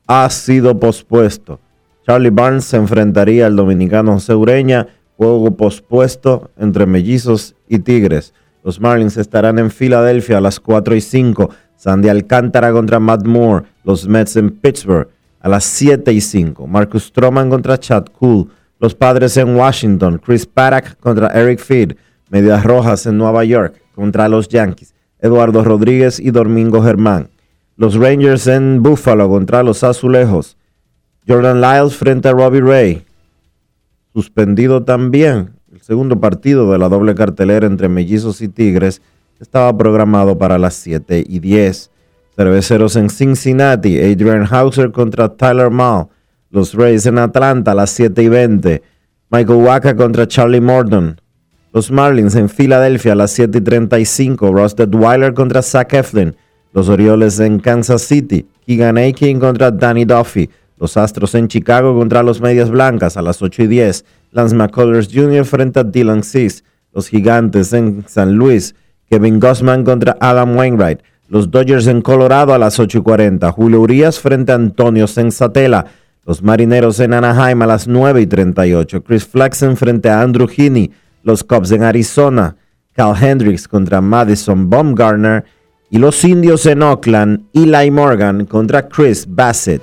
ha 0.06 0.28
sido 0.28 0.78
pospuesto. 0.78 1.58
Charlie 2.06 2.28
Barnes 2.28 2.66
se 2.66 2.76
enfrentaría 2.76 3.46
al 3.46 3.56
dominicano 3.56 4.12
José 4.12 4.34
Ureña 4.34 4.88
Juego 5.18 5.50
pospuesto 5.56 6.52
entre 6.56 6.86
Mellizos 6.86 7.56
y 7.68 7.80
Tigres. 7.80 8.32
Los 8.62 8.80
Marlins 8.80 9.16
estarán 9.16 9.58
en 9.58 9.72
Filadelfia 9.72 10.38
a 10.38 10.40
las 10.40 10.60
4 10.60 10.94
y 10.94 11.00
5. 11.00 11.50
Sandy 11.74 12.08
Alcántara 12.08 12.70
contra 12.70 13.00
Matt 13.00 13.26
Moore. 13.26 13.66
Los 13.82 14.06
Mets 14.06 14.36
en 14.36 14.50
Pittsburgh 14.50 15.08
a 15.40 15.48
las 15.48 15.64
7 15.64 16.12
y 16.12 16.20
5. 16.20 16.68
Marcus 16.68 17.06
Stroman 17.06 17.50
contra 17.50 17.80
Chad 17.80 18.04
Cool. 18.16 18.48
Los 18.78 18.94
Padres 18.94 19.36
en 19.36 19.56
Washington. 19.56 20.20
Chris 20.24 20.46
Paddock 20.46 20.96
contra 21.00 21.26
Eric 21.32 21.58
Feed. 21.58 21.96
Medias 22.30 22.62
Rojas 22.62 23.04
en 23.06 23.18
Nueva 23.18 23.42
York 23.42 23.82
contra 23.96 24.28
los 24.28 24.46
Yankees. 24.46 24.94
Eduardo 25.18 25.64
Rodríguez 25.64 26.20
y 26.20 26.30
Domingo 26.30 26.80
Germán. 26.80 27.28
Los 27.76 27.96
Rangers 27.96 28.46
en 28.46 28.84
Buffalo 28.84 29.28
contra 29.28 29.64
los 29.64 29.82
Azulejos. 29.82 30.56
Jordan 31.26 31.60
Lyles 31.60 31.96
frente 31.96 32.28
a 32.28 32.32
Robbie 32.32 32.60
Ray 32.60 33.07
suspendido 34.18 34.82
también. 34.82 35.50
El 35.72 35.80
segundo 35.80 36.18
partido 36.18 36.72
de 36.72 36.78
la 36.78 36.88
doble 36.88 37.14
cartelera 37.14 37.68
entre 37.68 37.88
Mellizos 37.88 38.42
y 38.42 38.48
Tigres 38.48 39.00
estaba 39.38 39.78
programado 39.78 40.36
para 40.36 40.58
las 40.58 40.74
7 40.74 41.24
y 41.24 41.38
10. 41.38 41.92
Cerveceros 42.34 42.96
en 42.96 43.10
Cincinnati, 43.10 43.96
Adrian 44.00 44.44
Hauser 44.50 44.90
contra 44.90 45.28
Tyler 45.28 45.70
Mall. 45.70 46.08
Los 46.50 46.74
Rays 46.74 47.06
en 47.06 47.18
Atlanta 47.18 47.70
a 47.70 47.74
las 47.76 47.90
7 47.90 48.20
y 48.20 48.28
20. 48.28 48.82
Michael 49.30 49.62
Waka 49.62 49.94
contra 49.94 50.26
Charlie 50.26 50.60
Morton. 50.60 51.20
Los 51.72 51.92
Marlins 51.92 52.34
en 52.34 52.48
Filadelfia 52.48 53.12
a 53.12 53.14
las 53.14 53.30
7 53.30 53.58
y 53.58 53.60
35. 53.60 54.52
Ross 54.52 54.74
Detweiler 54.74 55.32
contra 55.32 55.62
Zach 55.62 55.94
Eflin. 55.94 56.34
Los 56.72 56.88
Orioles 56.88 57.38
en 57.38 57.60
Kansas 57.60 58.02
City. 58.02 58.48
Keegan 58.66 58.96
Aiken 58.96 59.38
contra 59.38 59.70
Danny 59.70 60.04
Duffy. 60.04 60.50
Los 60.78 60.96
Astros 60.96 61.34
en 61.34 61.48
Chicago 61.48 61.96
contra 61.96 62.22
los 62.22 62.40
Medias 62.40 62.70
Blancas 62.70 63.16
a 63.16 63.22
las 63.22 63.42
8 63.42 63.64
y 63.64 63.66
10. 63.66 64.04
Lance 64.30 64.54
McCullers 64.54 65.08
Jr. 65.12 65.44
frente 65.44 65.80
a 65.80 65.84
Dylan 65.84 66.22
Cease. 66.22 66.62
Los 66.92 67.08
Gigantes 67.08 67.72
en 67.72 68.04
San 68.06 68.34
Luis. 68.34 68.74
Kevin 69.10 69.40
Gossman 69.40 69.84
contra 69.84 70.16
Adam 70.20 70.56
Wainwright. 70.56 71.00
Los 71.28 71.50
Dodgers 71.50 71.86
en 71.86 72.00
Colorado 72.00 72.54
a 72.54 72.58
las 72.58 72.78
8 72.78 72.98
y 72.98 73.02
40. 73.02 73.50
Julio 73.52 73.80
Urias 73.80 74.18
frente 74.20 74.52
a 74.52 74.54
Antonio 74.54 75.06
Sensatela. 75.06 75.86
Los 76.24 76.42
Marineros 76.42 77.00
en 77.00 77.14
Anaheim 77.14 77.62
a 77.62 77.66
las 77.66 77.88
9 77.88 78.20
y 78.20 78.26
38. 78.26 79.02
Chris 79.02 79.26
Flexen 79.26 79.76
frente 79.76 80.08
a 80.08 80.22
Andrew 80.22 80.48
Heaney. 80.48 80.90
Los 81.22 81.42
Cubs 81.42 81.72
en 81.72 81.82
Arizona. 81.82 82.56
Cal 82.92 83.14
Hendricks 83.20 83.66
contra 83.66 84.00
Madison 84.00 84.70
Baumgartner. 84.70 85.44
Y 85.90 85.98
los 85.98 86.22
Indios 86.24 86.66
en 86.66 86.82
Oakland. 86.82 87.44
Eli 87.54 87.90
Morgan 87.90 88.44
contra 88.44 88.88
Chris 88.88 89.26
Bassett. 89.28 89.82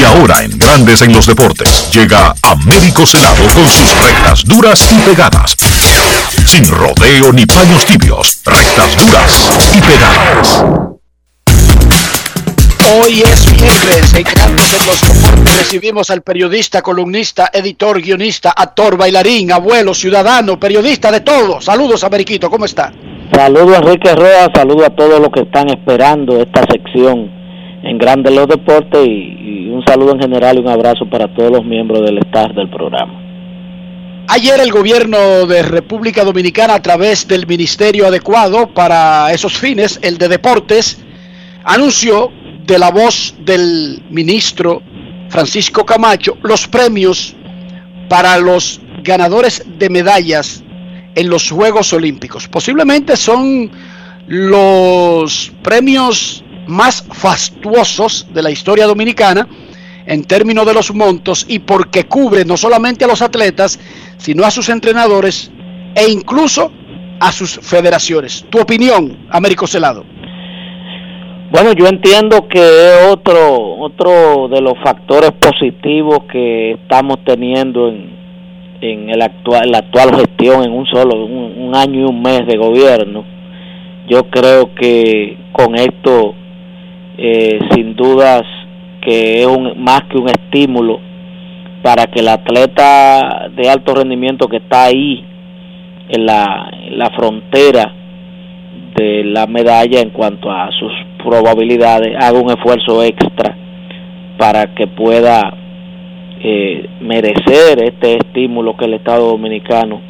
Y 0.00 0.02
ahora 0.02 0.42
en 0.42 0.56
Grandes 0.56 1.02
en 1.02 1.12
los 1.12 1.26
deportes 1.26 1.90
llega 1.92 2.34
Américo 2.42 3.04
Celado 3.04 3.44
con 3.54 3.68
sus 3.68 3.94
rectas 3.98 4.44
duras 4.46 4.90
y 4.90 4.98
pegadas. 5.00 5.54
Sin 6.46 6.66
rodeo 6.66 7.30
ni 7.34 7.44
paños 7.44 7.84
tibios, 7.84 8.40
rectas 8.46 8.96
duras 8.96 9.50
y 9.76 9.80
pegadas. 9.82 10.64
Hoy 12.94 13.20
es 13.20 13.44
viernes, 13.52 14.14
en 14.14 14.22
Grandes 14.22 14.72
en 14.80 14.86
los 14.86 15.00
Deportes 15.02 15.58
recibimos 15.58 16.08
al 16.08 16.22
periodista, 16.22 16.80
columnista, 16.80 17.50
editor, 17.52 18.00
guionista, 18.00 18.52
actor, 18.52 18.96
bailarín, 18.96 19.52
abuelo, 19.52 19.92
ciudadano, 19.92 20.58
periodista 20.58 21.12
de 21.12 21.20
todo. 21.20 21.60
Saludos, 21.60 22.04
Ameriquito, 22.04 22.48
¿cómo 22.48 22.64
está? 22.64 22.90
Saludos 23.34 23.76
a 23.76 23.80
Enrique 23.80 24.14
Roa, 24.14 24.50
saludos 24.54 24.86
a 24.86 24.96
todos 24.96 25.20
los 25.20 25.28
que 25.30 25.40
están 25.40 25.68
esperando 25.68 26.40
esta 26.40 26.62
sección 26.72 27.39
en 27.82 27.98
Grandes 27.98 28.34
los 28.34 28.48
Deportes 28.48 29.06
y, 29.06 29.66
y 29.66 29.68
un 29.70 29.84
saludo 29.84 30.12
en 30.12 30.20
general 30.20 30.56
y 30.56 30.60
un 30.60 30.68
abrazo 30.68 31.08
para 31.08 31.28
todos 31.34 31.50
los 31.50 31.64
miembros 31.64 32.00
del 32.02 32.18
staff 32.18 32.52
del 32.54 32.68
programa. 32.68 33.20
Ayer 34.28 34.60
el 34.60 34.70
gobierno 34.70 35.46
de 35.46 35.62
República 35.62 36.24
Dominicana, 36.24 36.74
a 36.74 36.82
través 36.82 37.26
del 37.26 37.48
ministerio 37.48 38.06
adecuado 38.06 38.68
para 38.68 39.32
esos 39.32 39.58
fines, 39.58 39.98
el 40.02 40.18
de 40.18 40.28
deportes, 40.28 41.02
anunció 41.64 42.30
de 42.64 42.78
la 42.78 42.92
voz 42.92 43.34
del 43.40 44.04
ministro 44.08 44.82
Francisco 45.30 45.84
Camacho 45.84 46.36
los 46.42 46.68
premios 46.68 47.34
para 48.08 48.38
los 48.38 48.80
ganadores 49.02 49.64
de 49.78 49.90
medallas 49.90 50.62
en 51.14 51.28
los 51.28 51.50
Juegos 51.50 51.92
Olímpicos. 51.92 52.46
Posiblemente 52.46 53.16
son 53.16 53.70
los 54.28 55.50
premios 55.62 56.44
más 56.70 57.04
fastuosos 57.12 58.26
de 58.32 58.42
la 58.42 58.50
historia 58.50 58.86
dominicana 58.86 59.46
en 60.06 60.24
términos 60.24 60.66
de 60.66 60.74
los 60.74 60.94
montos 60.94 61.44
y 61.48 61.58
porque 61.58 62.04
cubre 62.04 62.44
no 62.44 62.56
solamente 62.56 63.04
a 63.04 63.08
los 63.08 63.22
atletas, 63.22 63.78
sino 64.16 64.44
a 64.44 64.50
sus 64.50 64.68
entrenadores 64.68 65.50
e 65.94 66.10
incluso 66.10 66.72
a 67.20 67.32
sus 67.32 67.58
federaciones. 67.60 68.46
Tu 68.48 68.58
opinión, 68.58 69.26
Américo 69.30 69.66
Celado. 69.66 70.04
Bueno, 71.50 71.72
yo 71.72 71.86
entiendo 71.86 72.46
que 72.48 72.62
otro, 73.10 73.76
otro 73.78 74.48
de 74.48 74.60
los 74.60 74.74
factores 74.84 75.32
positivos 75.32 76.20
que 76.30 76.72
estamos 76.72 77.18
teniendo 77.24 77.88
en, 77.88 78.20
en 78.80 79.10
el 79.10 79.20
actual, 79.20 79.70
la 79.70 79.78
actual 79.78 80.14
gestión 80.14 80.64
en 80.64 80.72
un 80.72 80.86
solo, 80.86 81.24
un 81.24 81.72
año 81.74 82.00
y 82.00 82.04
un 82.04 82.22
mes 82.22 82.46
de 82.46 82.56
gobierno. 82.56 83.24
Yo 84.08 84.30
creo 84.30 84.74
que 84.74 85.38
con 85.52 85.74
esto, 85.74 86.34
eh, 87.22 87.58
sin 87.74 87.94
dudas, 87.94 88.44
que 89.02 89.42
es 89.42 89.46
un, 89.46 89.74
más 89.76 90.04
que 90.04 90.16
un 90.16 90.30
estímulo 90.30 91.00
para 91.82 92.06
que 92.06 92.20
el 92.20 92.28
atleta 92.28 93.50
de 93.54 93.68
alto 93.68 93.94
rendimiento 93.94 94.48
que 94.48 94.56
está 94.56 94.84
ahí 94.84 95.22
en 96.08 96.24
la, 96.24 96.70
la 96.92 97.10
frontera 97.10 97.92
de 98.96 99.24
la 99.24 99.46
medalla 99.46 100.00
en 100.00 100.10
cuanto 100.10 100.50
a 100.50 100.70
sus 100.72 100.92
probabilidades 101.22 102.16
haga 102.18 102.40
un 102.40 102.50
esfuerzo 102.50 103.02
extra 103.02 103.54
para 104.38 104.74
que 104.74 104.86
pueda 104.86 105.52
eh, 106.42 106.88
merecer 107.02 107.84
este 107.84 108.16
estímulo 108.16 108.78
que 108.78 108.86
el 108.86 108.94
Estado 108.94 109.28
Dominicano 109.28 110.00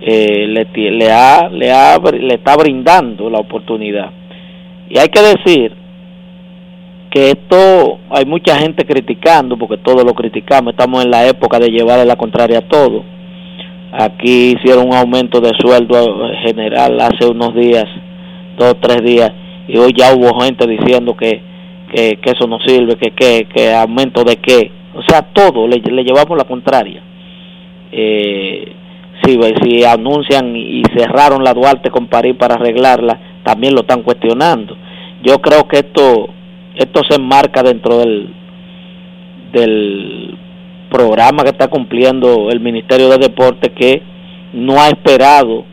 eh, 0.00 0.46
le, 0.48 0.90
le, 0.90 1.12
ha, 1.12 1.50
le, 1.50 1.70
ha, 1.70 1.98
le 1.98 2.34
está 2.34 2.56
brindando 2.56 3.28
la 3.28 3.40
oportunidad. 3.40 4.10
Y 4.88 4.98
hay 4.98 5.08
que 5.08 5.20
decir 5.20 5.79
que 7.10 7.30
esto 7.30 7.98
hay 8.10 8.24
mucha 8.24 8.56
gente 8.56 8.86
criticando, 8.86 9.56
porque 9.58 9.78
todos 9.78 10.04
lo 10.04 10.14
criticamos, 10.14 10.72
estamos 10.72 11.04
en 11.04 11.10
la 11.10 11.26
época 11.26 11.58
de 11.58 11.68
llevarle 11.68 12.06
la 12.06 12.16
contraria 12.16 12.58
a 12.58 12.68
todo. 12.68 13.04
Aquí 13.92 14.56
hicieron 14.56 14.86
un 14.86 14.94
aumento 14.94 15.40
de 15.40 15.50
sueldo 15.58 15.96
general 16.44 17.00
hace 17.00 17.28
unos 17.28 17.54
días, 17.54 17.86
dos 18.56 18.72
o 18.72 18.76
tres 18.76 19.02
días, 19.04 19.32
y 19.66 19.76
hoy 19.78 19.92
ya 19.96 20.14
hubo 20.14 20.40
gente 20.40 20.66
diciendo 20.68 21.16
que, 21.16 21.42
que, 21.92 22.18
que 22.22 22.30
eso 22.30 22.46
no 22.46 22.60
sirve, 22.60 22.96
que, 22.96 23.10
que, 23.10 23.48
que 23.52 23.72
aumento 23.74 24.22
de 24.22 24.36
qué. 24.36 24.70
O 24.94 25.02
sea, 25.02 25.22
todo 25.22 25.66
le, 25.66 25.78
le 25.78 26.04
llevamos 26.04 26.38
la 26.38 26.44
contraria. 26.44 27.02
Eh, 27.90 28.72
si, 29.24 29.38
si 29.62 29.84
anuncian 29.84 30.54
y 30.54 30.82
cerraron 30.96 31.42
la 31.42 31.54
Duarte 31.54 31.90
con 31.90 32.06
París 32.06 32.36
para 32.38 32.54
arreglarla, 32.54 33.18
también 33.42 33.74
lo 33.74 33.80
están 33.80 34.02
cuestionando. 34.02 34.76
Yo 35.22 35.38
creo 35.40 35.66
que 35.68 35.78
esto 35.78 36.30
esto 36.80 37.02
se 37.08 37.16
enmarca 37.16 37.62
dentro 37.62 37.98
del 37.98 38.34
del 39.52 40.38
programa 40.90 41.42
que 41.42 41.50
está 41.50 41.68
cumpliendo 41.68 42.48
el 42.50 42.60
Ministerio 42.60 43.08
de 43.10 43.18
Deporte 43.18 43.70
que 43.70 44.02
no 44.54 44.80
ha 44.80 44.88
esperado 44.88 45.64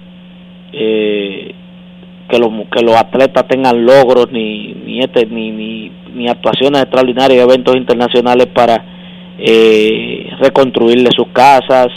eh, 0.74 1.54
que 2.28 2.40
los 2.40 2.50
que 2.72 2.84
los 2.84 2.96
atletas 2.96 3.48
tengan 3.48 3.86
logros 3.86 4.28
ni 4.32 4.74
ni 4.86 5.00
este 5.00 5.26
ni 5.28 5.52
ni, 5.52 5.92
ni 6.14 6.28
actuaciones 6.28 6.82
extraordinarias 6.82 7.40
y 7.40 7.42
eventos 7.42 7.76
internacionales 7.78 8.48
para 8.48 8.84
eh, 9.38 10.30
reconstruirle 10.42 11.10
sus 11.16 11.28
casas 11.30 11.88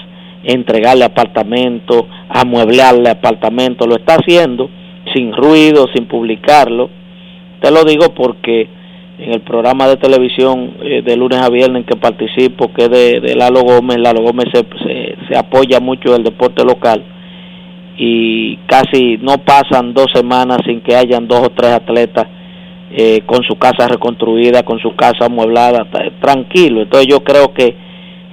entregarle 0.45 1.05
apartamentos 1.05 2.05
amueblarle 2.29 3.11
apartamentos 3.11 3.89
lo 3.89 3.97
está 3.97 4.15
haciendo 4.15 4.71
sin 5.13 5.33
ruido 5.33 5.87
sin 5.95 6.07
publicarlo. 6.07 6.91
Te 7.61 7.71
lo 7.71 7.85
digo 7.85 8.15
porque 8.15 8.69
en 9.21 9.35
el 9.35 9.41
programa 9.43 9.87
de 9.87 9.97
televisión 9.97 10.77
eh, 10.83 11.03
de 11.03 11.17
lunes 11.17 11.41
a 11.41 11.51
viernes 11.51 11.85
que 11.85 11.97
participo, 11.97 12.73
que 12.73 12.85
es 12.85 12.91
de, 12.91 13.35
Lalo 13.37 13.63
Gómez, 13.63 13.99
Lalo 13.99 14.23
Gómez 14.23 14.47
se, 14.53 14.65
se, 15.29 15.37
apoya 15.37 15.79
mucho 15.79 16.13
del 16.13 16.25
deporte 16.25 16.65
local 16.65 17.05
y 17.99 18.57
casi 18.67 19.19
no 19.19 19.39
pasan 19.45 19.93
dos 19.93 20.07
semanas 20.15 20.59
sin 20.65 20.81
que 20.81 20.97
hayan 20.97 21.29
dos 21.29 21.41
o 21.41 21.51
tres 21.51 21.73
atletas 21.73 22.27
eh, 22.93 23.21
con 23.27 23.45
su 23.45 23.57
casa 23.57 23.87
reconstruida, 23.89 24.63
con 24.63 24.79
su 24.79 24.97
casa 24.97 25.27
amueblada, 25.27 25.87
tranquilo. 26.21 26.83
Entonces 26.83 27.09
yo 27.09 27.23
creo 27.23 27.53
que 27.53 27.77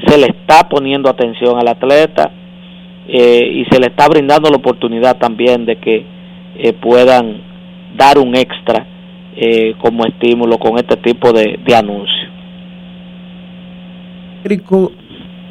se 0.08 0.18
le 0.18 0.28
está 0.28 0.70
poniendo 0.70 1.10
atención 1.10 1.60
al 1.60 1.68
atleta 1.68 2.32
eh, 3.08 3.46
y 3.54 3.66
se 3.66 3.80
le 3.80 3.88
está 3.88 4.08
brindando 4.08 4.50
la 4.50 4.58
oportunidad 4.58 5.18
también 5.18 5.66
de 5.66 5.76
que 5.76 6.06
eh, 6.58 6.74
puedan 6.74 7.42
dar 7.96 8.18
un 8.18 8.36
extra 8.36 8.86
eh, 9.40 9.76
como 9.80 10.04
estímulo 10.06 10.58
con 10.58 10.78
este 10.78 10.98
tipo 10.98 11.32
de, 11.32 11.60
de 11.64 11.76
anuncios. 11.76 12.28
Rico, 14.44 14.92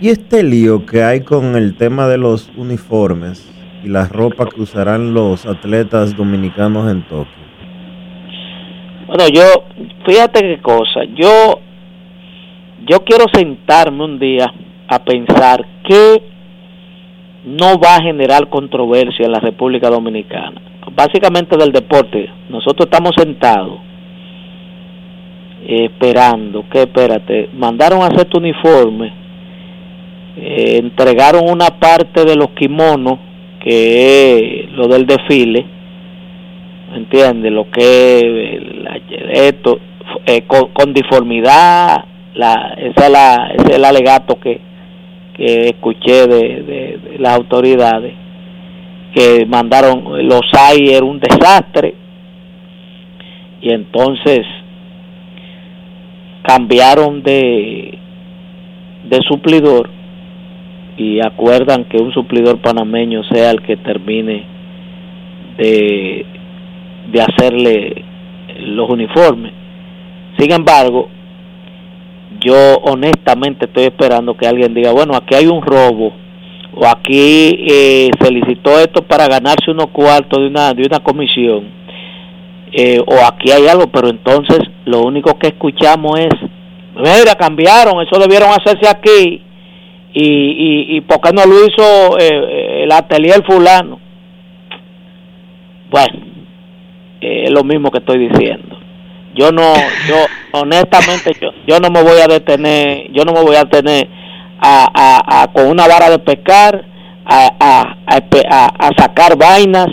¿y 0.00 0.08
este 0.08 0.42
lío 0.42 0.84
que 0.84 1.04
hay 1.04 1.20
con 1.20 1.54
el 1.54 1.76
tema 1.76 2.08
de 2.08 2.18
los 2.18 2.50
uniformes 2.56 3.48
y 3.84 3.88
la 3.88 4.08
ropa 4.08 4.46
que 4.46 4.60
usarán 4.60 5.14
los 5.14 5.46
atletas 5.46 6.16
dominicanos 6.16 6.90
en 6.90 7.02
Tokio? 7.02 7.46
Bueno, 9.06 9.28
yo, 9.32 9.42
fíjate 10.04 10.40
qué 10.40 10.60
cosa, 10.60 11.04
yo, 11.14 11.60
yo 12.88 13.04
quiero 13.04 13.26
sentarme 13.32 14.04
un 14.04 14.18
día 14.18 14.52
a 14.88 15.04
pensar 15.04 15.64
qué 15.84 16.22
no 17.44 17.78
va 17.78 17.96
a 17.96 18.02
generar 18.02 18.48
controversia 18.48 19.26
en 19.26 19.32
la 19.32 19.38
República 19.38 19.88
Dominicana. 19.88 20.60
Básicamente 20.94 21.56
del 21.56 21.72
deporte. 21.72 22.28
Nosotros 22.48 22.86
estamos 22.86 23.12
sentados 23.16 23.78
eh, 25.66 25.86
esperando 25.86 26.64
que, 26.70 26.82
espérate, 26.82 27.50
mandaron 27.54 28.02
a 28.02 28.06
hacer 28.06 28.26
tu 28.26 28.38
uniforme 28.38 29.12
eh, 30.38 30.78
entregaron 30.78 31.48
una 31.48 31.68
parte 31.68 32.24
de 32.24 32.36
los 32.36 32.50
kimonos, 32.50 33.18
que 33.60 34.64
es 34.66 34.72
lo 34.72 34.86
del 34.86 35.06
desfile, 35.06 35.64
¿entiendes? 36.94 37.52
Lo 37.52 37.70
que 37.70 38.60
es 39.30 39.40
esto, 39.40 39.78
eh, 40.26 40.42
con, 40.46 40.68
con 40.72 40.92
diformidad, 40.92 42.04
la, 42.34 42.74
ese, 42.78 42.92
es 43.06 43.10
la, 43.10 43.50
ese 43.56 43.70
es 43.70 43.76
el 43.76 43.84
alegato 43.86 44.38
que, 44.38 44.60
que 45.34 45.68
escuché 45.68 46.26
de- 46.26 46.62
de 46.62 47.16
las 47.18 47.34
autoridades, 47.34 48.12
que 49.16 49.46
mandaron, 49.46 50.28
los 50.28 50.42
hay 50.52 50.90
era 50.90 51.06
un 51.06 51.18
desastre, 51.18 51.94
y 53.62 53.72
entonces 53.72 54.42
cambiaron 56.42 57.22
de, 57.22 57.98
de 59.08 59.18
suplidor 59.26 59.88
y 60.98 61.18
acuerdan 61.24 61.84
que 61.84 61.96
un 61.96 62.12
suplidor 62.12 62.60
panameño 62.60 63.24
sea 63.24 63.52
el 63.52 63.62
que 63.62 63.78
termine 63.78 64.44
de, 65.56 66.26
de 67.10 67.22
hacerle 67.22 68.04
los 68.66 68.90
uniformes. 68.90 69.52
Sin 70.38 70.52
embargo, 70.52 71.08
yo 72.38 72.76
honestamente 72.82 73.64
estoy 73.64 73.84
esperando 73.84 74.36
que 74.36 74.46
alguien 74.46 74.74
diga, 74.74 74.92
bueno, 74.92 75.14
aquí 75.16 75.34
hay 75.34 75.46
un 75.46 75.62
robo 75.62 76.25
o 76.76 76.86
aquí 76.86 77.64
eh, 77.66 78.10
se 78.20 78.30
licitó 78.30 78.78
esto 78.78 79.02
para 79.02 79.26
ganarse 79.26 79.70
unos 79.70 79.86
cuartos 79.88 80.38
de 80.40 80.46
una, 80.46 80.74
de 80.74 80.82
una 80.86 81.00
comisión 81.00 81.76
eh, 82.72 83.00
o 83.06 83.14
aquí 83.24 83.50
hay 83.50 83.66
algo, 83.68 83.86
pero 83.86 84.08
entonces 84.08 84.58
lo 84.84 85.02
único 85.02 85.38
que 85.38 85.48
escuchamos 85.48 86.20
es, 86.20 86.34
mira, 86.94 87.34
cambiaron, 87.38 88.02
eso 88.02 88.20
debieron 88.20 88.50
hacerse 88.50 88.86
aquí 88.86 89.42
y, 90.12 90.22
y, 90.22 90.96
y 90.96 91.00
¿por 91.00 91.20
qué 91.22 91.32
no 91.32 91.46
lo 91.46 91.66
hizo 91.66 92.18
eh, 92.18 92.84
el 92.84 92.92
atelier 92.92 93.42
fulano? 93.46 93.98
Bueno, 95.90 96.26
eh, 97.22 97.44
es 97.44 97.50
lo 97.50 97.64
mismo 97.64 97.90
que 97.90 97.98
estoy 97.98 98.28
diciendo. 98.28 98.78
Yo 99.34 99.52
no, 99.52 99.72
yo 100.08 100.16
honestamente, 100.52 101.32
yo, 101.40 101.50
yo 101.66 101.78
no 101.80 101.88
me 101.90 102.02
voy 102.02 102.20
a 102.20 102.26
detener, 102.26 103.10
yo 103.12 103.24
no 103.24 103.32
me 103.32 103.42
voy 103.42 103.56
a 103.56 103.64
detener 103.64 104.08
a, 104.60 104.86
a, 104.94 105.42
a- 105.42 105.46
con 105.52 105.66
una 105.68 105.86
vara 105.86 106.10
de 106.10 106.18
pescar, 106.18 106.84
a, 107.24 107.96
a, 108.78 108.90
sacar 108.96 109.36
vainas, 109.36 109.88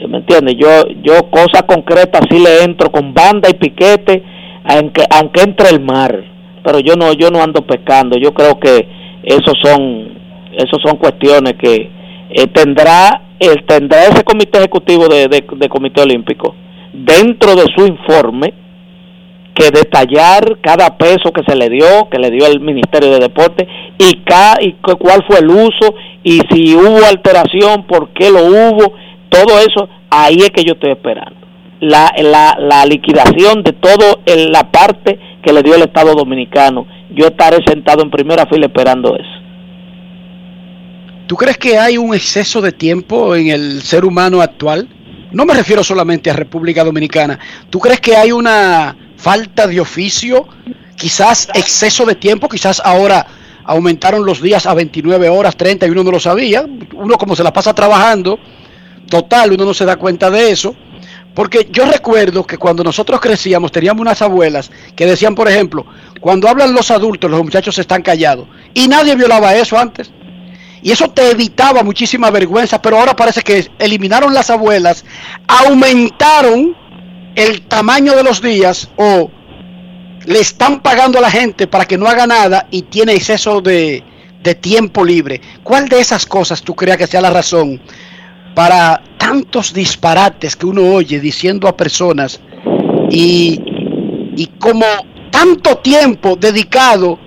¿eh, 0.00 0.06
¿me 0.08 0.18
entiendes? 0.18 0.56
Yo, 0.58 0.68
yo 1.02 1.30
cosas 1.30 1.62
concretas 1.66 2.22
sí 2.30 2.38
le 2.38 2.64
entro 2.64 2.90
con 2.90 3.14
banda 3.14 3.48
y 3.48 3.54
piquete, 3.54 4.22
aunque, 4.64 5.04
aunque 5.10 5.42
entre 5.42 5.70
el 5.70 5.80
mar, 5.80 6.24
pero 6.64 6.80
yo 6.80 6.94
no, 6.96 7.12
yo 7.12 7.30
no 7.30 7.42
ando 7.42 7.62
pescando, 7.62 8.18
yo 8.18 8.34
creo 8.34 8.58
que 8.58 8.88
esos 9.22 9.54
son, 9.62 10.18
esos 10.52 10.80
son 10.84 10.96
cuestiones 10.98 11.54
que 11.54 11.90
eh, 12.30 12.46
tendrá, 12.52 13.22
el, 13.38 13.64
tendrá 13.66 14.02
ese 14.06 14.24
comité 14.24 14.58
ejecutivo 14.58 15.06
de, 15.08 15.28
de 15.28 15.68
comité 15.68 16.02
olímpico 16.02 16.54
dentro 16.92 17.54
de 17.54 17.64
su 17.76 17.86
informe 17.86 18.54
que 19.58 19.70
detallar 19.70 20.58
cada 20.62 20.96
peso 20.96 21.32
que 21.34 21.42
se 21.46 21.56
le 21.56 21.68
dio, 21.68 22.08
que 22.10 22.18
le 22.18 22.30
dio 22.30 22.46
el 22.46 22.60
Ministerio 22.60 23.10
de 23.10 23.18
Deporte 23.18 23.66
y, 23.98 24.22
ca, 24.24 24.56
y 24.60 24.72
cu- 24.74 24.96
cuál 24.98 25.24
fue 25.26 25.40
el 25.40 25.50
uso 25.50 25.94
y 26.22 26.40
si 26.52 26.76
hubo 26.76 27.04
alteración, 27.04 27.84
por 27.86 28.10
qué 28.10 28.30
lo 28.30 28.44
hubo, 28.46 28.92
todo 29.28 29.58
eso, 29.58 29.88
ahí 30.10 30.36
es 30.38 30.50
que 30.50 30.62
yo 30.64 30.74
estoy 30.74 30.92
esperando. 30.92 31.36
La, 31.80 32.12
la, 32.18 32.56
la 32.58 32.84
liquidación 32.86 33.62
de 33.62 33.72
todo 33.72 34.20
el- 34.26 34.50
la 34.52 34.70
parte 34.70 35.18
que 35.42 35.52
le 35.52 35.62
dio 35.62 35.74
el 35.74 35.82
Estado 35.82 36.14
Dominicano, 36.14 36.86
yo 37.10 37.26
estaré 37.26 37.58
sentado 37.66 38.02
en 38.02 38.10
primera 38.10 38.46
fila 38.46 38.66
esperando 38.66 39.14
eso. 39.16 39.28
¿Tú 41.26 41.36
crees 41.36 41.58
que 41.58 41.78
hay 41.78 41.98
un 41.98 42.14
exceso 42.14 42.60
de 42.60 42.72
tiempo 42.72 43.34
en 43.36 43.48
el 43.48 43.82
ser 43.82 44.04
humano 44.04 44.40
actual? 44.40 44.88
No 45.30 45.44
me 45.44 45.52
refiero 45.54 45.84
solamente 45.84 46.30
a 46.30 46.32
República 46.32 46.82
Dominicana. 46.84 47.38
¿Tú 47.68 47.78
crees 47.78 48.00
que 48.00 48.16
hay 48.16 48.32
una 48.32 48.96
falta 49.18 49.66
de 49.66 49.80
oficio? 49.80 50.48
Quizás 50.96 51.48
exceso 51.54 52.06
de 52.06 52.14
tiempo, 52.14 52.48
quizás 52.48 52.80
ahora 52.82 53.26
aumentaron 53.64 54.24
los 54.24 54.40
días 54.40 54.64
a 54.66 54.72
29 54.72 55.28
horas, 55.28 55.56
30 55.56 55.86
y 55.86 55.90
uno 55.90 56.04
no 56.04 56.12
lo 56.12 56.20
sabía. 56.20 56.66
Uno 56.94 57.18
como 57.18 57.36
se 57.36 57.44
la 57.44 57.52
pasa 57.52 57.74
trabajando, 57.74 58.38
total, 59.10 59.52
uno 59.52 59.66
no 59.66 59.74
se 59.74 59.84
da 59.84 59.96
cuenta 59.96 60.30
de 60.30 60.50
eso. 60.50 60.74
Porque 61.34 61.68
yo 61.70 61.84
recuerdo 61.84 62.44
que 62.44 62.56
cuando 62.56 62.82
nosotros 62.82 63.20
crecíamos 63.20 63.70
teníamos 63.70 64.00
unas 64.00 64.22
abuelas 64.22 64.70
que 64.96 65.06
decían, 65.06 65.34
por 65.34 65.48
ejemplo, 65.48 65.86
cuando 66.20 66.48
hablan 66.48 66.74
los 66.74 66.90
adultos, 66.90 67.30
los 67.30 67.44
muchachos 67.44 67.78
están 67.78 68.02
callados. 68.02 68.48
Y 68.74 68.88
nadie 68.88 69.14
violaba 69.14 69.54
eso 69.54 69.78
antes. 69.78 70.10
Y 70.82 70.90
eso 70.90 71.10
te 71.10 71.30
evitaba 71.30 71.82
muchísima 71.82 72.30
vergüenza, 72.30 72.80
pero 72.80 72.98
ahora 72.98 73.14
parece 73.14 73.42
que 73.42 73.68
eliminaron 73.78 74.32
las 74.32 74.50
abuelas, 74.50 75.04
aumentaron 75.46 76.76
el 77.38 77.62
tamaño 77.62 78.14
de 78.16 78.22
los 78.24 78.40
días 78.42 78.90
o 78.96 79.30
le 80.26 80.40
están 80.40 80.80
pagando 80.80 81.18
a 81.18 81.22
la 81.22 81.30
gente 81.30 81.66
para 81.66 81.84
que 81.86 81.96
no 81.96 82.06
haga 82.06 82.26
nada 82.26 82.66
y 82.70 82.82
tiene 82.82 83.14
exceso 83.14 83.60
de, 83.60 84.02
de 84.42 84.54
tiempo 84.54 85.04
libre. 85.04 85.40
¿Cuál 85.62 85.88
de 85.88 86.00
esas 86.00 86.26
cosas 86.26 86.62
tú 86.62 86.74
creas 86.74 86.98
que 86.98 87.06
sea 87.06 87.20
la 87.20 87.30
razón 87.30 87.80
para 88.54 89.00
tantos 89.18 89.72
disparates 89.72 90.56
que 90.56 90.66
uno 90.66 90.82
oye 90.82 91.20
diciendo 91.20 91.68
a 91.68 91.76
personas 91.76 92.40
y, 93.10 93.60
y 94.36 94.46
como 94.58 94.84
tanto 95.30 95.76
tiempo 95.78 96.36
dedicado 96.36 97.18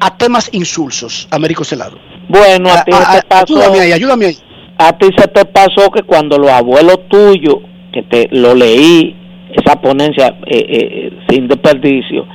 a 0.00 0.16
temas 0.16 0.48
insulsos, 0.52 1.26
Américo 1.30 1.64
Celado? 1.64 1.98
Bueno, 2.28 2.70
a 2.72 2.84
ti 2.84 2.92
A- 2.92 2.98
a- 2.98 3.12
se 3.16 3.20
te 3.20 3.26
pasó, 3.26 3.42
ayúdame 3.56 3.80
ahí, 3.80 3.92
ayúdame 3.92 4.26
ahí. 4.26 4.38
a 4.78 4.96
ti 4.96 5.06
se 5.18 5.28
te 5.28 5.44
pasó 5.44 5.90
que 5.90 6.02
cuando 6.02 6.38
los 6.38 6.50
abuelos 6.50 7.00
tuyos, 7.10 7.56
que 7.92 8.02
te 8.02 8.28
lo 8.32 8.54
leí, 8.54 9.14
esa 9.54 9.80
ponencia 9.80 10.36
eh, 10.46 10.66
eh, 10.68 11.12
sin 11.28 11.48
desperdicio, 11.48 12.26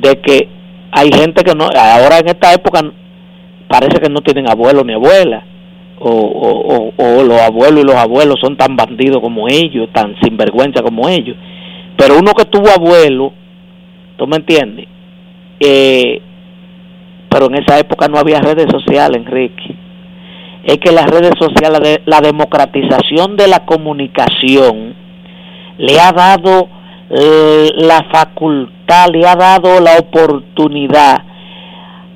de 0.00 0.20
que 0.20 0.48
hay 0.92 1.10
gente 1.12 1.42
que 1.44 1.54
no, 1.54 1.64
ahora 1.64 2.18
en 2.18 2.28
esta 2.28 2.52
época 2.52 2.80
parece 3.68 4.00
que 4.00 4.08
no 4.10 4.20
tienen 4.20 4.48
abuelo 4.50 4.82
ni 4.84 4.92
abuela, 4.94 5.44
o, 5.98 6.10
o, 6.10 6.92
o- 6.96 7.22
los 7.24 7.40
abuelos 7.40 7.82
y 7.82 7.86
los 7.86 7.96
abuelos 7.96 8.36
son 8.40 8.56
tan 8.56 8.74
bandidos 8.76 9.20
como 9.20 9.48
ellos, 9.48 9.88
tan 9.92 10.16
sinvergüenza 10.22 10.82
como 10.82 11.08
ellos, 11.08 11.36
pero 11.96 12.18
uno 12.18 12.32
que 12.32 12.44
tuvo 12.46 12.68
abuelo, 12.70 13.32
¿tú 14.16 14.26
me 14.26 14.36
entiendes? 14.36 14.86
Eh, 15.60 16.20
pero 17.28 17.46
en 17.46 17.56
esa 17.62 17.78
época 17.78 18.08
no 18.08 18.18
había 18.18 18.40
redes 18.40 18.66
sociales, 18.70 19.18
Enrique. 19.18 19.74
Es 20.64 20.78
que 20.78 20.90
las 20.92 21.06
redes 21.08 21.32
sociales, 21.38 22.00
la 22.06 22.20
democratización 22.20 23.36
de 23.36 23.46
la 23.46 23.64
comunicación, 23.64 24.94
le 25.80 25.98
ha 25.98 26.12
dado 26.12 26.68
eh, 27.10 27.70
la 27.76 28.06
facultad, 28.12 29.08
le 29.12 29.26
ha 29.26 29.34
dado 29.34 29.80
la 29.80 29.96
oportunidad 29.96 31.24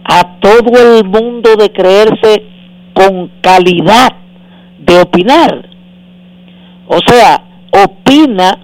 a 0.05 0.39
todo 0.39 0.99
el 0.99 1.05
mundo 1.05 1.57
de 1.57 1.73
creerse 1.73 2.45
con 2.93 3.31
calidad 3.41 4.11
de 4.79 5.01
opinar. 5.01 5.69
O 6.87 6.99
sea, 7.07 7.43
opina 7.73 8.59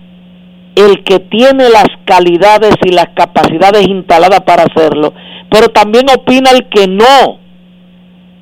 el 0.77 1.03
que 1.03 1.19
tiene 1.19 1.71
las 1.71 1.89
calidades 2.05 2.75
y 2.85 2.93
las 2.93 3.09
capacidades 3.15 3.89
instaladas 3.89 4.41
para 4.41 4.65
hacerlo, 4.65 5.15
pero 5.51 5.69
también 5.69 6.07
opina 6.15 6.51
el 6.51 6.69
que 6.69 6.87
no, 6.87 7.39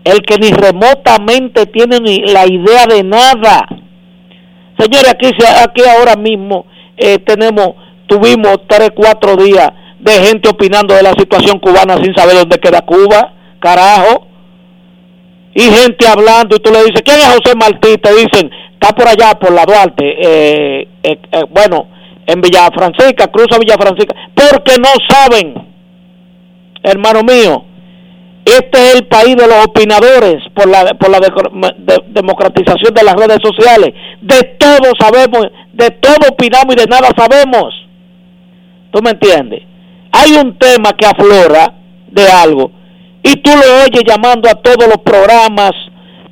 el 0.04 0.22
que 0.22 0.38
ni 0.38 0.50
remotamente 0.50 1.66
tiene 1.66 2.00
ni 2.00 2.18
la 2.18 2.46
idea 2.46 2.86
de 2.86 3.04
nada. 3.04 3.66
Señores, 4.78 5.10
aquí, 5.10 5.26
aquí 5.26 5.82
ahora 5.82 6.14
mismo 6.16 6.66
eh, 6.96 7.18
tenemos, 7.18 7.70
tuvimos 8.06 8.60
tres, 8.68 8.90
cuatro 8.94 9.36
días 9.36 9.70
de 9.98 10.12
gente 10.12 10.48
opinando 10.48 10.94
de 10.94 11.02
la 11.02 11.12
situación 11.18 11.58
cubana 11.58 11.96
sin 11.96 12.14
saber 12.14 12.36
dónde 12.36 12.58
queda 12.58 12.82
Cuba, 12.82 13.34
carajo. 13.60 14.26
Y 15.54 15.62
gente 15.62 16.06
hablando 16.06 16.56
y 16.56 16.60
tú 16.60 16.70
le 16.70 16.84
dices, 16.84 17.02
¿quién 17.04 17.18
es 17.18 17.26
José 17.26 17.56
Martí? 17.56 17.96
Te 17.98 18.14
dicen, 18.14 18.50
está 18.72 18.94
por 18.94 19.08
allá, 19.08 19.34
por 19.38 19.52
la 19.52 19.64
Duarte, 19.64 20.04
eh, 20.04 20.88
eh, 21.02 21.18
eh, 21.32 21.44
bueno, 21.50 21.88
en 22.26 22.40
Villa 22.40 22.68
Francisca, 22.72 23.26
cruza 23.26 23.58
Villa 23.58 23.74
Francisca, 23.76 24.14
porque 24.34 24.76
no 24.78 24.90
saben, 25.08 25.54
hermano 26.82 27.22
mío, 27.22 27.64
este 28.50 28.78
es 28.78 28.94
el 28.96 29.06
país 29.06 29.36
de 29.36 29.46
los 29.46 29.66
opinadores 29.66 30.36
por 30.54 30.68
la, 30.68 30.94
por 30.94 31.10
la 31.10 31.18
democratización 32.08 32.94
de 32.94 33.02
las 33.02 33.14
redes 33.14 33.38
sociales. 33.42 33.92
De 34.22 34.42
todo 34.58 34.92
sabemos, 34.98 35.48
de 35.72 35.90
todo 35.90 36.30
opinamos 36.30 36.74
y 36.74 36.78
de 36.78 36.86
nada 36.86 37.08
sabemos. 37.16 37.74
¿Tú 38.90 39.00
me 39.02 39.10
entiendes? 39.10 39.62
Hay 40.12 40.32
un 40.32 40.56
tema 40.58 40.92
que 40.96 41.06
aflora 41.06 41.74
de 42.10 42.26
algo 42.28 42.70
y 43.22 43.36
tú 43.36 43.50
lo 43.50 43.84
oyes 43.84 44.04
llamando 44.06 44.48
a 44.48 44.54
todos 44.54 44.88
los 44.88 44.98
programas 44.98 45.72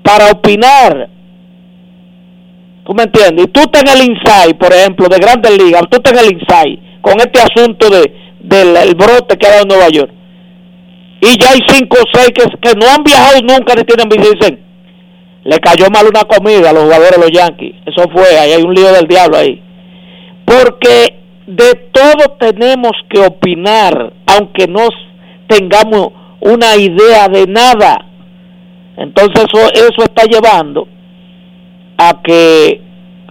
para 0.03 0.31
opinar. 0.31 1.11
¿Tú 2.85 2.95
me 2.95 3.03
entiendes? 3.03 3.47
Y 3.47 3.49
tú 3.49 3.61
estás 3.61 3.83
en 3.83 4.01
el 4.01 4.11
Insight, 4.11 4.57
por 4.57 4.73
ejemplo, 4.73 5.09
de 5.09 5.19
Grandes 5.19 5.59
Ligas, 5.59 5.83
tú 5.91 5.97
estás 5.97 6.13
en 6.13 6.19
el 6.21 6.33
Insight 6.39 6.81
con 7.01 7.15
este 7.19 7.41
asunto 7.41 7.91
de, 7.91 8.15
del 8.41 8.77
el 8.77 8.95
brote 8.95 9.37
que 9.37 9.47
ha 9.47 9.51
dado 9.51 9.63
en 9.63 9.69
Nueva 9.69 9.89
York. 9.89 10.16
Y 11.27 11.39
ya 11.39 11.51
hay 11.51 11.61
cinco 11.69 11.97
o 12.01 12.05
seis 12.13 12.31
que, 12.35 12.45
que 12.61 12.79
no 12.79 12.87
han 12.89 13.03
viajado 13.03 13.41
nunca 13.41 13.75
ni 13.75 13.83
tienen 13.83 14.09
visa 14.09 14.31
dicen, 14.33 14.61
le 15.45 15.59
cayó 15.59 15.87
mal 15.91 16.07
una 16.07 16.23
comida 16.23 16.71
a 16.71 16.73
los 16.73 16.85
jugadores 16.85 17.13
de 17.13 17.19
los 17.19 17.31
Yankees. 17.31 17.75
Eso 17.87 18.09
fue, 18.13 18.39
ahí 18.39 18.53
hay 18.53 18.63
un 18.63 18.75
lío 18.75 18.93
del 18.93 19.07
diablo 19.07 19.37
ahí. 19.37 19.63
Porque 20.45 21.19
de 21.47 21.75
todo 21.93 22.37
tenemos 22.39 22.93
que 23.09 23.21
opinar, 23.21 24.13
aunque 24.27 24.67
no 24.67 24.89
tengamos 25.49 26.09
una 26.41 26.77
idea 26.77 27.29
de 27.29 27.47
nada. 27.47 28.07
Entonces 28.97 29.45
eso, 29.45 29.69
eso 29.73 30.03
está 30.03 30.25
llevando 30.25 30.89
a 31.99 32.21
que 32.23 32.81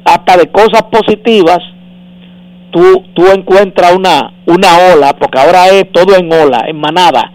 hasta 0.04 0.38
de 0.38 0.52
cosas 0.52 0.84
positivas 0.84 1.60
tú, 2.72 3.04
tú 3.14 3.28
encuentras 3.28 3.94
una, 3.96 4.34
una 4.46 4.94
ola, 4.94 5.14
porque 5.20 5.40
ahora 5.40 5.70
es 5.70 5.92
todo 5.92 6.16
en 6.16 6.32
ola, 6.32 6.66
en 6.68 6.78
manada, 6.78 7.32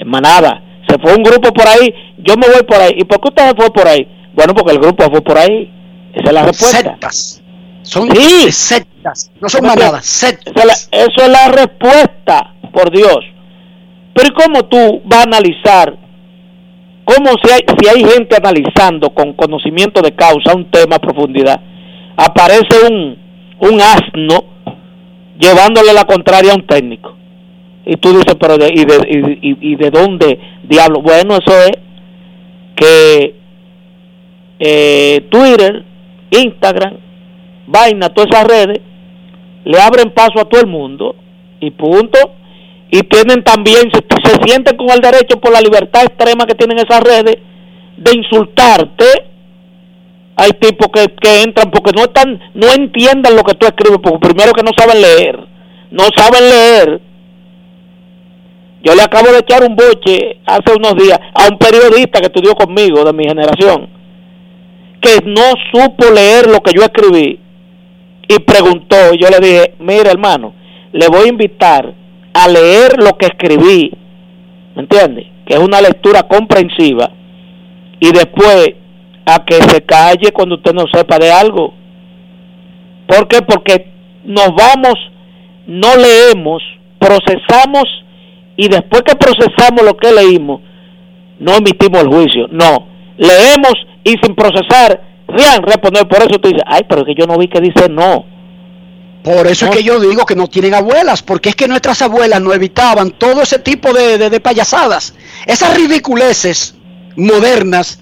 en 0.00 0.08
manada. 0.08 0.62
Se 0.88 0.98
fue 0.98 1.14
un 1.14 1.22
grupo 1.22 1.52
por 1.52 1.68
ahí, 1.68 1.94
yo 2.18 2.34
me 2.36 2.48
voy 2.48 2.62
por 2.64 2.76
ahí. 2.80 2.94
¿Y 2.96 3.04
por 3.04 3.20
qué 3.20 3.28
usted 3.28 3.48
se 3.50 3.54
fue 3.54 3.70
por 3.72 3.86
ahí? 3.86 4.06
Bueno, 4.34 4.54
porque 4.54 4.72
el 4.72 4.78
grupo 4.80 5.04
fue 5.10 5.20
por 5.20 5.38
ahí. 5.38 5.70
Esa 6.14 6.26
es 6.28 6.32
la 6.32 6.42
respuesta. 6.42 6.78
Sectas. 6.90 7.42
Son 7.82 8.10
Sí. 8.10 8.52
sectas, 8.52 9.30
no 9.40 9.48
son 9.48 9.66
manadas, 9.66 10.04
sectas. 10.04 10.52
esa 10.54 10.60
es 10.60 10.66
la- 10.92 10.98
Eso 11.04 11.22
es 11.22 11.28
la 11.28 11.48
respuesta, 11.48 12.54
por 12.72 12.90
Dios. 12.90 13.18
Pero 14.12 14.28
¿y 14.28 14.32
cómo 14.32 14.64
tú 14.66 15.00
vas 15.04 15.20
a 15.20 15.22
analizar? 15.22 15.96
¿Cómo 17.04 17.30
si 17.42 17.50
hay, 17.52 17.60
si 17.80 17.88
hay 17.88 18.04
gente 18.04 18.36
analizando 18.36 19.10
con 19.10 19.32
conocimiento 19.32 20.00
de 20.02 20.12
causa 20.14 20.54
un 20.54 20.70
tema 20.70 20.96
a 20.96 20.98
profundidad? 21.00 21.60
Aparece 22.16 22.86
un, 22.90 23.18
un 23.60 23.80
asno 23.80 24.44
llevándole 25.38 25.92
la 25.92 26.04
contraria 26.04 26.52
a 26.52 26.56
un 26.56 26.66
técnico. 26.66 27.16
Y 27.86 27.96
tú 27.96 28.10
dices, 28.10 28.34
pero 28.38 28.56
de, 28.58 28.68
y, 28.68 28.84
de, 28.84 29.38
y, 29.42 29.72
y- 29.72 29.76
de 29.76 29.90
dónde 29.90 30.38
diablo? 30.64 31.00
Bueno, 31.02 31.34
eso 31.36 31.56
es 31.64 31.72
que 32.76 33.34
eh, 34.58 35.26
Twitter, 35.30 35.84
Instagram, 36.30 36.94
vaina, 37.66 38.08
todas 38.10 38.30
esas 38.30 38.46
redes, 38.46 38.80
le 39.64 39.80
abren 39.80 40.10
paso 40.10 40.40
a 40.40 40.44
todo 40.44 40.60
el 40.60 40.66
mundo 40.66 41.16
y 41.60 41.70
punto. 41.70 42.18
Y 42.92 43.00
tienen 43.02 43.44
también, 43.44 43.82
se, 43.92 44.00
se 44.00 44.36
sienten 44.44 44.76
con 44.76 44.90
el 44.90 45.00
derecho 45.00 45.38
por 45.40 45.52
la 45.52 45.60
libertad 45.60 46.02
extrema 46.04 46.44
que 46.44 46.56
tienen 46.56 46.78
esas 46.78 47.00
redes 47.02 47.36
de 47.96 48.16
insultarte. 48.16 49.04
Hay 50.36 50.50
tipos 50.58 50.88
que, 50.92 51.06
que 51.14 51.42
entran 51.42 51.70
porque 51.70 51.92
no 51.96 52.02
están, 52.04 52.40
no 52.54 52.66
entiendan 52.72 53.36
lo 53.36 53.42
que 53.44 53.54
tú 53.54 53.66
escribes, 53.66 54.00
porque 54.02 54.28
primero 54.28 54.52
que 54.52 54.62
no 54.62 54.70
saben 54.76 55.00
leer, 55.00 55.38
no 55.90 56.04
saben 56.16 56.42
leer. 56.48 57.00
Yo 58.82 58.94
le 58.94 59.02
acabo 59.02 59.30
de 59.30 59.40
echar 59.40 59.62
un 59.62 59.76
boche 59.76 60.38
hace 60.46 60.74
unos 60.74 60.94
días 60.94 61.18
a 61.34 61.48
un 61.50 61.58
periodista 61.58 62.20
que 62.20 62.26
estudió 62.26 62.54
conmigo 62.54 63.04
de 63.04 63.12
mi 63.12 63.24
generación, 63.24 63.88
que 65.00 65.18
no 65.26 65.52
supo 65.72 66.10
leer 66.14 66.46
lo 66.46 66.60
que 66.60 66.72
yo 66.74 66.82
escribí 66.82 67.40
y 68.26 68.38
preguntó, 68.40 68.96
y 69.12 69.18
yo 69.18 69.28
le 69.28 69.46
dije, 69.46 69.74
mira 69.80 70.10
hermano, 70.10 70.54
le 70.92 71.08
voy 71.08 71.26
a 71.26 71.28
invitar 71.28 71.94
a 72.32 72.48
leer 72.48 73.02
lo 73.02 73.18
que 73.18 73.26
escribí, 73.26 73.92
¿me? 74.76 74.86
Que 74.86 75.54
es 75.54 75.58
una 75.58 75.80
lectura 75.80 76.22
comprensiva 76.22 77.10
y 77.98 78.10
después 78.12 78.70
a 79.26 79.44
que 79.44 79.56
se 79.56 79.82
calle 79.82 80.32
cuando 80.32 80.56
usted 80.56 80.72
no 80.72 80.84
sepa 80.92 81.18
de 81.18 81.30
algo. 81.30 81.74
¿Por 83.06 83.28
qué? 83.28 83.42
Porque 83.42 83.88
nos 84.24 84.48
vamos, 84.54 84.94
no 85.66 85.88
leemos, 85.96 86.62
procesamos 86.98 87.84
y 88.56 88.68
después 88.68 89.02
que 89.02 89.16
procesamos 89.16 89.82
lo 89.84 89.96
que 89.96 90.12
leímos, 90.12 90.60
no 91.38 91.54
emitimos 91.56 92.02
el 92.02 92.08
juicio. 92.08 92.46
No, 92.50 92.86
leemos 93.16 93.72
y 94.04 94.10
sin 94.22 94.34
procesar, 94.34 95.00
rian, 95.28 95.62
responder. 95.62 96.06
Por 96.08 96.18
eso 96.18 96.38
tú 96.40 96.48
dices, 96.48 96.62
ay, 96.66 96.82
pero 96.88 97.02
es 97.02 97.06
que 97.06 97.14
yo 97.20 97.26
no 97.26 97.38
vi 97.38 97.48
que 97.48 97.60
dice 97.60 97.88
no. 97.88 98.24
Por 99.22 99.46
eso 99.46 99.66
es 99.66 99.76
que 99.76 99.82
yo 99.82 100.00
digo 100.00 100.24
que 100.24 100.34
no 100.34 100.46
tienen 100.46 100.72
abuelas, 100.74 101.22
porque 101.22 101.50
es 101.50 101.54
que 101.54 101.68
nuestras 101.68 102.00
abuelas 102.00 102.40
no 102.40 102.54
evitaban 102.54 103.10
todo 103.10 103.42
ese 103.42 103.58
tipo 103.58 103.92
de, 103.92 104.16
de- 104.16 104.30
de 104.30 104.40
payasadas. 104.40 105.14
Esas 105.46 105.76
ridiculeces 105.76 106.74
modernas, 107.16 108.00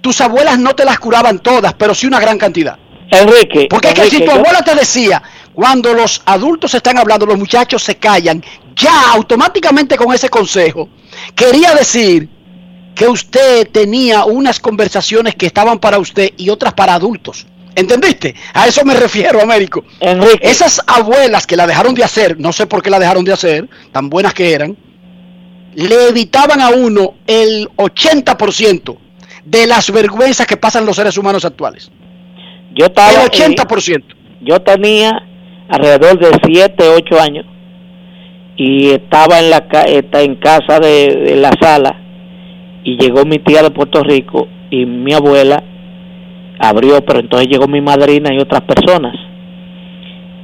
tus 0.00 0.20
abuelas 0.20 0.58
no 0.58 0.74
te 0.74 0.84
las 0.84 1.00
curaban 1.00 1.40
todas, 1.40 1.74
pero 1.74 1.94
sí 1.94 2.06
una 2.06 2.20
gran 2.20 2.38
cantidad. 2.38 2.78
Enrique, 3.10 3.66
Porque 3.68 3.88
es 3.88 3.94
que 3.94 4.04
si 4.04 4.18
tu 4.20 4.26
yo- 4.26 4.32
abuela 4.32 4.62
te 4.62 4.74
decía, 4.76 5.20
cuando 5.56 5.94
los 5.94 6.20
adultos 6.26 6.74
están 6.74 6.98
hablando, 6.98 7.24
los 7.24 7.38
muchachos 7.38 7.82
se 7.82 7.94
callan, 7.94 8.44
ya 8.74 9.12
automáticamente 9.12 9.96
con 9.96 10.12
ese 10.12 10.28
consejo, 10.28 10.90
quería 11.34 11.74
decir 11.74 12.28
que 12.94 13.08
usted 13.08 13.66
tenía 13.70 14.26
unas 14.26 14.60
conversaciones 14.60 15.34
que 15.34 15.46
estaban 15.46 15.78
para 15.78 15.98
usted 15.98 16.34
y 16.36 16.50
otras 16.50 16.74
para 16.74 16.92
adultos. 16.92 17.46
¿Entendiste? 17.74 18.34
A 18.52 18.66
eso 18.66 18.84
me 18.84 18.92
refiero, 18.96 19.40
Américo. 19.40 19.82
Esas 20.42 20.82
abuelas 20.86 21.46
que 21.46 21.56
la 21.56 21.66
dejaron 21.66 21.94
de 21.94 22.04
hacer, 22.04 22.38
no 22.38 22.52
sé 22.52 22.66
por 22.66 22.82
qué 22.82 22.90
la 22.90 22.98
dejaron 22.98 23.24
de 23.24 23.32
hacer, 23.32 23.66
tan 23.92 24.10
buenas 24.10 24.34
que 24.34 24.52
eran, 24.52 24.76
le 25.74 26.08
evitaban 26.08 26.60
a 26.60 26.68
uno 26.68 27.14
el 27.26 27.66
80% 27.76 28.98
de 29.46 29.66
las 29.66 29.90
vergüenzas 29.90 30.46
que 30.46 30.58
pasan 30.58 30.84
los 30.84 30.96
seres 30.96 31.16
humanos 31.16 31.46
actuales. 31.46 31.90
Yo 32.74 32.86
estaba 32.86 33.10
El 33.10 33.30
eh, 33.32 33.56
80%. 33.56 34.04
yo 34.42 34.60
tenía 34.60 35.22
alrededor 35.68 36.18
de 36.18 36.28
7, 36.46 36.84
8 36.96 37.20
años 37.20 37.46
y 38.56 38.90
estaba 38.90 39.38
en 39.40 39.50
la 39.50 39.58
esta- 39.86 40.22
en 40.22 40.36
casa 40.36 40.78
de, 40.80 41.36
la 41.36 41.50
sala 41.60 41.96
y 42.84 42.96
llegó 42.96 43.24
mi 43.24 43.38
tía 43.38 43.62
de 43.62 43.70
Puerto 43.70 44.02
Rico 44.02 44.48
y 44.70 44.86
mi 44.86 45.12
abuela 45.12 45.62
abrió, 46.58 47.04
pero 47.04 47.20
entonces 47.20 47.48
llegó 47.48 47.66
mi 47.68 47.80
madrina 47.80 48.32
y 48.32 48.38
otras 48.38 48.62
personas 48.62 49.14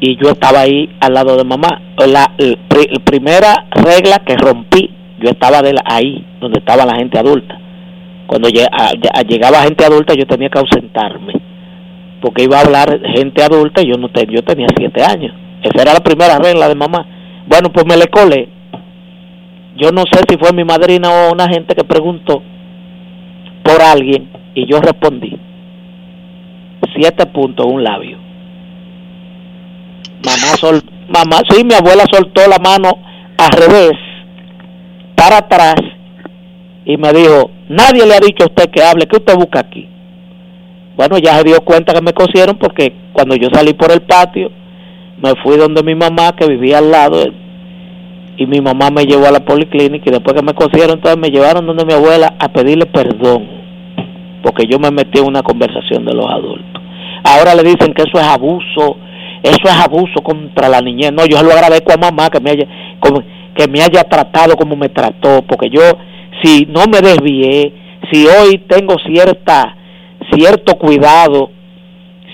y 0.00 0.16
yo 0.22 0.30
estaba 0.30 0.60
ahí 0.60 0.90
al 1.00 1.14
lado 1.14 1.36
de 1.36 1.44
mamá. 1.44 1.80
La, 1.98 2.32
la 2.36 3.00
primera 3.04 3.66
regla 3.70 4.18
que 4.26 4.36
rompí, 4.36 4.90
yo 5.20 5.30
estaba 5.30 5.62
de 5.62 5.74
la- 5.74 5.84
ahí 5.86 6.24
donde 6.40 6.58
estaba 6.58 6.84
la 6.84 6.96
gente 6.96 7.18
adulta. 7.18 7.56
Cuando 8.26 8.48
llegaba 8.48 9.62
gente 9.62 9.84
adulta 9.84 10.14
yo 10.14 10.26
tenía 10.26 10.48
que 10.48 10.58
ausentarme 10.58 11.34
porque 12.22 12.44
iba 12.44 12.56
a 12.56 12.62
hablar 12.62 13.00
gente 13.14 13.42
adulta 13.42 13.82
y 13.82 13.88
yo 13.88 13.96
no 13.98 14.08
te- 14.08 14.26
yo 14.26 14.42
tenía 14.42 14.68
siete 14.76 15.02
años. 15.02 15.34
Esa 15.62 15.82
era 15.82 15.92
la 15.92 16.00
primera 16.00 16.38
regla 16.38 16.68
de 16.68 16.74
mamá. 16.74 17.06
Bueno, 17.46 17.70
pues 17.72 17.84
me 17.84 17.96
le 17.96 18.06
colé. 18.06 18.48
Yo 19.76 19.90
no 19.90 20.02
sé 20.10 20.20
si 20.28 20.36
fue 20.38 20.52
mi 20.52 20.64
madrina 20.64 21.10
o 21.10 21.32
una 21.32 21.48
gente 21.48 21.74
que 21.74 21.84
preguntó 21.84 22.42
por 23.64 23.82
alguien 23.82 24.30
y 24.54 24.66
yo 24.66 24.80
respondí. 24.80 25.38
Siete 26.94 27.26
puntos, 27.26 27.66
un 27.66 27.82
labio. 27.82 28.18
Mamá 30.24 30.56
sol, 30.58 30.82
mamá, 31.08 31.42
sí, 31.50 31.64
mi 31.64 31.74
abuela 31.74 32.04
soltó 32.10 32.42
la 32.48 32.58
mano 32.58 32.90
al 33.38 33.50
revés, 33.50 33.92
para 35.16 35.38
atrás, 35.38 35.76
y 36.84 36.96
me 36.96 37.12
dijo, 37.12 37.50
nadie 37.68 38.06
le 38.06 38.14
ha 38.14 38.20
dicho 38.20 38.44
a 38.44 38.46
usted 38.46 38.70
que 38.70 38.82
hable, 38.82 39.06
¿qué 39.06 39.16
usted 39.16 39.34
busca 39.34 39.60
aquí? 39.60 39.88
Bueno, 40.96 41.18
ya 41.18 41.38
se 41.38 41.44
dio 41.44 41.60
cuenta 41.62 41.94
que 41.94 42.02
me 42.02 42.12
cosieron 42.12 42.56
porque 42.58 42.92
cuando 43.12 43.34
yo 43.36 43.48
salí 43.52 43.72
por 43.74 43.92
el 43.92 44.02
patio, 44.02 44.50
me 45.22 45.34
fui 45.42 45.56
donde 45.56 45.82
mi 45.82 45.94
mamá 45.94 46.32
que 46.32 46.46
vivía 46.46 46.78
al 46.78 46.90
lado 46.90 47.22
y 48.36 48.46
mi 48.46 48.60
mamá 48.60 48.90
me 48.90 49.04
llevó 49.04 49.26
a 49.26 49.32
la 49.32 49.44
policlínica 49.44 50.04
y 50.08 50.12
después 50.12 50.34
que 50.34 50.44
me 50.44 50.54
cosieron, 50.54 50.96
entonces 50.96 51.18
me 51.18 51.30
llevaron 51.30 51.66
donde 51.66 51.84
mi 51.84 51.92
abuela 51.92 52.34
a 52.38 52.48
pedirle 52.48 52.86
perdón 52.86 53.62
porque 54.42 54.66
yo 54.66 54.78
me 54.78 54.90
metí 54.90 55.18
en 55.18 55.26
una 55.26 55.42
conversación 55.42 56.04
de 56.04 56.14
los 56.14 56.26
adultos. 56.26 56.82
Ahora 57.24 57.54
le 57.54 57.62
dicen 57.62 57.94
que 57.94 58.02
eso 58.02 58.18
es 58.18 58.26
abuso, 58.26 58.96
eso 59.42 59.64
es 59.64 59.76
abuso 59.76 60.22
contra 60.22 60.68
la 60.68 60.80
niñez. 60.80 61.12
No, 61.12 61.24
yo 61.24 61.38
se 61.38 61.44
lo 61.44 61.52
agradezco 61.52 61.92
a 61.92 61.96
mamá 61.96 62.28
que 62.28 62.40
me 62.40 62.50
haya, 62.50 62.66
que 63.54 63.68
me 63.68 63.82
haya 63.82 64.04
tratado 64.04 64.56
como 64.56 64.76
me 64.76 64.88
trató, 64.88 65.42
porque 65.46 65.70
yo, 65.70 65.82
si 66.42 66.66
no 66.66 66.84
me 66.86 67.00
desvié, 67.00 67.72
si 68.10 68.26
hoy 68.26 68.58
tengo 68.68 68.96
cierta, 69.06 69.76
cierto 70.30 70.74
cuidado, 70.76 71.50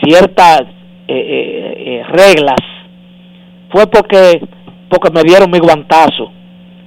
ciertas 0.03 0.63
eh, 1.07 1.15
eh, 1.15 1.75
eh, 1.79 2.03
reglas, 2.09 2.61
fue 3.71 3.87
porque, 3.87 4.41
porque 4.89 5.11
me 5.11 5.23
dieron 5.23 5.51
mi 5.51 5.59
guantazo. 5.59 6.33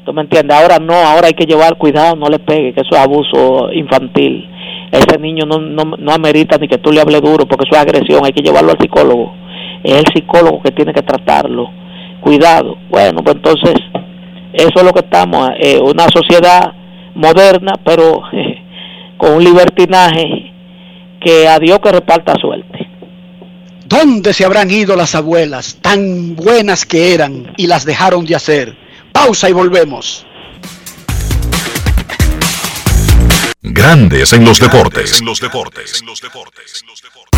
¿Tú 0.05 0.13
me 0.13 0.21
entiendes? 0.21 0.57
Ahora 0.57 0.77
no, 0.79 0.93
ahora 0.93 1.27
hay 1.27 1.33
que 1.33 1.45
llevar 1.45 1.77
cuidado, 1.77 2.15
no 2.15 2.27
le 2.27 2.39
pegue, 2.39 2.73
que 2.73 2.81
eso 2.81 2.95
es 2.95 2.99
abuso 2.99 3.71
infantil. 3.71 4.49
Ese 4.91 5.19
niño 5.19 5.45
no, 5.45 5.59
no, 5.59 5.95
no 5.97 6.11
amerita 6.11 6.57
ni 6.57 6.67
que 6.67 6.79
tú 6.79 6.91
le 6.91 7.01
hables 7.01 7.21
duro, 7.21 7.45
porque 7.45 7.65
eso 7.65 7.75
es 7.75 7.81
agresión, 7.81 8.25
hay 8.25 8.31
que 8.31 8.41
llevarlo 8.41 8.71
al 8.71 8.79
psicólogo. 8.79 9.33
Es 9.83 9.93
el 9.93 10.05
psicólogo 10.13 10.61
que 10.63 10.71
tiene 10.71 10.91
que 10.91 11.03
tratarlo. 11.03 11.69
Cuidado. 12.19 12.77
Bueno, 12.89 13.23
pues 13.23 13.35
entonces, 13.35 13.75
eso 14.53 14.73
es 14.75 14.83
lo 14.83 14.91
que 14.91 15.01
estamos, 15.01 15.49
una 15.83 16.07
sociedad 16.09 16.73
moderna, 17.13 17.73
pero 17.85 18.23
con 19.17 19.35
un 19.35 19.43
libertinaje 19.43 20.40
que 21.21 21.47
a 21.47 21.59
Dios 21.59 21.79
que 21.81 21.91
reparta 21.91 22.33
suerte. 22.35 22.89
¿Dónde 23.85 24.33
se 24.33 24.45
habrán 24.45 24.71
ido 24.71 24.95
las 24.95 25.15
abuelas 25.15 25.77
tan 25.81 26.35
buenas 26.35 26.85
que 26.85 27.13
eran 27.13 27.53
y 27.57 27.67
las 27.67 27.85
dejaron 27.85 28.25
de 28.25 28.35
hacer? 28.35 28.77
Pausa 29.11 29.49
y 29.49 29.53
volvemos. 29.53 30.25
Grandes 33.61 34.33
en 34.33 34.43
los 34.43 34.59
deportes. 34.59 35.19
En 35.19 35.25
los 35.25 35.39
deportes. 35.39 36.01
En 36.01 36.07
los 36.07 36.21
deportes. 36.21 36.83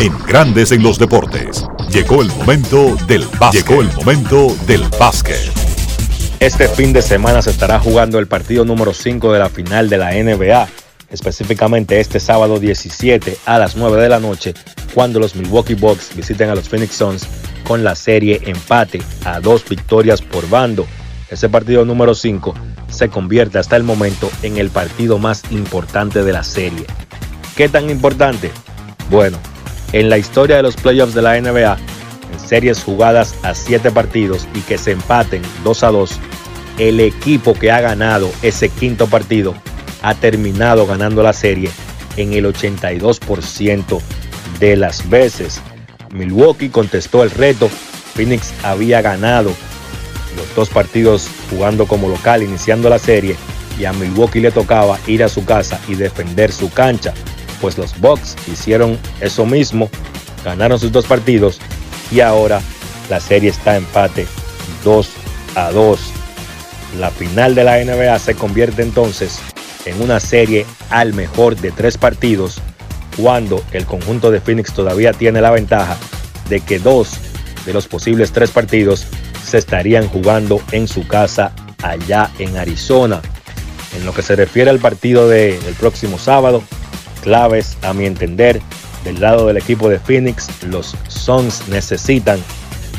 En 0.00 0.16
Grandes 0.28 0.70
en 0.70 0.84
los 0.84 0.96
deportes. 0.96 1.66
Llegó 1.90 2.22
el 2.22 2.28
momento 2.28 2.96
del 3.08 3.26
básquet. 3.40 3.66
Llegó 3.66 3.80
el 3.80 3.92
momento 3.94 4.56
del 4.64 4.84
básquet. 4.96 5.50
Este 6.38 6.68
fin 6.68 6.92
de 6.92 7.02
semana 7.02 7.42
se 7.42 7.50
estará 7.50 7.80
jugando 7.80 8.20
el 8.20 8.28
partido 8.28 8.64
número 8.64 8.94
5 8.94 9.32
de 9.32 9.40
la 9.40 9.48
final 9.48 9.88
de 9.88 9.98
la 9.98 10.12
NBA, 10.12 10.68
específicamente 11.10 11.98
este 11.98 12.20
sábado 12.20 12.60
17 12.60 13.38
a 13.44 13.58
las 13.58 13.74
9 13.74 14.00
de 14.00 14.08
la 14.08 14.20
noche, 14.20 14.54
cuando 14.94 15.18
los 15.18 15.34
Milwaukee 15.34 15.74
Bucks 15.74 16.14
visiten 16.14 16.48
a 16.48 16.54
los 16.54 16.68
Phoenix 16.68 16.94
Suns 16.94 17.26
con 17.66 17.82
la 17.82 17.96
serie 17.96 18.40
empate 18.46 19.02
a 19.24 19.40
dos 19.40 19.68
victorias 19.68 20.22
por 20.22 20.48
bando. 20.48 20.86
Ese 21.28 21.48
partido 21.48 21.84
número 21.84 22.14
5 22.14 22.54
se 22.88 23.08
convierte 23.08 23.58
hasta 23.58 23.74
el 23.74 23.82
momento 23.82 24.30
en 24.44 24.58
el 24.58 24.70
partido 24.70 25.18
más 25.18 25.42
importante 25.50 26.22
de 26.22 26.32
la 26.32 26.44
serie. 26.44 26.86
¿Qué 27.56 27.68
tan 27.68 27.90
importante? 27.90 28.52
Bueno, 29.10 29.38
en 29.92 30.10
la 30.10 30.18
historia 30.18 30.56
de 30.56 30.62
los 30.62 30.76
playoffs 30.76 31.14
de 31.14 31.22
la 31.22 31.40
NBA, 31.40 31.76
en 32.32 32.40
series 32.40 32.82
jugadas 32.82 33.34
a 33.42 33.54
7 33.54 33.90
partidos 33.90 34.46
y 34.54 34.60
que 34.60 34.78
se 34.78 34.92
empaten 34.92 35.42
2 35.64 35.82
a 35.82 35.90
2, 35.90 36.18
el 36.78 37.00
equipo 37.00 37.54
que 37.54 37.70
ha 37.70 37.80
ganado 37.80 38.30
ese 38.42 38.68
quinto 38.68 39.06
partido 39.06 39.54
ha 40.02 40.14
terminado 40.14 40.86
ganando 40.86 41.22
la 41.22 41.32
serie 41.32 41.70
en 42.16 42.32
el 42.32 42.46
82% 42.46 44.00
de 44.60 44.76
las 44.76 45.08
veces. 45.08 45.60
Milwaukee 46.12 46.68
contestó 46.68 47.22
el 47.22 47.30
reto. 47.30 47.68
Phoenix 48.14 48.52
había 48.62 49.02
ganado 49.02 49.52
los 50.36 50.54
dos 50.54 50.68
partidos 50.68 51.28
jugando 51.50 51.86
como 51.86 52.08
local, 52.08 52.42
iniciando 52.42 52.88
la 52.88 52.98
serie, 52.98 53.36
y 53.78 53.84
a 53.84 53.92
Milwaukee 53.92 54.40
le 54.40 54.50
tocaba 54.50 54.98
ir 55.06 55.22
a 55.22 55.28
su 55.28 55.44
casa 55.44 55.80
y 55.88 55.94
defender 55.94 56.52
su 56.52 56.70
cancha. 56.70 57.14
Pues 57.60 57.76
los 57.78 57.98
Bucks 58.00 58.36
hicieron 58.52 58.98
eso 59.20 59.44
mismo, 59.46 59.90
ganaron 60.44 60.78
sus 60.78 60.92
dos 60.92 61.06
partidos 61.06 61.58
y 62.10 62.20
ahora 62.20 62.60
la 63.10 63.20
serie 63.20 63.50
está 63.50 63.76
empate 63.76 64.26
2 64.84 65.08
a 65.56 65.70
2. 65.72 65.98
La 66.98 67.10
final 67.10 67.54
de 67.54 67.64
la 67.64 67.78
NBA 67.84 68.18
se 68.18 68.34
convierte 68.34 68.82
entonces 68.82 69.38
en 69.84 70.00
una 70.00 70.20
serie 70.20 70.66
al 70.90 71.14
mejor 71.14 71.56
de 71.56 71.70
tres 71.70 71.98
partidos 71.98 72.60
cuando 73.16 73.62
el 73.72 73.84
conjunto 73.86 74.30
de 74.30 74.40
Phoenix 74.40 74.72
todavía 74.72 75.12
tiene 75.12 75.40
la 75.40 75.50
ventaja 75.50 75.96
de 76.48 76.60
que 76.60 76.78
dos 76.78 77.10
de 77.66 77.72
los 77.72 77.88
posibles 77.88 78.32
tres 78.32 78.50
partidos 78.50 79.06
se 79.44 79.58
estarían 79.58 80.08
jugando 80.08 80.62
en 80.72 80.86
su 80.88 81.06
casa 81.06 81.52
allá 81.82 82.30
en 82.38 82.56
Arizona. 82.56 83.20
En 83.96 84.04
lo 84.06 84.12
que 84.14 84.22
se 84.22 84.36
refiere 84.36 84.70
al 84.70 84.78
partido 84.78 85.28
de- 85.28 85.58
del 85.58 85.74
próximo 85.74 86.18
sábado, 86.18 86.62
claves 87.18 87.76
a 87.82 87.92
mi 87.92 88.06
entender 88.06 88.60
del 89.04 89.20
lado 89.20 89.46
del 89.46 89.56
equipo 89.56 89.88
de 89.88 89.98
Phoenix, 89.98 90.48
los 90.64 90.96
Suns 91.08 91.68
necesitan 91.68 92.38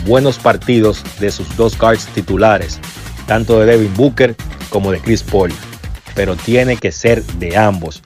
buenos 0.05 0.37
partidos 0.37 1.03
de 1.19 1.31
sus 1.31 1.55
dos 1.55 1.77
guards 1.77 2.05
titulares, 2.07 2.79
tanto 3.27 3.59
de 3.59 3.65
Devin 3.65 3.93
Booker 3.95 4.35
como 4.69 4.91
de 4.91 4.99
Chris 4.99 5.23
Paul, 5.23 5.51
pero 6.15 6.35
tiene 6.35 6.77
que 6.77 6.91
ser 6.91 7.23
de 7.23 7.57
ambos. 7.57 8.01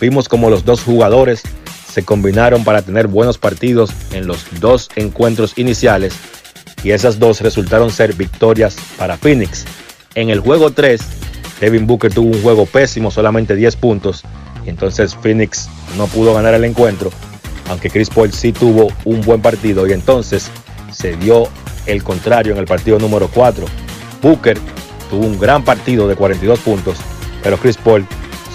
Vimos 0.00 0.28
como 0.28 0.50
los 0.50 0.64
dos 0.64 0.82
jugadores 0.82 1.42
se 1.90 2.04
combinaron 2.04 2.64
para 2.64 2.82
tener 2.82 3.08
buenos 3.08 3.38
partidos 3.38 3.90
en 4.12 4.26
los 4.26 4.44
dos 4.60 4.88
encuentros 4.94 5.56
iniciales 5.56 6.14
y 6.84 6.90
esas 6.90 7.18
dos 7.18 7.40
resultaron 7.40 7.90
ser 7.90 8.14
victorias 8.14 8.76
para 8.96 9.16
Phoenix. 9.16 9.64
En 10.14 10.30
el 10.30 10.40
juego 10.40 10.70
3, 10.70 11.00
Devin 11.60 11.86
Booker 11.86 12.12
tuvo 12.12 12.28
un 12.28 12.42
juego 12.42 12.66
pésimo, 12.66 13.10
solamente 13.10 13.56
10 13.56 13.76
puntos, 13.76 14.22
entonces 14.66 15.14
Phoenix 15.14 15.68
no 15.96 16.06
pudo 16.06 16.34
ganar 16.34 16.54
el 16.54 16.64
encuentro, 16.64 17.10
aunque 17.68 17.90
Chris 17.90 18.10
Paul 18.10 18.32
sí 18.32 18.52
tuvo 18.52 18.88
un 19.04 19.20
buen 19.22 19.40
partido 19.40 19.86
y 19.86 19.92
entonces 19.92 20.50
se 20.92 21.16
dio 21.16 21.48
el 21.86 22.02
contrario 22.02 22.52
en 22.52 22.58
el 22.58 22.66
partido 22.66 22.98
número 22.98 23.28
4. 23.32 23.64
Booker 24.22 24.58
tuvo 25.10 25.26
un 25.26 25.38
gran 25.38 25.64
partido 25.64 26.08
de 26.08 26.16
42 26.16 26.58
puntos, 26.60 26.98
pero 27.42 27.56
Chris 27.58 27.76
Paul 27.76 28.06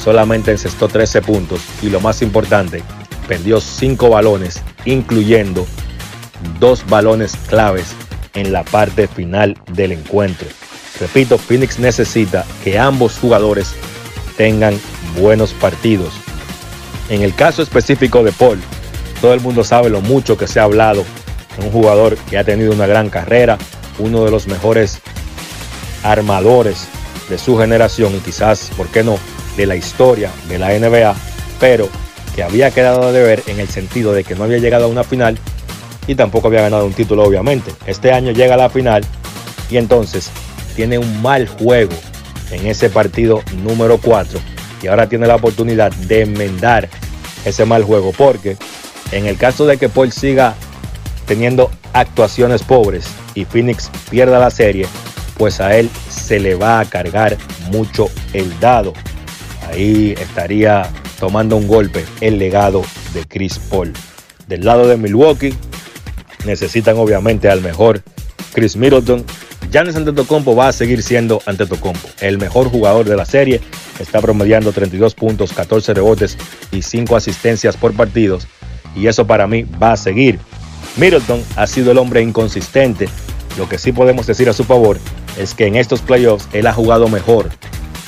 solamente 0.02 0.52
encestó 0.52 0.88
13 0.88 1.22
puntos 1.22 1.62
y 1.82 1.90
lo 1.90 2.00
más 2.00 2.22
importante, 2.22 2.84
perdió 3.28 3.62
5 3.62 4.10
balones, 4.10 4.62
incluyendo 4.86 5.66
dos 6.60 6.86
balones 6.88 7.36
claves 7.48 7.96
en 8.34 8.52
la 8.52 8.64
parte 8.64 9.08
final 9.08 9.58
del 9.72 9.94
encuentro. 9.94 10.48
Repito, 11.00 11.38
Phoenix 11.38 11.80
necesita 11.80 12.46
que 12.64 12.78
ambos 12.78 13.18
jugadores 13.18 13.74
tengan 14.38 14.80
buenos 15.20 15.54
partidos. 15.54 16.14
En 17.10 17.22
el 17.22 17.36
caso 17.36 17.62
específico 17.62 18.24
de 18.24 18.32
Paul, 18.32 18.60
todo 19.22 19.34
el 19.34 19.42
mundo 19.42 19.64
sabe 19.64 19.90
lo 19.90 20.02
mucho 20.02 20.38
que 20.38 20.48
se 20.48 20.60
ha 20.60 20.64
hablado 20.64 21.04
de 21.58 21.66
un 21.66 21.72
jugador 21.72 22.18
que 22.30 22.38
ha 22.38 22.44
tenido 22.44 22.72
una 22.72 22.88
gran 22.88 23.10
carrera, 23.10 23.58
uno 24.00 24.26
de 24.26 24.32
los 24.32 24.48
mejores 24.48 25.00
armadores 26.04 26.88
de 27.30 27.38
su 27.38 27.58
generación 27.58 28.16
y 28.16 28.20
quizás, 28.20 28.72
¿por 28.76 28.88
qué 28.88 29.04
no?, 29.04 29.18
de 29.58 29.66
la 29.66 29.76
historia 29.76 30.32
de 30.50 30.58
la 30.58 30.78
NBA, 30.78 31.16
pero 31.60 31.88
que 32.36 32.44
había 32.44 32.72
quedado 32.72 33.12
de 33.12 33.22
ver 33.22 33.44
en 33.48 33.60
el 33.60 33.68
sentido 33.68 34.14
de 34.14 34.24
que 34.24 34.36
no 34.36 34.46
había 34.46 34.58
llegado 34.58 34.86
a 34.86 34.88
una 34.88 35.04
final 35.04 35.38
y 36.08 36.16
tampoco 36.16 36.48
había 36.48 36.62
ganado 36.62 36.86
un 36.86 36.94
título, 36.94 37.24
obviamente. 37.24 37.72
Este 37.86 38.12
año 38.12 38.32
llega 38.32 38.56
a 38.56 38.58
la 38.58 38.70
final 38.70 39.06
y 39.70 39.78
entonces 39.78 40.32
tiene 40.76 40.98
un 40.98 41.22
mal 41.22 41.48
juego 41.48 41.94
en 42.52 42.66
ese 42.66 42.90
partido 42.90 43.42
número 43.64 44.00
4 44.00 44.53
y 44.84 44.88
ahora 44.88 45.08
tiene 45.08 45.26
la 45.26 45.36
oportunidad 45.36 45.92
de 45.92 46.22
enmendar 46.22 46.90
ese 47.46 47.66
mal 47.66 47.84
juego 47.84 48.12
porque 48.12 48.58
en 49.12 49.26
el 49.26 49.38
caso 49.38 49.66
de 49.66 49.78
que 49.78 49.90
Paul 49.90 50.12
siga 50.12 50.56
teniendo 51.26 51.72
actuaciones 51.94 52.64
pobres 52.64 53.06
y 53.34 53.46
Phoenix 53.46 53.90
pierda 54.10 54.40
la 54.40 54.52
serie, 54.52 54.88
pues 55.38 55.62
a 55.62 55.78
él 55.78 55.90
se 56.10 56.40
le 56.40 56.56
va 56.56 56.80
a 56.80 56.86
cargar 56.86 57.38
mucho 57.72 58.08
el 58.34 58.60
dado. 58.60 58.94
Ahí 59.70 60.16
estaría 60.20 60.90
tomando 61.20 61.56
un 61.56 61.68
golpe 61.68 62.06
el 62.22 62.38
legado 62.38 62.84
de 63.14 63.26
Chris 63.26 63.60
Paul. 63.60 63.94
Del 64.48 64.66
lado 64.66 64.88
de 64.88 64.98
Milwaukee, 64.98 65.54
necesitan 66.46 66.98
obviamente 66.98 67.50
al 67.50 67.62
mejor 67.62 68.02
Chris 68.54 68.76
Middleton. 68.76 69.26
Giannis 69.74 69.96
Antetokounmpo 69.96 70.56
va 70.56 70.68
a 70.68 70.72
seguir 70.72 71.02
siendo 71.02 71.42
Antetokounmpo, 71.48 72.08
el 72.22 72.38
mejor 72.38 72.70
jugador 72.70 73.10
de 73.10 73.16
la 73.16 73.26
serie 73.26 73.60
está 73.98 74.22
promediando 74.22 74.72
32 74.72 75.16
puntos, 75.16 75.52
14 75.52 75.96
rebotes 75.96 76.38
y 76.72 76.84
5 76.84 77.16
asistencias 77.16 77.76
por 77.76 77.92
partidos. 77.94 78.48
Y 78.96 79.08
eso 79.08 79.26
para 79.26 79.48
mí 79.48 79.64
va 79.64 79.94
a 79.94 79.98
seguir. 79.98 80.38
Middleton 80.96 81.42
ha 81.56 81.66
sido 81.66 81.92
el 81.92 81.98
hombre 81.98 82.22
inconsistente. 82.22 83.10
Lo 83.58 83.68
que 83.68 83.80
sí 83.80 83.92
podemos 83.92 84.28
decir 84.28 84.48
a 84.48 84.54
su 84.54 84.64
favor 84.64 85.00
es 85.40 85.56
que 85.56 85.66
en 85.66 85.76
estos 85.76 86.02
playoffs 86.02 86.48
él 86.54 86.68
ha 86.68 86.74
jugado 86.74 87.08
mejor 87.08 87.50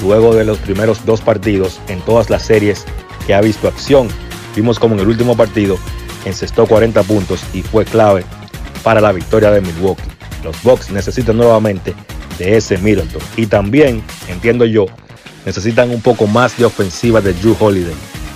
luego 0.04 0.36
de 0.36 0.46
los 0.46 0.60
primeros 0.60 1.04
dos 1.04 1.22
partidos 1.22 1.80
en 1.88 2.00
todas 2.02 2.30
las 2.30 2.44
series 2.44 2.86
que 3.26 3.34
ha 3.34 3.42
visto 3.42 3.68
acción. 3.68 4.08
Vimos 4.56 4.78
como 4.78 4.94
en 4.94 5.00
el 5.00 5.08
último 5.08 5.36
partido 5.36 5.80
encestó 6.26 6.68
40 6.68 7.02
puntos 7.02 7.44
y 7.56 7.64
fue 7.64 7.86
clave 7.86 8.24
para 8.84 9.02
la 9.02 9.12
victoria 9.12 9.50
de 9.50 9.62
Milwaukee. 9.62 10.16
Los 10.46 10.64
Bucks 10.64 10.92
necesitan 10.92 11.36
nuevamente 11.36 11.94
de 12.38 12.56
ese 12.56 12.78
Middleton. 12.78 13.22
Y 13.36 13.48
también, 13.48 14.02
entiendo 14.30 14.66
yo, 14.66 14.86
necesitan 15.46 15.90
un 15.92 16.02
poco 16.02 16.28
más 16.28 16.58
de 16.58 16.66
ofensiva 16.66 17.20
de 17.20 17.34
Drew 17.34 17.58
Holiday. 17.60 17.94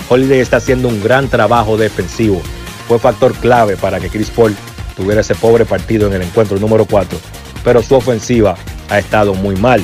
Holiday 0.09 0.39
está 0.39 0.57
haciendo 0.57 0.87
un 0.87 1.01
gran 1.01 1.29
trabajo 1.29 1.77
defensivo. 1.77 2.41
Fue 2.87 2.99
factor 2.99 3.33
clave 3.35 3.77
para 3.77 3.99
que 3.99 4.09
Chris 4.09 4.29
Paul 4.29 4.55
tuviera 4.97 5.21
ese 5.21 5.35
pobre 5.35 5.65
partido 5.65 6.07
en 6.07 6.13
el 6.13 6.23
encuentro 6.23 6.59
número 6.59 6.85
4, 6.85 7.17
pero 7.63 7.81
su 7.81 7.95
ofensiva 7.95 8.57
ha 8.89 8.99
estado 8.99 9.33
muy 9.33 9.55
mal. 9.55 9.81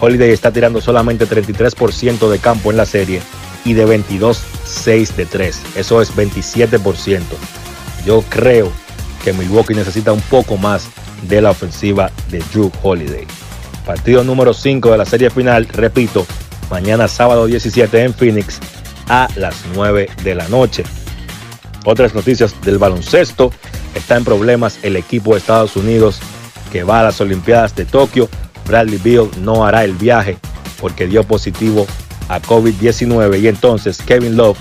Holiday 0.00 0.30
está 0.30 0.52
tirando 0.52 0.80
solamente 0.80 1.26
33% 1.26 2.30
de 2.30 2.38
campo 2.38 2.70
en 2.70 2.76
la 2.76 2.86
serie 2.86 3.20
y 3.64 3.72
de 3.72 3.84
22, 3.84 4.42
6 4.64 5.16
de 5.16 5.26
3. 5.26 5.60
Eso 5.76 6.00
es 6.00 6.14
27%. 6.14 7.20
Yo 8.06 8.22
creo 8.28 8.70
que 9.24 9.32
Milwaukee 9.32 9.74
necesita 9.74 10.12
un 10.12 10.20
poco 10.20 10.56
más 10.56 10.86
de 11.28 11.40
la 11.40 11.50
ofensiva 11.50 12.10
de 12.30 12.42
Drew 12.52 12.70
Holiday. 12.82 13.26
Partido 13.86 14.24
número 14.24 14.54
5 14.54 14.90
de 14.90 14.98
la 14.98 15.04
serie 15.04 15.30
final, 15.30 15.66
repito, 15.68 16.26
mañana 16.70 17.08
sábado 17.08 17.46
17 17.46 18.02
en 18.02 18.14
Phoenix 18.14 18.60
a 19.08 19.28
las 19.36 19.56
9 19.74 20.08
de 20.22 20.34
la 20.34 20.48
noche. 20.48 20.84
Otras 21.84 22.14
noticias 22.14 22.54
del 22.62 22.78
baloncesto. 22.78 23.52
Está 23.94 24.16
en 24.16 24.24
problemas 24.24 24.78
el 24.82 24.96
equipo 24.96 25.32
de 25.32 25.38
Estados 25.38 25.76
Unidos 25.76 26.18
que 26.72 26.82
va 26.82 27.00
a 27.00 27.04
las 27.04 27.20
Olimpiadas 27.20 27.76
de 27.76 27.84
Tokio. 27.84 28.28
Bradley 28.66 28.98
Beal 28.98 29.28
no 29.40 29.64
hará 29.64 29.84
el 29.84 29.92
viaje 29.92 30.38
porque 30.80 31.06
dio 31.06 31.22
positivo 31.22 31.86
a 32.28 32.40
COVID-19 32.40 33.40
y 33.40 33.48
entonces 33.48 33.98
Kevin 34.02 34.36
Love 34.36 34.58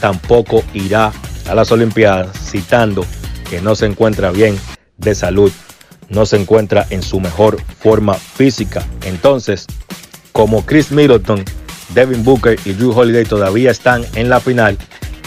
tampoco 0.00 0.64
irá 0.72 1.12
a 1.48 1.54
las 1.54 1.70
Olimpiadas 1.70 2.36
citando 2.38 3.04
que 3.48 3.60
no 3.60 3.76
se 3.76 3.86
encuentra 3.86 4.30
bien 4.30 4.58
de 4.96 5.14
salud, 5.14 5.52
no 6.08 6.26
se 6.26 6.36
encuentra 6.36 6.86
en 6.90 7.02
su 7.02 7.20
mejor 7.20 7.60
forma 7.80 8.14
física. 8.14 8.84
Entonces, 9.04 9.66
como 10.32 10.64
Chris 10.64 10.90
Middleton, 10.90 11.44
Devin 11.94 12.24
Booker 12.24 12.58
y 12.64 12.72
Drew 12.72 12.92
Holiday 12.92 13.24
todavía 13.24 13.70
están 13.70 14.04
en 14.14 14.28
la 14.28 14.40
final, 14.40 14.78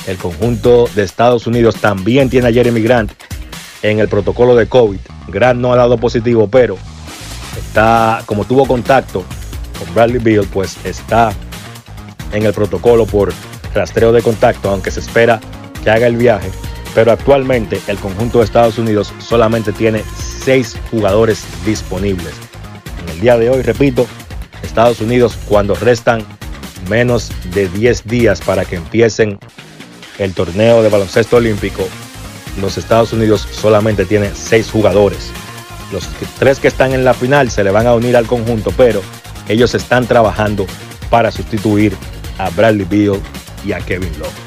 el 0.08 0.18
conjunto 0.18 0.90
de 0.96 1.04
Estados 1.04 1.48
Unidos 1.48 1.76
también 1.76 2.30
tiene 2.30 2.48
a 2.48 2.52
Jeremy 2.52 2.82
Grant 2.82 3.12
en 3.82 4.00
el 4.00 4.08
protocolo 4.08 4.56
de 4.56 4.68
COVID. 4.68 5.00
Grant 5.28 5.60
no 5.60 5.74
ha 5.74 5.78
dado 5.78 5.98
positivo, 5.98 6.48
pero 6.50 6.78
está, 7.58 8.24
como 8.26 8.46
tuvo 8.46 8.66
contacto 8.66 9.24
con 9.78 9.94
Bradley 9.94 10.20
Beal, 10.20 10.48
pues 10.52 10.78
está 10.84 11.34
en 12.32 12.46
el 12.46 12.54
protocolo 12.54 13.06
por 13.06 13.34
rastreo 13.74 14.12
de 14.12 14.22
contacto, 14.22 14.70
aunque 14.70 14.92
se 14.92 15.00
espera 15.00 15.40
que 15.84 15.90
haga 15.90 16.08
el 16.08 16.18
viaje. 16.18 16.50
Pero 16.98 17.12
actualmente 17.12 17.80
el 17.86 18.00
conjunto 18.00 18.40
de 18.40 18.46
Estados 18.46 18.80
Unidos 18.80 19.14
solamente 19.20 19.72
tiene 19.72 20.04
seis 20.44 20.76
jugadores 20.90 21.46
disponibles. 21.64 22.34
En 23.04 23.10
el 23.10 23.20
día 23.20 23.38
de 23.38 23.52
hoy, 23.52 23.62
repito, 23.62 24.08
Estados 24.64 25.00
Unidos 25.00 25.38
cuando 25.48 25.76
restan 25.76 26.26
menos 26.90 27.32
de 27.54 27.70
10 27.70 28.08
días 28.08 28.42
para 28.42 28.66
que 28.66 28.78
empiecen 28.78 29.38
el 30.18 30.34
torneo 30.34 30.82
de 30.82 30.90
baloncesto 30.90 31.38
olímpico, 31.38 31.88
los 32.60 32.80
Estados 32.80 33.14
Unidos 33.14 33.48
solamente 33.52 34.04
tiene 34.04 34.32
seis 34.34 34.72
jugadores. 34.72 35.30
Los 35.92 36.08
tres 36.40 36.60
que 36.60 36.68
están 36.68 36.94
en 36.94 37.06
la 37.06 37.14
final 37.14 37.52
se 37.52 37.64
le 37.64 37.70
van 37.70 37.86
a 37.86 37.94
unir 37.94 38.18
al 38.18 38.26
conjunto, 38.26 38.74
pero 38.76 39.04
ellos 39.48 39.76
están 39.76 40.08
trabajando 40.08 40.66
para 41.12 41.30
sustituir 41.32 41.96
a 42.40 42.50
Bradley 42.50 42.88
Beal 42.90 43.22
y 43.64 43.74
a 43.74 43.82
Kevin 43.82 44.18
Love. 44.18 44.47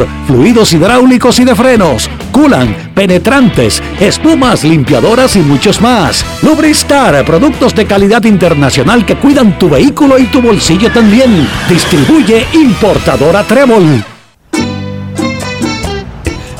fluidos 0.27 0.73
hidráulicos 0.73 1.39
y 1.39 1.45
de 1.45 1.55
frenos, 1.55 2.09
culan, 2.31 2.91
penetrantes, 2.93 3.81
espumas, 3.99 4.63
limpiadoras 4.63 5.35
y 5.35 5.39
muchos 5.39 5.81
más. 5.81 6.25
Lubristar, 6.41 7.23
productos 7.25 7.75
de 7.75 7.85
calidad 7.85 8.23
internacional 8.23 9.05
que 9.05 9.15
cuidan 9.15 9.57
tu 9.57 9.69
vehículo 9.69 10.17
y 10.19 10.25
tu 10.25 10.41
bolsillo 10.41 10.91
también. 10.91 11.47
Distribuye 11.69 12.45
importadora 12.53 13.43
Trébol. 13.43 14.03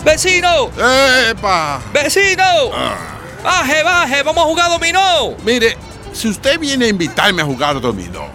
¡Vecino! 0.04 0.70
¡Epa! 1.30 1.80
¡Vecino! 1.94 2.44
¡Baje, 3.44 3.84
baje! 3.84 4.24
¡Vamos 4.24 4.44
a 4.44 4.48
jugar 4.48 4.70
dominó! 4.70 5.36
Mire, 5.46 5.78
si 6.12 6.28
usted 6.28 6.60
viene 6.60 6.86
a 6.86 6.90
invitarme 6.90 7.42
a 7.42 7.46
jugar 7.46 7.80
dominó, 7.80 8.28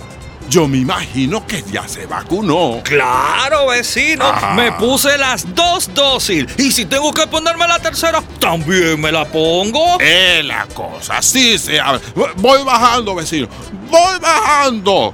yo 0.48 0.68
me 0.68 0.78
imagino 0.78 1.47
que 1.47 1.62
ya 1.70 1.86
se 1.89 2.06
vacunó. 2.06 2.81
Claro, 2.85 3.68
vecino. 3.68 4.24
Ah. 4.27 4.55
Me 4.55 4.73
puse 4.73 5.16
las 5.18 5.55
dos 5.55 5.93
dosis. 5.94 6.47
Y 6.59 6.73
si 6.73 6.86
tengo 6.86 7.12
que 7.12 7.27
ponerme 7.27 7.66
la 7.66 7.78
tercera, 7.78 8.23
también 8.39 9.01
me 9.01 9.12
la 9.12 9.24
pongo. 9.24 9.98
Es 10.01 10.44
la 10.44 10.66
cosa, 10.66 11.20
sí 11.23 11.59
sea. 11.59 12.01
Voy 12.36 12.62
bajando, 12.64 13.14
vecino. 13.14 13.48
Voy 13.90 14.18
bajando. 14.20 15.12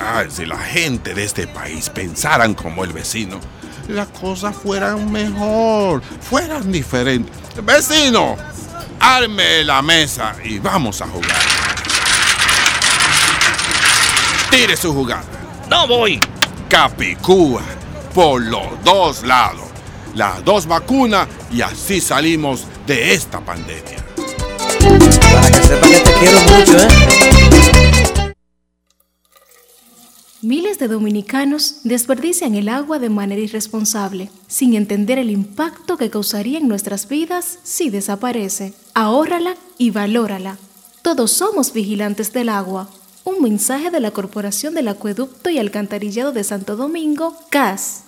Ay, 0.00 0.26
si 0.30 0.46
la 0.46 0.58
gente 0.58 1.14
de 1.14 1.24
este 1.24 1.46
país 1.46 1.88
pensaran 1.90 2.54
como 2.54 2.84
el 2.84 2.92
vecino, 2.92 3.40
las 3.88 4.08
cosas 4.08 4.54
fueran 4.54 5.10
mejor, 5.10 6.02
fueran 6.20 6.70
diferentes. 6.70 7.34
Vecino, 7.64 8.36
arme 9.00 9.64
la 9.64 9.82
mesa 9.82 10.34
y 10.44 10.58
vamos 10.58 11.00
a 11.00 11.06
jugar. 11.06 11.87
Tire 14.50 14.76
su 14.76 14.92
jugada. 14.94 15.24
No 15.68 15.86
voy. 15.86 16.20
Capicúa, 16.68 17.62
por 18.14 18.42
los 18.42 18.82
dos 18.84 19.22
lados. 19.22 19.66
Las 20.14 20.44
dos 20.44 20.66
vacunas 20.66 21.28
y 21.52 21.60
así 21.60 22.00
salimos 22.00 22.64
de 22.86 23.12
esta 23.12 23.40
pandemia. 23.40 24.04
Para 25.32 25.50
que 25.50 25.62
sepa 25.62 25.86
que 25.86 26.00
te 26.00 26.12
quiero 26.14 26.40
mucho, 26.40 26.78
¿eh? 26.78 26.88
Miles 30.40 30.78
de 30.78 30.88
dominicanos 30.88 31.80
desperdician 31.82 32.54
el 32.54 32.68
agua 32.68 32.98
de 32.98 33.10
manera 33.10 33.40
irresponsable, 33.40 34.30
sin 34.46 34.74
entender 34.74 35.18
el 35.18 35.30
impacto 35.30 35.96
que 35.96 36.10
causaría 36.10 36.58
en 36.58 36.68
nuestras 36.68 37.08
vidas 37.08 37.58
si 37.64 37.90
desaparece. 37.90 38.72
Ahórrala 38.94 39.56
y 39.78 39.90
valórala. 39.90 40.56
Todos 41.02 41.32
somos 41.32 41.72
vigilantes 41.72 42.32
del 42.32 42.48
agua. 42.48 42.88
Un 43.28 43.42
mensaje 43.42 43.90
de 43.90 44.00
la 44.00 44.10
Corporación 44.10 44.72
del 44.72 44.88
Acueducto 44.88 45.50
y 45.50 45.58
Alcantarillado 45.58 46.32
de 46.32 46.42
Santo 46.42 46.76
Domingo, 46.76 47.34
CAS. 47.50 48.04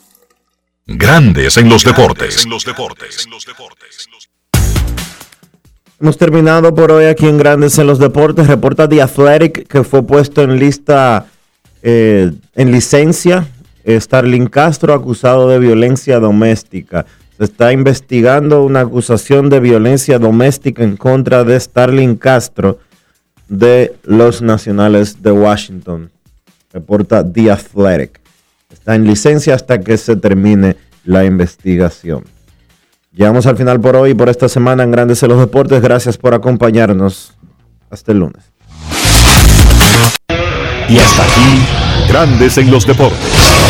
Grandes 0.87 1.59
en 1.59 1.69
los 1.69 1.85
deportes. 1.85 2.47
Hemos 6.01 6.17
terminado 6.17 6.75
por 6.75 6.91
hoy 6.91 7.05
aquí 7.05 7.27
en 7.27 7.37
Grandes 7.37 7.79
en 7.79 7.87
los 7.87 7.99
Deportes. 7.99 8.47
Reporta 8.47 8.89
The 8.89 9.03
Athletic 9.03 9.69
que 9.69 9.85
fue 9.85 10.03
puesto 10.03 10.43
en 10.43 10.59
lista, 10.59 11.27
eh, 11.83 12.33
en 12.55 12.73
licencia, 12.73 13.47
Starling 13.87 14.47
Castro 14.47 14.95
acusado 14.95 15.51
de 15.51 15.59
violencia 15.59 16.19
doméstica. 16.19 17.05
Se 17.37 17.45
está 17.45 17.75
investigando 17.75 18.65
una 18.65 18.81
acusación 18.81 19.51
de 19.51 19.61
violencia 19.61 20.19
doméstica 20.19 20.83
en 20.83 20.97
contra 20.97 21.45
de 21.45 21.61
Starling 21.61 22.17
Castro 22.17 22.79
de 23.51 23.97
los 24.05 24.41
Nacionales 24.41 25.23
de 25.23 25.33
Washington. 25.33 26.11
Reporta 26.73 27.31
The 27.31 27.51
Athletic. 27.51 28.21
Está 28.73 28.95
en 28.95 29.07
licencia 29.07 29.55
hasta 29.55 29.81
que 29.81 29.99
se 29.99 30.17
termine 30.17 30.77
la 31.05 31.25
investigación. 31.25 32.25
Llegamos 33.13 33.47
al 33.47 33.57
final 33.57 33.81
por 33.81 33.97
hoy 33.97 34.11
y 34.11 34.15
por 34.15 34.29
esta 34.29 34.49
semana 34.49 34.85
en 34.85 34.93
Grandes 34.93 35.23
en 35.25 35.31
los 35.31 35.41
Deportes. 35.41 35.83
Gracias 35.83 36.17
por 36.17 36.33
acompañarnos. 36.33 37.35
Hasta 37.91 38.13
el 38.13 38.21
lunes. 38.21 38.45
Y 40.89 40.97
hasta 40.99 41.23
aquí, 41.23 42.09
Grandes 42.09 42.57
en 42.57 42.71
los 42.71 42.87
Deportes. 42.87 43.70